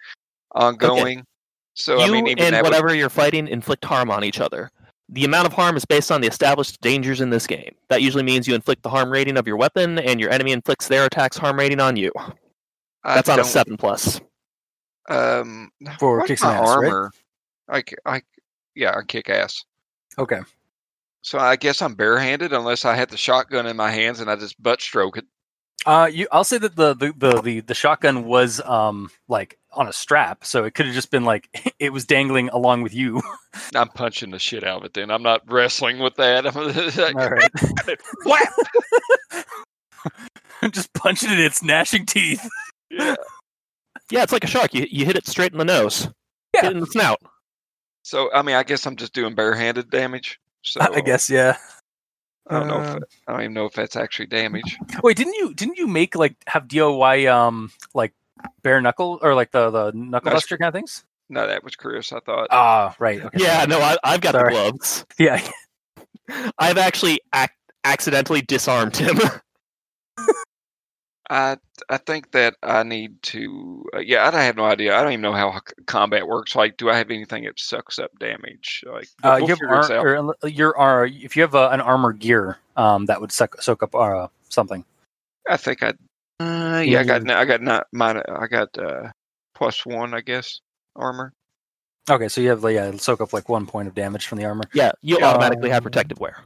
ongoing. 0.54 1.24
So 1.74 1.98
you 1.98 2.04
I 2.04 2.10
mean, 2.10 2.26
even 2.28 2.44
and 2.44 2.54
that 2.54 2.62
would- 2.64 2.70
whatever 2.72 2.94
you're 2.94 3.08
fighting 3.10 3.46
inflict 3.48 3.84
harm 3.84 4.10
on 4.10 4.24
each 4.24 4.40
other. 4.40 4.70
The 5.10 5.24
amount 5.24 5.46
of 5.46 5.54
harm 5.54 5.74
is 5.76 5.86
based 5.86 6.12
on 6.12 6.20
the 6.20 6.26
established 6.28 6.80
dangers 6.82 7.22
in 7.22 7.30
this 7.30 7.46
game. 7.46 7.74
That 7.88 8.02
usually 8.02 8.22
means 8.24 8.46
you 8.46 8.54
inflict 8.54 8.82
the 8.82 8.90
harm 8.90 9.10
rating 9.10 9.38
of 9.38 9.46
your 9.46 9.56
weapon, 9.56 9.98
and 9.98 10.20
your 10.20 10.30
enemy 10.30 10.52
inflicts 10.52 10.86
their 10.88 11.06
attack's 11.06 11.38
harm 11.38 11.58
rating 11.58 11.80
on 11.80 11.96
you. 11.96 12.12
I 13.04 13.14
That's 13.14 13.28
on 13.30 13.38
a 13.38 13.42
don't- 13.42 13.50
seven 13.50 13.76
plus. 13.78 14.20
Um, 15.08 15.70
For 15.98 16.18
what's 16.18 16.28
kick 16.28 16.38
some 16.38 16.54
my 16.54 16.60
ass, 16.60 16.68
right? 16.68 16.74
armor? 16.92 17.10
I, 17.70 17.78
c- 17.80 17.96
I, 18.04 18.20
yeah, 18.78 18.96
I 18.96 19.02
kick 19.02 19.28
ass. 19.28 19.64
Okay. 20.18 20.40
So 21.22 21.38
I 21.38 21.56
guess 21.56 21.82
I'm 21.82 21.94
barehanded 21.94 22.52
unless 22.52 22.84
I 22.84 22.94
had 22.94 23.10
the 23.10 23.16
shotgun 23.16 23.66
in 23.66 23.76
my 23.76 23.90
hands 23.90 24.20
and 24.20 24.30
I 24.30 24.36
just 24.36 24.62
butt 24.62 24.80
stroke 24.80 25.18
it. 25.18 25.26
Uh, 25.84 26.08
you. 26.10 26.26
I'll 26.32 26.44
say 26.44 26.58
that 26.58 26.76
the 26.76 26.94
the, 26.94 27.12
the 27.16 27.40
the 27.40 27.60
the 27.60 27.74
shotgun 27.74 28.24
was 28.24 28.60
um 28.62 29.10
like 29.28 29.58
on 29.72 29.86
a 29.86 29.92
strap, 29.92 30.44
so 30.44 30.64
it 30.64 30.74
could 30.74 30.86
have 30.86 30.94
just 30.94 31.10
been 31.10 31.24
like 31.24 31.48
it 31.78 31.92
was 31.92 32.04
dangling 32.04 32.48
along 32.50 32.82
with 32.82 32.94
you. 32.94 33.22
I'm 33.74 33.88
punching 33.88 34.30
the 34.30 34.38
shit 34.38 34.64
out 34.64 34.78
of 34.78 34.84
it. 34.84 34.94
Then 34.94 35.10
I'm 35.10 35.22
not 35.22 35.42
wrestling 35.50 35.98
with 35.98 36.16
that. 36.16 36.46
I'm 36.46 36.56
All 37.16 37.30
right. 37.30 37.50
Whap! 38.24 38.52
just 40.72 40.92
punching 40.94 41.30
it 41.30 41.38
in 41.38 41.44
its 41.44 41.62
gnashing 41.62 42.06
teeth. 42.06 42.48
Yeah. 42.90 43.14
Yeah, 44.10 44.22
it's 44.22 44.32
like 44.32 44.44
a 44.44 44.48
shark. 44.48 44.74
You 44.74 44.86
you 44.90 45.04
hit 45.04 45.16
it 45.16 45.26
straight 45.26 45.52
in 45.52 45.58
the 45.58 45.64
nose. 45.64 46.08
Yeah. 46.54 46.62
Hit 46.62 46.72
it 46.72 46.76
in 46.76 46.80
the 46.80 46.86
snout. 46.86 47.20
So 48.08 48.32
I 48.32 48.40
mean, 48.40 48.56
I 48.56 48.62
guess 48.62 48.86
I'm 48.86 48.96
just 48.96 49.12
doing 49.12 49.34
barehanded 49.34 49.90
damage. 49.90 50.40
So 50.62 50.80
I 50.80 50.86
I 50.96 51.00
guess, 51.02 51.28
yeah. 51.28 51.56
I 52.48 52.58
don't 52.60 52.68
know. 52.68 52.76
Uh, 52.76 52.96
If, 53.02 53.20
I 53.26 53.32
don't 53.32 53.40
even 53.42 53.52
know 53.52 53.66
if 53.66 53.74
that's 53.74 53.96
actually 53.96 54.26
damage. 54.26 54.78
Wait, 55.02 55.18
didn't 55.18 55.34
you 55.34 55.52
didn't 55.52 55.76
you 55.76 55.86
make 55.86 56.14
like 56.16 56.34
have 56.46 56.66
DIY 56.68 57.30
um 57.30 57.70
like 57.92 58.14
bare 58.62 58.80
knuckle 58.80 59.18
or 59.20 59.34
like 59.34 59.50
the 59.50 59.68
the 59.70 59.92
knuckle 59.92 60.24
That's- 60.24 60.42
duster 60.44 60.56
kind 60.56 60.68
of 60.68 60.74
things? 60.74 61.04
No, 61.28 61.46
that 61.46 61.62
was 61.62 61.76
Chris. 61.76 62.10
I 62.10 62.20
thought. 62.20 62.48
Ah, 62.50 62.96
right. 62.98 63.22
Okay. 63.22 63.42
Yeah, 63.42 63.66
no, 63.68 63.78
I, 63.78 63.98
I've 64.02 64.22
got 64.22 64.32
Sorry. 64.32 64.54
the 64.54 64.60
gloves. 64.70 65.04
Yeah. 65.18 65.46
I've 66.58 66.78
actually 66.78 67.20
ac- 67.34 67.52
accidentally 67.84 68.40
disarmed 68.40 68.96
him. 68.96 69.18
I 71.30 71.58
I 71.90 71.98
think 71.98 72.30
that 72.32 72.56
I 72.62 72.82
need 72.82 73.22
to. 73.24 73.84
Uh, 73.94 73.98
yeah, 74.00 74.26
I 74.26 74.30
don't 74.30 74.40
have 74.40 74.56
no 74.56 74.64
idea. 74.64 74.96
I 74.96 75.02
don't 75.02 75.12
even 75.12 75.20
know 75.22 75.32
how 75.34 75.52
c- 75.58 75.84
combat 75.86 76.26
works. 76.26 76.56
Like, 76.56 76.76
do 76.78 76.88
I 76.88 76.96
have 76.96 77.10
anything 77.10 77.44
that 77.44 77.60
sucks 77.60 77.98
up 77.98 78.10
damage? 78.18 78.82
Like, 78.86 79.08
Uh, 79.22 79.36
we'll 79.38 79.40
you 79.40 79.46
have 79.48 79.58
figure 79.58 79.76
this 79.76 79.90
out. 79.90 80.06
ar- 80.06 80.34
or, 80.42 80.48
your 80.48 80.76
ar- 80.78 81.06
if 81.06 81.36
you 81.36 81.42
have 81.42 81.54
uh, 81.54 81.68
an 81.70 81.80
armor 81.82 82.12
gear, 82.12 82.56
um, 82.76 83.04
that 83.06 83.20
would 83.20 83.30
suck, 83.32 83.60
soak 83.60 83.82
up 83.82 83.94
uh, 83.94 84.28
something. 84.48 84.84
I 85.48 85.56
think 85.58 85.82
I. 85.82 85.92
Uh, 86.40 86.80
yeah, 86.80 87.00
I 87.00 87.04
got. 87.04 87.20
N- 87.22 87.30
I 87.30 87.44
got 87.44 87.60
not 87.62 87.86
mine. 87.92 88.22
I 88.28 88.46
got 88.46 88.76
uh, 88.78 89.08
plus 89.54 89.84
one, 89.84 90.14
I 90.14 90.20
guess, 90.22 90.60
armor. 90.96 91.32
Okay, 92.10 92.28
so 92.28 92.40
you 92.40 92.48
have 92.48 92.64
like 92.64 92.74
yeah, 92.74 92.90
soak 92.96 93.20
up 93.20 93.34
like 93.34 93.50
one 93.50 93.66
point 93.66 93.86
of 93.86 93.94
damage 93.94 94.26
from 94.26 94.38
the 94.38 94.46
armor. 94.46 94.64
yeah, 94.72 94.92
you 95.02 95.18
automatically 95.20 95.68
have 95.68 95.82
Um, 95.82 95.84
protective 95.84 96.18
wear. 96.20 96.38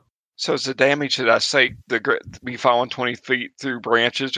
So 0.43 0.55
it's 0.55 0.65
the 0.65 0.75
damage 0.75 1.19
that 1.19 1.31
I 1.31 1.39
say 1.39 1.77
the 1.87 2.19
me 2.43 2.57
falling 2.57 2.91
twenty 2.91 3.15
feet 3.15 3.53
through 3.61 3.79
branches. 3.79 4.37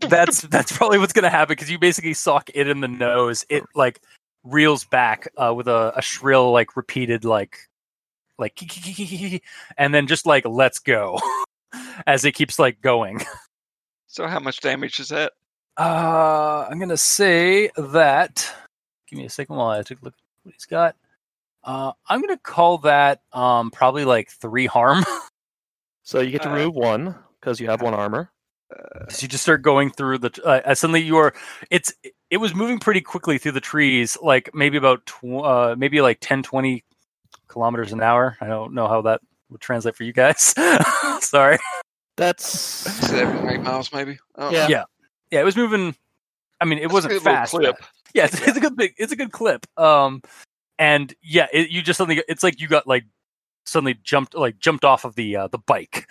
That's 0.00 0.40
that's 0.40 0.74
probably 0.74 0.96
what's 0.96 1.12
gonna 1.12 1.28
happen 1.28 1.52
because 1.52 1.70
you 1.70 1.78
basically 1.78 2.14
sock 2.14 2.48
it 2.54 2.66
in 2.66 2.80
the 2.80 2.88
nose. 2.88 3.44
It 3.50 3.62
like 3.74 4.00
reels 4.42 4.86
back 4.86 5.28
uh, 5.36 5.52
with 5.54 5.68
a, 5.68 5.92
a 5.96 6.00
shrill 6.00 6.50
like 6.50 6.78
repeated 6.78 7.26
like 7.26 7.58
like 8.38 8.58
and 9.76 9.92
then 9.92 10.06
just 10.06 10.24
like 10.24 10.46
let's 10.46 10.78
go 10.78 11.20
as 12.06 12.24
it 12.24 12.32
keeps 12.32 12.58
like 12.58 12.80
going. 12.80 13.20
So 14.06 14.26
how 14.26 14.40
much 14.40 14.60
damage 14.60 14.98
is 14.98 15.08
that? 15.10 15.32
Uh, 15.76 16.66
I'm 16.70 16.78
gonna 16.78 16.96
say 16.96 17.68
that. 17.76 18.50
Give 19.08 19.18
me 19.18 19.26
a 19.26 19.30
second 19.30 19.56
while 19.56 19.68
I 19.68 19.82
take 19.82 20.00
a 20.00 20.04
look 20.06 20.14
at 20.14 20.22
what 20.42 20.54
he's 20.54 20.64
got. 20.64 20.96
Uh, 21.62 21.92
I'm 22.08 22.22
gonna 22.22 22.38
call 22.38 22.78
that 22.78 23.20
um 23.34 23.70
probably 23.70 24.06
like 24.06 24.30
three 24.30 24.64
harm. 24.64 25.04
So 26.04 26.20
you 26.20 26.30
get 26.30 26.42
to 26.42 26.50
uh, 26.50 26.54
remove 26.54 26.74
one 26.74 27.14
because 27.40 27.58
you 27.60 27.68
have 27.68 27.82
one 27.82 27.94
armor. 27.94 28.30
As 29.08 29.22
you 29.22 29.28
just 29.28 29.42
start 29.42 29.62
going 29.62 29.90
through 29.90 30.18
the, 30.18 30.42
uh, 30.44 30.74
suddenly 30.74 31.00
you 31.00 31.16
are, 31.16 31.32
it's 31.70 31.92
it 32.30 32.38
was 32.38 32.54
moving 32.54 32.78
pretty 32.78 33.00
quickly 33.00 33.38
through 33.38 33.52
the 33.52 33.60
trees, 33.60 34.16
like 34.22 34.50
maybe 34.54 34.76
about 34.76 35.04
tw- 35.06 35.44
uh 35.44 35.74
maybe 35.78 36.00
like 36.00 36.18
10, 36.20 36.42
20 36.42 36.84
kilometers 37.48 37.92
an 37.92 38.02
hour. 38.02 38.36
I 38.40 38.46
don't 38.46 38.74
know 38.74 38.88
how 38.88 39.02
that 39.02 39.20
would 39.50 39.60
translate 39.60 39.94
for 39.96 40.04
you 40.04 40.12
guys. 40.12 40.54
Sorry. 41.20 41.58
That's 42.16 42.46
Seven, 42.48 43.48
eight 43.48 43.60
miles, 43.60 43.92
maybe. 43.92 44.18
I 44.36 44.42
don't 44.42 44.52
Yeah. 44.52 44.68
Yeah. 44.68 44.84
Yeah, 45.30 45.40
it 45.40 45.44
was 45.44 45.56
moving. 45.56 45.94
I 46.60 46.64
mean, 46.64 46.78
it 46.78 46.82
That's 46.82 46.92
a 46.92 46.94
wasn't 46.94 47.12
good 47.14 47.22
fast. 47.22 47.50
clip. 47.52 47.76
Yeah, 48.14 48.24
it's, 48.26 48.40
it's 48.46 48.56
a 48.56 48.60
good 48.60 48.76
big. 48.76 48.94
It's 48.98 49.12
a 49.12 49.16
good 49.16 49.32
clip. 49.32 49.66
Um, 49.78 50.22
and 50.78 51.12
yeah, 51.22 51.46
it, 51.52 51.70
you 51.70 51.82
just 51.82 51.98
suddenly. 51.98 52.22
It's 52.28 52.42
like 52.42 52.60
you 52.60 52.68
got 52.68 52.86
like 52.86 53.04
suddenly 53.66 53.94
jumped 54.02 54.34
like 54.34 54.58
jumped 54.58 54.84
off 54.84 55.04
of 55.04 55.14
the 55.16 55.36
uh, 55.36 55.48
the 55.48 55.58
bike. 55.58 56.08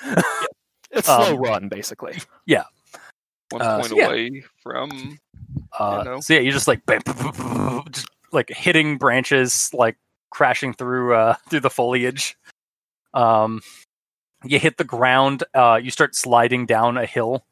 it's 0.92 1.06
slow 1.08 1.34
Um, 1.36 1.38
run 1.40 1.70
basically. 1.70 2.18
Yeah. 2.46 2.64
One 3.50 3.62
Uh, 3.62 3.76
point 3.78 3.90
so 3.90 3.98
yeah. 3.98 4.08
away 4.08 4.44
from 4.62 5.20
Uh, 5.78 5.98
You 6.04 6.12
know. 6.12 6.20
So 6.22 6.34
yeah, 6.34 6.40
you're 6.40 6.54
just 6.54 6.68
like 6.68 6.86
bam, 6.86 7.02
bam, 7.06 7.16
bam, 7.18 7.32
bam, 7.32 7.84
just 7.92 8.08
like 8.32 8.50
hitting 8.50 8.98
branches, 8.98 9.70
like 9.74 9.98
crashing 10.32 10.74
through 10.74 11.14
uh, 11.16 11.36
through 11.50 11.60
the 11.62 11.70
foliage. 11.70 12.36
Um, 13.14 13.62
you 14.44 14.60
hit 14.60 14.78
the 14.78 14.84
ground. 14.84 15.44
Uh, 15.54 15.80
you 15.82 15.92
start 15.92 16.16
sliding 16.16 16.66
down 16.66 16.98
a 16.98 17.06
hill. 17.06 17.46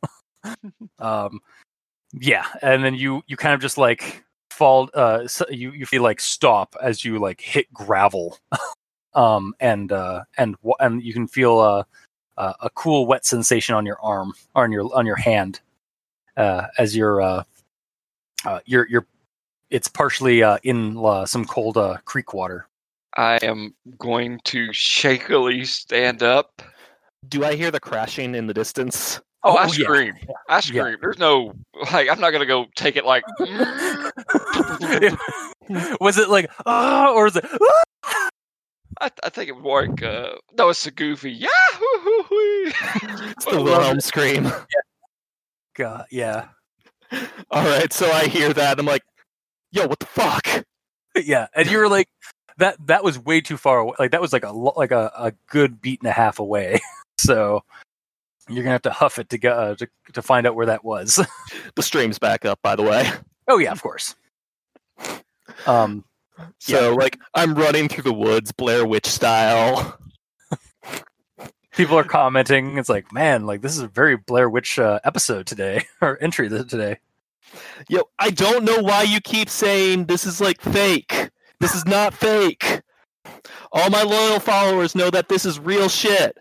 um, 0.99 1.40
yeah, 2.14 2.45
and 2.61 2.84
then 2.84 2.95
you 2.95 3.22
you 3.28 3.38
kind 3.38 3.53
of 3.53 3.61
just 3.61 3.78
like 3.78 4.23
fall. 4.49 4.90
Uh, 4.94 5.28
so 5.28 5.45
you 5.49 5.72
you 5.72 5.86
feel 5.86 6.02
like 6.03 6.19
stop 6.19 6.76
as 6.82 7.06
you 7.06 7.19
like 7.19 7.40
hit 7.41 7.72
gravel. 7.73 8.40
Um, 9.13 9.53
and 9.59 9.91
uh, 9.91 10.23
and 10.38 10.55
wa- 10.61 10.75
and 10.79 11.03
you 11.03 11.13
can 11.13 11.27
feel 11.27 11.59
uh, 11.59 11.83
uh, 12.38 12.53
a 12.61 12.69
cool 12.71 13.05
wet 13.05 13.25
sensation 13.25 13.75
on 13.75 13.85
your 13.85 13.99
arm 14.01 14.33
or 14.55 14.63
on 14.63 14.71
your 14.71 14.89
on 14.95 15.05
your 15.05 15.15
hand 15.17 15.59
uh, 16.38 16.67
as 16.77 16.95
you're 16.95 17.21
uh, 17.21 17.43
uh, 18.45 18.59
you're 18.65 18.88
you're 18.89 19.05
it's 19.69 19.88
partially 19.88 20.43
uh, 20.43 20.57
in 20.63 20.97
uh, 20.97 21.25
some 21.25 21.45
cold 21.45 21.77
uh, 21.77 21.97
creek 22.05 22.33
water. 22.33 22.67
I 23.17 23.38
am 23.41 23.73
going 23.97 24.39
to 24.45 24.71
shakily 24.73 25.65
stand 25.65 26.23
up. 26.23 26.61
Do 27.27 27.43
I 27.45 27.55
hear 27.55 27.71
the 27.71 27.79
crashing 27.79 28.35
in 28.35 28.47
the 28.47 28.53
distance? 28.53 29.19
Oh, 29.43 29.55
I 29.55 29.63
Oh, 29.63 29.65
yeah. 29.67 29.71
scream. 29.85 30.13
I 30.49 30.59
scream. 30.61 30.97
There's 31.01 31.19
no 31.19 31.53
like 31.91 32.09
I'm 32.09 32.19
not 32.19 32.31
gonna 32.31 32.45
go 32.45 32.65
take 32.75 32.95
it 32.95 33.05
like 33.05 33.23
was 36.01 36.17
it 36.17 36.29
like 36.29 36.49
ah 36.65 37.11
or 37.13 37.27
is 37.27 37.35
it 37.35 37.45
I, 39.02 39.10
I 39.23 39.30
think 39.30 39.49
it 39.49 39.56
was 39.61 39.88
like 39.90 40.03
uh 40.03 40.34
no 40.57 40.69
it's 40.69 40.86
a 40.88 40.91
goofy 40.91 41.32
yeah 41.32 41.48
It's 42.32 43.45
the 43.45 43.61
Wilhelm 43.61 43.99
scream. 43.99 44.52
God, 45.76 46.06
yeah 46.11 46.48
All 47.52 47.64
right, 47.65 47.91
so 47.91 48.10
I 48.11 48.28
hear 48.28 48.53
that. 48.53 48.80
I'm 48.80 48.86
like, 48.86 49.03
yo, 49.72 49.88
what 49.88 49.99
the 49.99 50.06
fuck? 50.06 50.48
yeah 51.15 51.48
and 51.56 51.69
you 51.69 51.78
were 51.78 51.90
like 51.90 52.07
that 52.57 52.78
that 52.88 53.03
was 53.03 53.19
way 53.19 53.41
too 53.41 53.57
far 53.57 53.80
away 53.80 53.94
like 53.99 54.11
that 54.11 54.22
was 54.22 54.32
like 54.32 54.45
a 54.45 54.52
lo- 54.52 54.73
like 54.78 54.91
a, 54.91 55.11
a 55.18 55.34
good 55.49 55.82
beat 55.82 55.99
and 56.02 56.10
a 56.10 56.14
half 56.14 56.40
away 56.40 56.80
so 57.18 57.61
you're 58.48 58.64
gonna 58.64 58.72
have 58.73 58.82
to 58.82 58.91
huff 58.91 59.19
it 59.19 59.28
to 59.30 59.38
go 59.38 59.52
uh, 59.52 59.76
to, 59.76 59.88
to 60.14 60.22
find 60.22 60.48
out 60.48 60.56
where 60.56 60.65
that 60.68 60.84
was 60.86 61.19
The 61.76 61.84
stream's 61.84 62.18
back 62.19 62.45
up, 62.45 62.60
by 62.61 62.76
the 62.78 62.84
way. 62.84 63.10
oh 63.49 63.57
yeah 63.57 63.72
of 63.73 63.82
course 63.82 64.15
um 65.68 66.03
So, 66.59 66.95
like, 66.95 67.18
I'm 67.34 67.55
running 67.55 67.88
through 67.89 68.03
the 68.03 68.13
woods, 68.13 68.51
Blair 68.51 68.85
Witch 68.85 69.05
style. 69.07 69.97
people 71.72 71.97
are 71.97 72.03
commenting 72.03 72.77
it's 72.77 72.89
like 72.89 73.13
man 73.13 73.45
like 73.45 73.61
this 73.61 73.72
is 73.77 73.81
a 73.81 73.88
very 73.88 74.18
blair 74.18 74.49
witch 74.49 74.77
uh, 74.77 74.99
episode 75.05 75.47
today 75.47 75.81
or 76.01 76.18
entry 76.22 76.49
today 76.49 76.97
Yo, 77.89 78.03
I 78.19 78.30
don't 78.31 78.63
know 78.63 78.80
why 78.81 79.03
you 79.03 79.19
keep 79.22 79.49
saying 79.49 80.05
this 80.05 80.26
is 80.26 80.39
like 80.39 80.61
fake. 80.61 81.30
This 81.59 81.76
is 81.76 81.85
not 81.85 82.13
fake. 82.13 82.81
All 83.72 83.89
my 83.89 84.03
loyal 84.03 84.39
followers 84.39 84.95
know 84.95 85.09
that 85.09 85.27
this 85.30 85.45
is 85.45 85.59
real 85.59 85.89
shit. 85.89 86.38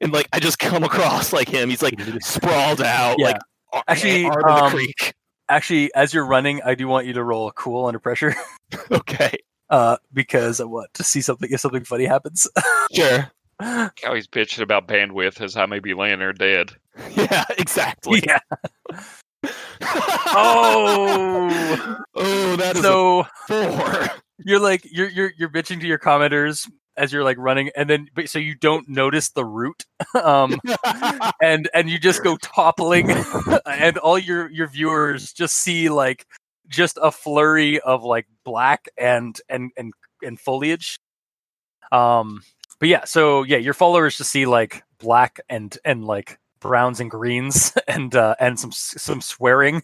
And 0.00 0.12
like, 0.12 0.28
I 0.32 0.40
just 0.40 0.58
come 0.58 0.84
across 0.84 1.32
like 1.32 1.48
him. 1.48 1.70
He's 1.70 1.82
like 1.82 1.98
sprawled 2.20 2.82
out, 2.82 3.16
Yeah. 3.18 3.26
like 3.72 3.84
Actually, 3.88 4.24
arm 4.26 4.34
in 4.48 4.54
the 4.54 4.62
um, 4.64 4.70
creek. 4.70 5.14
Actually 5.50 5.92
as 5.94 6.14
you're 6.14 6.24
running 6.24 6.62
i 6.64 6.74
do 6.74 6.88
want 6.88 7.06
you 7.06 7.12
to 7.12 7.22
roll 7.22 7.48
a 7.48 7.52
cool 7.52 7.86
under 7.86 7.98
pressure 7.98 8.34
Okay, 8.90 9.36
uh 9.68 9.96
because 10.12 10.60
i 10.60 10.64
want 10.64 10.92
to 10.94 11.04
see 11.04 11.20
something 11.20 11.50
if 11.50 11.60
something 11.60 11.84
funny 11.84 12.04
happens 12.04 12.48
sure. 12.94 13.30
how 13.60 14.14
he's 14.14 14.26
bitching 14.28 14.62
about 14.62 14.88
bandwidth 14.88 15.40
as 15.40 15.56
I 15.56 15.66
may 15.66 15.80
be 15.80 15.92
laying 15.92 16.18
there 16.20 16.32
dead. 16.32 16.70
Yeah, 17.14 17.44
exactly. 17.58 18.22
yeah 18.26 18.40
oh 20.32 21.98
oh, 22.14 22.56
that 22.56 22.76
is 22.76 22.82
so 22.82 23.20
a 23.20 23.28
four. 23.48 24.08
you're 24.38 24.60
like 24.60 24.86
you're 24.90 25.08
you're 25.08 25.32
you're 25.38 25.48
bitching 25.48 25.80
to 25.80 25.86
your 25.86 25.98
commenters 25.98 26.68
as 26.96 27.12
you're 27.12 27.24
like 27.24 27.38
running 27.38 27.70
and 27.76 27.88
then 27.88 28.08
but 28.14 28.28
so 28.28 28.38
you 28.38 28.54
don't 28.54 28.88
notice 28.88 29.30
the 29.30 29.44
route 29.44 29.84
um 30.22 30.60
and 31.42 31.70
and 31.72 31.88
you 31.88 31.98
just 31.98 32.22
go 32.22 32.36
toppling 32.38 33.10
and 33.66 33.98
all 33.98 34.18
your 34.18 34.50
your 34.50 34.66
viewers 34.66 35.32
just 35.32 35.56
see 35.56 35.88
like 35.88 36.26
just 36.70 36.98
a 37.02 37.10
flurry 37.10 37.80
of 37.80 38.04
like 38.04 38.26
black 38.44 38.88
and 38.96 39.40
and 39.48 39.72
and 39.76 39.92
and 40.22 40.40
foliage. 40.40 40.98
Um 41.92 42.42
but 42.78 42.88
yeah 42.88 43.04
so 43.04 43.42
yeah 43.42 43.58
your 43.58 43.74
followers 43.74 44.16
just 44.16 44.30
see 44.30 44.46
like 44.46 44.82
black 44.98 45.40
and 45.48 45.76
and 45.84 46.04
like 46.04 46.38
browns 46.60 47.00
and 47.00 47.10
greens 47.10 47.72
and 47.88 48.14
uh 48.14 48.36
and 48.38 48.58
some 48.58 48.70
some 48.72 49.20
swearing 49.20 49.82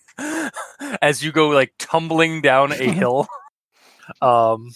as 1.03 1.25
you 1.25 1.33
go 1.33 1.49
like 1.49 1.73
tumbling 1.79 2.41
down 2.41 2.73
a 2.73 2.93
hill. 2.93 3.27
Um 4.23 4.71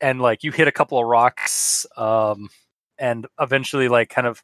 and 0.00 0.20
like 0.20 0.42
you 0.44 0.52
hit 0.52 0.68
a 0.68 0.72
couple 0.72 0.98
of 0.98 1.06
rocks 1.06 1.86
um 1.96 2.48
and 2.98 3.26
eventually 3.40 3.88
like 3.88 4.08
kind 4.08 4.26
of 4.26 4.42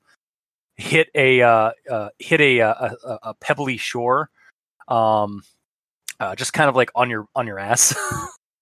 hit 0.77 1.09
a 1.15 1.41
uh, 1.43 1.71
uh 1.91 2.09
hit 2.19 2.41
a, 2.41 2.61
uh, 2.61 2.91
a 3.05 3.19
a- 3.23 3.35
pebbly 3.35 3.77
shore 3.77 4.31
um 4.89 5.43
uh, 6.21 6.35
just 6.35 6.53
kind 6.53 6.69
of 6.69 6.77
like 6.77 6.91
on 6.95 7.09
your 7.11 7.27
on 7.35 7.47
your 7.47 7.59
ass 7.59 7.95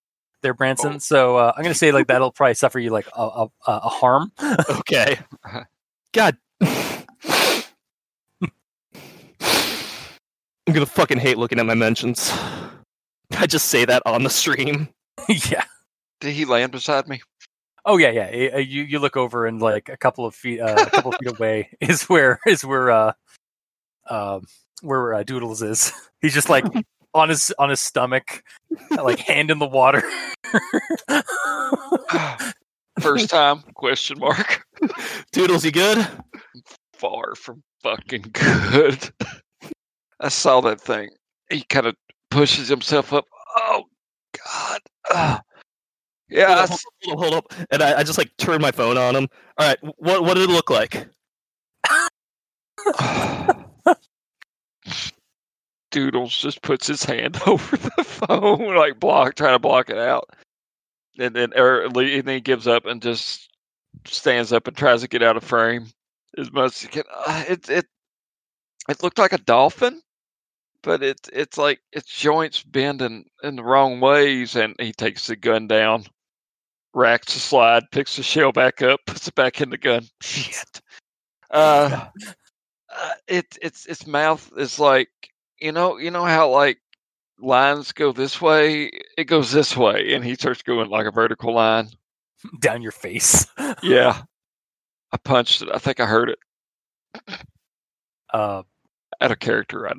there 0.43 0.55
branson 0.55 0.95
Oh. 0.95 0.99
so 0.99 1.37
uh, 1.37 1.53
i'm 1.57 1.63
gonna 1.63 1.75
say 1.75 1.93
like 1.93 2.07
that'll 2.09 2.33
probably 2.33 2.55
suffer 2.55 2.79
you 2.79 2.91
like 2.91 3.07
a, 3.17 3.23
a, 3.23 3.45
a 3.67 3.73
a 3.73 3.89
harm 3.89 4.31
okay. 4.71 5.19
God. 6.13 6.37
I'm 10.67 10.75
gonna 10.75 10.85
fucking 10.87 11.19
hate 11.19 11.39
looking 11.39 11.59
at 11.59 11.67
my 11.67 11.75
mentions. 11.75 12.31
I 13.37 13.47
just 13.47 13.69
say 13.69 13.85
that 13.87 14.03
on 14.07 14.23
the 14.23 14.31
stream. 14.31 14.89
yeah 15.29 15.65
Did 16.23 16.33
he 16.35 16.45
land 16.47 16.73
beside 16.73 17.09
me? 17.09 17.21
oh 17.85 17.97
yeah 17.97 18.11
yeah 18.11 18.29
eh, 18.31 18.51
eh, 18.53 18.59
you 18.59 18.83
you 18.83 18.99
look 18.99 19.17
over 19.17 19.47
and 19.47 19.61
like 19.61 19.89
a 19.89 19.97
couple 19.97 20.25
of 20.25 20.35
feet 20.35 20.61
uh, 20.61 20.85
a 20.87 20.91
couple 20.91 21.13
of 21.13 21.19
feet 21.19 21.29
away 21.29 21.69
is 21.81 22.05
where 22.05 22.39
is 22.47 22.65
where 22.65 22.91
uh 22.91 23.13
um 24.09 24.45
where 24.83 25.15
uh, 25.15 25.23
doodles 25.23 25.63
is 25.63 25.93
he's 26.21 26.35
just 26.35 26.49
like 26.49 26.65
on 27.15 27.29
his 27.29 27.53
on 27.59 27.69
his 27.71 27.81
stomach 27.81 28.43
like 28.91 29.19
hand 29.19 29.51
in 29.51 29.59
the 29.59 29.67
water 29.67 30.03
First 33.01 33.31
time? 33.31 33.63
Question 33.75 34.19
mark. 34.19 34.67
Doodles, 35.33 35.65
you 35.65 35.73
good? 35.73 36.07
Far 36.93 37.35
from 37.35 37.63
fucking 37.83 38.27
good. 38.35 39.11
I 40.21 40.29
saw 40.29 40.61
that 40.61 40.79
thing. 40.79 41.09
He 41.51 41.63
kind 41.63 41.87
of 41.87 41.97
pushes 42.31 42.69
himself 42.69 43.15
up. 43.15 43.25
Oh 43.57 43.85
God. 45.11 45.41
Yeah. 46.33 46.67
Hold, 46.67 46.71
up, 46.71 46.81
hold 47.03 47.13
up, 47.13 47.19
hold 47.19 47.35
up. 47.35 47.53
And 47.71 47.83
I, 47.83 47.99
I 47.99 48.03
just 48.03 48.19
like 48.19 48.35
turn 48.39 48.61
my 48.61 48.71
phone 48.71 48.97
on 48.97 49.15
him. 49.15 49.29
All 49.59 49.69
right, 49.69 49.79
what 49.99 50.25
what 50.25 50.35
did 50.35 50.49
it 50.49 50.53
look 50.53 50.71
like? 50.71 51.07
Doodles 55.91 56.35
just 56.35 56.63
puts 56.63 56.87
his 56.87 57.05
hand 57.05 57.39
over 57.47 57.77
the 57.77 58.05
phone, 58.05 58.75
like 58.75 58.99
block, 58.99 59.35
trying 59.35 59.55
to 59.55 59.59
block 59.59 59.91
it 59.91 59.99
out, 59.99 60.31
and 61.19 61.37
then 61.37 61.53
or 61.55 61.83
and 61.83 61.95
then 61.95 62.27
he 62.27 62.41
gives 62.41 62.67
up 62.67 62.87
and 62.87 63.03
just 63.03 63.51
stands 64.07 64.53
up 64.55 64.67
and 64.67 64.77
tries 64.77 65.03
to 65.03 65.09
get 65.09 65.23
out 65.23 65.37
of 65.37 65.45
frame 65.45 65.87
as 66.39 66.51
much 66.51 66.73
as 66.77 66.81
he 66.81 66.89
can. 66.89 67.05
Uh, 67.27 67.45
it 67.47 67.69
it 67.69 67.87
it 68.89 69.03
looked 69.03 69.19
like 69.19 69.35
a 69.35 69.39
dolphin, 69.39 70.01
but 70.83 71.03
it's 71.03 71.29
it's 71.33 71.59
like 71.59 71.81
its 71.93 72.09
joints 72.09 72.63
bend 72.63 73.03
in, 73.03 73.27
in 73.43 73.57
the 73.57 73.63
wrong 73.65 74.01
ways, 74.01 74.57
and 74.57 74.75
he 74.79 74.93
takes 74.93 75.27
the 75.27 75.37
gun 75.37 75.67
down, 75.67 76.07
racks 76.95 77.35
the 77.35 77.41
slide, 77.41 77.91
picks 77.91 78.17
the 78.17 78.23
shell 78.23 78.53
back 78.53 78.83
up, 78.83 79.01
puts 79.07 79.29
it 79.29 79.35
back 79.35 79.61
in 79.61 79.71
the 79.71 79.79
gun. 79.79 80.07
Shit. 80.23 80.81
Uh, 81.51 82.07
uh, 82.95 83.11
it 83.27 83.59
it's 83.61 83.87
its 83.87 84.07
mouth 84.07 84.51
is 84.57 84.79
like 84.79 85.11
you 85.61 85.73
know 85.73 85.99
you 85.99 86.11
know 86.11 86.25
how 86.25 86.49
like 86.49 86.79
lines 87.39 87.93
go 87.93 88.13
this 88.13 88.41
way 88.41 88.91
it 89.19 89.25
goes 89.25 89.51
this 89.51 89.77
way 89.77 90.15
and 90.15 90.25
he 90.25 90.35
starts 90.35 90.63
going 90.63 90.89
like 90.89 91.07
a 91.07 91.11
vertical 91.11 91.55
line? 91.55 91.89
Down 92.61 92.83
your 92.83 92.93
face. 92.93 93.47
Yeah. 93.83 94.23
I 95.13 95.17
punched 95.19 95.61
it 95.63 95.69
i 95.75 95.79
think 95.79 96.01
i 96.01 96.07
heard 96.07 96.31
it. 96.31 96.39
Uh 98.33 98.63
out 99.21 99.31
of 99.31 99.39
character 99.39 99.87
i, 99.87 99.93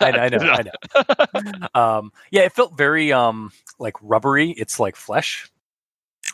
I, 0.00 0.10
I 0.10 0.28
know 0.28 0.38
i 0.38 0.62
know. 0.62 1.68
Um 1.74 2.12
yeah 2.30 2.42
it 2.42 2.52
felt 2.52 2.76
very 2.76 3.12
um 3.12 3.50
like 3.78 3.96
rubbery. 4.02 4.50
It's 4.50 4.78
like 4.78 4.96
flesh 4.96 5.50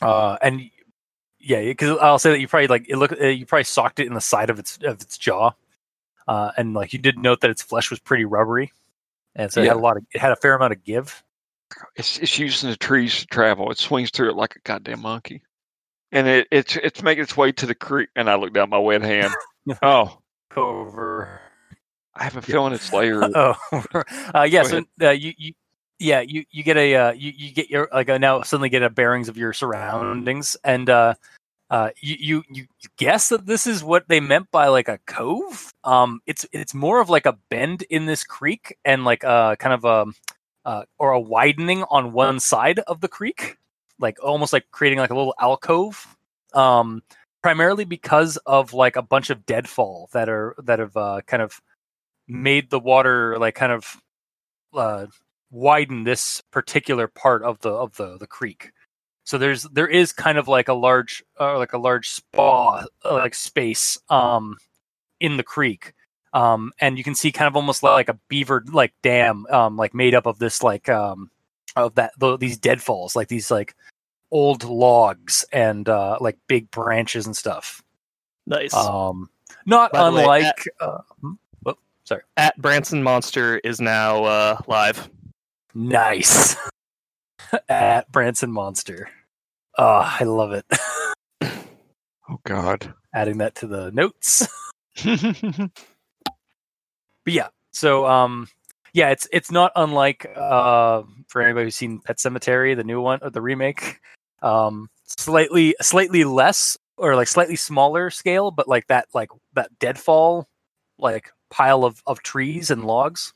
uh 0.02 0.36
and 0.42 0.62
yeah 1.40 1.60
because 1.62 1.98
i'll 2.00 2.18
say 2.18 2.30
that 2.30 2.40
you 2.40 2.48
probably 2.48 2.66
like 2.66 2.88
it 2.88 2.96
look 2.96 3.12
uh, 3.12 3.26
you 3.26 3.46
probably 3.46 3.64
socked 3.64 4.00
it 4.00 4.06
in 4.06 4.14
the 4.14 4.20
side 4.20 4.50
of 4.50 4.58
its 4.58 4.78
of 4.82 5.00
its 5.00 5.18
jaw. 5.18 5.52
Uh 6.26 6.50
and 6.56 6.74
like 6.74 6.92
you 6.92 6.98
did 6.98 7.18
note 7.18 7.40
that 7.40 7.50
its 7.50 7.62
flesh 7.62 7.90
was 7.90 7.98
pretty 7.98 8.24
rubbery. 8.24 8.72
And 9.34 9.52
so 9.52 9.62
it 9.62 9.68
had 9.68 9.76
a 9.76 9.80
lot 9.80 9.96
of 9.96 10.04
it 10.12 10.20
had 10.20 10.32
a 10.32 10.36
fair 10.36 10.54
amount 10.54 10.72
of 10.72 10.84
give. 10.84 11.22
It's, 11.96 12.18
it's 12.18 12.38
using 12.38 12.70
the 12.70 12.76
trees 12.76 13.20
to 13.20 13.26
travel. 13.26 13.70
It 13.70 13.78
swings 13.78 14.10
through 14.10 14.30
it 14.30 14.36
like 14.36 14.56
a 14.56 14.60
goddamn 14.60 15.02
monkey. 15.02 15.42
And 16.10 16.26
it, 16.26 16.48
it's 16.50 16.76
it's 16.76 17.02
making 17.02 17.24
its 17.24 17.36
way 17.36 17.52
to 17.52 17.66
the 17.66 17.74
creek. 17.74 18.08
And 18.16 18.28
i 18.28 18.34
look 18.36 18.52
down 18.52 18.70
my 18.70 18.78
wet 18.78 19.02
hand. 19.02 19.32
Oh. 19.82 20.18
Over. 20.56 21.42
I 22.14 22.24
have 22.24 22.38
a 22.38 22.42
feeling 22.42 22.72
it's 22.72 22.90
lair 22.90 23.22
oh. 23.34 23.54
Uh 24.34 24.46
yeah 24.48 24.62
so 24.62 24.82
uh, 25.02 25.10
you, 25.10 25.34
you 25.36 25.52
yeah 25.98 26.20
you 26.20 26.44
you 26.50 26.62
get 26.62 26.76
a 26.76 26.94
uh, 26.94 27.12
you, 27.12 27.32
you 27.36 27.52
get 27.52 27.70
your 27.70 27.88
like 27.92 28.08
a, 28.08 28.18
now 28.18 28.42
suddenly 28.42 28.68
get 28.68 28.82
a 28.82 28.90
bearings 28.90 29.28
of 29.28 29.36
your 29.36 29.52
surroundings 29.52 30.56
and 30.64 30.88
uh 30.88 31.14
uh 31.70 31.90
you, 32.00 32.16
you 32.20 32.42
you 32.48 32.66
guess 32.96 33.28
that 33.28 33.46
this 33.46 33.66
is 33.66 33.84
what 33.84 34.08
they 34.08 34.20
meant 34.20 34.50
by 34.50 34.68
like 34.68 34.88
a 34.88 34.98
cove? 35.06 35.72
Um 35.84 36.20
it's 36.26 36.46
it's 36.52 36.74
more 36.74 37.00
of 37.00 37.10
like 37.10 37.26
a 37.26 37.38
bend 37.50 37.82
in 37.90 38.06
this 38.06 38.24
creek 38.24 38.76
and 38.84 39.04
like 39.04 39.24
uh 39.24 39.56
kind 39.56 39.74
of 39.74 39.84
a 39.84 40.06
uh 40.64 40.84
or 40.98 41.12
a 41.12 41.20
widening 41.20 41.84
on 41.90 42.12
one 42.12 42.40
side 42.40 42.78
of 42.80 43.00
the 43.00 43.08
creek 43.08 43.56
like 43.98 44.22
almost 44.22 44.52
like 44.52 44.66
creating 44.70 44.98
like 44.98 45.10
a 45.10 45.16
little 45.16 45.34
alcove 45.40 46.16
um 46.54 47.02
primarily 47.42 47.84
because 47.84 48.36
of 48.46 48.72
like 48.72 48.96
a 48.96 49.02
bunch 49.02 49.30
of 49.30 49.44
deadfall 49.46 50.08
that 50.12 50.28
are 50.28 50.54
that 50.58 50.78
have 50.78 50.96
uh 50.96 51.20
kind 51.26 51.42
of 51.42 51.60
made 52.26 52.70
the 52.70 52.78
water 52.80 53.38
like 53.38 53.54
kind 53.54 53.72
of 53.72 53.96
uh 54.74 55.06
widen 55.50 56.04
this 56.04 56.42
particular 56.50 57.08
part 57.08 57.42
of 57.42 57.58
the 57.60 57.70
of 57.70 57.96
the 57.96 58.18
the 58.18 58.26
creek. 58.26 58.72
So 59.24 59.38
there's 59.38 59.64
there 59.64 59.86
is 59.86 60.12
kind 60.12 60.38
of 60.38 60.48
like 60.48 60.68
a 60.68 60.74
large 60.74 61.22
uh, 61.38 61.58
like 61.58 61.72
a 61.72 61.78
large 61.78 62.08
spa 62.10 62.84
uh, 63.04 63.12
like 63.12 63.34
space 63.34 63.98
um 64.08 64.56
in 65.20 65.36
the 65.36 65.42
creek. 65.42 65.92
Um 66.32 66.72
and 66.80 66.98
you 66.98 67.04
can 67.04 67.14
see 67.14 67.32
kind 67.32 67.48
of 67.48 67.56
almost 67.56 67.82
like 67.82 68.08
a 68.08 68.18
beaver 68.28 68.64
like 68.70 68.92
dam 69.02 69.46
um 69.50 69.76
like 69.76 69.94
made 69.94 70.14
up 70.14 70.26
of 70.26 70.38
this 70.38 70.62
like 70.62 70.88
um 70.88 71.30
of 71.76 71.94
that 71.94 72.12
the, 72.18 72.36
these 72.36 72.58
deadfalls 72.58 73.14
like 73.14 73.28
these 73.28 73.50
like 73.50 73.74
old 74.30 74.64
logs 74.64 75.44
and 75.52 75.88
uh 75.88 76.18
like 76.20 76.38
big 76.46 76.70
branches 76.70 77.26
and 77.26 77.36
stuff. 77.36 77.82
Nice. 78.46 78.74
Um 78.74 79.30
not 79.66 79.92
By 79.92 80.04
the 80.04 80.16
way, 80.16 80.22
unlike 80.22 80.68
uh? 80.80 80.98
Well, 81.64 81.78
sorry. 82.04 82.22
At 82.36 82.56
Branson 82.56 83.02
Monster 83.02 83.58
is 83.58 83.80
now 83.80 84.24
uh, 84.24 84.60
live. 84.66 85.08
Nice. 85.78 86.56
At 87.68 88.10
Branson 88.10 88.50
Monster. 88.50 89.08
Oh, 89.78 90.02
I 90.04 90.24
love 90.24 90.52
it. 90.52 90.66
Oh 92.30 92.38
God. 92.44 92.92
Adding 93.14 93.38
that 93.38 93.54
to 93.56 93.66
the 93.66 93.90
notes. 93.90 94.46
But 97.24 97.32
yeah, 97.34 97.48
so 97.72 98.04
um 98.04 98.48
yeah, 98.92 99.08
it's 99.10 99.26
it's 99.32 99.50
not 99.50 99.72
unlike 99.76 100.30
uh 100.36 101.04
for 101.28 101.40
anybody 101.40 101.66
who's 101.66 101.76
seen 101.76 102.00
Pet 102.00 102.18
Sematary, 102.18 102.76
the 102.76 102.84
new 102.84 103.00
one 103.00 103.20
or 103.22 103.30
the 103.30 103.40
remake. 103.40 104.00
Um 104.42 104.90
slightly 105.06 105.74
slightly 105.80 106.24
less 106.24 106.76
or 106.98 107.16
like 107.16 107.28
slightly 107.28 107.56
smaller 107.56 108.10
scale, 108.10 108.50
but 108.50 108.68
like 108.68 108.88
that 108.88 109.08
like 109.14 109.30
that 109.54 109.78
deadfall 109.78 110.48
like 110.98 111.30
pile 111.50 111.84
of, 111.84 112.02
of 112.06 112.22
trees 112.22 112.70
and 112.70 112.84
logs. 112.84 113.32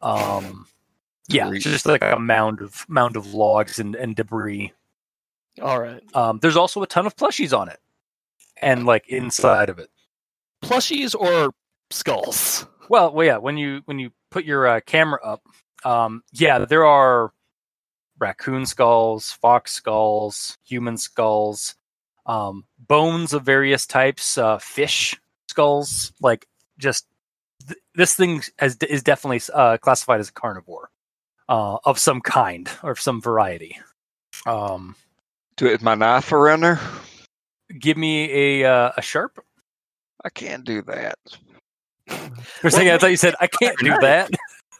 Um 0.00 0.66
yeah, 1.28 1.44
Debris. 1.44 1.56
it's 1.58 1.64
just 1.64 1.86
like 1.86 2.02
a 2.02 2.18
mound 2.18 2.60
of 2.60 2.86
mound 2.88 3.16
of 3.16 3.34
logs 3.34 3.78
and, 3.78 3.94
and 3.94 4.14
debris. 4.14 4.72
All 5.60 5.80
right. 5.80 6.02
Um, 6.14 6.38
there's 6.40 6.56
also 6.56 6.82
a 6.82 6.86
ton 6.86 7.06
of 7.06 7.16
plushies 7.16 7.56
on 7.56 7.68
it, 7.68 7.80
and 8.60 8.86
like 8.86 9.08
inside 9.08 9.68
of 9.68 9.78
it. 9.78 9.90
Plushies 10.62 11.14
or 11.14 11.52
skulls? 11.90 12.66
Well, 12.88 13.12
well, 13.12 13.26
yeah. 13.26 13.38
When 13.38 13.56
you 13.56 13.82
when 13.86 13.98
you 13.98 14.10
put 14.30 14.44
your 14.44 14.66
uh, 14.66 14.80
camera 14.86 15.20
up, 15.22 15.42
um, 15.84 16.22
yeah, 16.32 16.58
there 16.58 16.86
are 16.86 17.32
raccoon 18.18 18.66
skulls, 18.66 19.32
fox 19.32 19.72
skulls, 19.72 20.58
human 20.64 20.96
skulls, 20.96 21.74
um, 22.26 22.64
bones 22.78 23.32
of 23.32 23.42
various 23.42 23.86
types, 23.86 24.38
uh, 24.38 24.58
fish 24.58 25.18
skulls. 25.48 26.12
Like 26.20 26.46
just 26.78 27.06
th- 27.66 27.80
this 27.94 28.14
thing 28.14 28.42
has, 28.58 28.76
is 28.88 29.02
definitely 29.02 29.40
uh, 29.52 29.78
classified 29.78 30.20
as 30.20 30.28
a 30.28 30.32
carnivore 30.32 30.90
uh, 31.48 31.78
of 31.84 31.98
some 31.98 32.20
kind 32.20 32.68
or 32.82 32.92
of 32.92 33.00
some 33.00 33.20
variety. 33.20 33.78
Um, 34.46 34.94
Do 35.56 35.66
it 35.66 35.72
with 35.72 35.82
my 35.82 35.94
knife 35.94 36.32
around 36.32 36.60
there. 36.60 36.80
give 37.78 37.96
me 37.96 38.62
a 38.62 38.70
uh, 38.70 38.92
a 38.96 39.02
sharp. 39.02 39.44
I 40.24 40.30
can't 40.30 40.64
do 40.64 40.82
that. 40.82 41.18
For 42.08 42.68
a 42.68 42.70
second, 42.70 42.92
I 42.92 42.98
thought 42.98 43.10
you 43.10 43.16
said 43.16 43.34
I 43.40 43.46
can't 43.46 43.78
do 43.78 43.94
that. 44.00 44.30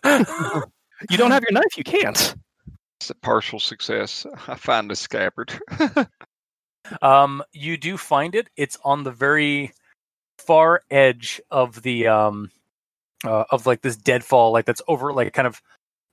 You 1.10 1.18
don't 1.18 1.30
have 1.30 1.43
your 1.43 1.52
knife, 1.52 1.76
you 1.76 1.84
can't. 1.84 2.34
It's 3.01 3.10
a 3.10 3.14
partial 3.14 3.60
success. 3.60 4.26
I 4.48 4.55
find 4.55 4.90
a 4.90 4.97
scabbard. 4.97 5.52
um, 7.02 7.43
you 7.52 7.76
do 7.76 7.97
find 7.97 8.34
it. 8.34 8.48
It's 8.56 8.78
on 8.84 9.02
the 9.02 9.10
very 9.10 9.72
far 10.38 10.82
edge 10.90 11.40
of 11.51 11.82
the 11.82 12.06
um, 12.06 12.51
uh, 13.24 13.44
of 13.51 13.66
like 13.66 13.82
this 13.82 13.97
deadfall, 13.97 14.52
like 14.52 14.64
that's 14.64 14.82
over, 14.88 15.12
like 15.12 15.32
kind 15.34 15.47
of 15.47 15.60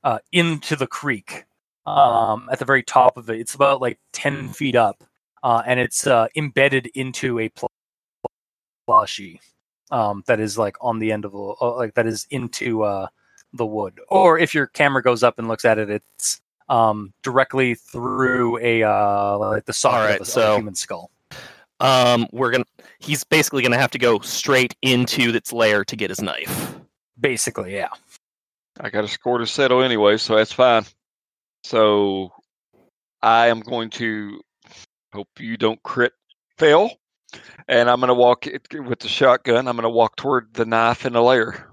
uh, 0.03 0.19
into 0.31 0.75
the 0.75 0.87
creek. 0.87 1.45
Um, 1.85 2.47
at 2.51 2.59
the 2.59 2.65
very 2.65 2.83
top 2.83 3.17
of 3.17 3.29
it, 3.29 3.39
it's 3.39 3.55
about 3.55 3.81
like 3.81 3.99
ten 4.13 4.47
feet 4.49 4.75
up, 4.75 5.03
uh, 5.43 5.63
and 5.65 5.79
it's 5.79 6.07
uh, 6.07 6.27
embedded 6.35 6.87
into 6.95 7.39
a 7.39 7.49
pl- 7.49 7.69
plushie 8.87 9.39
um, 9.91 10.23
that 10.27 10.39
is 10.39 10.57
like 10.57 10.77
on 10.81 10.99
the 10.99 11.11
end 11.11 11.25
of 11.25 11.33
the 11.33 11.55
uh, 11.61 11.75
like 11.75 11.93
that 11.95 12.07
is 12.07 12.25
into 12.29 12.83
uh, 12.83 13.07
the 13.53 13.65
wood. 13.65 13.99
Or 14.09 14.39
if 14.39 14.53
your 14.53 14.67
camera 14.67 15.03
goes 15.03 15.23
up 15.23 15.39
and 15.39 15.47
looks 15.47 15.65
at 15.65 15.77
it, 15.77 15.89
it's 15.89 16.41
um, 16.69 17.13
directly 17.21 17.75
through 17.75 18.59
a 18.59 18.83
uh, 18.83 19.37
like 19.37 19.65
the 19.65 19.73
socket 19.73 20.11
a, 20.11 20.15
of 20.15 20.21
a 20.21 20.25
so- 20.25 20.55
human 20.57 20.75
skull. 20.75 21.11
Um, 21.79 22.27
we're 22.31 22.51
gonna. 22.51 22.65
He's 22.99 23.23
basically 23.25 23.61
gonna 23.61 23.77
have 23.77 23.91
to 23.91 23.99
go 23.99 24.19
straight 24.19 24.73
into 24.81 25.35
its 25.35 25.51
lair 25.51 25.83
to 25.83 25.95
get 25.97 26.09
his 26.09 26.21
knife. 26.21 26.75
Basically, 27.19 27.73
yeah. 27.73 27.89
I 28.79 28.89
got 28.89 29.03
a 29.03 29.07
score 29.07 29.37
to 29.37 29.47
settle 29.47 29.83
anyway, 29.83 30.17
so 30.17 30.35
that's 30.35 30.51
fine. 30.51 30.83
So 31.63 32.31
I 33.21 33.47
am 33.47 33.59
going 33.61 33.89
to 33.91 34.41
hope 35.13 35.29
you 35.39 35.57
don't 35.57 35.81
crit 35.83 36.13
fail, 36.57 36.89
and 37.67 37.89
I'm 37.89 37.99
going 37.99 38.07
to 38.09 38.13
walk 38.15 38.47
it 38.47 38.67
with 38.73 38.99
the 38.99 39.07
shotgun. 39.07 39.67
I'm 39.67 39.75
going 39.75 39.83
to 39.83 39.89
walk 39.89 40.15
toward 40.15 40.53
the 40.53 40.65
knife 40.65 41.05
in 41.05 41.13
the 41.13 41.21
lair. 41.21 41.69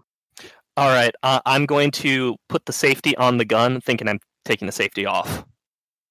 All 0.76 0.88
right. 0.88 1.14
Uh, 1.22 1.40
I'm 1.46 1.66
going 1.66 1.90
to 1.92 2.36
put 2.48 2.66
the 2.66 2.72
safety 2.72 3.16
on 3.16 3.38
the 3.38 3.44
gun, 3.44 3.80
thinking 3.80 4.08
I'm 4.08 4.20
taking 4.44 4.66
the 4.66 4.72
safety 4.72 5.06
off. 5.06 5.44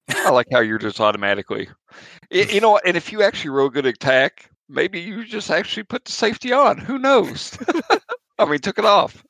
I 0.09 0.29
like 0.31 0.47
how 0.51 0.59
you're 0.59 0.79
just 0.79 0.99
automatically, 0.99 1.69
Y- 2.31 2.47
you 2.51 2.61
know, 2.61 2.71
what, 2.71 2.87
and 2.87 2.97
if 2.97 3.11
you 3.11 3.21
actually 3.23 3.51
roll 3.51 3.67
a 3.67 3.71
good 3.71 3.85
attack, 3.85 4.49
maybe 4.67 4.99
you 4.99 5.23
just 5.25 5.49
actually 5.51 5.83
put 5.83 6.05
the 6.05 6.11
safety 6.11 6.51
on. 6.51 6.77
Who 6.77 6.97
knows? 6.97 7.57
I 8.39 8.45
mean, 8.45 8.59
took 8.59 8.79
it 8.79 8.85
off. 8.85 9.23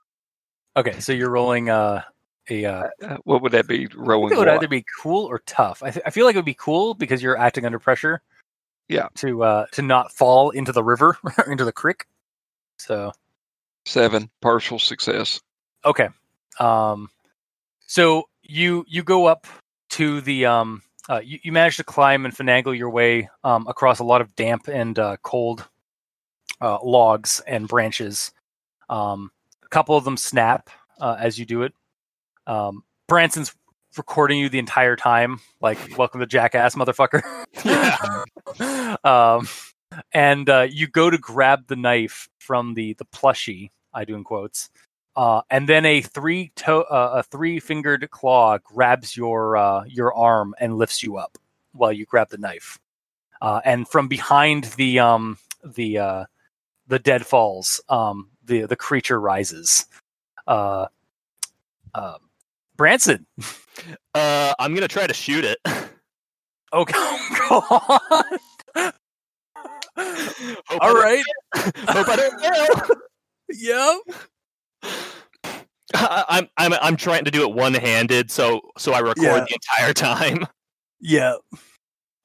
Okay, 0.78 1.00
so 1.00 1.12
you're 1.12 1.30
rolling 1.30 1.70
uh, 1.70 2.04
a. 2.50 2.66
Uh, 2.66 2.90
Uh, 3.02 3.18
What 3.24 3.42
would 3.42 3.52
that 3.54 3.68
be? 3.68 3.88
Rolling 3.96 4.34
it 4.34 4.38
would 4.38 4.48
what? 4.48 4.56
either 4.58 4.68
be 4.68 4.86
cool 5.02 5.26
or 5.26 5.40
tough. 5.46 5.82
I, 5.84 5.92
th- 5.92 6.04
I 6.06 6.10
feel 6.10 6.26
like 6.26 6.36
it 6.36 6.38
would 6.38 6.46
be 6.46 6.54
cool 6.54 6.94
because 6.94 7.22
you're 7.22 7.38
acting 7.38 7.66
under 7.66 7.80
pressure. 7.80 8.22
Yeah. 8.88 9.08
To 9.16 9.44
uh, 9.44 9.66
to 9.74 9.82
not 9.82 10.12
fall 10.12 10.50
into 10.52 10.72
the 10.72 10.84
river 10.84 11.18
or 11.38 11.52
into 11.52 11.66
the 11.66 11.72
creek. 11.72 12.06
So 12.78 13.12
seven 13.86 14.30
partial 14.42 14.80
success. 14.80 15.40
okay. 15.86 16.10
Um, 16.60 17.10
so 17.86 18.28
you 18.44 18.86
you 18.88 19.04
go 19.04 19.26
up 19.26 19.48
to 19.92 20.22
the 20.22 20.46
um. 20.46 20.82
Uh, 21.08 21.22
you, 21.24 21.40
you 21.42 21.52
manage 21.52 21.76
to 21.78 21.84
climb 21.84 22.24
and 22.26 22.36
finagle 22.36 22.78
your 22.78 22.92
way 22.92 23.28
um, 23.44 23.66
across 23.68 23.98
a 23.98 24.04
lot 24.04 24.22
of 24.22 24.36
damp 24.36 24.68
and 24.68 25.00
uh, 25.00 25.18
cold 25.24 25.68
uh, 26.62 26.78
logs 26.84 27.42
and 27.48 27.68
branches. 27.68 28.32
Um, 28.90 29.32
a 29.70 29.76
couple 29.76 29.96
of 29.96 30.04
them 30.04 30.18
snap 30.18 30.70
uh, 31.00 31.16
as 31.20 31.38
you 31.38 31.46
do 31.46 31.64
it. 31.64 31.74
Um, 32.48 32.84
Branson's 33.08 33.54
recording 33.98 34.40
you 34.40 34.50
the 34.50 34.60
entire 34.60 34.96
time, 34.96 35.40
like 35.62 35.78
"Welcome 35.98 36.22
to 36.22 36.26
Jackass, 36.26 36.76
motherfucker." 36.76 37.24
um, 39.06 39.48
and 40.12 40.50
uh, 40.50 40.68
you 40.70 40.88
go 40.88 41.10
to 41.10 41.18
grab 41.18 41.68
the 41.68 41.76
knife 41.76 42.30
from 42.40 42.74
the 42.74 42.94
the 42.94 43.06
plushie. 43.06 43.70
I 43.94 44.06
do 44.06 44.16
in 44.16 44.24
quotes. 44.24 44.70
Uh, 45.16 45.42
and 45.50 45.68
then 45.68 45.86
a 45.86 46.02
three 46.02 46.52
toe, 46.56 46.82
uh, 46.84 47.12
a 47.16 47.24
three 47.24 47.60
fingered 47.60 48.10
claw 48.10 48.58
grabs 48.60 49.18
your 49.18 49.58
uh, 49.58 49.84
your 49.86 50.14
arm 50.14 50.56
and 50.60 50.78
lifts 50.78 51.04
you 51.04 51.18
up 51.18 51.38
while 51.74 51.92
you 51.92 52.06
grab 52.06 52.30
the 52.30 52.38
knife. 52.38 52.80
Uh, 53.42 53.60
and 53.66 53.88
from 53.88 54.08
behind 54.08 54.66
the 54.78 55.00
um, 55.00 55.38
the 55.64 55.98
uh, 55.98 56.26
the 56.88 57.00
deadfalls, 57.00 57.82
um, 57.90 58.30
the 58.50 58.66
the 58.68 58.76
creature 58.76 59.20
rises. 59.20 59.86
Uh, 60.48 60.88
uh, 61.96 62.18
Branson. 62.76 63.26
Uh, 64.14 64.54
I'm 64.60 64.74
gonna 64.74 64.88
try 64.90 65.08
to 65.08 65.14
shoot 65.14 65.46
it. 65.46 65.60
Oh 66.72 66.86
God. 66.86 67.20
All 70.80 70.94
right. 70.94 71.24
Hope 71.56 72.08
I 72.10 72.16
don't 72.16 72.40
fail. 72.40 72.90
Yep. 73.50 74.02
I- 75.96 76.26
I'm 76.30 76.48
I'm 76.58 76.74
I'm 76.74 76.96
trying 76.96 77.26
to 77.26 77.32
do 77.32 77.42
it 77.42 77.56
one 77.56 77.74
handed, 77.74 78.30
so 78.30 78.62
so 78.78 78.94
I 78.94 79.00
record 79.00 79.24
Yeah. 79.24 79.46
the 79.50 79.54
entire 79.56 79.94
time. 79.94 80.46
Yeah. 81.02 81.38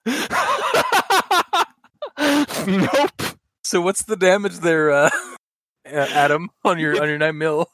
nope. 2.67 3.23
So 3.63 3.81
what's 3.81 4.03
the 4.03 4.17
damage 4.17 4.59
there, 4.59 4.91
uh, 4.93 5.11
Adam, 5.85 6.49
on 6.65 6.79
your 6.79 7.01
on 7.03 7.09
your 7.09 7.19
nine 7.19 7.39
mil? 7.39 7.69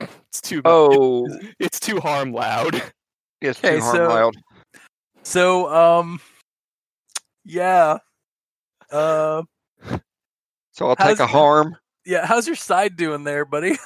It's 0.00 0.40
too. 0.40 0.62
Oh, 0.64 1.28
It's 1.58 1.78
too 1.78 2.00
harm 2.00 2.32
loud. 2.32 2.74
it's 3.40 3.58
Okay, 3.62 3.76
too 3.76 3.82
hard 3.82 3.96
so- 3.96 4.08
loud. 4.08 4.34
So 5.24 5.72
um, 5.72 6.20
yeah, 7.44 7.98
uh, 8.90 9.42
So 10.72 10.88
I'll 10.88 10.96
take 10.96 11.20
a 11.20 11.26
harm. 11.28 11.76
yeah. 12.04 12.26
How's 12.26 12.46
your 12.48 12.56
side 12.56 12.96
doing 12.96 13.24
there, 13.24 13.44
buddy? 13.44 13.76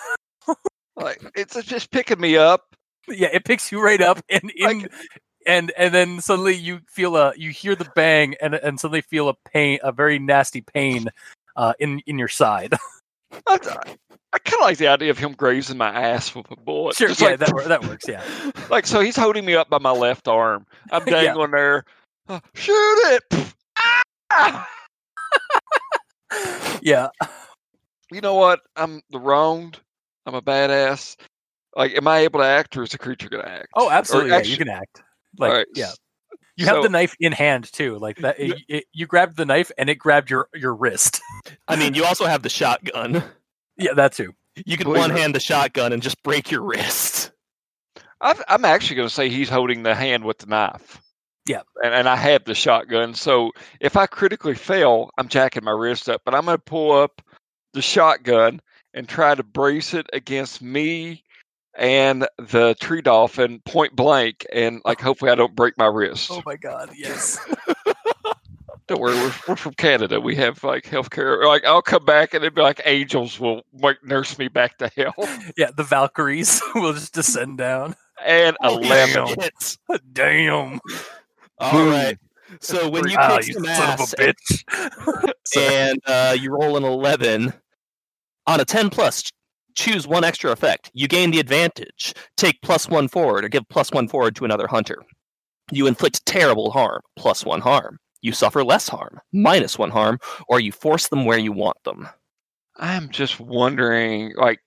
Like 0.99 1.21
it's 1.37 1.63
just 1.65 1.91
picking 1.91 2.19
me 2.19 2.39
up. 2.39 2.63
yeah, 3.07 3.29
it 3.31 3.45
picks 3.45 3.71
you 3.71 3.83
right 3.85 4.01
up, 4.01 4.19
and 4.31 4.51
in 4.57 4.79
Like- 4.81 4.93
and 5.47 5.71
and 5.77 5.93
then 5.95 6.23
suddenly 6.23 6.55
you 6.55 6.81
feel 6.89 7.17
a 7.19 7.35
you 7.37 7.51
hear 7.51 7.77
the 7.77 7.87
bang, 7.95 8.35
and 8.41 8.55
and 8.55 8.81
suddenly 8.81 9.03
feel 9.03 9.29
a 9.29 9.35
pain, 9.53 9.79
a 9.83 9.93
very 9.93 10.19
nasty 10.19 10.63
pain, 10.63 11.09
uh, 11.55 11.75
in 11.79 12.01
in 12.07 12.19
your 12.19 12.29
side. 12.29 12.73
I, 13.47 13.59
I 14.33 14.39
kind 14.39 14.55
of 14.55 14.61
like 14.61 14.79
the 14.79 14.89
idea 14.89 15.11
of 15.11 15.19
him 15.19 15.33
grazing 15.33 15.77
my 15.79 15.89
ass 15.89 16.35
with 16.35 16.51
a 16.51 16.57
bullet. 16.57 16.97
sure, 16.97 17.09
Just 17.09 17.21
yeah, 17.21 17.31
like, 17.31 17.39
that 17.41 17.69
that 17.69 17.85
works. 17.85 18.07
Yeah, 18.09 18.23
like 18.71 18.87
so 18.87 19.01
he's 19.01 19.17
holding 19.17 19.45
me 19.45 19.55
up 19.55 19.69
by 19.69 19.79
my 19.79 19.91
left 19.91 20.29
arm. 20.29 20.67
I'm 20.91 21.03
Yeah. 21.07 21.23
dangling 21.23 21.51
there. 21.53 21.85
Uh, 22.29 22.41
shoot 22.55 22.99
it! 23.33 23.55
Ah! 24.31 24.69
yeah. 26.83 27.09
You 28.13 28.21
know 28.21 28.35
what? 28.35 28.61
I'm 28.77 29.01
the 29.11 29.19
wronged. 29.19 29.81
I'm 30.27 30.35
a 30.35 30.43
badass. 30.43 31.17
Like, 31.77 31.95
am 31.97 32.09
I 32.09 32.19
able 32.21 32.41
to 32.41 32.47
act, 32.47 32.77
or 32.77 32.83
is 32.83 32.91
the 32.91 32.99
creature 32.99 33.29
gonna 33.29 33.45
act? 33.45 33.69
Oh, 33.75 33.91
absolutely. 33.91 34.31
yeah, 34.31 34.43
you 34.43 34.57
can 34.57 34.69
act. 34.69 35.03
Like, 35.39 35.51
Alright, 35.51 35.67
yeah. 35.75 35.91
S- 36.59 36.67
You 36.67 36.67
have 36.67 36.83
the 36.83 36.89
knife 36.89 37.15
in 37.21 37.33
hand 37.33 37.71
too. 37.73 37.99
Like 37.99 38.19
that, 38.19 38.39
it, 38.39 38.59
it- 38.69 38.85
you 38.93 39.07
grabbed 39.07 39.37
the 39.37 39.45
knife 39.47 39.71
and 39.79 39.89
it 39.91 39.97
grabbed 39.97 40.31
your 40.31 40.49
your 40.55 40.75
wrist. 40.75 41.21
I 41.69 41.77
mean, 41.77 41.95
you 41.95 42.05
also 42.05 42.27
have 42.27 42.43
the 42.43 42.49
shotgun. 42.49 43.23
yeah, 43.77 43.93
that 43.95 44.13
too. 44.13 44.33
You 44.65 44.77
can 44.77 44.89
one 44.89 45.11
hand 45.11 45.35
the 45.35 45.41
shotgun 45.41 45.93
and 45.93 46.03
just 46.03 46.23
break 46.23 46.51
your 46.51 46.63
wrist. 46.63 47.31
I've, 48.23 48.43
I'm 48.49 48.65
actually 48.65 48.97
going 48.97 49.09
to 49.09 49.15
say 49.15 49.29
he's 49.29 49.51
holding 49.51 49.83
the 49.83 49.95
hand 49.95 50.25
with 50.25 50.39
the 50.39 50.47
knife. 50.47 51.03
Yeah. 51.47 51.61
And, 51.85 51.93
and 51.93 52.09
I 52.09 52.17
have 52.17 52.45
the 52.45 52.55
shotgun. 52.55 53.13
So 53.15 53.53
if 53.81 53.97
I 53.99 54.07
critically 54.07 54.55
fail, 54.55 55.11
I'm 55.19 55.29
jacking 55.29 55.65
my 55.65 55.73
wrist 55.73 56.09
up. 56.09 56.23
But 56.25 56.35
I'm 56.35 56.47
going 56.47 56.57
to 56.57 56.63
pull 56.63 56.93
up 56.93 57.21
the 57.75 57.83
shotgun 57.83 58.61
and 58.95 59.07
try 59.07 59.35
to 59.35 59.43
brace 59.43 59.93
it 59.93 60.07
against 60.15 60.63
me 60.63 61.23
and 61.77 62.27
the 62.39 62.75
tree 62.81 63.03
dolphin 63.03 63.61
point 63.65 63.95
blank. 63.97 64.47
And 64.53 64.81
like, 64.85 65.01
hopefully, 65.01 65.31
I 65.31 65.35
don't 65.35 65.55
break 65.55 65.77
my 65.79 65.87
wrist. 65.87 66.31
Oh 66.33 66.43
my 66.47 66.57
god, 66.57 66.91
yes. 66.97 67.39
Don't 68.89 69.01
worry, 69.01 69.15
we're, 69.17 69.35
we're 69.49 69.57
from 69.57 69.75
Canada. 69.75 70.21
We 70.21 70.37
have 70.37 70.63
like 70.63 70.85
healthcare. 70.85 71.45
Like, 71.45 71.65
I'll 71.65 71.83
come 71.83 72.05
back 72.05 72.35
and 72.35 72.45
it'd 72.45 72.55
be 72.55 72.63
like 72.63 72.81
angels 72.85 73.41
will 73.41 73.63
like 73.73 73.99
nurse 74.05 74.39
me 74.39 74.47
back 74.47 74.79
to 74.79 74.89
health. 74.97 75.53
yeah, 75.57 75.71
the 75.77 75.83
Valkyries 75.83 76.63
will 76.77 76.93
just 76.93 77.13
descend 77.13 77.59
down. 77.59 77.97
And 78.25 78.57
Oh, 78.63 78.79
11. 78.79 79.27
shit. 79.41 79.79
Damn. 80.13 80.79
All 81.59 81.85
right. 81.87 82.17
So 82.61 82.89
when 82.89 83.09
you 83.09 83.17
Ah, 83.19 83.39
kick 83.39 83.49
you 83.49 83.55
some 83.55 83.65
son 83.65 83.73
ass 83.91 84.13
of 84.13 84.21
a 84.21 84.33
bitch. 84.33 85.33
and 85.57 85.99
uh, 86.07 86.37
you 86.39 86.53
roll 86.53 86.77
an 86.77 86.85
11 86.85 87.53
on 88.47 88.61
a 88.61 88.65
10 88.65 88.89
plus 88.91 89.23
ch- 89.25 89.33
choose 89.77 90.07
one 90.07 90.25
extra 90.25 90.51
effect 90.51 90.91
you 90.95 91.07
gain 91.07 91.31
the 91.31 91.39
advantage 91.41 92.15
take 92.37 92.61
plus 92.63 92.89
one 92.89 93.09
forward 93.09 93.45
or 93.45 93.49
give 93.49 93.69
plus 93.69 93.93
one 93.93 94.09
forward 94.09 94.35
to 94.35 94.45
another 94.45 94.67
hunter 94.67 95.03
you 95.71 95.87
inflict 95.87 96.25
terrible 96.27 96.71
harm 96.71 97.01
plus 97.17 97.45
one 97.45 97.61
harm 97.61 97.99
you 98.23 98.33
suffer 98.33 98.65
less 98.65 98.89
harm 98.89 99.21
minus 99.33 99.79
one 99.79 99.91
harm 99.91 100.19
or 100.49 100.59
you 100.61 100.73
force 100.73 101.09
them 101.09 101.25
where 101.25 101.39
you 101.39 101.53
want 101.53 101.77
them 101.85 102.09
I'm 102.79 103.09
just 103.09 103.41
wondering, 103.41 104.35
like, 104.37 104.61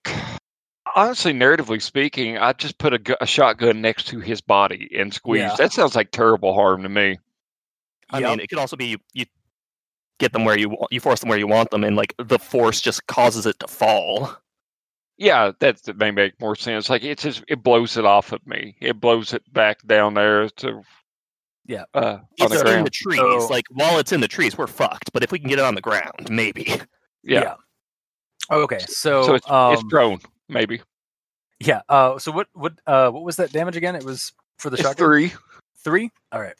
honestly, 0.96 1.32
narratively 1.32 1.80
speaking, 1.80 2.38
I 2.38 2.52
just 2.54 2.78
put 2.78 2.92
a, 2.92 3.22
a 3.22 3.26
shotgun 3.26 3.80
next 3.80 4.08
to 4.08 4.18
his 4.18 4.40
body 4.40 4.90
and 4.98 5.14
squeeze. 5.14 5.42
Yeah. 5.42 5.54
That 5.56 5.72
sounds 5.72 5.94
like 5.94 6.10
terrible 6.10 6.52
harm 6.52 6.82
to 6.82 6.88
me. 6.88 7.18
i 8.10 8.18
Yep. 8.18 8.30
mean 8.30 8.40
it 8.40 8.48
could 8.48 8.58
also 8.58 8.76
be 8.76 8.86
you, 8.86 8.98
you 9.12 9.24
get 10.18 10.32
them 10.32 10.44
where 10.44 10.58
you 10.58 10.70
want 10.70 10.92
you 10.92 10.98
force 11.00 11.20
them 11.20 11.28
where 11.28 11.38
you 11.38 11.46
want 11.46 11.70
them 11.70 11.84
and 11.84 11.94
like 11.96 12.14
the 12.18 12.38
force 12.38 12.80
just 12.80 13.06
causes 13.06 13.46
it 13.46 13.58
to 13.60 13.68
fall 13.68 14.36
Yeah, 15.20 15.52
that 15.60 15.82
that 15.84 15.98
may 15.98 16.10
make 16.10 16.40
more 16.40 16.56
sense. 16.56 16.88
Like, 16.88 17.04
it's 17.04 17.22
just 17.22 17.44
it 17.46 17.62
blows 17.62 17.96
it 17.98 18.06
off 18.06 18.32
of 18.32 18.44
me. 18.46 18.74
It 18.80 18.98
blows 18.98 19.34
it 19.34 19.42
back 19.52 19.86
down 19.86 20.14
there 20.14 20.48
to 20.48 20.82
Yeah. 21.66 21.84
uh, 21.94 22.20
on 22.40 22.52
it's 22.52 22.62
the 22.62 22.78
in 22.78 22.84
the 22.84 22.90
trees 22.90 23.18
So- 23.18 23.46
like 23.48 23.66
while 23.70 23.98
it's 23.98 24.12
in 24.12 24.20
the 24.22 24.28
trees 24.28 24.56
we're 24.56 24.66
fucked 24.66 25.12
but 25.12 25.22
if 25.22 25.30
we 25.30 25.38
can 25.38 25.48
get 25.48 25.58
it 25.58 25.64
on 25.64 25.74
the 25.74 25.80
ground 25.82 26.28
maybe 26.30 26.64
Yeah, 27.22 27.40
yeah. 27.42 27.54
Okay, 28.50 28.78
so, 28.88 29.22
so 29.24 29.34
it's 29.34 29.48
um, 29.50 29.74
it's 29.74 29.82
prone 29.90 30.18
maybe. 30.48 30.80
yeah. 31.60 31.82
Uh, 31.90 32.18
so 32.18 32.32
what 32.32 32.48
what 32.54 32.72
uh 32.86 33.10
what 33.10 33.22
was 33.22 33.36
that 33.36 33.52
damage 33.52 33.76
again? 33.76 33.94
It 33.94 34.04
was 34.04 34.32
for 34.58 34.70
the 34.70 34.76
It's 34.76 34.82
shotgun. 34.82 35.06
three, 35.06 35.32
Three. 35.84 36.10
All 36.32 36.40
right. 36.40 36.56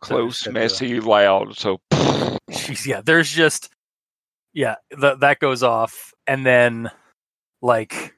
Close, 0.00 0.42
just 0.42 0.52
messy, 0.54 1.00
loud. 1.00 1.56
So 1.58 1.80
Jeez, 1.92 2.86
yeah, 2.90 3.00
there's 3.04 3.30
just 3.30 3.68
yeah, 4.54 4.76
the, 4.90 5.16
that 5.16 5.40
goes 5.40 5.62
off, 5.64 6.12
and 6.26 6.46
then 6.46 6.90
like 7.62 8.14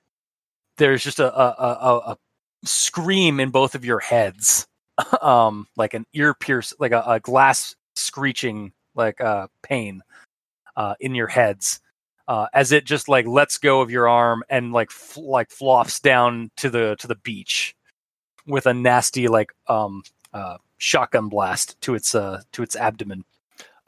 there's 0.78 1.02
just 1.04 1.20
a 1.20 1.32
a, 1.38 1.54
a, 1.58 1.68
a- 1.80 2.12
a 2.12 2.18
scream 2.64 3.40
in 3.40 3.50
both 3.50 3.74
of 3.74 3.84
your 3.84 4.00
heads, 4.00 4.66
um, 5.22 5.66
like 5.76 5.94
an 5.94 6.06
ear 6.14 6.34
pierce, 6.34 6.74
like 6.78 6.92
a, 6.92 7.02
a 7.06 7.20
glass 7.20 7.74
screeching, 7.96 8.72
like 8.94 9.20
uh, 9.20 9.48
pain, 9.62 10.02
uh, 10.76 10.94
in 11.00 11.14
your 11.14 11.26
heads, 11.28 11.80
uh, 12.28 12.46
as 12.54 12.72
it 12.72 12.84
just 12.86 13.08
like 13.08 13.26
lets 13.26 13.58
go 13.58 13.80
of 13.80 13.90
your 13.90 14.08
arm 14.08 14.42
and 14.50 14.72
like 14.72 14.90
like 15.16 15.50
flops 15.50 16.00
down 16.00 16.50
to 16.58 16.70
the 16.70 16.96
to 16.98 17.06
the 17.08 17.16
beach 17.16 17.74
with 18.46 18.66
a 18.66 18.74
nasty 18.74 19.28
like 19.28 19.52
um 19.68 20.02
uh 20.34 20.56
shotgun 20.78 21.28
blast 21.28 21.80
to 21.82 21.94
its 21.94 22.14
uh 22.14 22.40
to 22.52 22.62
its 22.62 22.76
abdomen. 22.76 23.24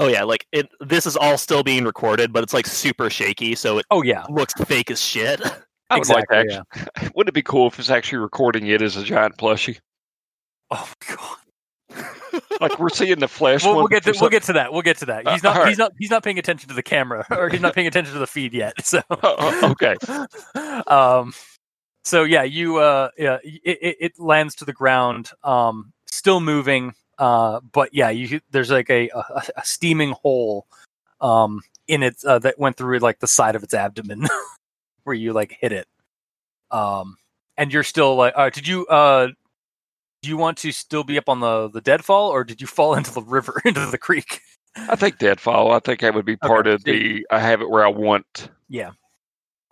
Oh 0.05 0.09
yeah, 0.09 0.23
like 0.23 0.47
it. 0.53 0.69
This 0.81 1.07
is 1.07 1.17
all 1.17 1.39
still 1.39 1.63
being 1.63 1.85
recorded, 1.85 2.31
but 2.31 2.43
it's 2.43 2.53
like 2.53 2.67
super 2.67 3.09
shaky, 3.09 3.55
so 3.55 3.79
it 3.79 3.87
Oh 3.91 4.03
yeah, 4.03 4.27
looks 4.29 4.53
fake 4.67 4.91
as 4.91 5.01
shit. 5.01 5.41
I 5.91 5.99
would 5.99 6.09
like 6.11 6.27
Exactly, 6.29 6.45
to 6.49 6.65
actually. 6.75 7.11
Wouldn't 7.15 7.31
it 7.31 7.35
be 7.35 7.43
cool 7.43 7.69
if 7.69 7.79
it's 7.79 7.89
actually 7.89 8.19
recording 8.19 8.67
it 8.67 8.83
as 8.83 8.99
a 8.99 9.03
giant 9.03 9.39
plushie? 9.39 9.79
Oh 10.71 10.91
my 11.11 11.17
god. 11.17 12.43
Like 12.61 12.79
we're 12.79 12.89
seeing 12.91 13.19
the 13.19 13.29
flesh. 13.29 13.65
We'll, 13.65 13.75
one 13.75 13.83
we'll 13.85 13.89
get 13.89 14.03
to, 14.05 14.15
we'll 14.21 14.29
get 14.29 14.43
to 14.45 14.53
that. 14.55 14.73
We'll 14.73 14.83
get 14.83 14.99
to 14.99 15.07
that. 15.07 15.27
He's 15.29 15.45
Uh, 15.45 15.55
not 15.55 15.69
he's 15.69 15.79
not 15.79 15.93
he's 15.99 16.11
not 16.11 16.23
paying 16.23 16.39
attention 16.39 16.69
to 16.69 16.75
the 16.75 16.83
camera 16.83 17.25
or 17.31 17.49
he's 17.49 17.61
not 17.61 17.75
paying 17.75 17.87
attention 17.87 18.13
to 18.13 18.19
the 18.19 18.27
feed 18.27 18.53
yet. 18.53 18.85
So 18.85 19.01
Oh, 19.11 19.71
okay. 19.73 19.97
um 20.87 21.33
so 22.05 22.25
yeah, 22.25 22.43
you 22.43 22.77
uh 22.79 23.09
yeah, 23.17 23.39
it, 23.43 23.79
it, 23.81 23.97
it 24.01 24.13
lands 24.19 24.55
to 24.57 24.65
the 24.67 24.73
ground 24.75 25.31
um 25.45 25.93
still 26.07 26.41
moving 26.41 26.95
uh 27.19 27.61
but 27.73 27.91
yeah, 27.93 28.11
you 28.11 28.41
there's 28.51 28.70
like 28.70 28.91
a 28.91 29.09
a, 29.09 29.43
a 29.57 29.65
steaming 29.65 30.12
hole 30.12 30.66
um 31.20 31.61
in 31.86 32.03
it 32.03 32.16
uh, 32.24 32.39
that 32.39 32.59
went 32.59 32.77
through 32.77 32.99
like 32.99 33.20
the 33.20 33.27
side 33.27 33.57
of 33.57 33.62
its 33.62 33.74
abdomen 33.74 34.27
where 35.05 35.15
you 35.15 35.32
like 35.32 35.57
hit 35.61 35.73
it. 35.73 35.86
Um 36.70 37.16
and 37.57 37.73
you're 37.73 37.82
still 37.82 38.16
like 38.16 38.35
uh, 38.36 38.51
did 38.51 38.66
you 38.66 38.86
uh 38.86 39.28
do 40.23 40.28
you 40.28 40.36
want 40.36 40.59
to 40.59 40.73
still 40.73 41.05
be 41.05 41.19
up 41.19 41.28
on 41.28 41.41
the 41.41 41.69
the 41.69 41.81
deadfall 41.81 42.31
or 42.31 42.45
did 42.45 42.61
you 42.61 42.66
fall 42.66 42.95
into 42.97 43.12
the 43.12 43.23
river 43.23 43.61
into 43.65 43.86
the 43.86 43.99
creek 43.99 44.41
I 44.77 44.97
think 44.97 45.19
deadfall. 45.19 45.73
I 45.73 45.78
think 45.78 46.01
that 46.01 46.15
would 46.15 46.24
be 46.24 46.36
part 46.36 46.66
of 46.66 46.82
the. 46.85 47.24
I 47.31 47.39
have 47.39 47.61
it 47.61 47.70
where 47.70 47.85
I 47.85 47.89
want. 47.91 48.51
Yeah. 48.69 48.91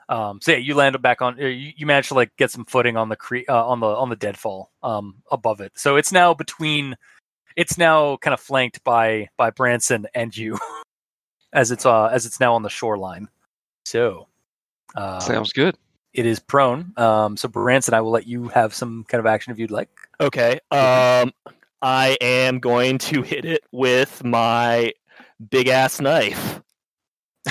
Um 0.08 0.40
so 0.42 0.52
yeah 0.52 0.58
you 0.58 0.74
land 0.74 1.00
back 1.00 1.22
on 1.22 1.40
uh, 1.40 1.46
you, 1.46 1.72
you 1.76 1.86
managed 1.86 2.08
to 2.08 2.14
like 2.14 2.36
get 2.36 2.50
some 2.50 2.64
footing 2.64 2.96
on 2.96 3.08
the 3.08 3.16
creek 3.16 3.46
uh, 3.48 3.66
on 3.66 3.80
the 3.80 3.86
on 3.86 4.10
the 4.10 4.16
deadfall 4.16 4.72
um 4.82 5.22
above 5.30 5.60
it 5.60 5.72
so 5.76 5.94
it's 5.94 6.10
now 6.10 6.34
between 6.34 6.96
it's 7.56 7.76
now 7.78 8.16
kind 8.18 8.34
of 8.34 8.40
flanked 8.40 8.82
by 8.84 9.28
by 9.36 9.50
branson 9.50 10.06
and 10.14 10.36
you 10.36 10.58
as 11.52 11.70
it's 11.70 11.84
uh 11.86 12.06
as 12.06 12.26
it's 12.26 12.40
now 12.40 12.54
on 12.54 12.62
the 12.62 12.70
shoreline 12.70 13.28
so 13.84 14.26
uh 14.96 15.20
Sounds 15.20 15.52
good. 15.52 15.76
it 16.14 16.26
is 16.26 16.38
prone 16.40 16.92
um 16.96 17.36
so 17.36 17.48
branson 17.48 17.94
i 17.94 18.00
will 18.00 18.10
let 18.10 18.26
you 18.26 18.48
have 18.48 18.74
some 18.74 19.04
kind 19.08 19.18
of 19.20 19.26
action 19.26 19.52
if 19.52 19.58
you'd 19.58 19.70
like 19.70 19.88
okay. 20.20 20.60
Um, 20.70 21.32
I 21.84 22.16
am 22.20 22.60
going 22.60 22.98
to 22.98 23.22
hit 23.22 23.44
it 23.44 23.64
with 23.72 24.22
my 24.22 24.92
big 25.50 25.66
ass 25.66 26.00
knife. 26.00 26.62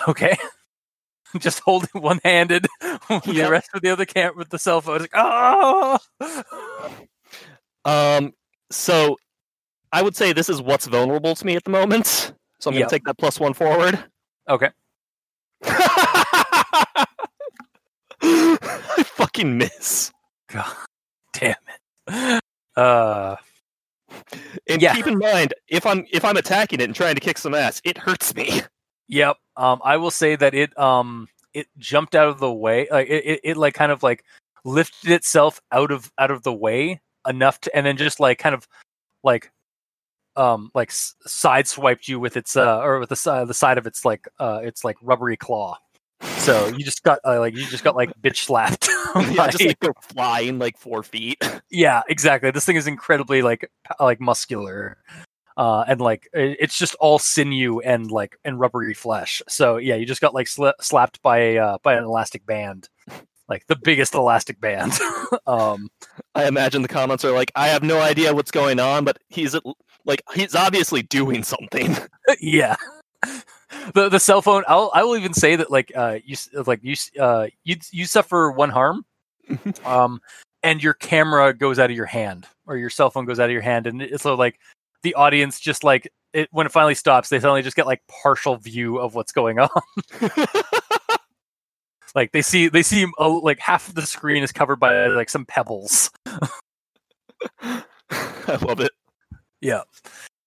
Okay. 0.08 0.38
Just 1.40 1.60
holding 1.60 1.90
one 2.02 2.22
handed 2.24 2.66
Yep. 3.10 3.24
the 3.26 3.48
rest 3.50 3.70
of 3.74 3.82
the 3.82 3.90
other 3.90 4.06
camp 4.06 4.38
with 4.38 4.48
the 4.50 4.58
cell 4.58 4.80
phone. 4.80 5.02
It's 5.02 5.14
like, 5.14 5.16
oh 5.16 5.98
Um, 7.84 8.34
so 8.70 9.18
I 9.94 10.02
would 10.02 10.16
say 10.16 10.34
this 10.34 10.50
is 10.50 10.62
what's 10.62 10.86
vulnerable 10.88 11.36
to 11.36 11.46
me 11.46 11.56
at 11.56 11.64
the 11.64 11.70
moment. 11.70 12.34
So 12.60 12.70
I'm 12.70 12.74
going 12.74 12.82
Yep. 12.82 12.90
to 12.90 12.96
take 12.96 13.04
that 13.06 13.18
plus 13.18 13.40
one 13.40 13.54
forward. 13.54 14.04
Okay. 14.50 14.70
I 18.22 19.04
fucking 19.06 19.58
miss. 19.58 20.12
God 20.48 20.72
damn 21.34 21.56
it. 22.08 22.42
Uh 22.76 23.36
And 24.68 24.82
Yeah. 24.82 24.94
keep 24.94 25.08
in 25.08 25.18
mind, 25.18 25.54
if 25.68 25.86
I'm 25.86 26.06
if 26.12 26.24
I'm 26.26 26.38
attacking 26.38 26.80
it 26.80 26.84
and 26.86 26.96
trying 26.96 27.16
to 27.16 27.22
kick 27.22 27.38
some 27.38 27.54
ass, 27.54 27.82
it 27.84 27.98
hurts 27.98 28.34
me. 28.36 28.62
yep. 29.08 29.38
Um 29.58 29.82
I 29.84 29.98
will 29.98 30.12
say 30.12 30.36
that 30.36 30.54
it 30.54 30.78
um 30.80 31.28
it 31.54 31.68
jumped 31.78 32.16
out 32.16 32.28
of 32.30 32.40
the 32.40 32.52
way. 32.52 32.88
Like 32.92 33.08
it, 33.10 33.26
it, 33.26 33.40
it 33.44 33.58
like 33.58 33.74
kind 33.74 33.92
of 33.92 34.04
like 34.04 34.24
lifted 34.64 35.12
itself 35.12 35.60
out 35.72 35.92
of 35.92 36.12
out 36.18 36.32
of 36.32 36.44
the 36.44 36.54
way 36.54 37.02
enough 37.28 37.60
to, 37.62 37.76
and 37.76 37.86
then 37.86 37.98
just 37.98 38.20
like 38.20 38.38
kind 38.40 38.56
of 38.56 38.68
like 39.24 39.52
um 40.36 40.72
like 40.74 40.90
s- 40.90 41.16
side 41.26 41.68
swiped 41.68 42.08
you 42.08 42.20
with 42.20 42.38
its 42.38 42.56
uh 42.56 42.80
or 42.80 43.00
with 43.00 43.10
the 43.10 43.16
side 43.16 43.48
the 43.48 43.54
side 43.54 43.78
of 43.78 43.86
its 43.86 44.06
like 44.06 44.28
uh 44.40 44.62
its 44.64 44.84
like 44.84 44.98
rubbery 45.02 45.38
claw. 45.38 45.78
So 46.38 46.68
you 46.68 46.84
just 46.84 47.04
got 47.04 47.20
uh, 47.26 47.40
like 47.40 47.56
you 47.56 47.66
just 47.66 47.84
got 47.84 47.96
like 47.96 48.12
bitch 48.22 48.46
slapped. 48.46 48.88
yeah, 49.32 49.48
just 49.48 49.66
like 49.66 49.80
go 49.80 49.92
flying 50.02 50.60
like 50.60 50.78
four 50.78 51.04
feet. 51.04 51.42
yeah, 51.72 52.02
exactly. 52.08 52.52
This 52.52 52.66
thing 52.66 52.76
is 52.76 52.88
incredibly 52.88 53.42
like 53.42 53.70
like 54.00 54.22
muscular, 54.22 54.98
uh, 55.58 55.84
and 55.88 56.00
like 56.00 56.30
it's 56.34 56.78
just 56.78 56.96
all 56.96 57.20
sinew 57.20 57.80
and 57.80 58.10
like 58.10 58.38
and 58.46 58.60
rubbery 58.60 58.94
flesh. 58.94 59.42
So 59.50 59.78
yeah, 59.78 59.96
you 59.96 60.06
just 60.06 60.22
got 60.22 60.34
like 60.34 60.48
sla- 60.48 60.74
slapped 60.80 61.22
by 61.22 61.38
a 61.40 61.58
uh, 61.58 61.78
by 61.84 61.96
an 61.96 62.04
elastic 62.04 62.46
band, 62.46 62.88
like 63.50 63.66
the 63.68 63.76
biggest 63.76 64.14
elastic 64.14 64.62
band. 64.62 64.94
um, 65.48 65.90
I 66.36 66.48
imagine 66.48 66.82
the 66.82 66.88
comments 66.88 67.26
are 67.26 67.32
like, 67.32 67.52
I 67.56 67.68
have 67.68 67.84
no 67.84 68.00
idea 68.00 68.34
what's 68.34 68.52
going 68.52 68.80
on, 68.80 69.04
but 69.04 69.18
he's 69.28 69.56
at- 69.56 69.64
like 70.06 70.22
he's 70.34 70.56
obviously 70.56 71.02
doing 71.04 71.44
something. 71.44 71.96
yeah. 72.40 72.76
The 73.94 74.10
the 74.10 74.20
cell 74.20 74.42
phone. 74.42 74.64
I'll 74.68 74.92
I 74.94 75.04
will 75.04 75.18
even 75.18 75.34
say 75.34 75.56
that 75.56 75.72
like 75.72 75.92
uh 75.96 76.20
you 76.26 76.36
like 76.66 76.84
you 76.84 76.96
uh 77.20 77.48
you 77.64 77.78
you 77.92 78.06
suffer 78.06 78.52
one 78.52 78.70
harm, 78.70 79.06
um, 79.86 80.22
and 80.64 80.84
your 80.84 80.94
camera 80.94 81.54
goes 81.54 81.80
out 81.80 81.90
of 81.90 81.96
your 81.96 82.06
hand 82.06 82.48
or 82.68 82.78
your 82.78 82.90
cell 82.90 83.10
phone 83.10 83.26
goes 83.26 83.40
out 83.40 83.46
of 83.46 83.52
your 83.52 83.62
hand, 83.62 83.88
and 83.88 84.02
it's 84.02 84.24
so 84.24 84.36
like 84.36 84.60
the 85.04 85.16
audience 85.16 85.60
just 85.60 85.84
like 85.84 86.12
it 86.34 86.50
when 86.52 86.66
it 86.66 86.72
finally 86.72 86.96
stops, 86.96 87.30
they 87.30 87.40
suddenly 87.40 87.62
just 87.62 87.76
get 87.76 87.86
like 87.86 88.02
partial 88.08 88.58
view 88.58 88.98
of 88.98 89.16
what's 89.16 89.32
going 89.32 89.60
on. 89.60 89.70
like 92.16 92.32
they 92.32 92.42
see 92.42 92.68
they 92.68 92.84
see 92.84 93.06
uh, 93.20 93.40
like 93.40 93.60
half 93.60 93.90
of 93.90 93.96
the 93.96 94.02
screen 94.04 94.44
is 94.44 94.52
covered 94.52 94.78
by 94.78 95.08
like 95.08 95.30
some 95.30 95.46
pebbles. 95.46 96.10
I 97.62 97.84
love 98.62 98.80
it. 98.80 98.92
Yeah. 99.62 99.84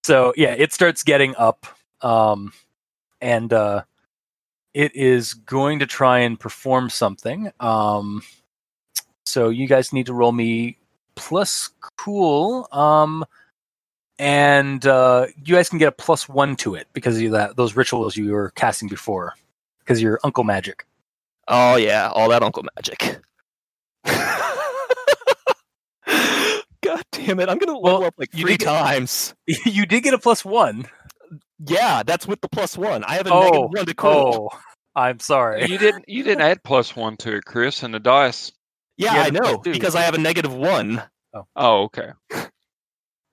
So 0.04 0.34
yeah, 0.36 0.54
it 0.54 0.72
starts 0.72 1.02
getting 1.02 1.34
up, 1.36 1.66
um, 2.02 2.52
and 3.20 3.52
uh, 3.52 3.84
it 4.74 4.94
is 4.94 5.32
going 5.34 5.78
to 5.78 5.86
try 5.86 6.18
and 6.18 6.38
perform 6.38 6.90
something. 6.90 7.50
Um, 7.60 8.22
so 9.24 9.48
you 9.48 9.66
guys 9.66 9.92
need 9.92 10.06
to 10.06 10.12
roll 10.12 10.32
me 10.32 10.76
plus 11.14 11.70
cool, 11.96 12.68
um, 12.72 13.24
and 14.18 14.84
uh, 14.86 15.28
you 15.42 15.54
guys 15.54 15.68
can 15.70 15.78
get 15.78 15.88
a 15.88 15.92
plus 15.92 16.28
one 16.28 16.56
to 16.56 16.74
it 16.74 16.86
because 16.92 17.20
of 17.20 17.30
that 17.32 17.56
those 17.56 17.76
rituals 17.76 18.16
you 18.16 18.32
were 18.32 18.50
casting 18.50 18.88
before, 18.88 19.32
because 19.78 20.02
you're 20.02 20.20
Uncle 20.22 20.44
Magic. 20.44 20.86
Oh 21.48 21.76
yeah, 21.76 22.10
all 22.12 22.28
that 22.28 22.42
Uncle 22.42 22.64
Magic. 22.76 23.20
God 26.94 27.04
damn 27.12 27.40
it! 27.40 27.48
I'm 27.48 27.58
gonna 27.58 27.78
level 27.78 28.00
Well, 28.00 28.04
up 28.04 28.14
like 28.18 28.34
you 28.34 28.42
three 28.42 28.52
did 28.52 28.60
get- 28.60 28.66
times. 28.66 29.34
you 29.46 29.86
did 29.86 30.02
get 30.02 30.14
a 30.14 30.18
plus 30.18 30.44
one. 30.44 30.86
Yeah, 31.66 32.02
that's 32.04 32.26
with 32.26 32.40
the 32.40 32.48
plus 32.48 32.76
one. 32.76 33.04
I 33.04 33.14
have 33.14 33.26
a 33.26 33.32
Oh, 33.32 33.40
negative 33.42 33.70
one 33.72 33.86
to 33.86 33.94
cool. 33.94 34.50
Oh, 34.52 34.58
I'm 34.96 35.18
sorry. 35.20 35.66
You 35.66 35.78
didn't 35.78 36.04
you 36.08 36.22
didn't 36.22 36.42
add 36.42 36.62
plus 36.62 36.94
one 36.94 37.16
to 37.18 37.36
it, 37.36 37.44
Chris, 37.44 37.82
and 37.82 37.92
the 37.94 38.00
dice. 38.00 38.52
yeah, 38.96 39.12
I 39.12 39.16
had 39.24 39.36
a 39.36 39.40
plus 39.40 39.52
know 39.52 39.58
because 39.72 39.94
I 39.94 40.02
have 40.02 40.14
a 40.14 40.18
negative 40.18 40.54
one. 40.54 41.02
Oh, 41.56 41.82
okay. 41.84 42.10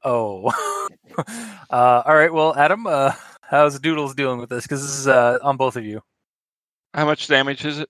Oh. 0.03 0.47
uh, 1.17 2.03
all 2.05 2.15
right. 2.15 2.33
Well, 2.33 2.55
Adam, 2.57 2.88
uh, 2.88 3.11
how's 3.41 3.79
Doodles 3.79 4.15
dealing 4.15 4.39
with 4.39 4.49
this? 4.49 4.63
Because 4.63 4.81
this 4.81 4.97
is 4.97 5.07
uh, 5.07 5.38
on 5.43 5.57
both 5.57 5.75
of 5.75 5.85
you. 5.85 6.01
How 6.93 7.05
much 7.05 7.27
damage 7.27 7.63
is 7.65 7.79
it? 7.79 7.89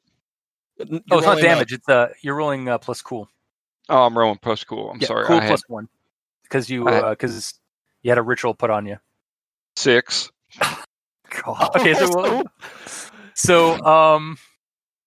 oh, 0.81 0.83
it's 0.83 1.09
not 1.09 1.21
rolling 1.25 1.39
a- 1.39 1.41
damage. 1.41 1.71
It's 1.73 1.87
uh, 1.87 2.09
you're 2.21 2.35
rolling 2.35 2.67
uh, 2.67 2.77
plus 2.77 3.01
cool. 3.01 3.29
Oh, 3.91 4.03
I'm 4.05 4.17
rolling 4.17 4.39
plus 4.41 4.63
cool. 4.63 4.89
I'm 4.91 4.99
Yeah, 4.99 5.07
sorry. 5.07 5.25
cool 5.25 5.35
I 5.37 5.41
had 5.41 5.47
plus 5.49 5.61
one. 5.67 5.87
Because 6.43 6.69
you 6.69 6.87
I 6.87 6.91
had- 6.93 7.09
because 7.11 7.59
you 8.01 8.09
had 8.09 8.17
a 8.17 8.21
ritual 8.23 8.53
put 8.53 8.69
on 8.69 8.85
you. 8.85 8.97
six. 9.75 10.31
God. 11.43 11.75
Okay. 11.75 11.93
So, 11.93 12.09
well, 12.15 12.43
so 13.35 13.73
um, 13.85 14.37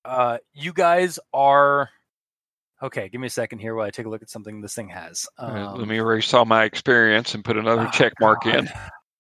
uh, 0.04 0.38
you 0.54 0.72
guys 0.72 1.18
are. 1.32 1.90
Okay, 2.82 3.08
give 3.08 3.20
me 3.20 3.28
a 3.28 3.30
second 3.30 3.60
here 3.60 3.74
while 3.74 3.86
I 3.86 3.90
take 3.90 4.04
a 4.04 4.08
look 4.10 4.20
at 4.22 4.28
something 4.28 4.60
this 4.60 4.74
thing 4.74 4.88
has. 4.90 5.26
Uh, 5.38 5.44
Um, 5.72 5.78
Let 5.78 5.88
me 5.88 5.96
erase 5.96 6.34
all 6.34 6.44
my 6.44 6.64
experience 6.64 7.34
and 7.34 7.42
put 7.44 7.56
another 7.56 7.86
oh, 7.88 7.90
check 7.90 8.12
mark 8.20 8.42
God. 8.44 8.54
in. 8.56 8.68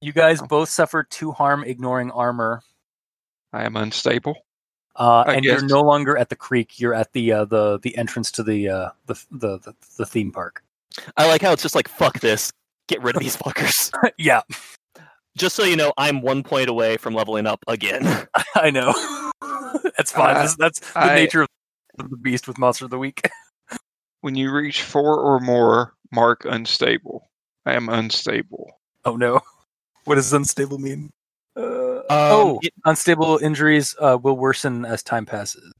You 0.02 0.12
guys 0.12 0.42
Oh. 0.42 0.46
both 0.46 0.68
suffer 0.68 1.02
two 1.02 1.32
harm 1.32 1.64
ignoring 1.64 2.10
armor. 2.10 2.60
I 3.54 3.64
am 3.64 3.76
unstable. 3.76 4.36
Uh, 4.96 5.24
I 5.26 5.34
and 5.34 5.44
you're 5.44 5.64
no 5.64 5.80
longer 5.80 6.16
at 6.16 6.28
the 6.28 6.36
creek. 6.36 6.78
You're 6.78 6.94
at 6.94 7.12
the 7.12 7.32
uh, 7.32 7.44
the 7.46 7.78
the 7.80 7.96
entrance 7.96 8.30
to 8.32 8.42
the 8.42 8.68
uh, 8.68 8.90
the, 9.06 9.14
the 9.30 9.58
the 9.58 9.74
the 9.98 10.06
theme 10.06 10.30
park. 10.30 10.62
I 11.16 11.26
like 11.26 11.42
how 11.42 11.52
it's 11.52 11.62
just 11.62 11.74
like 11.74 11.88
fuck 11.88 12.20
this. 12.20 12.50
Get 12.86 13.02
rid 13.02 13.16
of 13.16 13.22
these 13.22 13.36
fuckers. 13.36 13.90
yeah, 14.18 14.42
Just 15.36 15.56
so 15.56 15.64
you 15.64 15.74
know, 15.74 15.92
I'm 15.96 16.20
one 16.20 16.42
point 16.42 16.68
away 16.68 16.96
from 16.98 17.14
leveling 17.14 17.46
up 17.46 17.64
again. 17.66 18.04
I 18.54 18.70
know. 18.70 18.92
that's 19.96 20.12
fine. 20.12 20.36
Uh, 20.36 20.42
This- 20.42 20.56
that's 20.56 20.80
the 20.80 20.98
I- 21.00 21.14
nature 21.14 21.42
of 21.42 21.48
the 22.10 22.16
beast 22.16 22.46
with 22.46 22.58
Monster 22.58 22.84
of 22.84 22.90
the 22.90 22.98
Week. 22.98 23.22
When 24.20 24.34
you 24.36 24.52
reach 24.52 24.82
four 24.82 25.18
or 25.18 25.38
more, 25.40 25.94
mark 26.12 26.44
unstable. 26.44 27.30
I 27.66 27.74
am 27.74 27.88
unstable. 27.88 28.70
Oh 29.04 29.16
no, 29.16 29.40
what 30.04 30.14
does 30.16 30.32
unstable 30.32 30.78
mean? 30.78 31.10
Uh, 32.10 32.14
Um, 32.14 32.32
oh, 32.32 32.60
unstable 32.84 33.38
injuries 33.38 33.94
uh, 33.98 34.18
will 34.20 34.36
worsen 34.36 34.84
as 34.84 35.02
time 35.02 35.26
passes. 35.26 35.72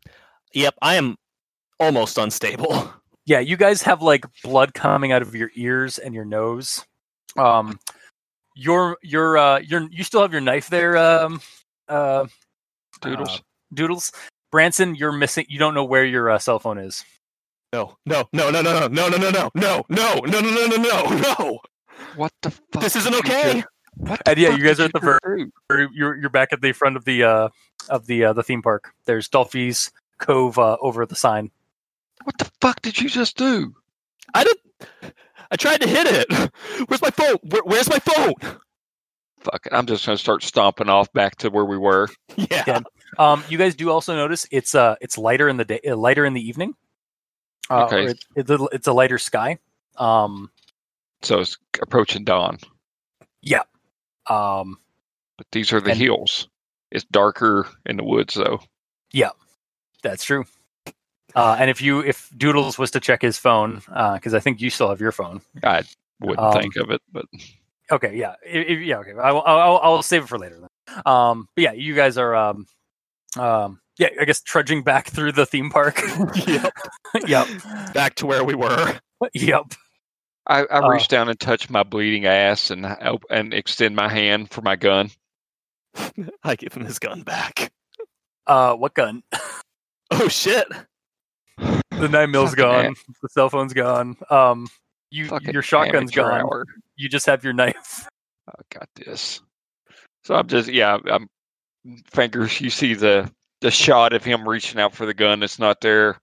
Yep, 0.52 0.74
I 0.80 0.94
am 0.96 1.16
almost 1.78 2.18
unstable. 2.18 2.92
Yeah, 3.26 3.40
you 3.40 3.56
guys 3.56 3.82
have 3.82 4.02
like 4.02 4.26
blood 4.42 4.74
coming 4.74 5.12
out 5.12 5.22
of 5.22 5.34
your 5.34 5.50
ears 5.54 5.98
and 5.98 6.14
your 6.14 6.26
nose. 6.26 6.84
Um, 7.38 7.78
your 8.54 8.98
your 9.02 9.38
uh 9.38 9.58
your 9.60 9.88
you 9.90 10.04
still 10.04 10.22
have 10.22 10.32
your 10.32 10.40
knife 10.40 10.68
there. 10.68 10.96
Um, 10.96 11.40
uh, 11.88 12.26
Doodles. 13.00 13.38
Uh, 13.38 13.38
Doodles. 13.72 14.12
Branson, 14.52 14.94
you're 14.94 15.10
missing. 15.10 15.46
You 15.48 15.58
don't 15.58 15.74
know 15.74 15.84
where 15.84 16.04
your 16.04 16.30
uh, 16.30 16.38
cell 16.38 16.58
phone 16.58 16.78
is. 16.78 17.04
No, 17.72 17.96
no, 18.06 18.28
no, 18.32 18.50
no, 18.50 18.62
no, 18.62 18.86
no, 18.86 19.08
no, 19.08 19.08
no, 19.08 19.18
no, 19.18 19.30
no, 19.30 19.50
no, 19.54 19.84
no, 19.88 20.20
no, 20.20 20.40
no, 20.40 20.66
no, 20.66 20.76
no, 20.76 21.18
no. 21.38 21.58
what 22.14 22.32
the 22.42 22.50
fuck? 22.50 22.82
This 22.82 22.94
isn't 22.94 23.12
did 23.12 23.26
you 23.26 23.32
okay. 23.32 23.64
Do? 23.98 24.04
What 24.10 24.22
And 24.26 24.38
yeah, 24.38 24.56
you 24.56 24.62
guys 24.64 24.80
are 24.80 24.84
at 24.84 24.92
the 24.92 25.00
just 25.00 25.50
ver- 25.68 25.88
You're 25.92 26.16
you're 26.16 26.30
back 26.30 26.52
at 26.52 26.60
the 26.60 26.72
front 26.72 26.96
of 26.96 27.04
the 27.04 27.22
uh 27.24 27.48
of 27.88 28.06
the 28.06 28.24
uh, 28.24 28.32
the 28.32 28.42
theme 28.42 28.62
park. 28.62 28.92
There's 29.04 29.28
Dolphy's 29.28 29.90
Cove 30.18 30.58
uh, 30.58 30.76
over 30.80 31.04
the 31.06 31.16
sign. 31.16 31.50
What 32.24 32.38
the 32.38 32.50
fuck 32.60 32.80
did 32.82 32.98
you 33.00 33.08
just 33.08 33.36
do? 33.36 33.74
I 34.32 34.44
did. 34.44 34.56
I 35.50 35.56
tried 35.56 35.80
to 35.82 35.88
hit 35.88 36.06
it. 36.08 36.50
Where's 36.88 37.02
my 37.02 37.10
phone? 37.10 37.36
Where, 37.42 37.62
where's 37.64 37.88
my 37.90 37.98
phone? 37.98 38.32
Fuck 39.40 39.66
it. 39.66 39.72
I'm 39.72 39.84
just 39.86 40.06
gonna 40.06 40.16
start 40.16 40.42
stomping 40.42 40.88
off 40.88 41.12
back 41.12 41.36
to 41.36 41.50
where 41.50 41.64
we 41.64 41.76
were. 41.78 42.08
Yeah. 42.36 42.64
Yeah. 42.66 42.80
Um, 43.18 43.44
you 43.48 43.58
guys 43.58 43.74
do 43.76 43.90
also 43.90 44.16
notice 44.16 44.46
it's 44.50 44.74
uh 44.74 44.96
it's 45.00 45.16
lighter 45.18 45.48
in 45.48 45.56
the 45.56 45.64
day, 45.64 45.80
uh, 45.86 45.94
lighter 45.96 46.24
in 46.24 46.32
the 46.32 46.40
evening. 46.48 46.74
Uh, 47.70 47.84
Okay. 47.84 48.04
or 48.04 48.08
It's, 48.08 48.26
it's, 48.34 48.50
a, 48.50 48.64
it's 48.72 48.86
a 48.88 48.92
lighter 48.92 49.18
sky. 49.18 49.58
Um, 49.98 50.50
So 51.22 51.40
it's 51.40 51.56
approaching 51.80 52.24
dawn. 52.24 52.58
Um, 54.28 54.78
But 55.38 55.46
these 55.52 55.72
are 55.72 55.80
the 55.80 55.90
And- 55.90 56.00
hills. 56.00 56.48
It's 56.90 57.04
darker 57.10 57.66
in 57.86 57.96
the 57.96 58.04
woods 58.04 58.34
though. 58.34 58.60
Yeah, 59.12 59.30
that's 60.02 60.24
true. 60.24 60.44
Uh, 61.34 61.56
and 61.58 61.68
if 61.68 61.82
you 61.82 62.00
if 62.00 62.30
Doodles 62.36 62.78
was 62.78 62.92
to 62.92 63.00
check 63.00 63.20
his 63.22 63.36
phone, 63.38 63.82
because 64.14 64.32
I 64.34 64.38
think 64.40 64.60
you 64.60 64.70
still 64.70 64.88
have 64.90 65.00
your 65.00 65.10
phone. 65.10 65.40
I 65.64 65.82
wouldn't 66.20 66.38
Um, 66.38 66.52
think 66.62 66.76
of 66.76 66.90
it, 66.90 67.00
but 67.12 67.24
Okay, 67.90 68.16
yeah, 68.16 68.34
if, 68.46 68.68
if- 68.68 68.80
yeah, 68.86 68.98
okay. 68.98 69.12
I 69.20 69.32
will, 69.32 69.42
I'll, 69.44 69.80
I'll 69.82 70.02
save 70.02 70.22
it 70.22 70.28
for 70.28 70.38
later. 70.38 70.60
Then. 70.60 71.02
Um, 71.04 71.48
but 71.56 71.62
yeah, 71.62 71.72
you 71.72 71.94
guys 71.96 72.16
are, 72.16 72.34
um, 72.36 72.66
um, 73.36 73.80
yeah, 73.98 74.08
I 74.20 74.24
guess 74.24 74.40
trudging 74.40 74.82
back 74.84 75.08
through 75.08 75.32
the 75.32 75.44
theme 75.46 75.70
park. 75.70 76.00
yep. 76.46 76.72
yep, 77.26 77.48
Back 77.92 78.14
to 78.16 78.26
where 78.26 78.44
we 78.44 78.54
were. 78.54 78.98
yep. 79.34 79.64
I, 80.46 80.60
I 80.64 80.78
Uh, 80.80 80.88
reach 80.88 81.08
down 81.08 81.28
and 81.28 81.38
touch 81.40 81.70
my 81.70 81.82
bleeding 81.82 82.26
ass 82.26 82.70
and 82.70 82.84
help 82.84 83.24
and 83.30 83.54
extend 83.54 83.96
my 83.96 84.08
hand 84.08 84.50
for 84.50 84.60
my 84.62 84.76
gun. 84.76 85.10
I 86.44 86.56
give 86.56 86.74
him 86.74 86.84
his 86.84 86.98
gun 86.98 87.22
back. 87.22 87.72
Uh, 88.46 88.74
what 88.74 88.94
gun? 88.94 89.22
Oh 90.10 90.28
shit. 90.28 90.68
The 91.58 92.08
nine 92.08 92.30
mil's 92.30 92.50
Fucking 92.50 92.62
gone. 92.64 92.84
am- 92.86 92.94
The 93.22 93.28
cell 93.30 93.48
phone's 93.48 93.72
gone. 93.72 94.16
Um, 94.30 94.68
you 95.10 95.26
Fucking 95.26 95.52
your 95.52 95.62
shotgun's 95.62 96.10
gone. 96.10 96.42
hour. 96.42 96.66
You 96.96 97.08
just 97.08 97.24
have 97.26 97.42
your 97.42 97.54
knife. 97.54 98.06
I 98.48 98.52
got 98.70 98.88
this. 98.94 99.40
So 100.22 100.34
I'm 100.34 100.46
just 100.46 100.68
yeah, 100.68 100.98
I'm 101.10 101.26
fingers. 102.12 102.60
You 102.60 102.68
see 102.70 102.94
the 102.94 103.32
the 103.62 103.70
shot 103.70 104.12
of 104.12 104.22
him 104.22 104.46
reaching 104.48 104.78
out 104.78 104.94
for 104.94 105.06
the 105.06 105.14
gun. 105.14 105.42
It's 105.42 105.58
not 105.58 105.80
there. 105.80 106.18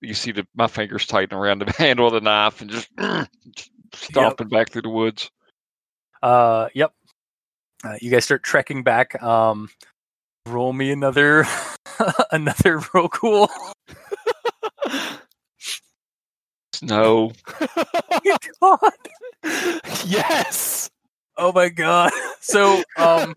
You 0.00 0.14
see 0.14 0.32
the 0.32 0.46
my 0.54 0.66
fingers 0.66 1.06
tighten 1.06 1.36
around 1.36 1.60
the 1.60 1.72
handle 1.78 2.06
of 2.06 2.12
the 2.12 2.20
knife 2.20 2.60
and 2.60 2.70
just 2.70 2.88
stomping 3.94 4.48
back 4.48 4.70
through 4.70 4.82
the 4.82 4.88
woods. 4.88 5.30
Uh, 6.22 6.68
yep. 6.74 6.92
Uh, 7.84 7.96
you 8.00 8.10
guys 8.10 8.24
start 8.24 8.42
trekking 8.42 8.82
back. 8.82 9.20
Um, 9.22 9.68
roll 10.46 10.72
me 10.72 10.90
another, 10.90 11.46
another 12.32 12.80
roll 12.94 13.08
cool. 13.08 13.48
No. 16.82 17.32
God. 18.60 18.78
yes. 20.06 20.90
Oh 21.36 21.52
my 21.52 21.68
god. 21.68 22.12
So 22.40 22.82
um 22.96 23.34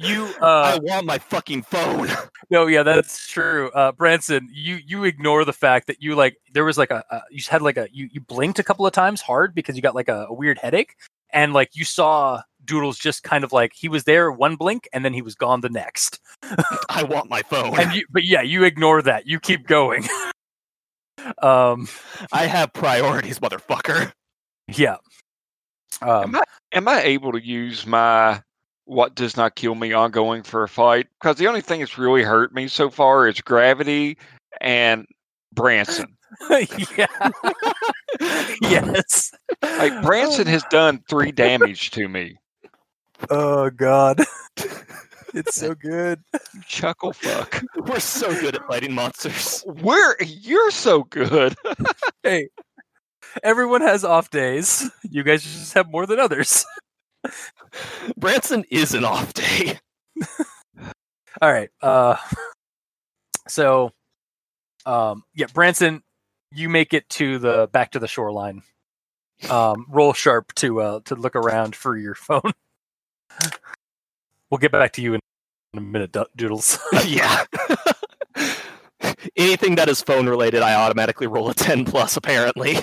you 0.00 0.32
uh, 0.40 0.76
I 0.76 0.78
want 0.82 1.04
my 1.04 1.18
fucking 1.18 1.62
phone. 1.62 2.08
no 2.50 2.66
yeah 2.66 2.82
that's 2.82 3.28
true. 3.28 3.70
Uh 3.70 3.92
Branson, 3.92 4.48
you 4.52 4.78
you 4.86 5.04
ignore 5.04 5.44
the 5.44 5.52
fact 5.52 5.86
that 5.88 6.02
you 6.02 6.14
like 6.14 6.38
there 6.52 6.64
was 6.64 6.78
like 6.78 6.90
a, 6.90 7.04
a 7.10 7.20
you 7.30 7.42
had 7.48 7.60
like 7.60 7.76
a 7.76 7.88
you 7.92 8.08
you 8.10 8.20
blinked 8.20 8.58
a 8.58 8.62
couple 8.64 8.86
of 8.86 8.92
times 8.92 9.20
hard 9.20 9.54
because 9.54 9.76
you 9.76 9.82
got 9.82 9.94
like 9.94 10.08
a, 10.08 10.26
a 10.28 10.32
weird 10.32 10.58
headache 10.58 10.96
and 11.32 11.52
like 11.52 11.70
you 11.74 11.84
saw 11.84 12.42
Doodles 12.64 12.98
just 12.98 13.22
kind 13.22 13.44
of 13.44 13.52
like 13.52 13.72
he 13.74 13.88
was 13.88 14.04
there 14.04 14.32
one 14.32 14.56
blink 14.56 14.88
and 14.92 15.04
then 15.04 15.12
he 15.12 15.22
was 15.22 15.34
gone 15.34 15.60
the 15.60 15.68
next. 15.68 16.18
I 16.88 17.02
want 17.04 17.28
my 17.28 17.42
phone. 17.42 17.78
And 17.78 17.92
you 17.92 18.04
but 18.10 18.24
yeah, 18.24 18.42
you 18.42 18.64
ignore 18.64 19.02
that. 19.02 19.26
You 19.26 19.38
keep 19.38 19.66
going. 19.66 20.08
um 21.42 21.88
I 22.32 22.46
have 22.46 22.72
priorities, 22.72 23.38
motherfucker. 23.38 24.12
yeah. 24.68 24.96
Um 26.00 26.34
Am 26.34 26.36
I 26.36 26.42
am 26.72 26.88
I 26.88 27.02
able 27.02 27.32
to 27.32 27.44
use 27.44 27.86
my 27.86 28.40
what 28.90 29.14
does 29.14 29.36
not 29.36 29.54
kill 29.54 29.76
me 29.76 29.92
ongoing 29.92 30.42
for 30.42 30.64
a 30.64 30.68
fight? 30.68 31.06
Because 31.20 31.36
the 31.36 31.46
only 31.46 31.60
thing 31.60 31.78
that's 31.78 31.96
really 31.96 32.24
hurt 32.24 32.52
me 32.52 32.66
so 32.66 32.90
far 32.90 33.28
is 33.28 33.40
gravity 33.40 34.18
and 34.60 35.06
Branson. 35.52 36.16
yeah. 36.98 37.30
yes. 38.62 39.30
Like 39.62 40.02
Branson 40.02 40.48
has 40.48 40.64
done 40.70 41.04
three 41.08 41.30
damage 41.30 41.92
to 41.92 42.08
me. 42.08 42.36
Oh 43.30 43.70
god. 43.70 44.24
it's 45.34 45.54
so 45.54 45.76
good. 45.76 46.20
Chuckle 46.66 47.12
fuck. 47.12 47.62
We're 47.76 48.00
so 48.00 48.28
good 48.40 48.56
at 48.56 48.66
fighting 48.66 48.92
monsters. 48.92 49.62
Where 49.82 50.16
you're 50.20 50.72
so 50.72 51.04
good. 51.04 51.54
Hey. 52.24 52.48
Everyone 53.44 53.82
has 53.82 54.04
off 54.04 54.30
days. 54.30 54.90
You 55.08 55.22
guys 55.22 55.44
just 55.44 55.74
have 55.74 55.88
more 55.88 56.06
than 56.06 56.18
others. 56.18 56.66
Branson 58.16 58.64
is 58.70 58.94
an 58.94 59.04
off 59.04 59.32
day. 59.34 59.78
All 61.42 61.52
right. 61.52 61.70
Uh 61.82 62.16
so 63.48 63.92
um 64.86 65.22
yeah, 65.34 65.46
Branson, 65.52 66.02
you 66.52 66.68
make 66.68 66.94
it 66.94 67.08
to 67.10 67.38
the 67.38 67.68
back 67.72 67.92
to 67.92 67.98
the 67.98 68.08
shoreline. 68.08 68.62
Um 69.48 69.86
roll 69.88 70.12
sharp 70.12 70.54
to 70.56 70.80
uh 70.80 71.00
to 71.06 71.14
look 71.14 71.36
around 71.36 71.74
for 71.76 71.96
your 71.96 72.14
phone. 72.16 72.52
We'll 74.50 74.58
get 74.58 74.72
back 74.72 74.92
to 74.94 75.02
you 75.02 75.14
in 75.14 75.20
a 75.74 75.80
minute, 75.80 76.12
Do- 76.12 76.26
Doodles. 76.36 76.78
yeah. 77.06 77.44
Anything 79.36 79.76
that 79.76 79.88
is 79.88 80.02
phone 80.02 80.28
related, 80.28 80.62
I 80.62 80.74
automatically 80.74 81.26
roll 81.26 81.48
a 81.50 81.54
10 81.54 81.84
plus, 81.84 82.16
apparently. 82.16 82.76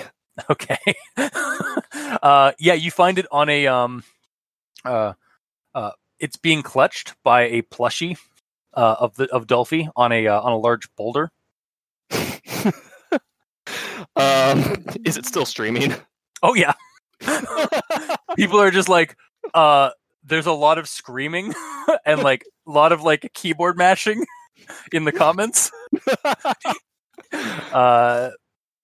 Okay. 0.50 0.78
uh, 1.16 2.52
yeah, 2.58 2.74
you 2.74 2.90
find 2.90 3.18
it 3.18 3.26
on 3.30 3.48
a 3.48 3.66
um, 3.66 4.02
uh, 4.84 5.14
uh, 5.74 5.90
it's 6.18 6.36
being 6.36 6.62
clutched 6.62 7.14
by 7.22 7.42
a 7.42 7.62
plushie 7.62 8.18
uh, 8.74 8.96
of 9.00 9.16
the 9.16 9.28
of 9.30 9.46
Dolphy 9.46 9.88
on 9.96 10.12
a 10.12 10.26
uh, 10.26 10.40
on 10.40 10.52
a 10.52 10.58
large 10.58 10.94
boulder. 10.96 11.30
um, 14.16 14.84
is 15.04 15.16
it 15.16 15.26
still 15.26 15.46
streaming? 15.46 15.94
Oh 16.42 16.54
yeah, 16.54 16.74
people 18.36 18.60
are 18.60 18.70
just 18.70 18.88
like, 18.88 19.16
uh, 19.54 19.90
there's 20.24 20.46
a 20.46 20.52
lot 20.52 20.78
of 20.78 20.88
screaming 20.88 21.54
and 22.06 22.22
like 22.22 22.44
a 22.66 22.70
lot 22.70 22.92
of 22.92 23.02
like 23.02 23.30
keyboard 23.34 23.76
mashing 23.76 24.24
in 24.92 25.04
the 25.04 25.12
comments. 25.12 25.70
Uh, 27.32 28.30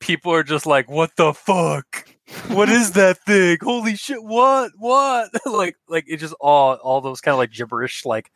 people 0.00 0.32
are 0.32 0.42
just 0.42 0.66
like, 0.66 0.90
what 0.90 1.16
the 1.16 1.32
fuck? 1.32 2.13
What 2.48 2.68
is 2.68 2.92
that 2.92 3.18
thing? 3.24 3.58
Holy 3.62 3.96
shit! 3.96 4.22
What? 4.22 4.72
What? 4.78 5.30
like, 5.46 5.76
like 5.88 6.04
it 6.08 6.18
just 6.18 6.34
all 6.40 6.74
all 6.76 7.00
those 7.00 7.20
kind 7.20 7.34
of 7.34 7.38
like 7.38 7.52
gibberish, 7.52 8.04
like 8.04 8.30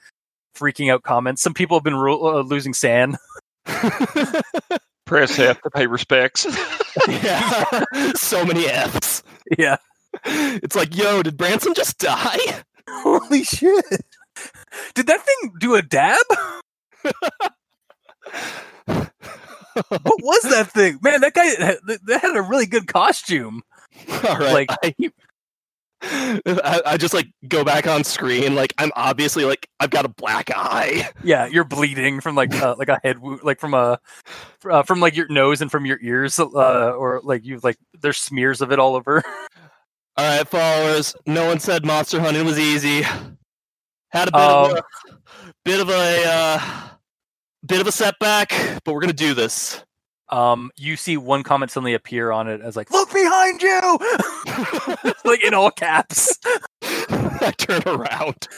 freaking 0.55 0.93
out 0.93 1.03
comments. 1.03 1.43
Some 1.43 1.55
people 1.55 1.77
have 1.79 1.85
been 1.85 1.97
ro- 1.97 2.39
uh, 2.39 2.43
losing 2.43 2.75
sand. 2.75 3.17
Press 5.07 5.39
F 5.39 5.63
to 5.63 5.71
pay 5.71 5.87
respects. 5.87 6.47
yeah. 7.09 7.85
so 8.15 8.45
many 8.45 8.67
Fs. 8.67 9.23
yeah. 9.57 9.77
It's 10.25 10.77
like, 10.77 10.95
yo, 10.95 11.23
did 11.23 11.37
Branson 11.37 11.73
just 11.75 11.99
die? 11.99 12.63
Holy 12.89 13.45
shit! 13.45 13.85
Did 14.95 15.07
that 15.07 15.25
thing 15.25 15.53
do 15.61 15.75
a 15.75 15.83
dab? 15.83 16.25
What 19.89 20.23
was 20.23 20.43
that 20.43 20.71
thing? 20.73 20.99
Man, 21.03 21.21
that 21.21 21.35
guy 21.35 21.55
that 21.55 22.21
had 22.21 22.37
a 22.37 22.43
really 22.43 22.67
good 22.67 22.87
costume. 22.87 23.63
All 24.29 24.39
right. 24.39 24.69
Like- 24.69 25.13
I, 26.01 26.41
I, 26.47 26.83
I 26.87 26.97
just 26.97 27.13
like 27.13 27.29
go 27.49 27.65
back 27.65 27.89
on 27.89 28.05
screen. 28.05 28.55
Like 28.55 28.73
I'm 28.79 28.93
obviously 28.95 29.45
like 29.45 29.69
I've 29.81 29.91
got 29.91 30.05
a 30.05 30.09
black 30.09 30.51
eye. 30.55 31.09
Yeah, 31.25 31.47
you're 31.47 31.65
bleeding 31.65 32.21
from 32.21 32.37
like 32.37 32.55
uh, 32.55 32.77
like 32.79 32.89
a 32.89 33.01
head 33.03 33.19
wound, 33.19 33.41
like 33.43 33.59
from 33.59 33.75
a 33.75 33.99
uh, 34.71 34.83
from 34.85 35.01
like 35.01 35.17
your 35.17 35.27
nose 35.29 35.61
and 35.61 35.71
from 35.71 35.85
your 35.85 35.99
ears, 36.01 36.39
uh, 36.39 36.47
or 36.93 37.21
like 37.25 37.45
you've 37.45 37.65
like 37.65 37.77
there's 38.01 38.17
smears 38.19 38.61
of 38.61 38.71
it 38.71 38.79
all 38.79 38.95
over. 38.95 39.23
All 40.17 40.37
right, 40.39 40.49
followers. 40.49 41.15
No 41.27 41.47
one 41.47 41.61
said 41.61 41.85
monster 41.85 42.19
hunting 42.21 42.45
was 42.45 42.59
easy. 42.59 43.03
Had 44.11 44.29
a 44.29 44.33
bit 44.33 44.41
of 44.41 44.71
Um, 44.73 44.77
a 44.79 44.83
bit 45.65 45.81
of 45.81 45.89
a 45.91 46.25
uh, 46.27 46.61
bit 47.67 47.81
of 47.81 47.87
a 47.87 47.93
setback, 47.93 48.53
but 48.85 48.95
we're 48.95 49.01
gonna 49.01 49.13
do 49.13 49.35
this. 49.35 49.83
Um, 50.31 50.71
you 50.77 50.97
see 50.97 51.17
one 51.17 51.43
comment 51.43 51.71
suddenly 51.71 51.95
appear 51.95 52.31
on 52.31 52.49
it 52.49 52.61
as 52.61 52.77
like, 52.77 52.91
"Look 52.91 53.13
behind 53.13 53.63
you!" 53.63 53.99
like 55.25 55.43
in 55.43 55.55
all 55.55 55.71
caps. 55.71 56.39
I 56.83 57.53
turn 57.57 57.83
around. 57.87 58.49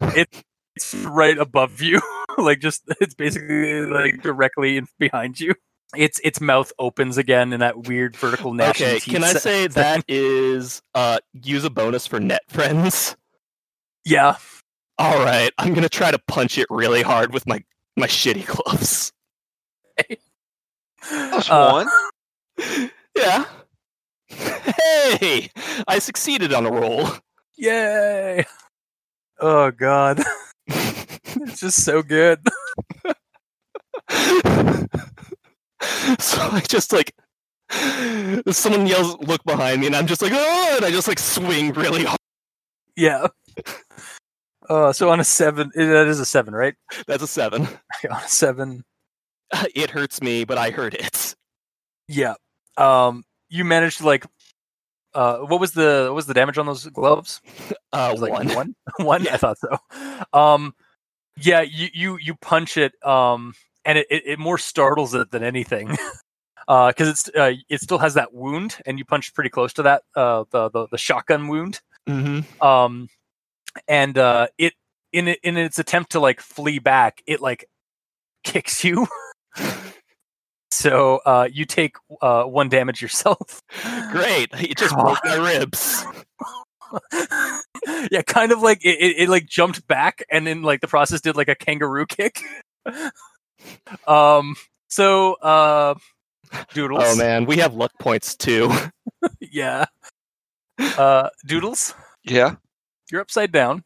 It's 0.00 0.94
right 1.04 1.38
above 1.38 1.80
you, 1.80 2.00
like 2.38 2.60
just 2.60 2.82
it's 3.00 3.14
basically 3.14 3.86
like 3.86 4.22
directly 4.22 4.78
in, 4.78 4.88
behind 4.98 5.38
you. 5.38 5.54
Its 5.96 6.20
its 6.24 6.40
mouth 6.40 6.72
opens 6.78 7.18
again 7.18 7.52
in 7.52 7.60
that 7.60 7.86
weird 7.86 8.16
vertical 8.16 8.54
gnashing 8.54 8.86
Okay, 8.86 9.00
can 9.00 9.24
I 9.24 9.32
say 9.32 9.66
that 9.68 10.04
is 10.08 10.82
uh 10.94 11.18
use 11.32 11.64
a 11.64 11.70
bonus 11.70 12.06
for 12.06 12.18
net 12.20 12.42
friends? 12.48 13.16
Yeah. 14.04 14.36
All 14.98 15.18
right, 15.24 15.52
I'm 15.58 15.74
gonna 15.74 15.88
try 15.88 16.10
to 16.10 16.18
punch 16.28 16.58
it 16.58 16.66
really 16.70 17.02
hard 17.02 17.32
with 17.32 17.46
my 17.46 17.62
my 17.96 18.06
shitty 18.06 18.46
gloves. 18.46 19.12
Plus 21.02 21.50
Uh, 21.50 21.84
one. 21.84 21.88
Yeah. 23.16 23.44
Hey, 24.28 25.50
I 25.88 25.98
succeeded 25.98 26.52
on 26.54 26.64
a 26.64 26.70
roll. 26.70 27.08
Yay! 27.56 28.44
Oh 29.40 29.70
god, 29.72 30.22
it's 30.68 31.60
just 31.60 31.84
so 31.84 32.02
good. 32.02 32.40
so 36.18 36.40
I 36.40 36.62
just 36.68 36.92
like 36.92 37.12
someone 38.50 38.86
yells 38.86 39.16
look 39.20 39.42
behind 39.44 39.80
me 39.80 39.86
and 39.88 39.96
I'm 39.96 40.06
just 40.06 40.22
like 40.22 40.32
oh 40.34 40.74
and 40.76 40.84
I 40.84 40.90
just 40.90 41.08
like 41.08 41.18
swing 41.18 41.72
really 41.72 42.04
hard. 42.04 42.18
Yeah. 42.96 43.26
Uh, 44.68 44.92
so 44.92 45.10
on 45.10 45.18
a 45.20 45.24
seven, 45.24 45.70
eh, 45.76 45.84
that 45.84 46.06
is 46.06 46.20
a 46.20 46.24
seven, 46.24 46.54
right? 46.54 46.74
That's 47.08 47.22
a 47.24 47.26
seven. 47.26 47.62
on 48.10 48.22
a 48.22 48.28
seven, 48.28 48.84
It 49.74 49.90
hurts 49.90 50.22
me, 50.22 50.44
but 50.44 50.58
I 50.58 50.70
hurt 50.70 50.94
it. 50.94 51.34
yeah. 52.08 52.34
Um, 52.76 53.24
you 53.48 53.64
managed 53.64 53.98
to 53.98 54.06
like, 54.06 54.24
uh, 55.14 55.38
what 55.38 55.60
was 55.60 55.72
the 55.72 56.04
what 56.06 56.14
was 56.14 56.26
the 56.26 56.34
damage 56.34 56.56
on 56.56 56.66
those 56.66 56.86
gloves? 56.86 57.40
Uh 57.92 58.10
was, 58.12 58.20
like, 58.20 58.32
one. 58.32 58.48
one, 58.50 58.74
one. 58.98 59.26
I 59.26 59.36
thought 59.36 59.58
so. 59.58 59.76
Um, 60.32 60.74
yeah, 61.36 61.62
you 61.62 61.88
you 61.92 62.18
you 62.18 62.34
punch 62.36 62.76
it, 62.76 62.92
um, 63.04 63.54
and 63.84 63.98
it, 63.98 64.06
it, 64.08 64.22
it 64.24 64.38
more 64.38 64.58
startles 64.58 65.12
it 65.14 65.32
than 65.32 65.42
anything. 65.42 65.96
Uh, 66.68 66.88
because 66.88 67.08
it's 67.08 67.28
uh, 67.34 67.54
it 67.68 67.80
still 67.80 67.98
has 67.98 68.14
that 68.14 68.32
wound, 68.32 68.76
and 68.86 68.96
you 68.96 69.04
punched 69.04 69.34
pretty 69.34 69.50
close 69.50 69.72
to 69.72 69.82
that 69.82 70.04
uh 70.14 70.44
the 70.50 70.70
the, 70.70 70.86
the 70.92 70.98
shotgun 70.98 71.48
wound. 71.48 71.80
Mm-hmm. 72.08 72.62
um 72.64 73.08
and 73.88 74.16
uh 74.16 74.46
it 74.56 74.74
in 75.12 75.28
it, 75.28 75.40
in 75.42 75.56
its 75.56 75.78
attempt 75.78 76.12
to 76.12 76.20
like 76.20 76.40
flee 76.40 76.78
back 76.78 77.22
it 77.26 77.40
like 77.40 77.66
kicks 78.44 78.84
you 78.84 79.06
so 80.70 81.20
uh 81.26 81.48
you 81.52 81.64
take 81.64 81.96
uh 82.22 82.44
one 82.44 82.68
damage 82.68 83.02
yourself 83.02 83.60
Great. 84.10 84.50
It 84.54 84.76
just 84.78 84.94
broke 84.94 85.18
my 85.24 85.36
ribs. 85.36 86.04
yeah 88.10 88.22
kind 88.22 88.50
of 88.52 88.62
like 88.62 88.84
it, 88.84 88.98
it, 89.00 89.16
it 89.22 89.28
like 89.28 89.46
jumped 89.46 89.86
back 89.86 90.24
and 90.30 90.48
in 90.48 90.62
like 90.62 90.80
the 90.80 90.88
process 90.88 91.20
did 91.20 91.36
like 91.36 91.48
a 91.48 91.54
kangaroo 91.54 92.06
kick 92.06 92.40
um 94.06 94.56
so 94.88 95.34
uh 95.34 95.94
doodles 96.74 97.02
Oh 97.04 97.16
man, 97.16 97.46
we 97.46 97.58
have 97.58 97.74
luck 97.74 97.92
points 98.00 98.34
too. 98.36 98.72
yeah 99.40 99.84
uh 100.80 101.28
doodles 101.46 101.94
Yeah. 102.24 102.56
you're 103.10 103.20
upside 103.20 103.52
down 103.52 103.84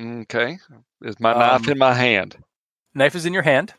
Okay. 0.00 0.58
Is 1.02 1.20
my 1.20 1.32
knife 1.34 1.66
Um, 1.66 1.72
in 1.72 1.78
my 1.78 1.92
hand? 1.94 2.36
knife 2.94 3.14
is 3.14 3.24
in 3.26 3.32
your 3.32 3.42
hand 3.42 3.74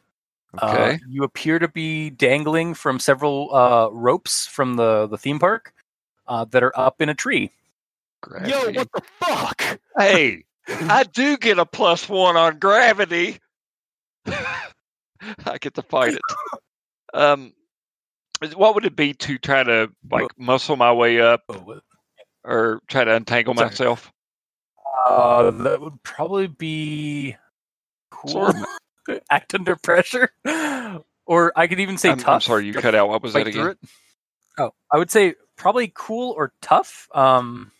Okay. 0.61 0.93
Uh, 0.95 0.97
you 1.09 1.23
appear 1.23 1.57
to 1.57 1.67
be 1.67 2.11
dangling 2.11 2.73
from 2.73 2.99
several 2.99 3.53
uh, 3.55 3.89
ropes 3.91 4.45
from 4.45 4.75
the, 4.75 5.07
the 5.07 5.17
theme 5.17 5.39
park 5.39 5.73
uh, 6.27 6.45
that 6.45 6.61
are 6.63 6.77
up 6.77 7.01
in 7.01 7.09
a 7.09 7.15
tree. 7.15 7.51
Yo, 8.45 8.71
what 8.71 8.89
the 8.93 9.01
fuck? 9.19 9.79
Hey, 9.97 10.45
I 10.67 11.03
do 11.13 11.37
get 11.37 11.59
a 11.59 11.65
plus 11.65 12.07
one 12.07 12.37
on 12.37 12.59
gravity. 12.59 13.39
I 14.27 15.57
get 15.59 15.73
to 15.73 15.81
fight 15.81 16.13
it. 16.13 16.21
Um, 17.13 17.53
what 18.55 18.75
would 18.75 18.85
it 18.85 18.95
be 18.95 19.13
to 19.13 19.37
try 19.37 19.63
to 19.63 19.89
like 20.11 20.27
muscle 20.37 20.75
my 20.75 20.93
way 20.93 21.19
up 21.19 21.43
Oh, 21.49 21.79
or 22.43 22.81
try 22.87 23.03
to 23.03 23.15
untangle 23.15 23.55
Sorry. 23.55 23.69
myself? 23.69 24.11
Uh, 25.07 25.51
that 25.51 25.81
would 25.81 26.01
probably 26.03 26.47
be 26.47 27.35
cool. 28.09 28.53
Sort 29.07 29.23
Act 29.29 29.53
under 29.55 29.75
pressure, 29.75 30.29
or 31.25 31.51
I 31.55 31.67
could 31.67 31.79
even 31.79 31.97
say 31.97 32.09
I'm, 32.11 32.17
tough. 32.19 32.33
I'm 32.35 32.41
sorry, 32.41 32.65
you 32.65 32.73
cut 32.73 32.95
out. 32.95 33.09
What 33.09 33.21
was 33.23 33.33
that 33.33 33.47
again? 33.47 33.67
it. 33.69 33.77
Oh, 34.57 34.71
I 34.91 34.97
would 34.97 35.11
say 35.11 35.35
probably 35.55 35.91
cool 35.95 36.31
or 36.37 36.53
tough. 36.61 37.07
Um, 37.13 37.71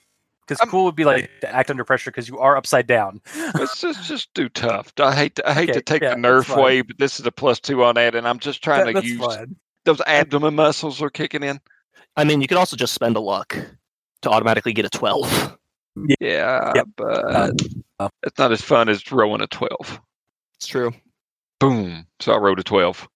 because 0.46 0.60
cool 0.70 0.84
would 0.84 0.96
be 0.96 1.06
like 1.06 1.32
to 1.40 1.56
act 1.56 1.70
under 1.72 1.86
pressure 1.86 2.12
because 2.12 2.28
you 2.28 2.38
are 2.40 2.58
upside 2.58 2.86
down. 2.86 3.22
Let's 3.56 3.80
just 3.80 4.04
just 4.04 4.34
do 4.34 4.50
tough. 4.50 4.92
I 5.00 5.16
hate 5.16 5.36
to, 5.36 5.50
I 5.50 5.54
hate 5.54 5.70
Okay, 5.70 5.80
to 5.80 5.82
take 5.82 6.02
yeah, 6.02 6.16
the 6.16 6.22
that's 6.22 6.46
nerf 6.50 6.54
fine. 6.54 6.64
way, 6.64 6.82
but 6.82 6.98
this 7.00 7.18
is 7.20 7.26
a 7.26 7.32
plus 7.32 7.62
two 7.62 7.82
on 7.84 7.96
that, 7.96 8.14
and 8.14 8.28
I'm 8.28 8.40
just 8.40 8.62
trying 8.62 8.94
That- 8.94 9.02
to 9.02 9.08
use 9.08 9.20
fine. 9.26 9.56
those 9.86 10.02
abdomen 10.02 10.54
muscles 10.56 11.02
are 11.02 11.10
kicking 11.10 11.44
in. 11.44 11.62
I 12.18 12.26
mean, 12.26 12.42
you 12.42 12.48
could 12.50 12.58
also 12.58 12.76
just 12.76 12.94
spend 12.94 13.16
a 13.16 13.22
luck 13.22 13.56
to 14.24 14.30
automatically 14.30 14.74
get 14.74 14.84
a 14.86 14.90
12. 14.90 15.58
Yeah, 16.20 16.74
Yep. 16.76 16.88
but 16.98 17.54
Uh, 18.00 18.10
it's 18.24 18.38
not 18.38 18.52
as 18.52 18.62
fun 18.62 18.90
as 18.90 19.10
rolling 19.12 19.42
a 19.42 19.48
twelve. 19.48 20.02
It's 20.56 20.68
true. 20.68 20.92
Boom! 21.64 22.06
So 22.20 22.34
I 22.34 22.38
wrote 22.38 22.60
a 22.60 22.64
twelve. 22.64 23.08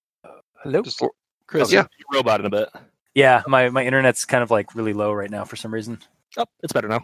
Hello. 0.63 0.81
Just, 0.81 1.03
Chris, 1.47 1.69
yeah. 1.69 1.85
you 1.99 2.05
robot 2.13 2.39
in 2.39 2.45
a 2.45 2.49
bit. 2.49 2.69
Yeah, 3.13 3.43
my 3.45 3.69
my 3.69 3.85
internet's 3.85 4.23
kind 4.23 4.41
of 4.41 4.51
like 4.51 4.73
really 4.73 4.93
low 4.93 5.11
right 5.11 5.29
now 5.29 5.43
for 5.43 5.57
some 5.57 5.73
reason. 5.73 5.99
Oh, 6.37 6.45
it's 6.63 6.71
better 6.71 6.87
now. 6.87 7.01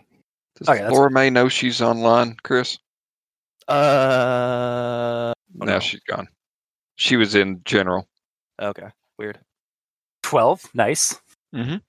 does 0.55 0.69
Okay, 0.69 0.87
Laura 0.87 1.11
May 1.11 1.29
know 1.29 1.49
she's 1.49 1.81
online, 1.81 2.37
Chris? 2.43 2.77
Uh, 3.67 3.73
oh, 3.73 5.65
now 5.65 5.65
no. 5.65 5.79
she's 5.79 5.99
gone. 6.07 6.29
She 6.95 7.17
was 7.17 7.35
in 7.35 7.61
general. 7.65 8.07
Okay, 8.61 8.87
weird. 9.17 9.37
Twelve, 10.21 10.63
nice. 10.73 11.19
Mhm. 11.53 11.81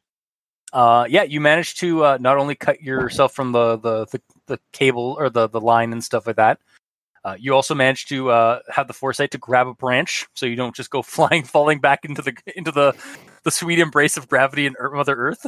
Uh, 0.72 1.06
yeah, 1.09 1.22
you 1.22 1.40
managed 1.40 1.78
to 1.78 2.05
uh, 2.05 2.18
not 2.20 2.39
only 2.39 2.56
cut 2.56 2.82
yourself 2.82 3.32
from 3.32 3.52
the, 3.52 3.76
the, 3.76 4.06
the, 4.06 4.20
the 4.48 4.59
cable 4.72 5.14
or 5.16 5.31
the, 5.31 5.48
the 5.48 5.60
line 5.60 5.93
and 5.93 6.02
stuff 6.02 6.26
like 6.26 6.35
that. 6.35 6.59
Uh, 7.24 7.36
you 7.38 7.55
also 7.55 7.74
managed 7.74 8.09
to 8.09 8.30
uh, 8.30 8.60
have 8.68 8.86
the 8.86 8.92
foresight 8.92 9.30
to 9.30 9.38
grab 9.38 9.66
a 9.66 9.74
branch, 9.74 10.26
so 10.34 10.44
you 10.44 10.56
don't 10.56 10.76
just 10.76 10.90
go 10.90 11.02
flying, 11.02 11.42
falling 11.42 11.80
back 11.80 12.05
into 12.05 12.22
the 12.22 12.34
into 12.55 12.70
the 12.70 12.94
the 13.44 13.51
sweet 13.51 13.78
embrace 13.78 14.16
of 14.16 14.28
gravity 14.28 14.66
and 14.66 14.76
Mother 14.92 15.14
Earth. 15.14 15.46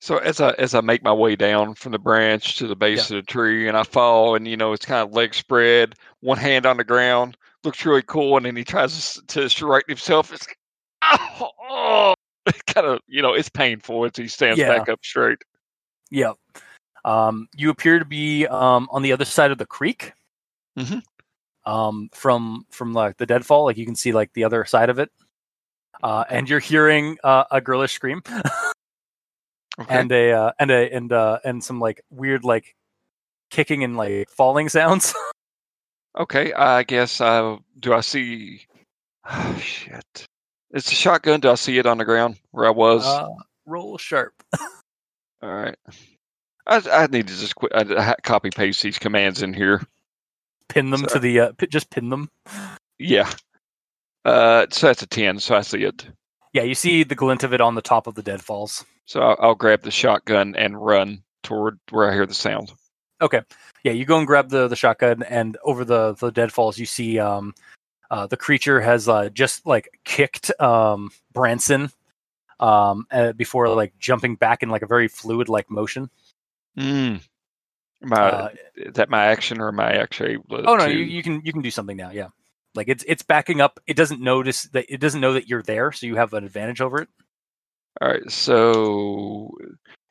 So 0.00 0.18
as 0.18 0.40
I 0.40 0.50
as 0.52 0.74
I 0.74 0.80
make 0.80 1.02
my 1.02 1.12
way 1.12 1.36
down 1.36 1.74
from 1.74 1.92
the 1.92 1.98
branch 1.98 2.56
to 2.58 2.66
the 2.66 2.76
base 2.76 3.10
of 3.10 3.16
the 3.16 3.22
tree, 3.22 3.68
and 3.68 3.76
I 3.76 3.82
fall, 3.82 4.34
and 4.34 4.46
you 4.46 4.56
know 4.56 4.72
it's 4.72 4.86
kind 4.86 5.08
of 5.08 5.14
leg 5.14 5.34
spread, 5.34 5.94
one 6.20 6.38
hand 6.38 6.66
on 6.66 6.76
the 6.76 6.84
ground, 6.84 7.36
looks 7.64 7.84
really 7.84 8.02
cool, 8.02 8.36
and 8.36 8.46
then 8.46 8.56
he 8.56 8.64
tries 8.64 9.14
to, 9.14 9.26
to 9.26 9.48
straighten 9.48 9.88
himself. 9.88 10.32
It's 10.32 10.46
oh, 11.02 11.50
oh. 11.68 12.14
It's 12.46 12.62
kind 12.62 12.86
of 12.86 13.00
you 13.08 13.22
know 13.22 13.34
it's 13.34 13.48
painful 13.48 14.04
as 14.04 14.12
he 14.16 14.28
stands 14.28 14.58
Yeah. 14.58 14.78
back 14.78 14.88
up 14.88 15.00
straight. 15.04 15.38
Yeah. 16.10 16.32
Um, 17.04 17.48
you 17.54 17.70
appear 17.70 17.98
to 17.98 18.04
be 18.04 18.46
um, 18.46 18.88
on 18.90 19.02
the 19.02 19.12
other 19.12 19.24
side 19.24 19.50
of 19.50 19.58
the 19.58 19.66
creek. 19.66 20.12
Mhm. 20.78 21.02
Um, 21.66 22.08
from 22.14 22.64
from 22.70 22.92
like 22.94 23.16
the 23.18 23.26
deadfall, 23.26 23.64
like 23.64 23.76
you 23.76 23.84
can 23.84 23.96
see 23.96 24.12
like 24.12 24.32
the 24.32 24.44
other 24.44 24.64
side 24.64 24.88
of 24.90 24.98
it, 24.98 25.10
uh, 26.02 26.24
and 26.30 26.48
you're 26.48 26.60
hearing 26.60 27.18
uh, 27.24 27.44
a 27.50 27.60
girlish 27.60 27.92
scream 27.92 28.22
Okay. 29.80 29.96
and 29.96 30.10
a 30.10 30.32
uh, 30.32 30.52
and 30.58 30.70
a 30.70 30.92
and 30.94 31.12
uh, 31.12 31.38
and 31.44 31.62
some 31.62 31.78
like 31.80 32.00
weird 32.10 32.44
like 32.44 32.74
kicking 33.50 33.84
and 33.84 33.96
like 33.96 34.28
falling 34.30 34.68
sounds. 34.68 35.14
okay, 36.18 36.52
I 36.52 36.82
guess 36.84 37.20
I 37.20 37.58
do. 37.78 37.92
I 37.92 38.00
see. 38.00 38.66
Oh, 39.28 39.58
shit. 39.62 40.26
It's 40.70 40.90
a 40.90 40.94
shotgun. 40.94 41.40
Do 41.40 41.50
I 41.50 41.54
see 41.54 41.78
it 41.78 41.86
on 41.86 41.98
the 41.98 42.04
ground 42.04 42.38
where 42.50 42.66
I 42.66 42.70
was? 42.70 43.06
uh, 43.06 43.28
roll 43.66 43.98
sharp. 43.98 44.34
All 45.42 45.50
right. 45.54 45.76
I, 46.66 46.82
I 46.92 47.06
need 47.06 47.28
to 47.28 47.34
just 47.34 47.54
quit, 47.54 47.72
I, 47.74 48.14
copy 48.22 48.50
paste 48.50 48.82
these 48.82 48.98
commands 48.98 49.42
in 49.42 49.54
here. 49.54 49.80
Pin 50.68 50.90
them 50.90 51.06
to 51.06 51.18
the 51.18 51.40
uh, 51.40 51.52
pi- 51.52 51.66
just 51.66 51.90
pin 51.90 52.10
them. 52.10 52.30
Yeah. 52.98 53.30
Uh, 54.24 54.66
so 54.70 54.88
that's 54.88 55.02
a 55.02 55.06
ten. 55.06 55.38
So 55.38 55.56
I 55.56 55.62
see 55.62 55.84
it. 55.84 56.06
Yeah, 56.52 56.62
you 56.62 56.74
see 56.74 57.04
the 57.04 57.14
glint 57.14 57.44
of 57.44 57.52
it 57.52 57.60
on 57.60 57.74
the 57.74 57.82
top 57.82 58.06
of 58.06 58.14
the 58.14 58.22
deadfalls. 58.22 58.84
So 59.04 59.20
I'll, 59.20 59.36
I'll 59.40 59.54
grab 59.54 59.82
the 59.82 59.90
shotgun 59.90 60.54
and 60.56 60.82
run 60.82 61.22
toward 61.42 61.78
where 61.90 62.10
I 62.10 62.14
hear 62.14 62.26
the 62.26 62.34
sound. 62.34 62.72
Okay. 63.20 63.42
Yeah, 63.84 63.92
you 63.92 64.04
go 64.04 64.18
and 64.18 64.26
grab 64.26 64.50
the 64.50 64.68
the 64.68 64.76
shotgun, 64.76 65.22
and 65.22 65.56
over 65.64 65.84
the 65.84 66.14
the 66.14 66.30
deadfalls, 66.30 66.78
you 66.78 66.86
see 66.86 67.18
um, 67.18 67.54
uh, 68.10 68.26
the 68.26 68.36
creature 68.36 68.80
has 68.80 69.08
uh, 69.08 69.28
just 69.30 69.66
like 69.66 69.88
kicked 70.04 70.50
um 70.60 71.10
Branson, 71.32 71.90
um, 72.60 73.06
uh, 73.10 73.32
before 73.32 73.68
like 73.68 73.94
jumping 73.98 74.36
back 74.36 74.62
in 74.62 74.68
like 74.68 74.82
a 74.82 74.86
very 74.86 75.08
fluid 75.08 75.48
like 75.48 75.70
motion. 75.70 76.10
Mm. 76.76 77.20
I, 78.12 78.16
Uh, 78.16 78.48
is 78.76 78.94
that 78.94 79.10
my 79.10 79.26
action 79.26 79.60
or 79.60 79.68
am 79.68 79.80
I 79.80 79.92
actually 79.96 80.36
oh 80.50 80.76
no, 80.76 80.86
you, 80.86 80.98
you 80.98 81.22
can 81.22 81.42
you 81.44 81.52
can 81.52 81.62
do 81.62 81.70
something 81.70 81.96
now. 81.96 82.10
Yeah, 82.10 82.28
like 82.74 82.88
it's 82.88 83.04
it's 83.08 83.22
backing 83.22 83.60
up. 83.60 83.80
It 83.86 83.96
doesn't 83.96 84.20
notice 84.20 84.64
that 84.72 84.86
it 84.88 85.00
doesn't 85.00 85.20
know 85.20 85.32
that 85.34 85.48
you're 85.48 85.62
there, 85.62 85.90
so 85.92 86.06
you 86.06 86.16
have 86.16 86.32
an 86.34 86.44
advantage 86.44 86.80
over 86.80 87.02
it. 87.02 87.08
All 88.00 88.08
right. 88.08 88.30
So, 88.30 89.50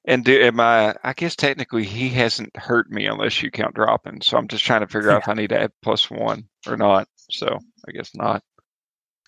and 0.06 0.26
do, 0.26 0.38
am 0.42 0.60
I? 0.60 0.96
I 1.04 1.14
guess 1.14 1.36
technically 1.38 1.86
he 1.86 2.10
hasn't 2.10 2.56
hurt 2.58 2.90
me 2.92 3.06
unless 3.06 3.42
you 3.42 3.50
count 3.52 3.76
dropping. 3.76 4.22
So 4.22 4.38
I'm 4.38 4.48
just 4.50 4.66
trying 4.66 4.82
to 4.82 4.88
figure 4.88 5.12
out 5.12 5.22
if 5.24 5.30
I 5.30 5.34
need 5.36 5.50
to 5.50 5.62
add 5.62 5.72
plus 5.82 6.10
one 6.12 6.50
or 6.68 6.76
not. 6.76 7.08
So 7.30 7.58
I 7.88 7.92
guess 7.94 8.12
not, 8.14 8.44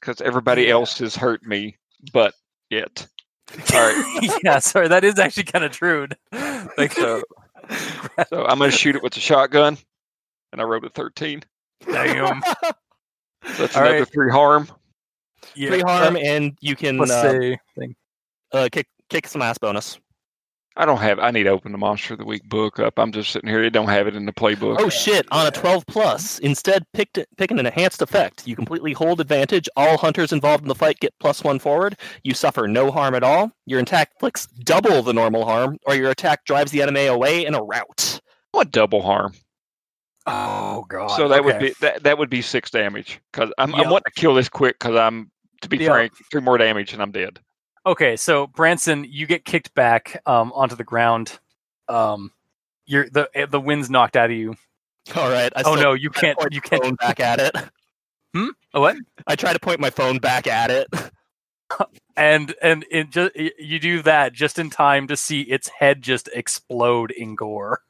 because 0.01 0.19
everybody 0.21 0.63
Yeah. 0.63 0.73
else 0.73 0.97
has 0.99 1.15
hurt 1.15 1.45
me, 1.45 1.77
but 2.11 2.33
yet. 2.69 3.07
All 3.73 3.79
right. 3.79 4.39
yeah, 4.43 4.59
sorry, 4.59 4.89
that 4.89 5.03
is 5.03 5.17
actually 5.19 5.43
kind 5.45 5.63
of 5.65 5.71
true. 5.71 6.07
Like, 6.77 6.91
So, 6.93 7.23
so 8.29 8.45
I'm 8.45 8.59
gonna 8.59 8.71
shoot 8.71 8.95
it 8.95 9.03
with 9.03 9.13
the 9.13 9.19
shotgun, 9.19 9.77
and 10.51 10.61
I 10.61 10.63
rolled 10.63 10.85
a 10.85 10.89
13. 10.89 11.43
damn. 11.85 12.41
So 13.41 13.53
that's 13.63 13.77
All 13.77 13.83
another 13.83 13.99
right. 13.99 14.11
three 14.11 14.29
harm. 14.29 14.67
Yeah, 15.55 15.69
Three 15.69 15.79
harm, 15.79 16.17
uh, 16.17 16.19
and 16.19 16.57
you 16.59 16.75
can 16.75 16.99
uh, 16.99 17.55
uh, 18.51 18.67
kick 18.69 18.85
kick 19.09 19.27
some 19.27 19.41
ass 19.41 19.57
bonus. 19.57 19.97
I 20.79 20.85
don't 20.85 20.99
have. 20.99 21.19
I 21.19 21.29
need 21.31 21.43
to 21.43 21.49
open 21.49 21.73
the 21.73 21.77
Monster 21.77 22.13
of 22.13 22.19
the 22.19 22.25
Week 22.25 22.41
book 22.47 22.79
up. 22.79 22.97
I'm 22.97 23.11
just 23.11 23.31
sitting 23.31 23.49
here. 23.49 23.61
It 23.61 23.71
don't 23.71 23.89
have 23.89 24.07
it 24.07 24.15
in 24.15 24.25
the 24.25 24.31
playbook. 24.31 24.77
Oh 24.79 24.87
shit! 24.87 25.27
On 25.29 25.45
a 25.45 25.51
12 25.51 25.85
plus, 25.87 26.39
instead 26.39 26.85
picked 26.93 27.17
it, 27.17 27.27
pick 27.37 27.51
an 27.51 27.59
enhanced 27.59 28.01
effect. 28.01 28.47
You 28.47 28.55
completely 28.55 28.93
hold 28.93 29.19
advantage. 29.19 29.67
All 29.75 29.97
hunters 29.97 30.31
involved 30.31 30.63
in 30.63 30.69
the 30.69 30.75
fight 30.75 30.97
get 31.01 31.13
plus 31.19 31.43
one 31.43 31.59
forward. 31.59 31.97
You 32.23 32.33
suffer 32.33 32.65
no 32.65 32.91
harm 32.91 33.13
at 33.13 33.23
all. 33.23 33.51
Your 33.65 33.81
attack 33.81 34.11
inflicts 34.15 34.45
double 34.47 35.03
the 35.03 35.11
normal 35.13 35.43
harm, 35.43 35.77
or 35.85 35.95
your 35.95 36.11
attack 36.11 36.45
drives 36.45 36.71
the 36.71 36.81
enemy 36.81 37.07
away 37.07 37.45
in 37.45 37.55
a 37.55 37.61
rout. 37.61 38.21
What 38.53 38.71
double 38.71 39.01
harm? 39.01 39.33
Oh 40.27 40.85
god. 40.87 41.09
so 41.09 41.27
that 41.27 41.43
would 41.43 41.59
be 41.59 41.73
that, 41.81 42.03
that 42.03 42.17
would 42.17 42.29
be 42.29 42.41
six 42.41 42.71
damage 42.71 43.19
because 43.33 43.51
I'm, 43.57 43.71
Yep. 43.71 43.79
I'm 43.79 43.89
wanting 43.91 44.11
to 44.15 44.21
kill 44.21 44.33
this 44.33 44.47
quick 44.47 44.77
because 44.79 44.95
I'm 44.95 45.29
to 45.61 45.67
be 45.67 45.77
Yep. 45.77 45.91
frank 45.91 46.11
three 46.31 46.39
more 46.41 46.57
damage 46.57 46.93
and 46.93 47.01
I'm 47.01 47.11
dead. 47.11 47.39
Okay, 47.89 48.17
so 48.17 48.45
Branson, 48.45 49.03
you 49.09 49.25
get 49.25 49.45
kicked 49.45 49.73
back 49.73 50.21
um, 50.27 50.51
onto 50.53 50.75
the 50.75 50.83
ground. 50.83 51.39
Um, 51.87 52.31
you're 52.85 53.09
the 53.09 53.27
eh, 53.33 53.47
the 53.47 53.59
wind's 53.59 53.89
knocked 53.89 54.15
out 54.15 54.29
of 54.29 54.37
you. 54.37 54.55
All 55.15 55.31
right. 55.31 55.51
I 55.55 55.63
oh 55.65 55.73
no, 55.73 55.93
you 55.93 56.11
can't. 56.11 56.37
You 56.51 56.61
can't. 56.61 56.83
Phone 56.83 56.93
back 56.93 57.19
at 57.19 57.39
it. 57.39 57.55
Oh, 58.75 58.81
what? 58.81 58.95
I 59.25 59.35
try 59.35 59.53
to 59.53 59.59
point 59.59 59.79
my 59.79 59.89
phone 59.89 60.19
back 60.19 60.45
at 60.45 60.69
it. 60.71 60.87
And 62.17 62.53
and 62.61 62.83
it 62.91 63.11
just 63.11 63.33
you 63.35 63.79
do 63.79 64.01
that 64.01 64.33
just 64.33 64.59
in 64.59 64.69
time 64.69 65.07
to 65.07 65.15
see 65.15 65.41
its 65.41 65.69
head 65.69 66.01
just 66.01 66.27
explode 66.33 67.11
in 67.11 67.35
gore. 67.35 67.81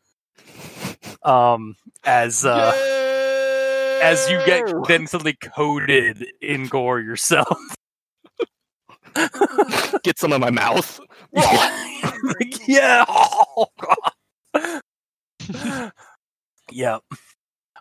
Um, 1.23 1.77
as 2.03 2.45
uh, 2.45 2.71
as 4.03 4.29
you 4.29 4.37
get 4.45 4.71
then 4.87 5.07
suddenly 5.07 5.33
coated 5.33 6.27
in 6.41 6.67
gore 6.67 6.99
yourself. 6.99 7.57
get 10.03 10.17
some 10.17 10.33
in 10.33 10.41
my 10.41 10.51
mouth. 10.51 10.99
Like, 12.23 12.59
yeah. 12.67 13.05
Oh, 13.07 13.67
God. 14.53 14.81
yeah. 16.71 16.99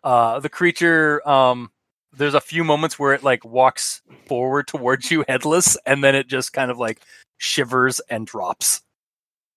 Uh, 0.02 0.40
the 0.40 0.48
creature. 0.48 1.26
Um, 1.28 1.70
there's 2.12 2.34
a 2.34 2.40
few 2.40 2.64
moments 2.64 2.98
where 2.98 3.12
it 3.14 3.22
like 3.22 3.44
walks 3.44 4.02
forward 4.26 4.66
towards 4.66 5.10
you 5.10 5.24
headless, 5.28 5.76
and 5.86 6.02
then 6.02 6.14
it 6.14 6.28
just 6.28 6.52
kind 6.52 6.70
of 6.70 6.78
like 6.78 7.00
shivers 7.38 8.00
and 8.10 8.26
drops. 8.26 8.82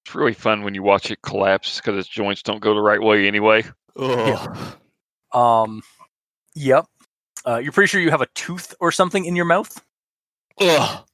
It's 0.05 0.15
really 0.15 0.33
fun 0.33 0.63
when 0.63 0.73
you 0.73 0.83
watch 0.83 1.11
it 1.11 1.21
collapse 1.21 1.77
because 1.77 1.97
its 1.97 2.07
joints 2.09 2.41
don't 2.43 2.59
go 2.59 2.73
the 2.73 2.81
right 2.81 3.01
way 3.01 3.27
anyway. 3.27 3.63
Ugh. 3.97 4.77
Um, 5.31 5.81
yep. 6.55 6.85
uh, 7.45 7.57
you're 7.57 7.71
pretty 7.71 7.87
sure 7.87 8.01
you 8.01 8.11
have 8.11 8.21
a 8.21 8.27
tooth 8.35 8.73
or 8.79 8.91
something 8.91 9.25
in 9.25 9.35
your 9.35 9.45
mouth. 9.45 9.81
Ugh. 10.59 11.05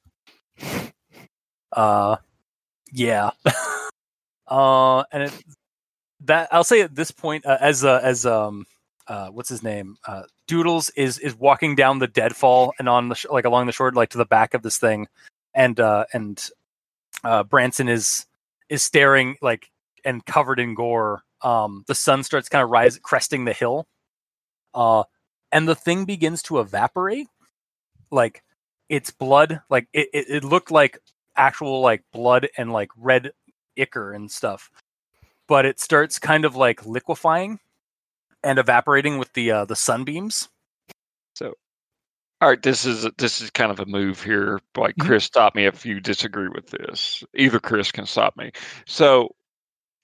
Uh, 1.72 2.16
yeah. 2.92 3.30
uh, 4.48 5.04
and 5.12 5.24
it, 5.24 5.32
that 6.20 6.48
I'll 6.52 6.64
say 6.64 6.80
at 6.80 6.94
this 6.94 7.10
point, 7.10 7.46
uh, 7.46 7.58
as 7.60 7.84
uh, 7.84 8.00
as 8.02 8.26
um, 8.26 8.66
uh, 9.06 9.28
what's 9.28 9.48
his 9.48 9.62
name? 9.62 9.96
Uh, 10.06 10.22
Doodles 10.46 10.90
is 10.90 11.18
is 11.18 11.34
walking 11.34 11.74
down 11.74 11.98
the 11.98 12.06
deadfall 12.06 12.72
and 12.78 12.88
on 12.88 13.08
the 13.08 13.14
sh- 13.14 13.26
like 13.30 13.44
along 13.44 13.66
the 13.66 13.72
shore, 13.72 13.92
like 13.92 14.10
to 14.10 14.18
the 14.18 14.24
back 14.24 14.54
of 14.54 14.62
this 14.62 14.78
thing, 14.78 15.06
and 15.54 15.78
uh, 15.78 16.04
and 16.12 16.48
uh, 17.24 17.44
Branson 17.44 17.88
is 17.88 18.26
is 18.68 18.82
staring 18.82 19.36
like 19.40 19.70
and 20.04 20.24
covered 20.26 20.60
in 20.60 20.74
gore. 20.74 21.22
Um, 21.42 21.84
the 21.86 21.94
sun 21.94 22.24
starts 22.24 22.48
kind 22.48 22.64
of 22.64 22.70
rise, 22.70 22.98
cresting 22.98 23.44
the 23.44 23.52
hill, 23.52 23.86
uh, 24.74 25.04
and 25.52 25.68
the 25.68 25.74
thing 25.76 26.04
begins 26.04 26.42
to 26.44 26.58
evaporate. 26.58 27.28
Like 28.10 28.42
it's 28.88 29.10
blood. 29.10 29.62
Like 29.70 29.88
it, 29.92 30.08
it, 30.12 30.26
it 30.28 30.44
looked 30.44 30.70
like 30.70 30.98
actual 31.36 31.80
like 31.80 32.04
blood 32.12 32.48
and 32.56 32.72
like 32.72 32.90
red 32.96 33.32
ichor 33.76 34.12
and 34.12 34.30
stuff, 34.30 34.70
but 35.48 35.66
it 35.66 35.80
starts 35.80 36.18
kind 36.18 36.44
of 36.44 36.56
like 36.56 36.84
liquefying 36.86 37.60
and 38.44 38.58
evaporating 38.58 39.18
with 39.18 39.32
the 39.34 39.50
uh, 39.50 39.64
the 39.64 39.76
sunbeams. 39.76 40.48
So 41.36 41.54
All 42.40 42.48
right, 42.48 42.62
this 42.62 42.84
is 42.86 43.08
this 43.18 43.40
is 43.40 43.50
kind 43.50 43.72
of 43.72 43.80
a 43.80 43.86
move 43.86 44.22
here. 44.22 44.60
Like 44.76 44.96
Mhm. 44.96 45.06
Chris, 45.06 45.24
stop 45.24 45.54
me 45.56 45.66
if 45.66 45.84
you 45.86 46.00
disagree 46.00 46.48
with 46.48 46.68
this. 46.68 47.24
Either 47.34 47.58
Chris 47.60 47.90
can 47.92 48.06
stop 48.06 48.36
me. 48.36 48.52
So 48.86 49.34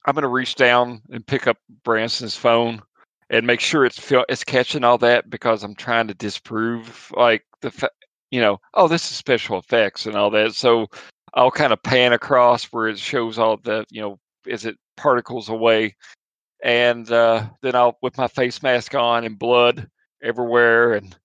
I'm 0.07 0.15
going 0.15 0.23
to 0.23 0.29
reach 0.29 0.57
down 0.57 1.03
and 1.11 1.27
pick 1.27 1.47
up 1.47 1.59
Branson's 1.85 2.37
phone 2.37 2.83
and 3.31 3.47
make 3.47 3.61
sure 3.61 3.85
it's 3.87 4.13
it's 4.29 4.45
catching 4.45 4.85
all 4.85 4.99
that 4.99 5.31
because 5.31 5.63
I'm 5.65 5.75
trying 5.77 6.09
to 6.09 6.15
disprove 6.15 7.13
like 7.17 7.45
the 7.63 7.71
fa- 7.71 7.91
you 8.35 8.41
know 8.41 8.59
oh 8.75 8.89
this 8.89 9.09
is 9.09 9.17
special 9.17 9.59
effects 9.59 10.07
and 10.07 10.17
all 10.17 10.29
that. 10.31 10.55
So 10.55 10.89
I'll 11.35 11.53
kind 11.53 11.73
of 11.73 11.81
pan 11.85 12.13
across 12.13 12.65
where 12.67 12.89
it 12.89 12.99
shows 12.99 13.39
all 13.39 13.59
the 13.59 13.87
you 13.91 14.01
know 14.01 14.19
is 14.45 14.65
it 14.65 14.77
particles 14.97 15.49
away, 15.49 15.95
and 16.65 17.09
uh, 17.13 17.47
then 17.63 17.77
I'll 17.77 17.97
with 18.03 18.19
my 18.19 18.27
face 18.27 18.61
mask 18.61 18.93
on 18.97 19.25
and 19.25 19.39
blood 19.39 19.89
everywhere 20.21 20.95
and 20.95 21.17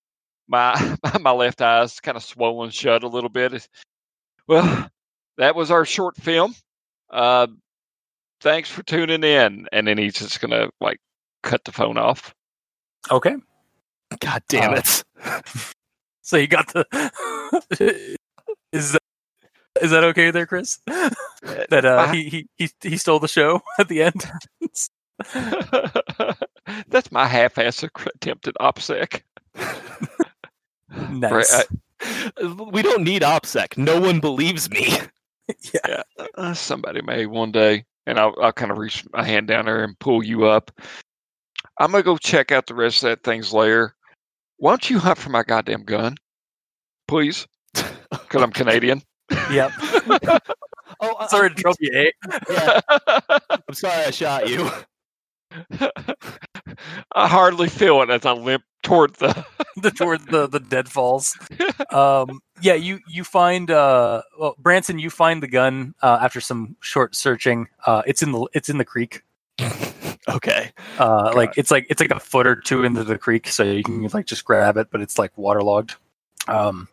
my 0.48 0.98
my 1.20 1.32
left 1.32 1.64
eye's 1.64 2.00
kind 2.00 2.16
of 2.16 2.24
swollen 2.24 2.70
shut 2.70 3.04
a 3.04 3.08
little 3.08 3.30
bit. 3.30 3.68
Well, 4.48 4.88
that 5.38 5.56
was 5.56 5.72
our 5.72 5.86
short 5.86 6.16
film. 6.18 6.54
Uh, 7.10 7.48
thanks 8.42 8.70
for 8.70 8.84
tuning 8.84 9.24
in. 9.24 9.68
And 9.72 9.88
then 9.88 9.98
he's 9.98 10.14
just 10.14 10.42
gonna 10.42 10.70
like 10.80 11.00
cut 11.42 11.64
the 11.64 11.72
phone 11.72 11.98
off. 11.98 12.36
Okay, 13.10 13.36
God 14.20 14.44
damn 14.48 14.74
Uh, 14.74 14.78
it. 14.78 15.04
so 16.30 16.38
you 16.38 16.48
got 16.48 16.68
the 16.74 16.86
is 18.72 18.92
that, 18.92 19.02
is 19.82 19.90
that 19.90 20.04
okay 20.04 20.30
there, 20.30 20.46
Chris? 20.46 20.80
That 21.70 21.86
uh, 21.86 22.06
I- 22.10 22.16
he, 22.16 22.30
he 22.30 22.48
he 22.58 22.70
he 22.90 22.98
stole 22.98 23.20
the 23.20 23.28
show 23.28 23.62
at 23.80 23.88
the 23.88 24.04
end. 24.04 24.26
That's 26.90 27.12
my 27.12 27.26
half-ass 27.26 27.84
attempt 27.84 28.48
at 28.48 28.56
OPSEC. 28.60 29.22
nice. 31.10 31.52
uh, 31.54 32.56
we 32.72 32.82
don't 32.82 33.04
need 33.04 33.22
OPSEC. 33.24 33.78
No 33.78 34.00
one 34.00 34.20
believes 34.20 34.70
me. 34.70 34.90
yeah. 35.74 36.04
Uh, 36.36 36.54
somebody 36.54 37.02
may 37.02 37.26
one 37.26 37.52
day, 37.52 37.86
and 38.06 38.20
I'll 38.20 38.36
I'll 38.42 38.52
kind 38.54 38.72
of 38.72 38.78
reach 38.78 39.04
my 39.14 39.24
hand 39.24 39.48
down 39.48 39.66
there 39.66 39.84
and 39.84 39.98
pull 40.00 40.24
you 40.24 40.46
up. 40.46 40.72
I'm 41.80 41.92
gonna 41.92 42.04
go 42.04 42.18
check 42.18 42.52
out 42.52 42.68
the 42.68 42.76
rest 42.76 43.04
of 43.04 43.10
that 43.10 43.24
thing's 43.24 43.54
lair. 43.54 43.96
Why 44.60 44.72
don't 44.72 44.90
you 44.90 45.00
hunt 45.00 45.18
for 45.18 45.30
my 45.30 45.44
goddamn 45.44 45.84
gun, 45.84 46.16
please? 47.08 47.48
Because 48.12 48.42
I'm 48.44 48.52
Canadian. 48.52 49.02
Yep. 49.52 49.72
Oh, 51.02 51.16
I- 51.18 51.28
Sorry 51.28 51.50
I'm, 51.50 51.56
to 51.56 51.62
trouble 51.62 51.78
you, 51.80 51.92
eh? 51.94 52.12
yeah, 52.50 52.80
I'm 53.70 53.74
sorry 53.74 54.04
I 54.06 54.10
shot 54.12 54.50
you. 54.50 54.70
I 57.16 57.28
hardly 57.28 57.70
feel 57.70 58.02
it 58.02 58.10
as 58.10 58.26
I 58.26 58.34
limp 58.34 58.64
toward 58.84 59.14
the. 59.16 59.46
the 59.78 59.92
toward 59.92 60.28
the 60.30 60.48
the 60.48 60.60
deadfalls. 60.60 61.38
Um, 61.92 62.42
yeah, 62.62 62.74
you 62.74 63.00
you 63.08 63.24
find 63.24 63.72
uh, 63.72 64.24
well, 64.38 64.56
Branson, 64.58 65.00
you 65.00 65.10
find 65.10 65.42
the 65.42 65.48
gun 65.48 65.94
uh, 66.02 66.18
after 66.22 66.42
some 66.42 66.76
short 66.82 67.16
searching. 67.16 67.68
Uh, 67.86 68.02
it's 68.06 68.22
in 68.24 68.32
the 68.34 68.48
it's 68.54 68.68
in 68.68 68.78
the 68.78 68.84
creek. 68.86 69.22
Okay. 70.36 70.72
Uh, 70.98 71.32
like 71.36 71.50
Got 71.50 71.58
it's 71.58 71.72
like 71.72 71.88
it's 71.90 72.00
like 72.02 72.12
a 72.12 72.20
foot 72.20 72.48
or 72.48 72.56
two 72.56 72.84
into 72.84 73.04
the 73.04 73.18
creek, 73.18 73.48
so 73.48 73.64
you 73.64 73.84
can 73.84 74.08
like 74.08 74.26
just 74.26 74.46
grab 74.46 74.78
it, 74.78 74.90
but 74.92 75.02
it's 75.02 75.18
like 75.18 75.38
waterlogged. 75.38 75.96
Um, 76.48 76.88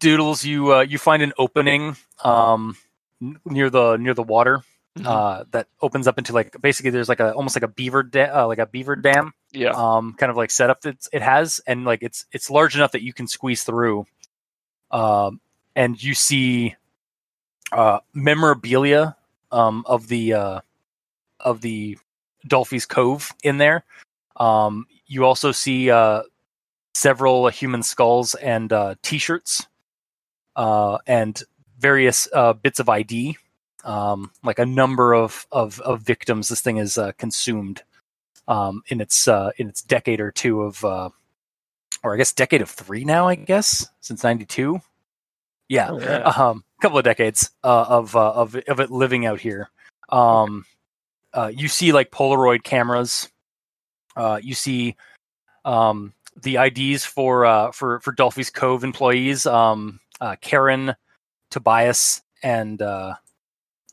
Doodles, 0.00 0.44
you 0.44 0.74
uh, 0.74 0.80
you 0.80 0.98
find 0.98 1.22
an 1.22 1.32
opening 1.38 1.96
um, 2.24 2.76
n- 3.22 3.38
near 3.44 3.70
the 3.70 3.96
near 3.96 4.14
the 4.14 4.22
water 4.22 4.62
Mhm. 4.98 5.06
uh, 5.06 5.44
that 5.52 5.68
opens 5.80 6.06
up 6.06 6.18
into 6.18 6.34
like 6.34 6.60
basically 6.60 6.90
there's 6.90 7.08
like 7.08 7.20
a 7.20 7.32
almost 7.32 7.56
like 7.56 7.62
a 7.62 7.68
beaver 7.68 8.02
da- 8.02 8.42
uh, 8.42 8.46
like 8.46 8.58
a 8.58 8.66
beaver 8.66 8.94
dam 8.94 9.32
yeah. 9.50 9.70
um, 9.70 10.12
kind 10.18 10.28
of 10.28 10.36
like 10.36 10.50
setup 10.50 10.82
that 10.82 11.08
it 11.14 11.22
has, 11.22 11.60
and 11.66 11.86
like 11.86 12.02
it's 12.02 12.26
it's 12.30 12.50
large 12.50 12.74
enough 12.76 12.92
that 12.92 13.02
you 13.02 13.14
can 13.14 13.26
squeeze 13.26 13.62
through. 13.62 14.04
Um, 14.90 15.40
and 15.74 16.02
you 16.02 16.12
see 16.14 16.76
uh, 17.72 18.00
memorabilia 18.12 19.16
um, 19.50 19.82
of 19.86 20.08
the 20.08 20.34
uh, 20.34 20.60
of 21.40 21.62
the 21.62 21.96
Dolphy's 22.46 22.86
Cove 22.86 23.30
in 23.42 23.58
there. 23.58 23.84
Um, 24.36 24.86
you 25.06 25.24
also 25.24 25.52
see 25.52 25.90
uh, 25.90 26.22
several 26.94 27.48
human 27.48 27.82
skulls 27.82 28.34
and 28.36 28.72
uh, 28.72 28.94
T-shirts 29.02 29.66
uh, 30.56 30.98
and 31.06 31.42
various 31.78 32.28
uh, 32.32 32.52
bits 32.52 32.78
of 32.80 32.88
ID, 32.88 33.36
um, 33.84 34.30
like 34.42 34.58
a 34.58 34.66
number 34.66 35.14
of, 35.14 35.46
of, 35.52 35.80
of 35.80 36.00
victims. 36.02 36.48
This 36.48 36.60
thing 36.60 36.78
is 36.78 36.98
uh, 36.98 37.12
consumed 37.18 37.82
um, 38.48 38.82
in 38.88 39.00
its 39.00 39.28
uh, 39.28 39.50
in 39.58 39.68
its 39.68 39.82
decade 39.82 40.20
or 40.20 40.30
two 40.32 40.62
of, 40.62 40.84
uh, 40.84 41.10
or 42.02 42.14
I 42.14 42.16
guess 42.16 42.32
decade 42.32 42.60
of 42.62 42.70
three 42.70 43.04
now. 43.04 43.28
I 43.28 43.36
guess 43.36 43.86
since 44.00 44.24
'92. 44.24 44.80
Yeah, 45.68 45.90
Oh, 45.90 46.00
yeah. 46.00 46.18
um, 46.36 46.64
a 46.78 46.82
couple 46.82 46.98
of 46.98 47.04
decades 47.04 47.50
uh, 47.64 47.86
of 47.88 48.16
uh, 48.16 48.32
of 48.32 48.56
of 48.56 48.80
it 48.80 48.90
living 48.90 49.26
out 49.26 49.40
here. 49.40 49.70
Um, 50.08 50.64
uh, 51.34 51.50
you 51.54 51.68
see 51.68 51.92
like 51.92 52.10
Polaroid 52.10 52.62
cameras. 52.62 53.28
Uh, 54.16 54.38
you 54.42 54.54
see 54.54 54.96
um, 55.64 56.12
the 56.42 56.56
IDs 56.56 57.04
for 57.04 57.44
uh, 57.44 57.72
for 57.72 58.00
for 58.00 58.12
Dolphy's 58.12 58.50
Cove 58.50 58.84
employees. 58.84 59.46
Um, 59.46 60.00
uh, 60.20 60.36
Karen, 60.40 60.94
Tobias, 61.50 62.22
and 62.42 62.80
uh, 62.80 63.14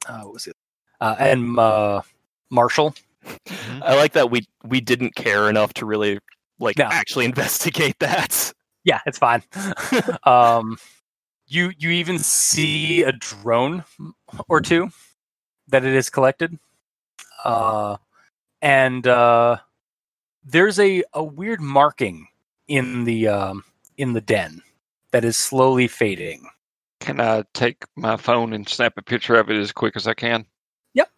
uh, 0.07 0.21
what 0.21 0.33
was 0.33 0.47
it? 0.47 0.55
Uh, 1.01 1.15
and 1.19 1.57
uh, 1.57 2.01
Marshall. 2.49 2.93
I 3.81 3.95
like 3.95 4.13
that 4.13 4.31
we 4.31 4.47
we 4.63 4.81
didn't 4.81 5.15
care 5.15 5.49
enough 5.49 5.73
to 5.75 5.85
really 5.85 6.19
like 6.59 6.77
No. 6.77 6.87
actually 6.91 7.25
investigate 7.33 7.95
that. 7.99 8.53
Yeah, 8.83 9.01
it's 9.05 9.17
fine. 9.17 9.43
um, 10.23 10.77
you 11.47 11.71
you 11.77 11.89
even 11.89 12.19
see 12.19 13.03
a 13.03 13.11
drone 13.11 13.83
or 14.47 14.61
two 14.61 14.89
that 15.67 15.83
it 15.83 15.93
is 15.93 16.09
collected, 16.09 16.57
uh, 17.45 17.97
and 18.61 19.05
uh, 19.07 19.57
there's 20.43 20.79
a, 20.79 21.03
a 21.13 21.23
weird 21.23 21.61
marking 21.61 22.27
in 22.67 23.03
the 23.05 23.27
um, 23.27 23.63
in 23.97 24.13
the 24.13 24.21
den 24.21 24.61
that 25.11 25.25
is 25.25 25.37
slowly 25.37 25.87
fading. 25.87 26.47
Can 26.99 27.19
I 27.21 27.43
take 27.53 27.83
my 27.95 28.17
phone 28.17 28.53
and 28.53 28.67
snap 28.67 28.93
a 28.97 29.01
picture 29.01 29.35
of 29.35 29.49
it 29.49 29.55
as 29.57 29.71
quick 29.71 29.95
as 29.95 30.07
I 30.07 30.13
can? 30.13 30.45
Yep. 30.93 31.09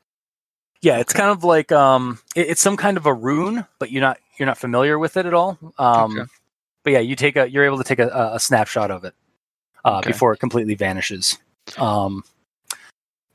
Yeah, 0.81 0.99
it's 0.99 1.13
kind 1.13 1.31
of 1.31 1.43
like 1.43 1.71
um, 1.71 2.19
it- 2.35 2.49
it's 2.51 2.61
some 2.61 2.77
kind 2.77 2.97
of 2.97 3.05
a 3.05 3.13
rune, 3.13 3.65
but 3.79 3.91
you're 3.91 4.01
not 4.01 4.17
you're 4.37 4.45
not 4.45 4.57
familiar 4.57 4.97
with 4.99 5.17
it 5.17 5.25
at 5.25 5.33
all. 5.33 5.57
Um, 5.77 6.17
Okay. 6.19 6.29
But 6.83 6.93
yeah, 6.93 6.99
you 6.99 7.15
take 7.15 7.35
a 7.35 7.49
you're 7.49 7.65
able 7.65 7.77
to 7.77 7.83
take 7.83 7.99
a, 7.99 8.07
a- 8.09 8.35
a 8.35 8.39
snapshot 8.39 8.89
of 8.91 9.03
it 9.03 9.13
uh, 9.85 9.97
Okay. 9.99 10.09
before 10.11 10.33
it 10.33 10.37
completely 10.39 10.75
vanishes. 10.75 11.37
Um, 11.77 12.23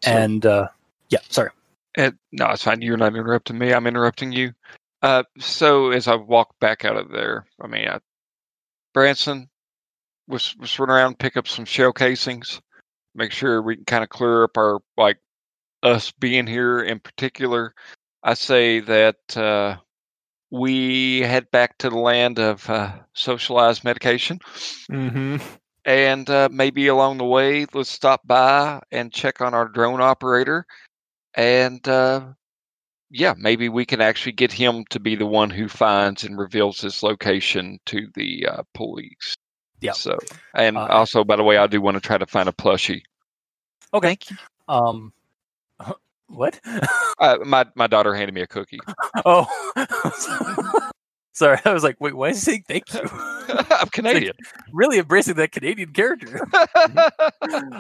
So- 0.02 0.10
and 0.12 0.44
uh, 0.46 0.68
yeah, 1.10 1.18
sorry. 1.28 1.50
Uh, 1.96 2.10
no, 2.32 2.50
it's 2.50 2.64
fine. 2.64 2.82
You're 2.82 2.96
not 2.96 3.14
interrupting 3.14 3.58
me. 3.58 3.72
I'm 3.72 3.86
interrupting 3.86 4.32
you. 4.32 4.52
Uh, 5.02 5.24
so 5.38 5.90
as 5.90 6.08
I 6.08 6.16
walk 6.16 6.58
back 6.60 6.84
out 6.84 6.96
of 6.96 7.10
there, 7.10 7.46
I 7.60 7.66
mean, 7.66 7.88
I, 7.88 8.00
Branson 8.92 9.48
was 10.28 10.56
was 10.56 10.78
run 10.78 10.90
around, 10.90 11.18
pick 11.18 11.36
up 11.36 11.48
some 11.48 11.64
shell 11.64 11.92
casings, 11.92 12.60
make 13.14 13.32
sure 13.32 13.62
we 13.62 13.76
can 13.76 13.84
kind 13.84 14.04
of 14.04 14.10
clear 14.10 14.44
up 14.44 14.56
our 14.56 14.80
like 14.96 15.18
us 15.82 16.10
being 16.12 16.46
here 16.46 16.80
in 16.80 17.00
particular. 17.00 17.74
I 18.22 18.34
say 18.34 18.80
that 18.80 19.36
uh, 19.36 19.76
we 20.50 21.20
head 21.20 21.50
back 21.50 21.78
to 21.78 21.90
the 21.90 21.98
land 21.98 22.38
of 22.38 22.68
uh, 22.68 22.92
socialized 23.12 23.84
medication. 23.84 24.40
Mm-hmm. 24.90 25.36
And 25.84 26.28
uh, 26.28 26.48
maybe 26.50 26.88
along 26.88 27.18
the 27.18 27.24
way, 27.24 27.66
let's 27.72 27.90
stop 27.90 28.26
by 28.26 28.80
and 28.90 29.12
check 29.12 29.40
on 29.40 29.54
our 29.54 29.68
drone 29.68 30.00
operator 30.00 30.66
and 31.36 31.86
uh, 31.88 32.26
yeah, 33.10 33.34
maybe 33.36 33.68
we 33.68 33.84
can 33.86 34.00
actually 34.00 34.32
get 34.32 34.52
him 34.52 34.84
to 34.90 34.98
be 35.00 35.14
the 35.14 35.26
one 35.26 35.50
who 35.50 35.68
finds 35.68 36.24
and 36.24 36.36
reveals 36.38 36.80
his 36.80 37.02
location 37.02 37.78
to 37.86 38.08
the 38.14 38.46
uh, 38.46 38.62
police. 38.74 39.36
Yeah. 39.80 39.92
So, 39.92 40.18
and 40.54 40.76
Uh, 40.76 40.86
also, 40.86 41.22
by 41.24 41.36
the 41.36 41.42
way, 41.44 41.58
I 41.58 41.66
do 41.66 41.80
want 41.80 41.96
to 41.96 42.00
try 42.00 42.18
to 42.18 42.26
find 42.26 42.48
a 42.48 42.52
plushie. 42.52 43.02
Okay. 43.94 44.18
Um, 44.68 45.12
what? 46.28 46.60
Uh, 47.18 47.38
my 47.46 47.64
my 47.74 47.86
daughter 47.86 48.14
handed 48.14 48.34
me 48.34 48.42
a 48.42 48.46
cookie. 48.46 48.78
oh, 49.24 49.46
sorry. 51.32 51.58
I 51.64 51.72
was 51.72 51.82
like, 51.82 51.96
wait, 51.98 52.14
why 52.14 52.28
is 52.28 52.36
he 52.36 52.40
saying 52.42 52.64
thank 52.68 52.92
you? 52.92 53.00
I'm 53.70 53.88
Canadian. 53.88 54.34
really 54.70 54.98
embracing 54.98 55.36
that 55.36 55.50
Canadian 55.52 55.94
character. 55.94 56.46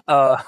uh, 0.08 0.42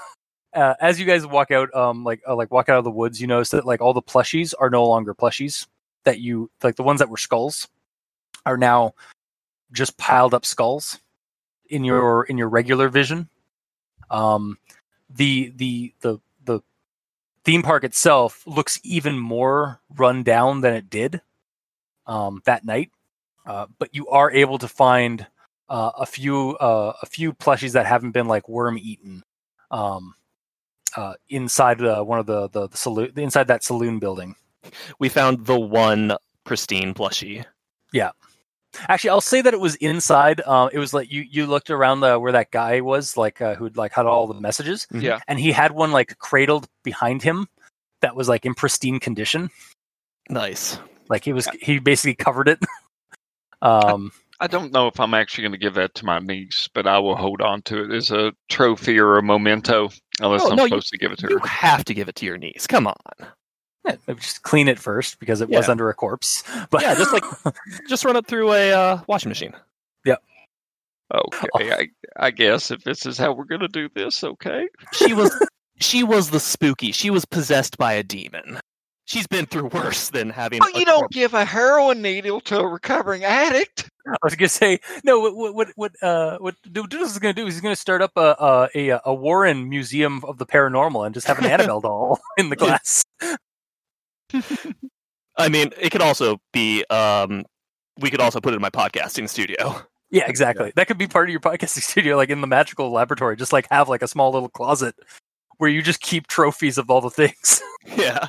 uh, 0.53 0.73
as 0.79 0.99
you 0.99 1.05
guys 1.05 1.25
walk 1.25 1.51
out, 1.51 1.73
um, 1.75 2.03
like 2.03 2.21
uh, 2.27 2.35
like 2.35 2.51
walk 2.51 2.69
out 2.69 2.77
of 2.77 2.83
the 2.83 2.91
woods, 2.91 3.21
you 3.21 3.27
notice 3.27 3.49
that 3.49 3.65
like 3.65 3.81
all 3.81 3.93
the 3.93 4.01
plushies 4.01 4.53
are 4.59 4.69
no 4.69 4.85
longer 4.85 5.13
plushies. 5.13 5.67
That 6.05 6.19
you 6.19 6.49
like 6.63 6.75
the 6.75 6.83
ones 6.83 6.99
that 6.99 7.09
were 7.09 7.17
skulls 7.17 7.67
are 8.45 8.57
now 8.57 8.93
just 9.71 9.97
piled 9.97 10.33
up 10.33 10.45
skulls 10.45 10.99
in 11.69 11.83
your 11.83 12.23
in 12.23 12.37
your 12.37 12.49
regular 12.49 12.89
vision. 12.89 13.29
Um, 14.09 14.57
the 15.09 15.53
the 15.55 15.93
the 16.01 16.19
the 16.45 16.61
theme 17.43 17.61
park 17.61 17.83
itself 17.83 18.43
looks 18.47 18.79
even 18.83 19.19
more 19.19 19.81
run 19.95 20.23
down 20.23 20.61
than 20.61 20.73
it 20.73 20.89
did 20.89 21.21
um, 22.07 22.41
that 22.45 22.65
night, 22.65 22.89
uh, 23.45 23.67
but 23.77 23.93
you 23.93 24.07
are 24.07 24.31
able 24.31 24.57
to 24.57 24.67
find 24.67 25.27
uh, 25.67 25.91
a 25.97 26.05
few 26.05 26.57
uh, 26.57 26.93
a 27.01 27.05
few 27.05 27.33
plushies 27.33 27.73
that 27.73 27.85
haven't 27.85 28.11
been 28.11 28.27
like 28.27 28.49
worm 28.49 28.77
eaten 28.79 29.23
um, 29.69 30.15
uh, 30.95 31.13
inside 31.29 31.81
uh, 31.81 32.03
one 32.03 32.19
of 32.19 32.25
the 32.25 32.49
the, 32.49 32.67
the 32.67 32.77
saloon 32.77 33.11
inside 33.17 33.47
that 33.47 33.63
saloon 33.63 33.99
building. 33.99 34.35
We 34.99 35.09
found 35.09 35.45
the 35.45 35.59
one 35.59 36.15
pristine 36.45 36.93
plushie. 36.93 37.45
Yeah, 37.93 38.11
actually, 38.87 39.11
I'll 39.11 39.21
say 39.21 39.41
that 39.41 39.53
it 39.53 39.59
was 39.59 39.75
inside. 39.75 40.41
Uh, 40.45 40.69
it 40.71 40.79
was 40.79 40.93
like 40.93 41.11
you 41.11 41.25
you 41.29 41.45
looked 41.45 41.69
around 41.69 42.01
the 42.01 42.19
where 42.19 42.31
that 42.31 42.51
guy 42.51 42.81
was 42.81 43.17
like 43.17 43.41
uh, 43.41 43.55
who'd 43.55 43.77
like 43.77 43.93
had 43.93 44.05
all 44.05 44.27
the 44.27 44.39
messages, 44.39 44.87
yeah. 44.91 45.19
and 45.27 45.39
he 45.39 45.51
had 45.51 45.71
one 45.71 45.91
like 45.91 46.17
cradled 46.19 46.67
behind 46.83 47.23
him 47.23 47.47
that 48.01 48.15
was 48.15 48.29
like 48.29 48.45
in 48.45 48.53
pristine 48.53 48.99
condition. 48.99 49.49
Nice. 50.29 50.79
Like 51.09 51.25
he 51.25 51.33
was 51.33 51.47
he 51.61 51.79
basically 51.79 52.15
covered 52.15 52.47
it. 52.47 52.59
um, 53.61 54.11
I 54.39 54.47
don't 54.47 54.71
know 54.71 54.87
if 54.87 54.99
I'm 54.99 55.13
actually 55.13 55.43
going 55.43 55.51
to 55.53 55.57
give 55.57 55.73
that 55.73 55.95
to 55.95 56.05
my 56.05 56.19
niece, 56.19 56.69
but 56.73 56.87
I 56.87 56.99
will 56.99 57.15
hold 57.15 57.41
on 57.41 57.61
to 57.63 57.83
it 57.83 57.91
as 57.91 58.11
a 58.11 58.31
trophy 58.47 58.99
or 58.99 59.17
a 59.17 59.23
memento, 59.23 59.89
unless 60.19 60.41
Oh, 60.43 60.51
I'm 60.51 60.55
no, 60.57 60.65
you- 60.65 60.79
to 60.81 60.97
give 60.97 61.11
it 61.11 61.19
to 61.19 61.27
You 61.29 61.39
her. 61.39 61.47
have 61.47 61.83
to 61.85 61.93
give 61.93 62.07
it 62.09 62.15
to 62.15 62.25
your 62.25 62.37
niece. 62.37 62.67
Come 62.67 62.87
on. 62.87 62.95
yeah, 63.85 63.95
just 64.15 64.43
clean 64.43 64.67
it 64.67 64.77
first 64.79 65.19
because 65.19 65.41
it 65.41 65.49
was 65.49 65.69
under 65.69 65.89
a 65.89 65.93
corpse. 65.93 66.43
But 66.69 66.81
Yeah, 66.81 66.95
just 66.95 67.13
like 67.13 67.23
just 67.87 68.05
run 68.05 68.15
it 68.15 68.27
through 68.27 68.51
a 68.53 68.71
uh, 68.71 69.01
washing 69.07 69.29
machine. 69.29 69.53
Yep. 70.05 70.21
Okay, 71.13 71.47
I, 71.71 71.87
I 72.17 72.31
guess 72.31 72.69
if 72.71 72.83
this 72.83 73.05
is 73.05 73.17
how 73.17 73.33
we're 73.33 73.45
going 73.45 73.61
to 73.61 73.67
do 73.67 73.89
this, 73.95 74.23
okay. 74.23 74.67
She 74.93 75.13
was 75.13 75.31
she 75.79 76.03
was 76.03 76.29
the 76.29 76.39
spooky. 76.39 76.91
She 76.91 77.09
was 77.09 77.25
possessed 77.25 77.77
by 77.77 77.93
a 77.93 78.03
demon. 78.03 78.59
She's 79.09 79.25
been 79.25 79.47
through 79.47 79.69
worse 79.69 80.11
than 80.11 80.29
having. 80.29 80.59
Well, 80.59 80.69
a 80.75 80.77
you 80.79 80.85
don't 80.85 80.99
corpse. 80.99 81.15
give 81.15 81.33
a 81.33 81.43
heroin 81.43 82.03
needle 82.03 82.41
to 82.41 82.59
a 82.59 82.67
recovering 82.67 83.23
addict. 83.23 83.89
I 84.07 84.15
was 84.21 84.35
gonna 84.35 84.49
say 84.49 84.79
no. 85.03 85.19
What 85.19 85.35
what 85.35 85.55
what 85.55 85.67
what 85.75 85.91
uh 86.03 86.37
what 86.37 86.55
Doodles 86.71 87.11
is 87.11 87.17
gonna 87.17 87.33
do 87.33 87.47
is 87.47 87.55
he's 87.55 87.61
gonna 87.61 87.75
start 87.75 88.03
up 88.03 88.11
a 88.15 88.35
a 88.75 88.89
a, 88.89 89.01
a 89.05 89.13
Warren 89.15 89.67
Museum 89.67 90.23
of 90.25 90.37
the 90.37 90.45
Paranormal 90.45 91.07
and 91.07 91.15
just 91.15 91.25
have 91.25 91.39
an 91.39 91.45
Annabelle 91.51 91.81
doll 91.81 92.19
in 92.37 92.49
the 92.49 92.55
glass. 92.55 93.03
I 95.35 95.49
mean, 95.49 95.71
it 95.79 95.89
could 95.91 96.03
also 96.03 96.39
be. 96.53 96.85
Um, 96.85 97.45
we 97.99 98.11
could 98.11 98.21
also 98.21 98.39
put 98.39 98.53
it 98.53 98.57
in 98.57 98.61
my 98.61 98.69
podcasting 98.69 99.27
studio. 99.27 99.81
Yeah, 100.11 100.27
exactly. 100.27 100.71
That 100.75 100.87
could 100.87 100.99
be 100.99 101.07
part 101.07 101.29
of 101.29 101.31
your 101.31 101.39
podcasting 101.39 101.81
studio, 101.81 102.15
like 102.15 102.29
in 102.29 102.41
the 102.41 102.47
magical 102.47 102.91
laboratory. 102.91 103.35
Just 103.37 103.53
like 103.53 103.67
have 103.71 103.89
like 103.89 104.03
a 104.03 104.07
small 104.07 104.31
little 104.31 104.49
closet 104.49 104.93
where 105.57 105.69
you 105.69 105.81
just 105.81 105.99
keep 105.99 106.27
trophies 106.27 106.77
of 106.77 106.91
all 106.91 107.01
the 107.01 107.09
things. 107.09 107.61
Yeah. 107.97 108.27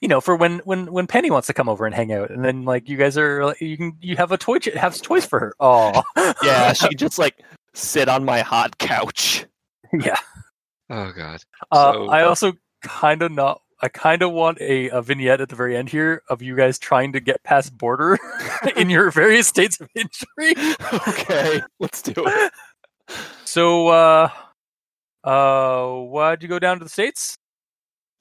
You 0.00 0.08
know, 0.08 0.20
for 0.20 0.36
when 0.36 0.58
when 0.60 0.92
when 0.92 1.06
Penny 1.06 1.30
wants 1.30 1.46
to 1.48 1.54
come 1.54 1.68
over 1.68 1.86
and 1.86 1.94
hang 1.94 2.12
out, 2.12 2.30
and 2.30 2.44
then 2.44 2.64
like 2.64 2.88
you 2.88 2.96
guys 2.96 3.16
are 3.18 3.54
you 3.60 3.76
can 3.76 3.96
you 4.00 4.16
have 4.16 4.32
a 4.32 4.38
toy 4.38 4.58
ch- 4.58 4.74
have 4.74 5.00
toys 5.02 5.26
for 5.26 5.40
her. 5.40 5.54
Oh, 5.60 6.02
Yeah. 6.42 6.72
She 6.72 6.88
could 6.90 6.98
just 6.98 7.18
like 7.18 7.42
sit 7.74 8.08
on 8.08 8.24
my 8.24 8.40
hot 8.40 8.78
couch. 8.78 9.44
yeah. 9.92 10.18
Oh 10.90 11.12
God. 11.12 11.42
Uh, 11.72 11.92
So- 11.92 12.08
I 12.08 12.22
also 12.24 12.52
kind 12.82 13.22
of 13.22 13.32
not. 13.32 13.60
I 13.80 13.86
kind 13.86 14.22
of 14.22 14.32
want 14.32 14.60
a, 14.60 14.88
a 14.90 15.00
vignette 15.00 15.40
at 15.40 15.50
the 15.50 15.54
very 15.54 15.76
end 15.76 15.88
here 15.88 16.22
of 16.28 16.42
you 16.42 16.56
guys 16.56 16.80
trying 16.80 17.12
to 17.12 17.20
get 17.20 17.44
past 17.44 17.78
border 17.78 18.18
in 18.76 18.90
your 18.90 19.12
various 19.12 19.46
states 19.46 19.80
of 19.80 19.88
injury. 19.94 20.54
okay, 21.06 21.60
let's 21.78 22.02
do 22.02 22.12
it. 22.16 22.52
So, 23.44 23.86
uh, 23.86 24.30
uh, 25.22 25.92
why'd 25.92 26.42
you 26.42 26.48
go 26.48 26.58
down 26.58 26.78
to 26.80 26.84
the 26.84 26.90
states? 26.90 27.37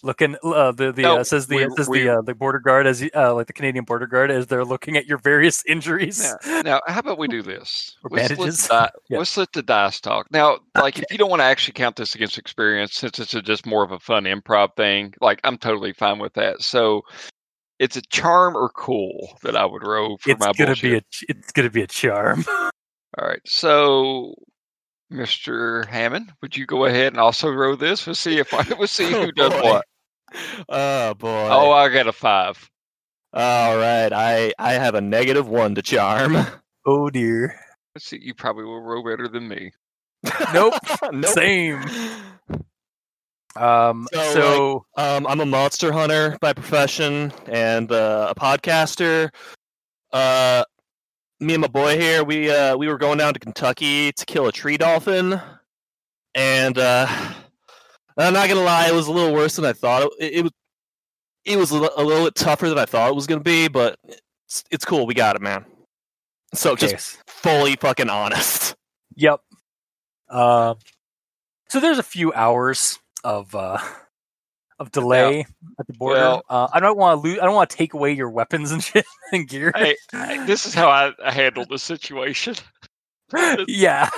Looking, 0.04 0.36
uh, 0.44 0.72
the 0.74 0.92
the 0.92 1.02
No, 1.02 1.18
uh, 1.18 1.24
says 1.24 1.48
the 1.48 1.56
we- 1.66 1.76
says 1.76 1.90
we- 1.90 2.04
the 2.04 2.20
uh, 2.20 2.22
the 2.22 2.36
border 2.36 2.60
guard 2.60 2.86
as 2.86 3.04
uh, 3.16 3.34
like 3.34 3.48
the 3.48 3.54
Canadian 3.54 3.84
border 3.84 4.06
guard 4.06 4.30
as 4.30 4.46
they're 4.46 4.64
looking 4.64 4.96
at 4.96 5.08
your 5.08 5.18
various 5.18 5.64
injuries. 5.68 6.36
Now, 6.46 6.62
now, 6.62 6.82
how 6.86 7.00
about 7.00 7.18
we 7.18 7.28
do 7.28 7.42
this? 7.42 7.96
Or 8.04 8.12
Let's, 8.12 8.28
bandages? 8.30 8.70
let 8.70 8.94
the, 8.94 9.00
Yeah. 9.10 9.18
let's 9.18 9.36
let 9.36 9.52
the 9.54 9.64
dice 9.64 10.00
talk. 10.00 10.28
Now, 10.32 10.60
like, 10.76 11.00
if 11.00 11.06
you 11.10 11.18
don't 11.18 11.32
want 11.32 11.40
to 11.40 11.46
actually 11.46 11.74
count 11.74 11.96
this 11.96 12.14
against 12.14 12.38
experience, 12.38 12.94
since 12.94 13.18
it's 13.18 13.32
just 13.32 13.66
more 13.66 13.84
of 13.84 13.92
a 13.92 14.00
fun 14.00 14.26
improv 14.26 14.76
thing, 14.76 15.14
like, 15.20 15.40
I'm 15.44 15.58
totally 15.58 15.94
fine 15.94 16.20
with 16.20 16.34
that. 16.36 16.62
So, 16.62 17.02
it's 17.80 17.96
a 17.98 18.02
charm 18.04 18.56
or 18.56 18.70
cool 18.70 19.38
that 19.44 19.56
I 19.56 19.66
would 19.66 19.86
roll 19.86 20.18
for 20.20 20.30
it's 20.32 20.40
my 20.40 20.52
gonna 20.54 20.70
bullshit. 20.70 20.82
be 20.82 20.96
a 20.98 21.02
it's 21.30 21.52
gonna 21.54 21.70
be 21.72 21.82
a 21.82 21.88
charm. 21.88 22.44
All 23.20 23.28
right. 23.28 23.42
So, 23.46 24.36
Mr. 25.12 25.86
Hammond, 25.88 26.34
would 26.42 26.56
you 26.58 26.66
go 26.66 26.86
ahead 26.86 27.14
and 27.14 27.20
also 27.20 27.50
roll 27.50 27.76
this? 27.78 28.06
We'll 28.06 28.16
see 28.16 28.38
if 28.40 28.54
I 28.54 28.66
we'll 28.78 28.88
see 28.88 29.14
Oh, 29.14 29.26
who 29.26 29.32
does 29.32 29.54
boy. 29.54 29.62
what. 29.62 29.86
Oh 30.70 31.14
boy. 31.14 31.48
Oh, 31.50 31.72
I 31.72 31.90
got 31.90 32.08
a 32.08 32.12
five. 32.12 32.70
All 33.34 33.78
right. 33.78 34.12
I 34.12 34.54
I 34.60 34.74
have 34.74 34.96
a 34.96 35.02
negative 35.02 35.48
one 35.48 35.76
to 35.76 35.82
charm. 35.82 36.38
oh 36.86 37.10
dear. 37.10 37.58
Let's 37.96 38.06
see. 38.08 38.20
You 38.22 38.34
probably 38.34 38.66
will 38.66 38.82
roll 38.82 39.04
better 39.04 39.28
than 39.28 39.48
me. 39.48 39.72
Nope. 40.54 40.74
nope. 41.12 41.26
Same. 41.26 41.82
Um. 43.56 44.08
So, 44.14 44.34
So, 44.34 44.86
Um, 44.98 45.26
I'm 45.28 45.40
a 45.40 45.46
monster 45.46 45.92
hunter 45.92 46.38
by 46.42 46.54
profession 46.54 47.32
and 47.48 47.92
uh, 47.92 48.34
a 48.36 48.40
podcaster. 48.40 49.30
Uh, 50.14 50.64
me 51.40 51.54
and 51.54 51.62
my 51.62 51.68
boy 51.68 52.00
here, 52.00 52.24
we 52.24 52.50
uh, 52.50 52.76
we 52.78 52.88
were 52.88 52.98
going 52.98 53.18
down 53.18 53.34
to 53.34 53.40
Kentucky 53.40 54.12
to 54.12 54.26
kill 54.26 54.48
a 54.48 54.52
tree 54.52 54.78
dolphin, 54.78 55.40
and 56.34 56.78
uh, 56.78 57.08
I'm 58.18 58.34
not 58.34 58.50
gonna 58.50 58.62
lie, 58.62 58.88
it 58.88 58.94
was 58.94 59.08
a 59.08 59.12
little 59.12 59.34
worse 59.34 59.56
than 59.56 59.66
I 59.66 59.74
thought. 59.74 60.04
It, 60.04 60.12
it, 60.20 60.34
it 60.38 60.44
was 60.44 60.52
it 61.46 61.58
was 61.58 61.72
a, 61.72 62.04
little 62.04 62.26
bit 62.26 62.36
tougher 62.36 62.70
than 62.70 62.78
I 62.78 62.86
thought 62.86 63.10
it 63.10 63.16
was 63.16 63.28
gonna 63.28 63.42
be, 63.42 63.68
but 63.68 63.98
it's, 64.46 64.64
it's 64.72 64.86
cool. 64.86 65.06
We 65.06 65.14
got 65.14 65.36
it, 65.36 65.42
man. 65.42 65.66
So 66.54 66.72
okay. 66.72 66.88
just 66.88 67.18
fully 67.30 67.76
fucking 67.76 68.10
honest. 68.10 68.76
Yep. 69.16 69.40
Um. 70.30 70.78
so 71.70 71.80
there's 71.80 72.00
a 72.00 72.04
few 72.04 72.34
hours 72.34 73.00
of 73.24 73.56
uh 73.56 73.80
of 74.80 74.92
delay 74.92 75.46
at 75.80 75.88
the 75.88 75.94
border. 75.94 76.20
well- 76.20 76.44
uh, 76.50 76.68
I 76.72 76.80
don't 76.80 76.98
want 76.98 77.18
to 77.22 77.28
lose. 77.28 77.40
I 77.40 77.46
don't 77.46 77.56
want 77.56 77.70
to 77.70 77.76
take 77.78 77.94
away 77.94 78.14
your 78.14 78.30
weapons 78.30 78.72
and 78.72 78.84
shit 78.84 79.06
and 79.32 79.48
gear. 79.48 79.72
Hey, 79.76 79.96
I- 80.14 80.46
this 80.46 80.66
is 80.66 80.74
how 80.74 80.90
I, 80.90 81.12
I 81.24 81.32
handled 81.32 81.70
the 81.70 81.80
situation. 81.80 82.56
yeah. 83.68 84.10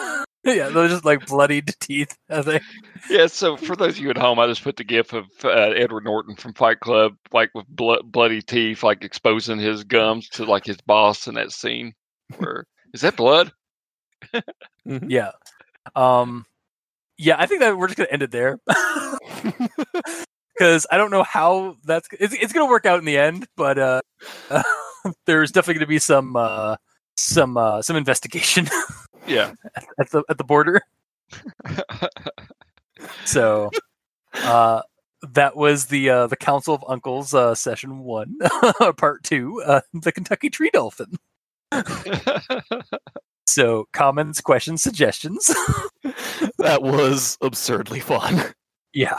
Yeah, 0.46 0.70
those 0.70 0.90
are 0.90 0.94
just 0.94 1.06
like 1.06 1.26
bloodied 1.26 1.74
teeth. 1.82 2.18
I 2.30 2.42
think. 2.42 2.64
Yeah, 3.10 3.28
so 3.28 3.58
for 3.58 3.76
those 3.76 3.96
of 3.96 4.00
you 4.00 4.10
at 4.10 4.18
home, 4.18 4.40
I 4.40 4.48
just 4.48 4.64
put 4.64 4.78
the 4.78 4.86
gif 4.86 5.12
of 5.12 5.26
uh, 5.44 5.50
Edward 5.50 6.06
Norton 6.06 6.36
from 6.36 6.54
Fight 6.54 6.80
Club, 6.80 7.16
like 7.34 7.50
with 7.54 7.68
blo- 7.68 8.02
bloody 8.04 8.42
teeth, 8.42 8.82
like 8.82 9.04
exposing 9.04 9.60
his 9.60 9.84
gums 9.84 10.30
to 10.30 10.46
like 10.46 10.66
his 10.66 10.78
boss 10.82 11.28
in 11.28 11.36
that 11.36 11.52
scene. 11.52 11.94
Where 12.38 12.66
is 12.94 13.02
that 13.02 13.18
blood? 13.18 13.52
Yeah. 14.86 15.32
Um. 15.96 16.46
Yeah, 17.18 17.36
I 17.38 17.46
think 17.48 17.60
that 17.60 17.78
we're 17.78 17.88
just 17.88 17.98
gonna 17.98 18.10
end 18.12 18.24
it 18.24 18.32
there 18.32 18.60
because 20.60 20.86
I 20.92 20.98
don't 20.98 21.10
know 21.10 21.24
how 21.24 21.78
that's. 21.86 22.10
It's, 22.20 22.34
it's 22.34 22.52
gonna 22.52 22.70
work 22.70 22.86
out 22.86 23.00
in 23.00 23.06
the 23.06 23.18
end, 23.18 23.48
but 23.56 23.80
uh, 23.80 24.02
there's 25.26 25.52
definitely 25.52 25.76
gonna 25.76 25.88
be 25.88 26.00
some 26.00 26.36
uh 26.36 26.76
some 27.16 27.56
uh 27.58 27.82
some 27.82 27.96
investigation 27.96 28.68
Yeah. 29.28 29.54
at 30.00 30.10
the 30.12 30.24
at 30.30 30.38
the 30.38 30.44
border. 30.44 30.82
So, 33.24 33.70
uh, 34.34 34.82
that 35.32 35.56
was 35.56 35.86
the 35.86 36.10
uh, 36.10 36.28
the 36.28 36.36
Council 36.36 36.74
of 36.76 36.84
Uncles 36.86 37.34
uh, 37.34 37.56
session 37.56 38.00
one, 38.00 38.36
part 38.98 39.24
two, 39.24 39.62
uh, 39.66 39.80
the 39.94 40.12
Kentucky 40.12 40.50
Tree 40.50 40.70
Dolphin. 40.74 41.16
So, 43.48 43.88
comments, 43.94 44.42
questions, 44.42 44.84
suggestions. 44.84 45.48
that 46.58 46.80
was 46.82 47.38
absurdly 47.42 48.02
fun. 48.02 48.44
yeah, 48.94 49.18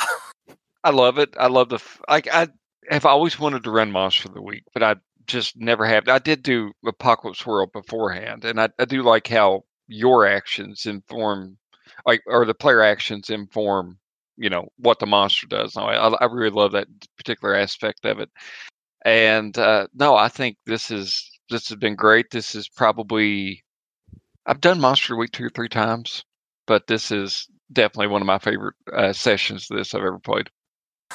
I 0.82 0.90
love 0.90 1.18
it. 1.18 1.34
I 1.38 1.48
love 1.48 1.68
the 1.68 1.80
like. 2.08 2.28
I 2.32 2.48
have 2.88 3.06
always 3.06 3.38
wanted 3.38 3.64
to 3.64 3.70
run 3.70 3.90
Monster 3.90 4.28
of 4.28 4.34
the 4.34 4.42
Week, 4.42 4.64
but 4.72 4.82
I 4.82 4.96
just 5.26 5.56
never 5.56 5.86
have. 5.86 6.08
I 6.08 6.18
did 6.18 6.42
do 6.42 6.72
Apocalypse 6.86 7.46
World 7.46 7.72
beforehand, 7.72 8.44
and 8.44 8.60
I, 8.60 8.70
I 8.78 8.84
do 8.86 9.02
like 9.02 9.28
how 9.28 9.64
your 9.88 10.26
actions 10.26 10.86
inform, 10.86 11.58
like, 12.06 12.22
or 12.26 12.44
the 12.46 12.54
player 12.54 12.82
actions 12.82 13.28
inform, 13.30 13.98
you 14.36 14.48
know, 14.48 14.68
what 14.78 14.98
the 14.98 15.06
monster 15.06 15.46
does. 15.46 15.76
I, 15.76 15.82
I 15.82 16.24
really 16.26 16.50
love 16.50 16.72
that 16.72 16.88
particular 17.16 17.54
aspect 17.54 18.04
of 18.06 18.20
it. 18.20 18.30
And 19.04 19.56
uh, 19.58 19.86
no, 19.94 20.14
I 20.16 20.28
think 20.28 20.56
this 20.66 20.90
is 20.90 21.30
this 21.50 21.68
has 21.68 21.78
been 21.78 21.96
great. 21.96 22.30
This 22.30 22.54
is 22.54 22.68
probably 22.68 23.62
I've 24.46 24.60
done 24.60 24.80
Monster 24.80 25.16
Week 25.16 25.32
two 25.32 25.44
or 25.46 25.50
three 25.50 25.68
times, 25.68 26.24
but 26.66 26.86
this 26.86 27.10
is 27.10 27.46
definitely 27.72 28.08
one 28.08 28.22
of 28.22 28.26
my 28.26 28.38
favorite 28.38 28.74
uh, 28.92 29.12
sessions 29.12 29.70
of 29.70 29.76
this 29.76 29.94
I've 29.94 30.02
ever 30.02 30.18
played. 30.18 30.48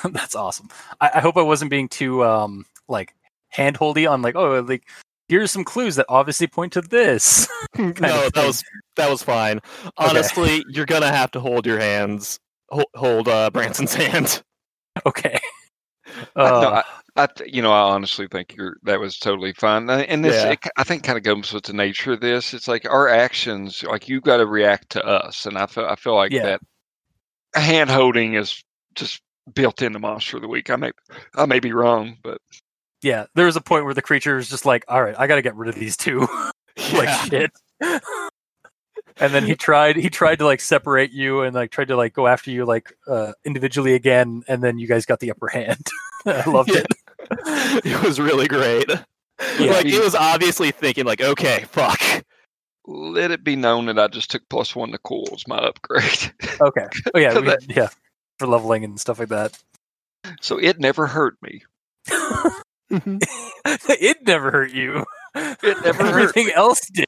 That's 0.11 0.35
awesome. 0.35 0.69
I, 1.01 1.11
I, 1.15 1.19
hope 1.19 1.37
I 1.37 1.41
wasn't 1.41 1.71
being 1.71 1.87
too 1.87 2.23
um 2.23 2.65
like 2.87 3.13
handholdy 3.55 4.09
on 4.09 4.21
like 4.21 4.35
oh 4.35 4.59
like 4.61 4.83
here's 5.27 5.51
some 5.51 5.63
clues 5.63 5.95
that 5.95 6.05
obviously 6.09 6.47
point 6.47 6.73
to 6.73 6.81
this. 6.81 7.47
no, 7.77 7.91
that 7.93 8.33
was 8.35 8.63
that 8.95 9.09
was 9.09 9.23
fine. 9.23 9.59
Honestly, 9.97 10.55
okay. 10.55 10.63
you're 10.69 10.85
gonna 10.85 11.11
have 11.11 11.31
to 11.31 11.39
hold 11.39 11.65
your 11.65 11.79
hands 11.79 12.39
hold, 12.69 12.87
hold 12.95 13.27
uh, 13.27 13.49
Branson's 13.49 13.93
hand. 13.93 14.41
Okay. 15.05 15.39
Uh, 16.35 16.61
no, 16.61 16.69
I, 16.69 16.83
I, 17.17 17.27
you 17.45 17.61
know, 17.61 17.71
I 17.71 17.81
honestly 17.81 18.27
think 18.27 18.55
you're 18.55 18.77
that 18.83 18.99
was 18.99 19.17
totally 19.17 19.53
fine, 19.53 19.89
and 19.89 20.23
this 20.23 20.43
yeah. 20.43 20.51
it, 20.51 20.59
I 20.77 20.83
think 20.83 21.03
kind 21.03 21.17
of 21.17 21.23
goes 21.23 21.51
with 21.51 21.63
the 21.63 21.73
nature 21.73 22.13
of 22.13 22.21
this. 22.21 22.53
It's 22.53 22.67
like 22.67 22.85
our 22.89 23.09
actions, 23.09 23.83
like 23.83 24.07
you've 24.07 24.23
got 24.23 24.37
to 24.37 24.45
react 24.45 24.91
to 24.91 25.05
us, 25.05 25.45
and 25.45 25.57
I 25.57 25.65
feel 25.65 25.85
I 25.85 25.95
feel 25.95 26.15
like 26.15 26.31
yeah. 26.31 26.57
that 27.53 27.61
hand 27.61 27.89
holding 27.89 28.35
is 28.35 28.63
just 28.93 29.21
built 29.53 29.81
into 29.81 29.99
Monster 29.99 30.37
of 30.37 30.41
the 30.41 30.47
Week. 30.47 30.69
I 30.69 30.75
may 30.75 30.91
I 31.35 31.45
may 31.45 31.59
be 31.59 31.73
wrong, 31.73 32.17
but 32.23 32.39
yeah, 33.01 33.25
there 33.35 33.45
was 33.45 33.55
a 33.55 33.61
point 33.61 33.85
where 33.85 33.93
the 33.93 34.01
creature 34.01 34.37
is 34.37 34.49
just 34.49 34.65
like, 34.65 34.85
all 34.87 35.03
right, 35.03 35.15
I 35.17 35.27
got 35.27 35.35
to 35.35 35.41
get 35.41 35.55
rid 35.55 35.69
of 35.69 35.75
these 35.75 35.97
two, 35.97 36.27
like 36.93 37.09
shit. 37.27 37.51
and 39.17 39.33
then 39.33 39.45
he 39.45 39.55
tried 39.55 39.95
he 39.95 40.09
tried 40.09 40.39
to 40.39 40.45
like 40.45 40.61
separate 40.61 41.11
you 41.11 41.41
and 41.41 41.55
like 41.55 41.71
tried 41.71 41.87
to 41.87 41.95
like 41.95 42.13
go 42.13 42.27
after 42.27 42.51
you 42.51 42.65
like 42.65 42.93
uh 43.07 43.31
individually 43.45 43.93
again 43.93 44.43
and 44.47 44.63
then 44.63 44.77
you 44.77 44.87
guys 44.87 45.05
got 45.05 45.19
the 45.19 45.29
upper 45.29 45.47
hand 45.47 45.85
i 46.25 46.49
loved 46.49 46.69
yeah. 46.69 46.79
it 46.79 46.87
it 47.85 48.03
was 48.03 48.19
really 48.19 48.47
great. 48.47 48.89
Yeah, 49.59 49.71
like 49.71 49.85
he 49.85 49.99
was 49.99 50.15
obviously 50.15 50.71
thinking, 50.71 51.05
like, 51.05 51.21
okay, 51.21 51.65
fuck. 51.69 51.99
Let 52.87 53.31
it 53.31 53.43
be 53.43 53.55
known 53.55 53.87
that 53.87 53.99
I 53.99 54.07
just 54.07 54.31
took 54.31 54.47
plus 54.49 54.75
one 54.75 54.91
to 54.91 54.97
cool 54.99 55.27
as 55.33 55.47
my 55.47 55.57
upgrade. 55.57 56.33
Okay. 56.61 56.87
Oh 57.13 57.19
yeah, 57.19 57.37
we, 57.37 57.55
yeah, 57.67 57.89
for 58.39 58.47
leveling 58.47 58.83
and 58.83 58.99
stuff 58.99 59.19
like 59.19 59.29
that. 59.29 59.57
So 60.41 60.57
it 60.57 60.79
never 60.79 61.07
hurt 61.07 61.37
me. 61.41 61.63
it 62.89 64.17
never 64.25 64.51
hurt 64.51 64.71
you. 64.71 65.05
It 65.35 65.77
never 65.83 66.03
Everything 66.03 66.51
else 66.51 66.81
did. 66.91 67.05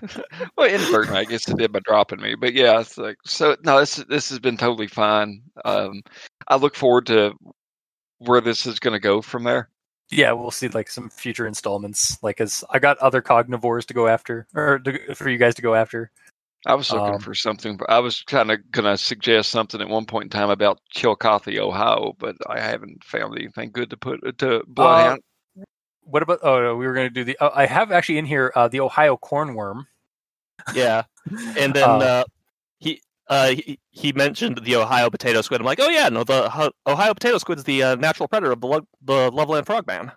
well, 0.56 0.68
inadvertently, 0.68 1.20
I 1.20 1.24
guess 1.24 1.48
it 1.48 1.58
did 1.58 1.72
by 1.72 1.80
dropping 1.80 2.20
me. 2.20 2.34
But 2.34 2.54
yeah, 2.54 2.80
it's 2.80 2.98
like 2.98 3.16
so. 3.24 3.56
No, 3.64 3.80
this 3.80 3.96
this 3.96 4.30
has 4.30 4.38
been 4.38 4.56
totally 4.56 4.86
fine. 4.86 5.42
Um, 5.64 6.02
I 6.48 6.56
look 6.56 6.74
forward 6.74 7.06
to 7.06 7.34
where 8.18 8.40
this 8.40 8.66
is 8.66 8.78
going 8.78 8.94
to 8.94 9.00
go 9.00 9.22
from 9.22 9.44
there. 9.44 9.68
Yeah, 10.10 10.32
we'll 10.32 10.50
see 10.50 10.68
like 10.68 10.90
some 10.90 11.08
future 11.08 11.46
installments. 11.46 12.22
Like, 12.22 12.40
as 12.40 12.64
I 12.70 12.78
got 12.78 12.98
other 12.98 13.22
cognivores 13.22 13.86
to 13.86 13.94
go 13.94 14.08
after, 14.08 14.46
or 14.54 14.78
to, 14.80 15.14
for 15.14 15.28
you 15.28 15.38
guys 15.38 15.54
to 15.56 15.62
go 15.62 15.74
after. 15.74 16.10
I 16.66 16.74
was 16.74 16.92
looking 16.92 17.14
um, 17.14 17.20
for 17.20 17.34
something. 17.34 17.78
I 17.88 17.98
was 17.98 18.22
kind 18.22 18.50
of 18.50 18.70
going 18.70 18.84
to 18.84 18.96
suggest 18.96 19.50
something 19.50 19.80
at 19.80 19.88
one 19.88 20.06
point 20.06 20.24
in 20.24 20.30
time 20.30 20.50
about 20.50 20.80
Chillicothe, 20.90 21.58
Ohio, 21.58 22.14
but 22.18 22.36
I 22.48 22.60
haven't 22.60 23.02
found 23.02 23.36
anything 23.36 23.72
good 23.72 23.90
to 23.90 23.96
put 23.96 24.38
to 24.38 24.62
Bloodhound. 24.68 25.20
Uh, 25.58 25.62
what 26.04 26.22
about? 26.22 26.38
Oh, 26.42 26.76
we 26.76 26.86
were 26.86 26.94
going 26.94 27.08
to 27.08 27.14
do 27.14 27.24
the. 27.24 27.36
Oh, 27.40 27.50
I 27.52 27.66
have 27.66 27.90
actually 27.90 28.18
in 28.18 28.26
here 28.26 28.52
uh, 28.54 28.68
the 28.68 28.80
Ohio 28.80 29.16
cornworm. 29.16 29.86
Yeah, 30.74 31.02
and 31.58 31.74
then 31.74 31.88
uh, 31.88 32.04
uh, 32.04 32.24
he 32.78 33.00
uh, 33.28 33.48
he, 33.48 33.78
he, 33.90 34.12
mentioned 34.12 34.60
the 34.62 34.76
Ohio 34.76 35.10
potato 35.10 35.40
squid. 35.40 35.60
I'm 35.60 35.66
like, 35.66 35.80
oh 35.80 35.88
yeah, 35.88 36.08
no, 36.08 36.22
the 36.22 36.72
Ohio 36.86 37.14
potato 37.14 37.38
squid 37.38 37.58
is 37.58 37.64
the 37.64 37.82
uh, 37.82 37.94
natural 37.96 38.28
predator 38.28 38.52
of 38.52 38.60
the 38.60 38.66
Lo- 38.68 38.88
the 39.02 39.30
Loveland 39.32 39.66
frogman. 39.66 40.12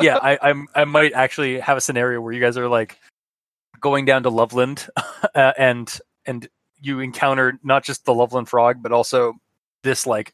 yeah, 0.00 0.18
I, 0.22 0.38
I'm 0.42 0.66
I 0.74 0.84
might 0.84 1.12
actually 1.12 1.60
have 1.60 1.76
a 1.76 1.80
scenario 1.80 2.20
where 2.20 2.32
you 2.32 2.40
guys 2.40 2.56
are 2.56 2.68
like 2.68 2.98
going 3.84 4.06
down 4.06 4.22
to 4.22 4.30
Loveland, 4.30 4.88
uh, 5.34 5.52
and 5.58 6.00
and 6.24 6.48
you 6.80 7.00
encounter 7.00 7.60
not 7.62 7.84
just 7.84 8.06
the 8.06 8.14
Loveland 8.14 8.48
frog, 8.48 8.82
but 8.82 8.90
also 8.90 9.34
this 9.84 10.06
like 10.06 10.32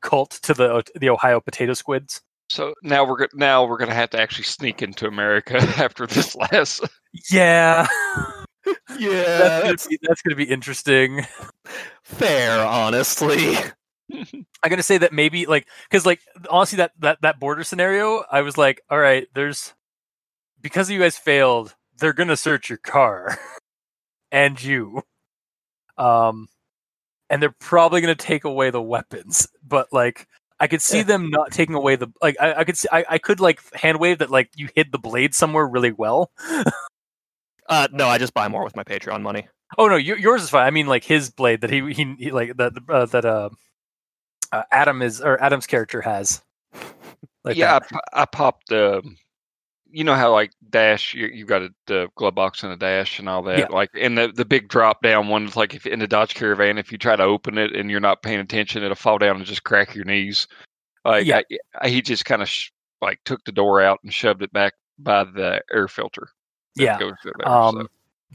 cult 0.00 0.30
to 0.42 0.54
the 0.54 0.82
the 0.96 1.10
Ohio 1.10 1.40
potato 1.40 1.74
squids. 1.74 2.22
So 2.48 2.74
now 2.82 3.04
we're 3.04 3.28
now 3.34 3.66
we're 3.66 3.76
gonna 3.76 3.94
have 3.94 4.10
to 4.10 4.20
actually 4.20 4.44
sneak 4.44 4.82
into 4.82 5.06
America 5.06 5.56
after 5.76 6.06
this 6.06 6.34
last. 6.34 6.84
Yeah. 7.30 7.86
yeah, 8.98 9.60
that's 9.60 9.86
gonna, 9.86 9.90
be, 9.90 9.98
that's 10.02 10.22
gonna 10.22 10.36
be 10.36 10.44
interesting. 10.44 11.26
Fair, 12.02 12.64
honestly. 12.64 13.56
I'm 14.12 14.70
gonna 14.70 14.82
say 14.82 14.98
that 14.98 15.12
maybe 15.12 15.46
like 15.46 15.66
because 15.88 16.06
like 16.06 16.20
honestly 16.48 16.78
that 16.78 16.92
that 17.00 17.18
that 17.22 17.38
border 17.38 17.62
scenario, 17.62 18.24
I 18.30 18.40
was 18.40 18.56
like, 18.56 18.80
all 18.88 18.98
right, 18.98 19.26
there's 19.34 19.74
because 20.62 20.90
you 20.90 21.00
guys 21.00 21.18
failed, 21.18 21.74
they're 21.98 22.12
gonna 22.12 22.36
search 22.36 22.68
your 22.68 22.78
car 22.78 23.38
and 24.32 24.62
you, 24.62 25.02
um, 25.98 26.48
and 27.30 27.42
they're 27.42 27.54
probably 27.58 28.00
gonna 28.00 28.14
take 28.14 28.44
away 28.44 28.70
the 28.70 28.82
weapons, 28.82 29.48
but 29.66 29.92
like. 29.92 30.26
I 30.58 30.68
could 30.68 30.80
see 30.80 31.02
them 31.02 31.28
not 31.28 31.52
taking 31.52 31.74
away 31.74 31.96
the 31.96 32.08
like. 32.22 32.34
I, 32.40 32.54
I 32.54 32.64
could 32.64 32.78
see. 32.78 32.88
I, 32.90 33.04
I 33.10 33.18
could 33.18 33.40
like 33.40 33.60
hand 33.74 34.00
wave 34.00 34.20
that 34.20 34.30
like 34.30 34.48
you 34.56 34.70
hid 34.74 34.90
the 34.90 34.98
blade 34.98 35.34
somewhere 35.34 35.66
really 35.68 35.92
well. 35.92 36.30
Uh, 37.68 37.88
no, 37.92 38.06
I 38.08 38.18
just 38.18 38.34
buy 38.34 38.48
more 38.48 38.64
with 38.64 38.76
my 38.76 38.84
Patreon 38.84 39.22
money. 39.22 39.48
Oh 39.78 39.88
no, 39.88 39.96
yours 39.96 40.42
is 40.42 40.50
fine. 40.50 40.66
I 40.66 40.70
mean, 40.70 40.86
like 40.86 41.04
his 41.04 41.30
blade 41.30 41.60
that 41.62 41.70
he 41.70 41.92
he, 41.92 42.14
he 42.18 42.30
like 42.30 42.56
that 42.56 42.72
uh, 42.88 43.06
that 43.06 43.24
uh, 43.24 43.50
uh, 44.52 44.62
Adam 44.70 45.02
is 45.02 45.20
or 45.20 45.42
Adam's 45.42 45.66
character 45.66 46.00
has. 46.00 46.42
Like 47.44 47.56
yeah, 47.56 47.78
I, 47.92 48.22
I, 48.22 48.24
popped. 48.26 48.70
Uh, 48.70 49.02
you 49.96 50.04
know 50.04 50.14
how 50.14 50.30
like 50.32 50.52
dash 50.68 51.14
you 51.14 51.26
you 51.26 51.44
got 51.44 51.62
a 51.62 51.70
the 51.86 52.08
glove 52.16 52.34
box 52.34 52.62
and 52.62 52.72
a 52.72 52.76
dash 52.76 53.18
and 53.18 53.28
all 53.28 53.42
that. 53.44 53.58
Yeah. 53.58 53.66
Like 53.70 53.90
in 53.94 54.14
the 54.14 54.28
the 54.28 54.44
big 54.44 54.68
drop 54.68 55.02
down 55.02 55.28
one, 55.28 55.50
like 55.56 55.74
if 55.74 55.86
in 55.86 56.00
the 56.00 56.06
Dodge 56.06 56.34
Caravan, 56.34 56.78
if 56.78 56.92
you 56.92 56.98
try 56.98 57.16
to 57.16 57.22
open 57.22 57.58
it 57.58 57.74
and 57.74 57.90
you're 57.90 58.00
not 58.00 58.22
paying 58.22 58.40
attention, 58.40 58.82
it'll 58.82 58.94
fall 58.94 59.18
down 59.18 59.36
and 59.36 59.46
just 59.46 59.64
crack 59.64 59.94
your 59.94 60.04
knees. 60.04 60.48
Like 61.04 61.26
yeah. 61.26 61.40
I, 61.50 61.58
I, 61.82 61.88
he 61.88 62.02
just 62.02 62.24
kind 62.24 62.42
of 62.42 62.48
sh- 62.48 62.70
like 63.00 63.20
took 63.24 63.44
the 63.44 63.52
door 63.52 63.80
out 63.80 64.00
and 64.02 64.12
shoved 64.12 64.42
it 64.42 64.52
back 64.52 64.74
by 64.98 65.24
the 65.24 65.62
air 65.72 65.88
filter 65.88 66.28
yeah. 66.76 66.98
There, 66.98 67.48
um, 67.48 67.74
so. 67.74 67.86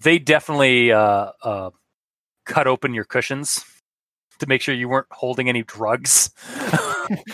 They 0.04 0.20
definitely 0.20 0.92
uh, 0.92 1.32
uh, 1.44 1.70
cut 2.46 2.68
open 2.68 2.94
your 2.94 3.04
cushions 3.04 3.64
to 4.40 4.48
make 4.48 4.62
sure 4.62 4.74
you 4.74 4.90
weren't 4.90 5.08
holding 5.12 5.48
any 5.48 5.64
drugs. 5.64 6.32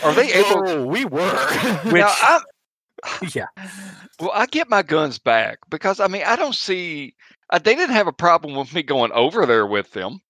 Are 0.04 0.14
they 0.14 0.32
able? 0.34 0.68
Oh, 0.68 0.86
we 0.86 1.04
were. 1.04 1.20
Which, 1.84 1.94
now, 1.94 2.40
yeah. 3.34 3.46
Well, 4.20 4.32
I 4.34 4.46
get 4.46 4.68
my 4.68 4.82
guns 4.82 5.18
back 5.18 5.58
because 5.70 6.00
I 6.00 6.08
mean 6.08 6.22
I 6.24 6.36
don't 6.36 6.54
see. 6.54 7.14
Uh, 7.50 7.58
they 7.58 7.74
didn't 7.74 7.94
have 7.94 8.06
a 8.06 8.12
problem 8.12 8.54
with 8.54 8.74
me 8.74 8.82
going 8.82 9.12
over 9.12 9.46
there 9.46 9.66
with 9.66 9.92
them 9.92 10.20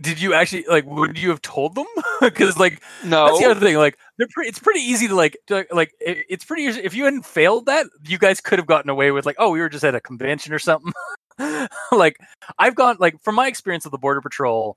did 0.00 0.20
you 0.20 0.34
actually 0.34 0.64
like 0.68 0.84
would 0.86 1.16
you 1.16 1.28
have 1.28 1.40
told 1.42 1.74
them 1.74 1.86
because 2.20 2.58
like 2.58 2.82
no 3.04 3.26
that's 3.26 3.38
the 3.38 3.44
other 3.44 3.60
thing 3.60 3.76
like 3.76 3.96
they're 4.18 4.28
pretty 4.32 4.48
it's 4.48 4.58
pretty 4.58 4.80
easy 4.80 5.06
to 5.06 5.14
like 5.14 5.36
to, 5.46 5.64
like 5.70 5.92
it, 6.00 6.24
it's 6.28 6.44
pretty 6.44 6.64
if 6.64 6.94
you 6.94 7.04
hadn't 7.04 7.24
failed 7.24 7.66
that 7.66 7.86
you 8.04 8.18
guys 8.18 8.40
could 8.40 8.58
have 8.58 8.66
gotten 8.66 8.90
away 8.90 9.10
with 9.10 9.24
like 9.24 9.36
oh 9.38 9.50
we 9.50 9.60
were 9.60 9.68
just 9.68 9.84
at 9.84 9.94
a 9.94 10.00
convention 10.00 10.52
or 10.52 10.58
something 10.58 10.92
like 11.92 12.16
i've 12.58 12.74
gone 12.74 12.96
like 12.98 13.20
from 13.22 13.34
my 13.34 13.46
experience 13.46 13.84
of 13.84 13.92
the 13.92 13.98
border 13.98 14.20
patrol 14.20 14.76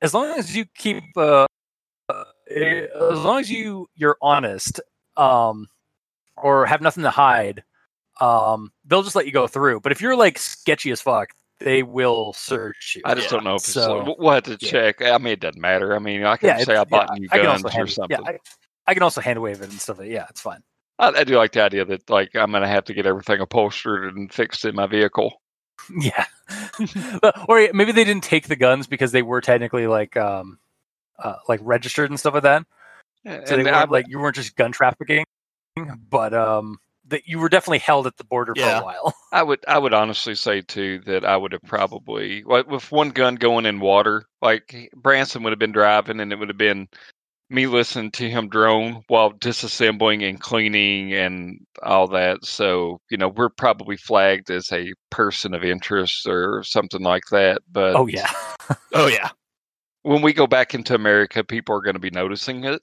as 0.00 0.14
long 0.14 0.26
as 0.38 0.54
you 0.54 0.64
keep 0.76 1.02
uh, 1.16 1.46
uh 2.08 2.24
as 2.48 3.18
long 3.18 3.40
as 3.40 3.50
you 3.50 3.88
you're 3.96 4.16
honest 4.22 4.80
um 5.16 5.66
or 6.42 6.66
have 6.66 6.80
nothing 6.80 7.02
to 7.02 7.10
hide 7.10 7.62
um 8.20 8.70
they'll 8.84 9.02
just 9.02 9.16
let 9.16 9.26
you 9.26 9.32
go 9.32 9.46
through 9.46 9.80
but 9.80 9.92
if 9.92 10.00
you're 10.00 10.16
like 10.16 10.38
sketchy 10.38 10.90
as 10.90 11.00
fuck 11.00 11.30
they 11.64 11.82
will 11.82 12.32
search 12.32 12.96
you. 12.96 13.02
I 13.04 13.14
just 13.14 13.26
yeah. 13.26 13.30
don't 13.30 13.44
know 13.44 13.54
if 13.54 13.62
so, 13.62 14.00
it's, 14.00 14.18
we'll 14.18 14.32
have 14.32 14.42
to 14.44 14.58
yeah. 14.60 14.70
check. 14.70 15.02
I 15.02 15.18
mean, 15.18 15.34
it 15.34 15.40
doesn't 15.40 15.60
matter. 15.60 15.94
I 15.94 15.98
mean, 15.98 16.24
I 16.24 16.36
can 16.36 16.48
yeah, 16.48 16.58
say 16.58 16.76
I 16.76 16.84
bought 16.84 17.10
new 17.18 17.28
guns 17.28 17.64
or 17.64 17.86
something. 17.86 18.18
I, 18.26 18.38
I, 18.86 18.94
can 18.94 19.02
also 19.02 19.20
hand 19.20 19.40
wave 19.40 19.60
it 19.60 19.70
and 19.70 19.80
stuff. 19.80 20.00
Yeah, 20.02 20.26
it's 20.28 20.40
fine. 20.40 20.62
I, 20.98 21.08
I 21.08 21.24
do 21.24 21.36
like 21.36 21.52
the 21.52 21.62
idea 21.62 21.84
that 21.84 22.08
like 22.10 22.34
I'm 22.34 22.50
going 22.50 22.62
to 22.62 22.68
have 22.68 22.84
to 22.86 22.94
get 22.94 23.06
everything 23.06 23.40
upholstered 23.40 24.16
and 24.16 24.32
fixed 24.32 24.64
in 24.64 24.74
my 24.74 24.86
vehicle. 24.86 25.34
Yeah, 25.98 26.26
or 27.48 27.68
maybe 27.72 27.90
they 27.90 28.04
didn't 28.04 28.22
take 28.22 28.46
the 28.46 28.54
guns 28.54 28.86
because 28.86 29.10
they 29.10 29.22
were 29.22 29.40
technically 29.40 29.88
like 29.88 30.16
um 30.16 30.60
uh, 31.18 31.36
like 31.48 31.58
registered 31.60 32.08
and 32.08 32.20
stuff 32.20 32.34
like 32.34 32.44
that. 32.44 32.64
So 33.24 33.56
they 33.56 33.64
weren't 33.64 33.90
like 33.90 34.06
you 34.06 34.20
weren't 34.20 34.36
just 34.36 34.54
gun 34.54 34.70
trafficking, 34.70 35.24
but 36.10 36.34
um 36.34 36.78
that 37.06 37.26
you 37.26 37.38
were 37.38 37.48
definitely 37.48 37.78
held 37.78 38.06
at 38.06 38.16
the 38.16 38.24
border 38.24 38.52
yeah. 38.56 38.78
for 38.78 38.82
a 38.82 38.86
while. 38.86 39.14
I 39.32 39.42
would 39.42 39.60
I 39.68 39.78
would 39.78 39.92
honestly 39.92 40.34
say 40.34 40.60
too 40.60 41.00
that 41.06 41.24
I 41.24 41.36
would 41.36 41.52
have 41.52 41.62
probably 41.62 42.42
like 42.44 42.68
with 42.68 42.90
one 42.92 43.10
gun 43.10 43.34
going 43.34 43.66
in 43.66 43.80
water, 43.80 44.24
like 44.40 44.90
Branson 44.96 45.42
would 45.42 45.52
have 45.52 45.58
been 45.58 45.72
driving 45.72 46.20
and 46.20 46.32
it 46.32 46.38
would 46.38 46.48
have 46.48 46.58
been 46.58 46.88
me 47.50 47.66
listening 47.66 48.10
to 48.12 48.30
him 48.30 48.48
drone 48.48 49.02
while 49.08 49.32
disassembling 49.34 50.26
and 50.26 50.40
cleaning 50.40 51.12
and 51.12 51.58
all 51.82 52.08
that. 52.08 52.44
So, 52.44 52.98
you 53.10 53.18
know, 53.18 53.28
we're 53.28 53.50
probably 53.50 53.96
flagged 53.96 54.50
as 54.50 54.72
a 54.72 54.94
person 55.10 55.52
of 55.52 55.62
interest 55.62 56.26
or 56.26 56.62
something 56.64 57.02
like 57.02 57.24
that. 57.30 57.60
But 57.70 57.96
Oh 57.96 58.06
yeah. 58.06 58.30
Oh 58.94 59.08
yeah. 59.08 59.30
when 60.02 60.22
we 60.22 60.32
go 60.32 60.46
back 60.46 60.74
into 60.74 60.94
America, 60.94 61.44
people 61.44 61.74
are 61.74 61.82
going 61.82 61.94
to 61.94 62.00
be 62.00 62.10
noticing 62.10 62.64
it. 62.64 62.82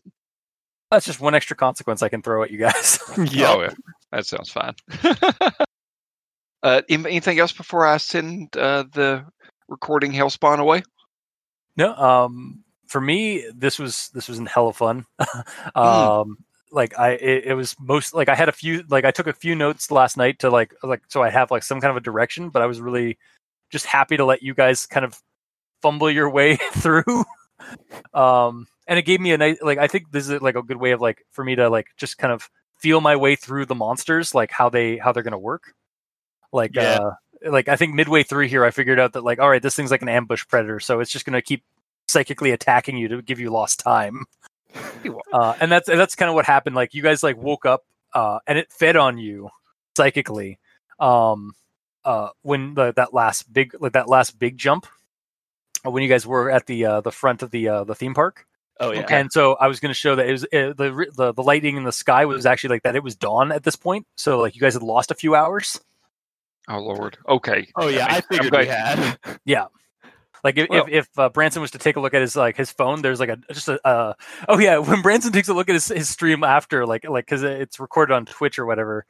That's 0.92 1.06
just 1.06 1.22
one 1.22 1.36
extra 1.36 1.56
consequence 1.56 2.02
I 2.02 2.10
can 2.10 2.22
throw 2.22 2.44
at 2.44 2.52
you 2.52 2.58
guys. 2.58 3.00
Oh, 3.18 3.24
yeah. 3.24 3.70
That 4.12 4.26
sounds 4.26 4.50
fine. 4.50 4.74
uh, 6.64 6.82
anything 6.90 7.40
else 7.40 7.52
before 7.52 7.86
I 7.86 7.98
send 7.98 8.58
uh, 8.58 8.86
the 8.94 9.26
recording 9.68 10.12
Hellspawn 10.12 10.60
away? 10.60 10.82
no, 11.80 11.96
um, 11.96 12.64
for 12.88 13.00
me, 13.00 13.46
this 13.56 13.80
was 13.80 14.10
this 14.10 14.28
was 14.28 14.38
a 14.40 14.50
hell 14.50 14.68
of 14.68 14.76
fun. 14.76 15.06
um, 15.76 16.38
like 16.72 17.00
I, 17.00 17.12
it, 17.12 17.46
it 17.46 17.54
was 17.54 17.76
most 17.80 18.14
like 18.14 18.28
I 18.28 18.36
had 18.36 18.50
a 18.50 18.52
few 18.52 18.84
like 18.90 19.06
I 19.06 19.12
took 19.12 19.28
a 19.28 19.34
few 19.34 19.56
notes 19.56 19.90
last 19.90 20.18
night 20.18 20.40
to 20.40 20.50
like 20.50 20.74
like 20.84 21.02
so 21.08 21.24
I 21.24 21.30
have 21.30 21.52
like 21.52 21.64
some 21.64 21.80
kind 21.80 21.92
of 21.92 21.98
a 21.98 22.02
direction, 22.02 22.50
but 22.50 22.62
I 22.62 22.66
was 22.66 22.82
really 22.82 23.18
just 23.70 23.86
happy 23.86 24.18
to 24.18 24.26
let 24.26 24.44
you 24.44 24.54
guys 24.54 24.86
kind 24.86 25.06
of 25.06 25.18
fumble 25.82 26.12
your 26.12 26.30
way 26.30 26.58
through. 26.74 27.24
Um, 28.14 28.68
and 28.88 28.98
it 29.00 29.04
gave 29.04 29.20
me 29.20 29.32
a 29.32 29.38
nice 29.38 29.58
like 29.62 29.78
I 29.78 29.88
think 29.88 30.12
this 30.12 30.30
is 30.30 30.42
like 30.42 30.56
a 30.56 30.64
good 30.64 30.78
way 30.78 30.92
of 30.92 31.02
like 31.02 31.26
for 31.32 31.44
me 31.44 31.56
to 31.56 31.70
like 31.70 31.88
just 31.98 32.18
kind 32.18 32.34
of 32.34 32.50
feel 32.78 33.02
my 33.02 33.16
way 33.16 33.36
through 33.36 33.66
the 33.66 33.76
monsters, 33.76 34.34
like 34.34 34.52
how 34.52 34.70
they 34.70 34.98
how 34.98 35.12
they're 35.12 35.24
gonna 35.24 35.38
work. 35.40 35.74
Like 36.52 36.76
Yeah. 36.76 36.98
uh 36.98 37.12
like 37.50 37.68
I 37.68 37.76
think 37.76 37.94
midway 37.94 38.24
through 38.24 38.48
here 38.48 38.66
I 38.66 38.72
figured 38.72 39.00
out 39.00 39.14
that 39.14 39.24
like 39.24 39.40
all 39.40 39.50
right, 39.50 39.62
this 39.62 39.76
thing's 39.76 39.92
like 39.92 40.02
an 40.02 40.10
ambush 40.10 40.46
predator, 40.48 40.80
so 40.80 41.00
it's 41.00 41.12
just 41.12 41.26
gonna 41.26 41.42
keep 41.42 41.64
psychically 42.08 42.52
attacking 42.52 42.98
you 42.98 43.08
to 43.10 43.22
give 43.22 43.40
you 43.40 43.50
lost 43.50 43.80
time. 43.80 44.26
Uh, 45.34 45.56
and 45.60 45.72
that's 45.72 45.90
and 45.90 46.00
that's 46.00 46.16
kind 46.16 46.30
of 46.30 46.36
what 46.36 46.46
happened. 46.46 46.76
Like 46.76 46.94
you 46.94 47.02
guys 47.02 47.24
like 47.24 47.38
woke 47.38 47.66
up 47.66 47.84
uh, 48.14 48.40
and 48.46 48.58
it 48.58 48.72
fed 48.72 48.96
on 48.96 49.18
you 49.18 49.50
psychically 49.98 50.60
um, 51.00 51.54
uh, 52.06 52.30
when 52.44 52.76
the, 52.76 52.94
that 52.96 53.14
last 53.14 53.52
big 53.52 53.76
like 53.80 53.94
that 53.94 54.08
last 54.08 54.38
big 54.38 54.58
jump 54.58 54.86
when 55.84 56.04
you 56.04 56.10
guys 56.10 56.26
were 56.26 56.50
at 56.52 56.66
the 56.66 56.86
uh, 56.86 57.02
the 57.02 57.12
front 57.12 57.42
of 57.42 57.52
the 57.52 57.68
uh, 57.70 57.84
the 57.84 57.96
theme 57.96 58.14
park. 58.14 58.46
Oh 58.82 58.92
yeah. 58.92 59.06
And 59.10 59.32
so 59.32 59.56
I 59.56 59.68
was 59.68 59.80
going 59.82 59.90
to 59.90 59.94
show 59.94 60.16
that 60.16 60.28
it 60.28 60.32
was 60.32 60.44
uh, 60.46 60.74
the, 60.74 61.08
the 61.16 61.34
the 61.34 61.44
lighting 61.44 61.76
in 61.76 61.84
the 61.84 61.92
sky 61.92 62.26
was 62.26 62.46
actually 62.46 62.76
like 62.76 62.84
that. 62.84 62.96
It 62.96 63.04
was 63.04 63.16
dawn 63.16 63.52
at 63.52 63.64
this 63.64 63.76
point, 63.76 64.08
so 64.16 64.40
like 64.40 64.56
you 64.56 64.62
guys 64.62 64.74
had 64.74 64.84
lost 64.84 65.12
a 65.12 65.16
few 65.16 65.36
hours. 65.36 65.80
Oh 66.70 66.80
Lord. 66.80 67.18
Okay. 67.28 67.68
Oh 67.76 67.88
yeah. 67.88 68.06
I 68.10 68.16
I'm 68.18 68.22
figured 68.22 68.52
glad 68.52 68.62
we 68.62 68.68
had. 68.68 69.40
Yeah. 69.46 69.66
Like 70.44 70.58
if 70.58 70.70
Well- 70.70 70.86
if, 70.88 70.94
if 70.94 71.20
uh, 71.20 71.28
Branson 71.30 71.62
was 71.62 71.72
to 71.72 71.78
take 71.78 71.98
a 71.98 72.00
look 72.00 72.14
at 72.14 72.22
his 72.22 72.36
like 72.36 72.56
his 72.56 72.72
phone, 72.72 73.02
there's 73.02 73.20
like 73.20 73.30
a 73.30 73.38
just 73.52 73.68
a 73.68 73.86
uh, 73.86 74.14
oh 74.48 74.60
yeah 74.60 74.78
when 74.90 75.02
Branson 75.02 75.34
takes 75.34 75.50
a 75.50 75.54
look 75.54 75.68
at 75.68 75.74
his, 75.74 75.88
his 75.88 76.08
stream 76.10 76.44
after 76.44 76.86
like 76.86 77.04
like 77.10 77.26
because 77.26 77.44
it's 77.44 77.80
recorded 77.80 78.14
on 78.14 78.26
Twitch 78.26 78.58
or 78.60 78.66
whatever, 78.66 79.06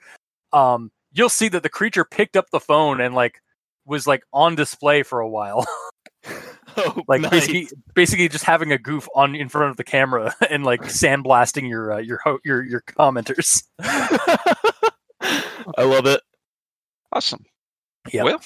um 0.54 0.92
you'll 1.12 1.30
see 1.30 1.48
that 1.50 1.62
the 1.64 1.70
creature 1.70 2.06
picked 2.06 2.36
up 2.38 2.50
the 2.52 2.60
phone 2.60 3.02
and 3.02 3.14
like 3.14 3.42
was 3.86 4.08
like 4.08 4.24
on 4.34 4.56
display 4.56 5.04
for 5.04 5.20
a 5.20 5.30
while, 5.30 5.68
Oh, 6.80 7.02
like 7.08 7.22
nice. 7.22 7.32
basically 7.32 7.68
basically 7.94 8.30
just 8.30 8.46
having 8.46 8.72
a 8.72 8.78
goof 8.78 9.08
on 9.16 9.36
in 9.36 9.50
front 9.50 9.72
of 9.72 9.78
the 9.78 9.84
camera 9.84 10.34
and 10.50 10.64
like 10.64 10.82
sandblasting 10.84 11.68
your 11.68 11.94
uh, 11.94 11.98
your 11.98 12.20
ho- 12.24 12.40
your 12.44 12.64
your 12.64 12.82
commenters. 12.82 13.64
I 13.80 15.84
love 15.84 16.06
it. 16.06 16.22
Awesome. 17.12 17.44
Yep. 18.12 18.26
Well, 18.26 18.42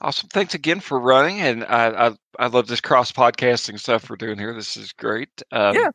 awesome. 0.00 0.28
Thanks 0.30 0.54
again 0.54 0.80
for 0.80 1.00
running, 1.00 1.40
and 1.40 1.64
I 1.64 2.08
I, 2.08 2.16
I 2.38 2.46
love 2.48 2.66
this 2.66 2.80
cross 2.80 3.12
podcasting 3.12 3.78
stuff 3.78 4.10
we're 4.10 4.16
doing 4.16 4.38
here. 4.38 4.54
This 4.54 4.76
is 4.76 4.92
great. 4.92 5.30
Um, 5.52 5.74
Yeah. 5.74 5.90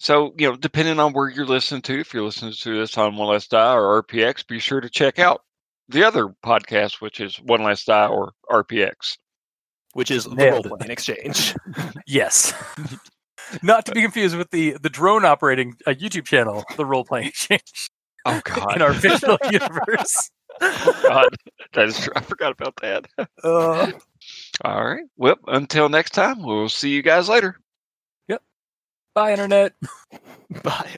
So 0.00 0.32
you 0.38 0.48
know, 0.48 0.56
depending 0.56 1.00
on 1.00 1.12
where 1.12 1.28
you're 1.28 1.46
listening 1.46 1.82
to, 1.82 1.98
if 1.98 2.14
you're 2.14 2.22
listening 2.22 2.52
to 2.52 2.78
this 2.78 2.96
on 2.96 3.16
One 3.16 3.28
Last 3.28 3.50
Die 3.50 3.74
or 3.74 4.02
RPX, 4.02 4.46
be 4.46 4.60
sure 4.60 4.80
to 4.80 4.88
check 4.88 5.18
out 5.18 5.42
the 5.88 6.04
other 6.04 6.28
podcast, 6.44 7.00
which 7.00 7.18
is 7.18 7.36
One 7.40 7.64
Last 7.64 7.86
Die 7.86 8.06
or 8.06 8.32
RPX. 8.48 9.16
Which 9.94 10.10
is 10.10 10.24
the 10.24 10.36
role 10.36 10.66
it. 10.66 10.68
playing 10.78 10.90
exchange. 10.90 11.54
Yes. 12.06 12.52
Not 13.62 13.86
to 13.86 13.92
be 13.92 14.02
confused 14.02 14.36
with 14.36 14.50
the 14.50 14.76
the 14.80 14.90
drone 14.90 15.24
operating 15.24 15.74
uh, 15.86 15.90
YouTube 15.90 16.24
channel, 16.26 16.64
the 16.76 16.84
role 16.84 17.04
playing 17.04 17.26
exchange 17.28 17.90
Oh 18.26 18.40
God. 18.44 18.76
in 18.76 18.82
our 18.82 18.92
fictional 18.94 19.38
universe. 19.50 20.30
oh, 20.60 21.00
God. 21.06 21.28
That 21.72 21.88
is 21.88 21.98
true. 22.00 22.12
I 22.16 22.20
forgot 22.20 22.52
about 22.52 22.76
that. 22.82 23.06
Uh, 23.42 23.92
All 24.64 24.84
right. 24.84 25.04
Well, 25.16 25.36
until 25.46 25.88
next 25.88 26.10
time, 26.10 26.42
we'll 26.42 26.68
see 26.68 26.90
you 26.90 27.00
guys 27.02 27.28
later. 27.28 27.56
Yep. 28.28 28.42
Bye, 29.14 29.32
internet. 29.32 29.72
Bye. 30.62 30.96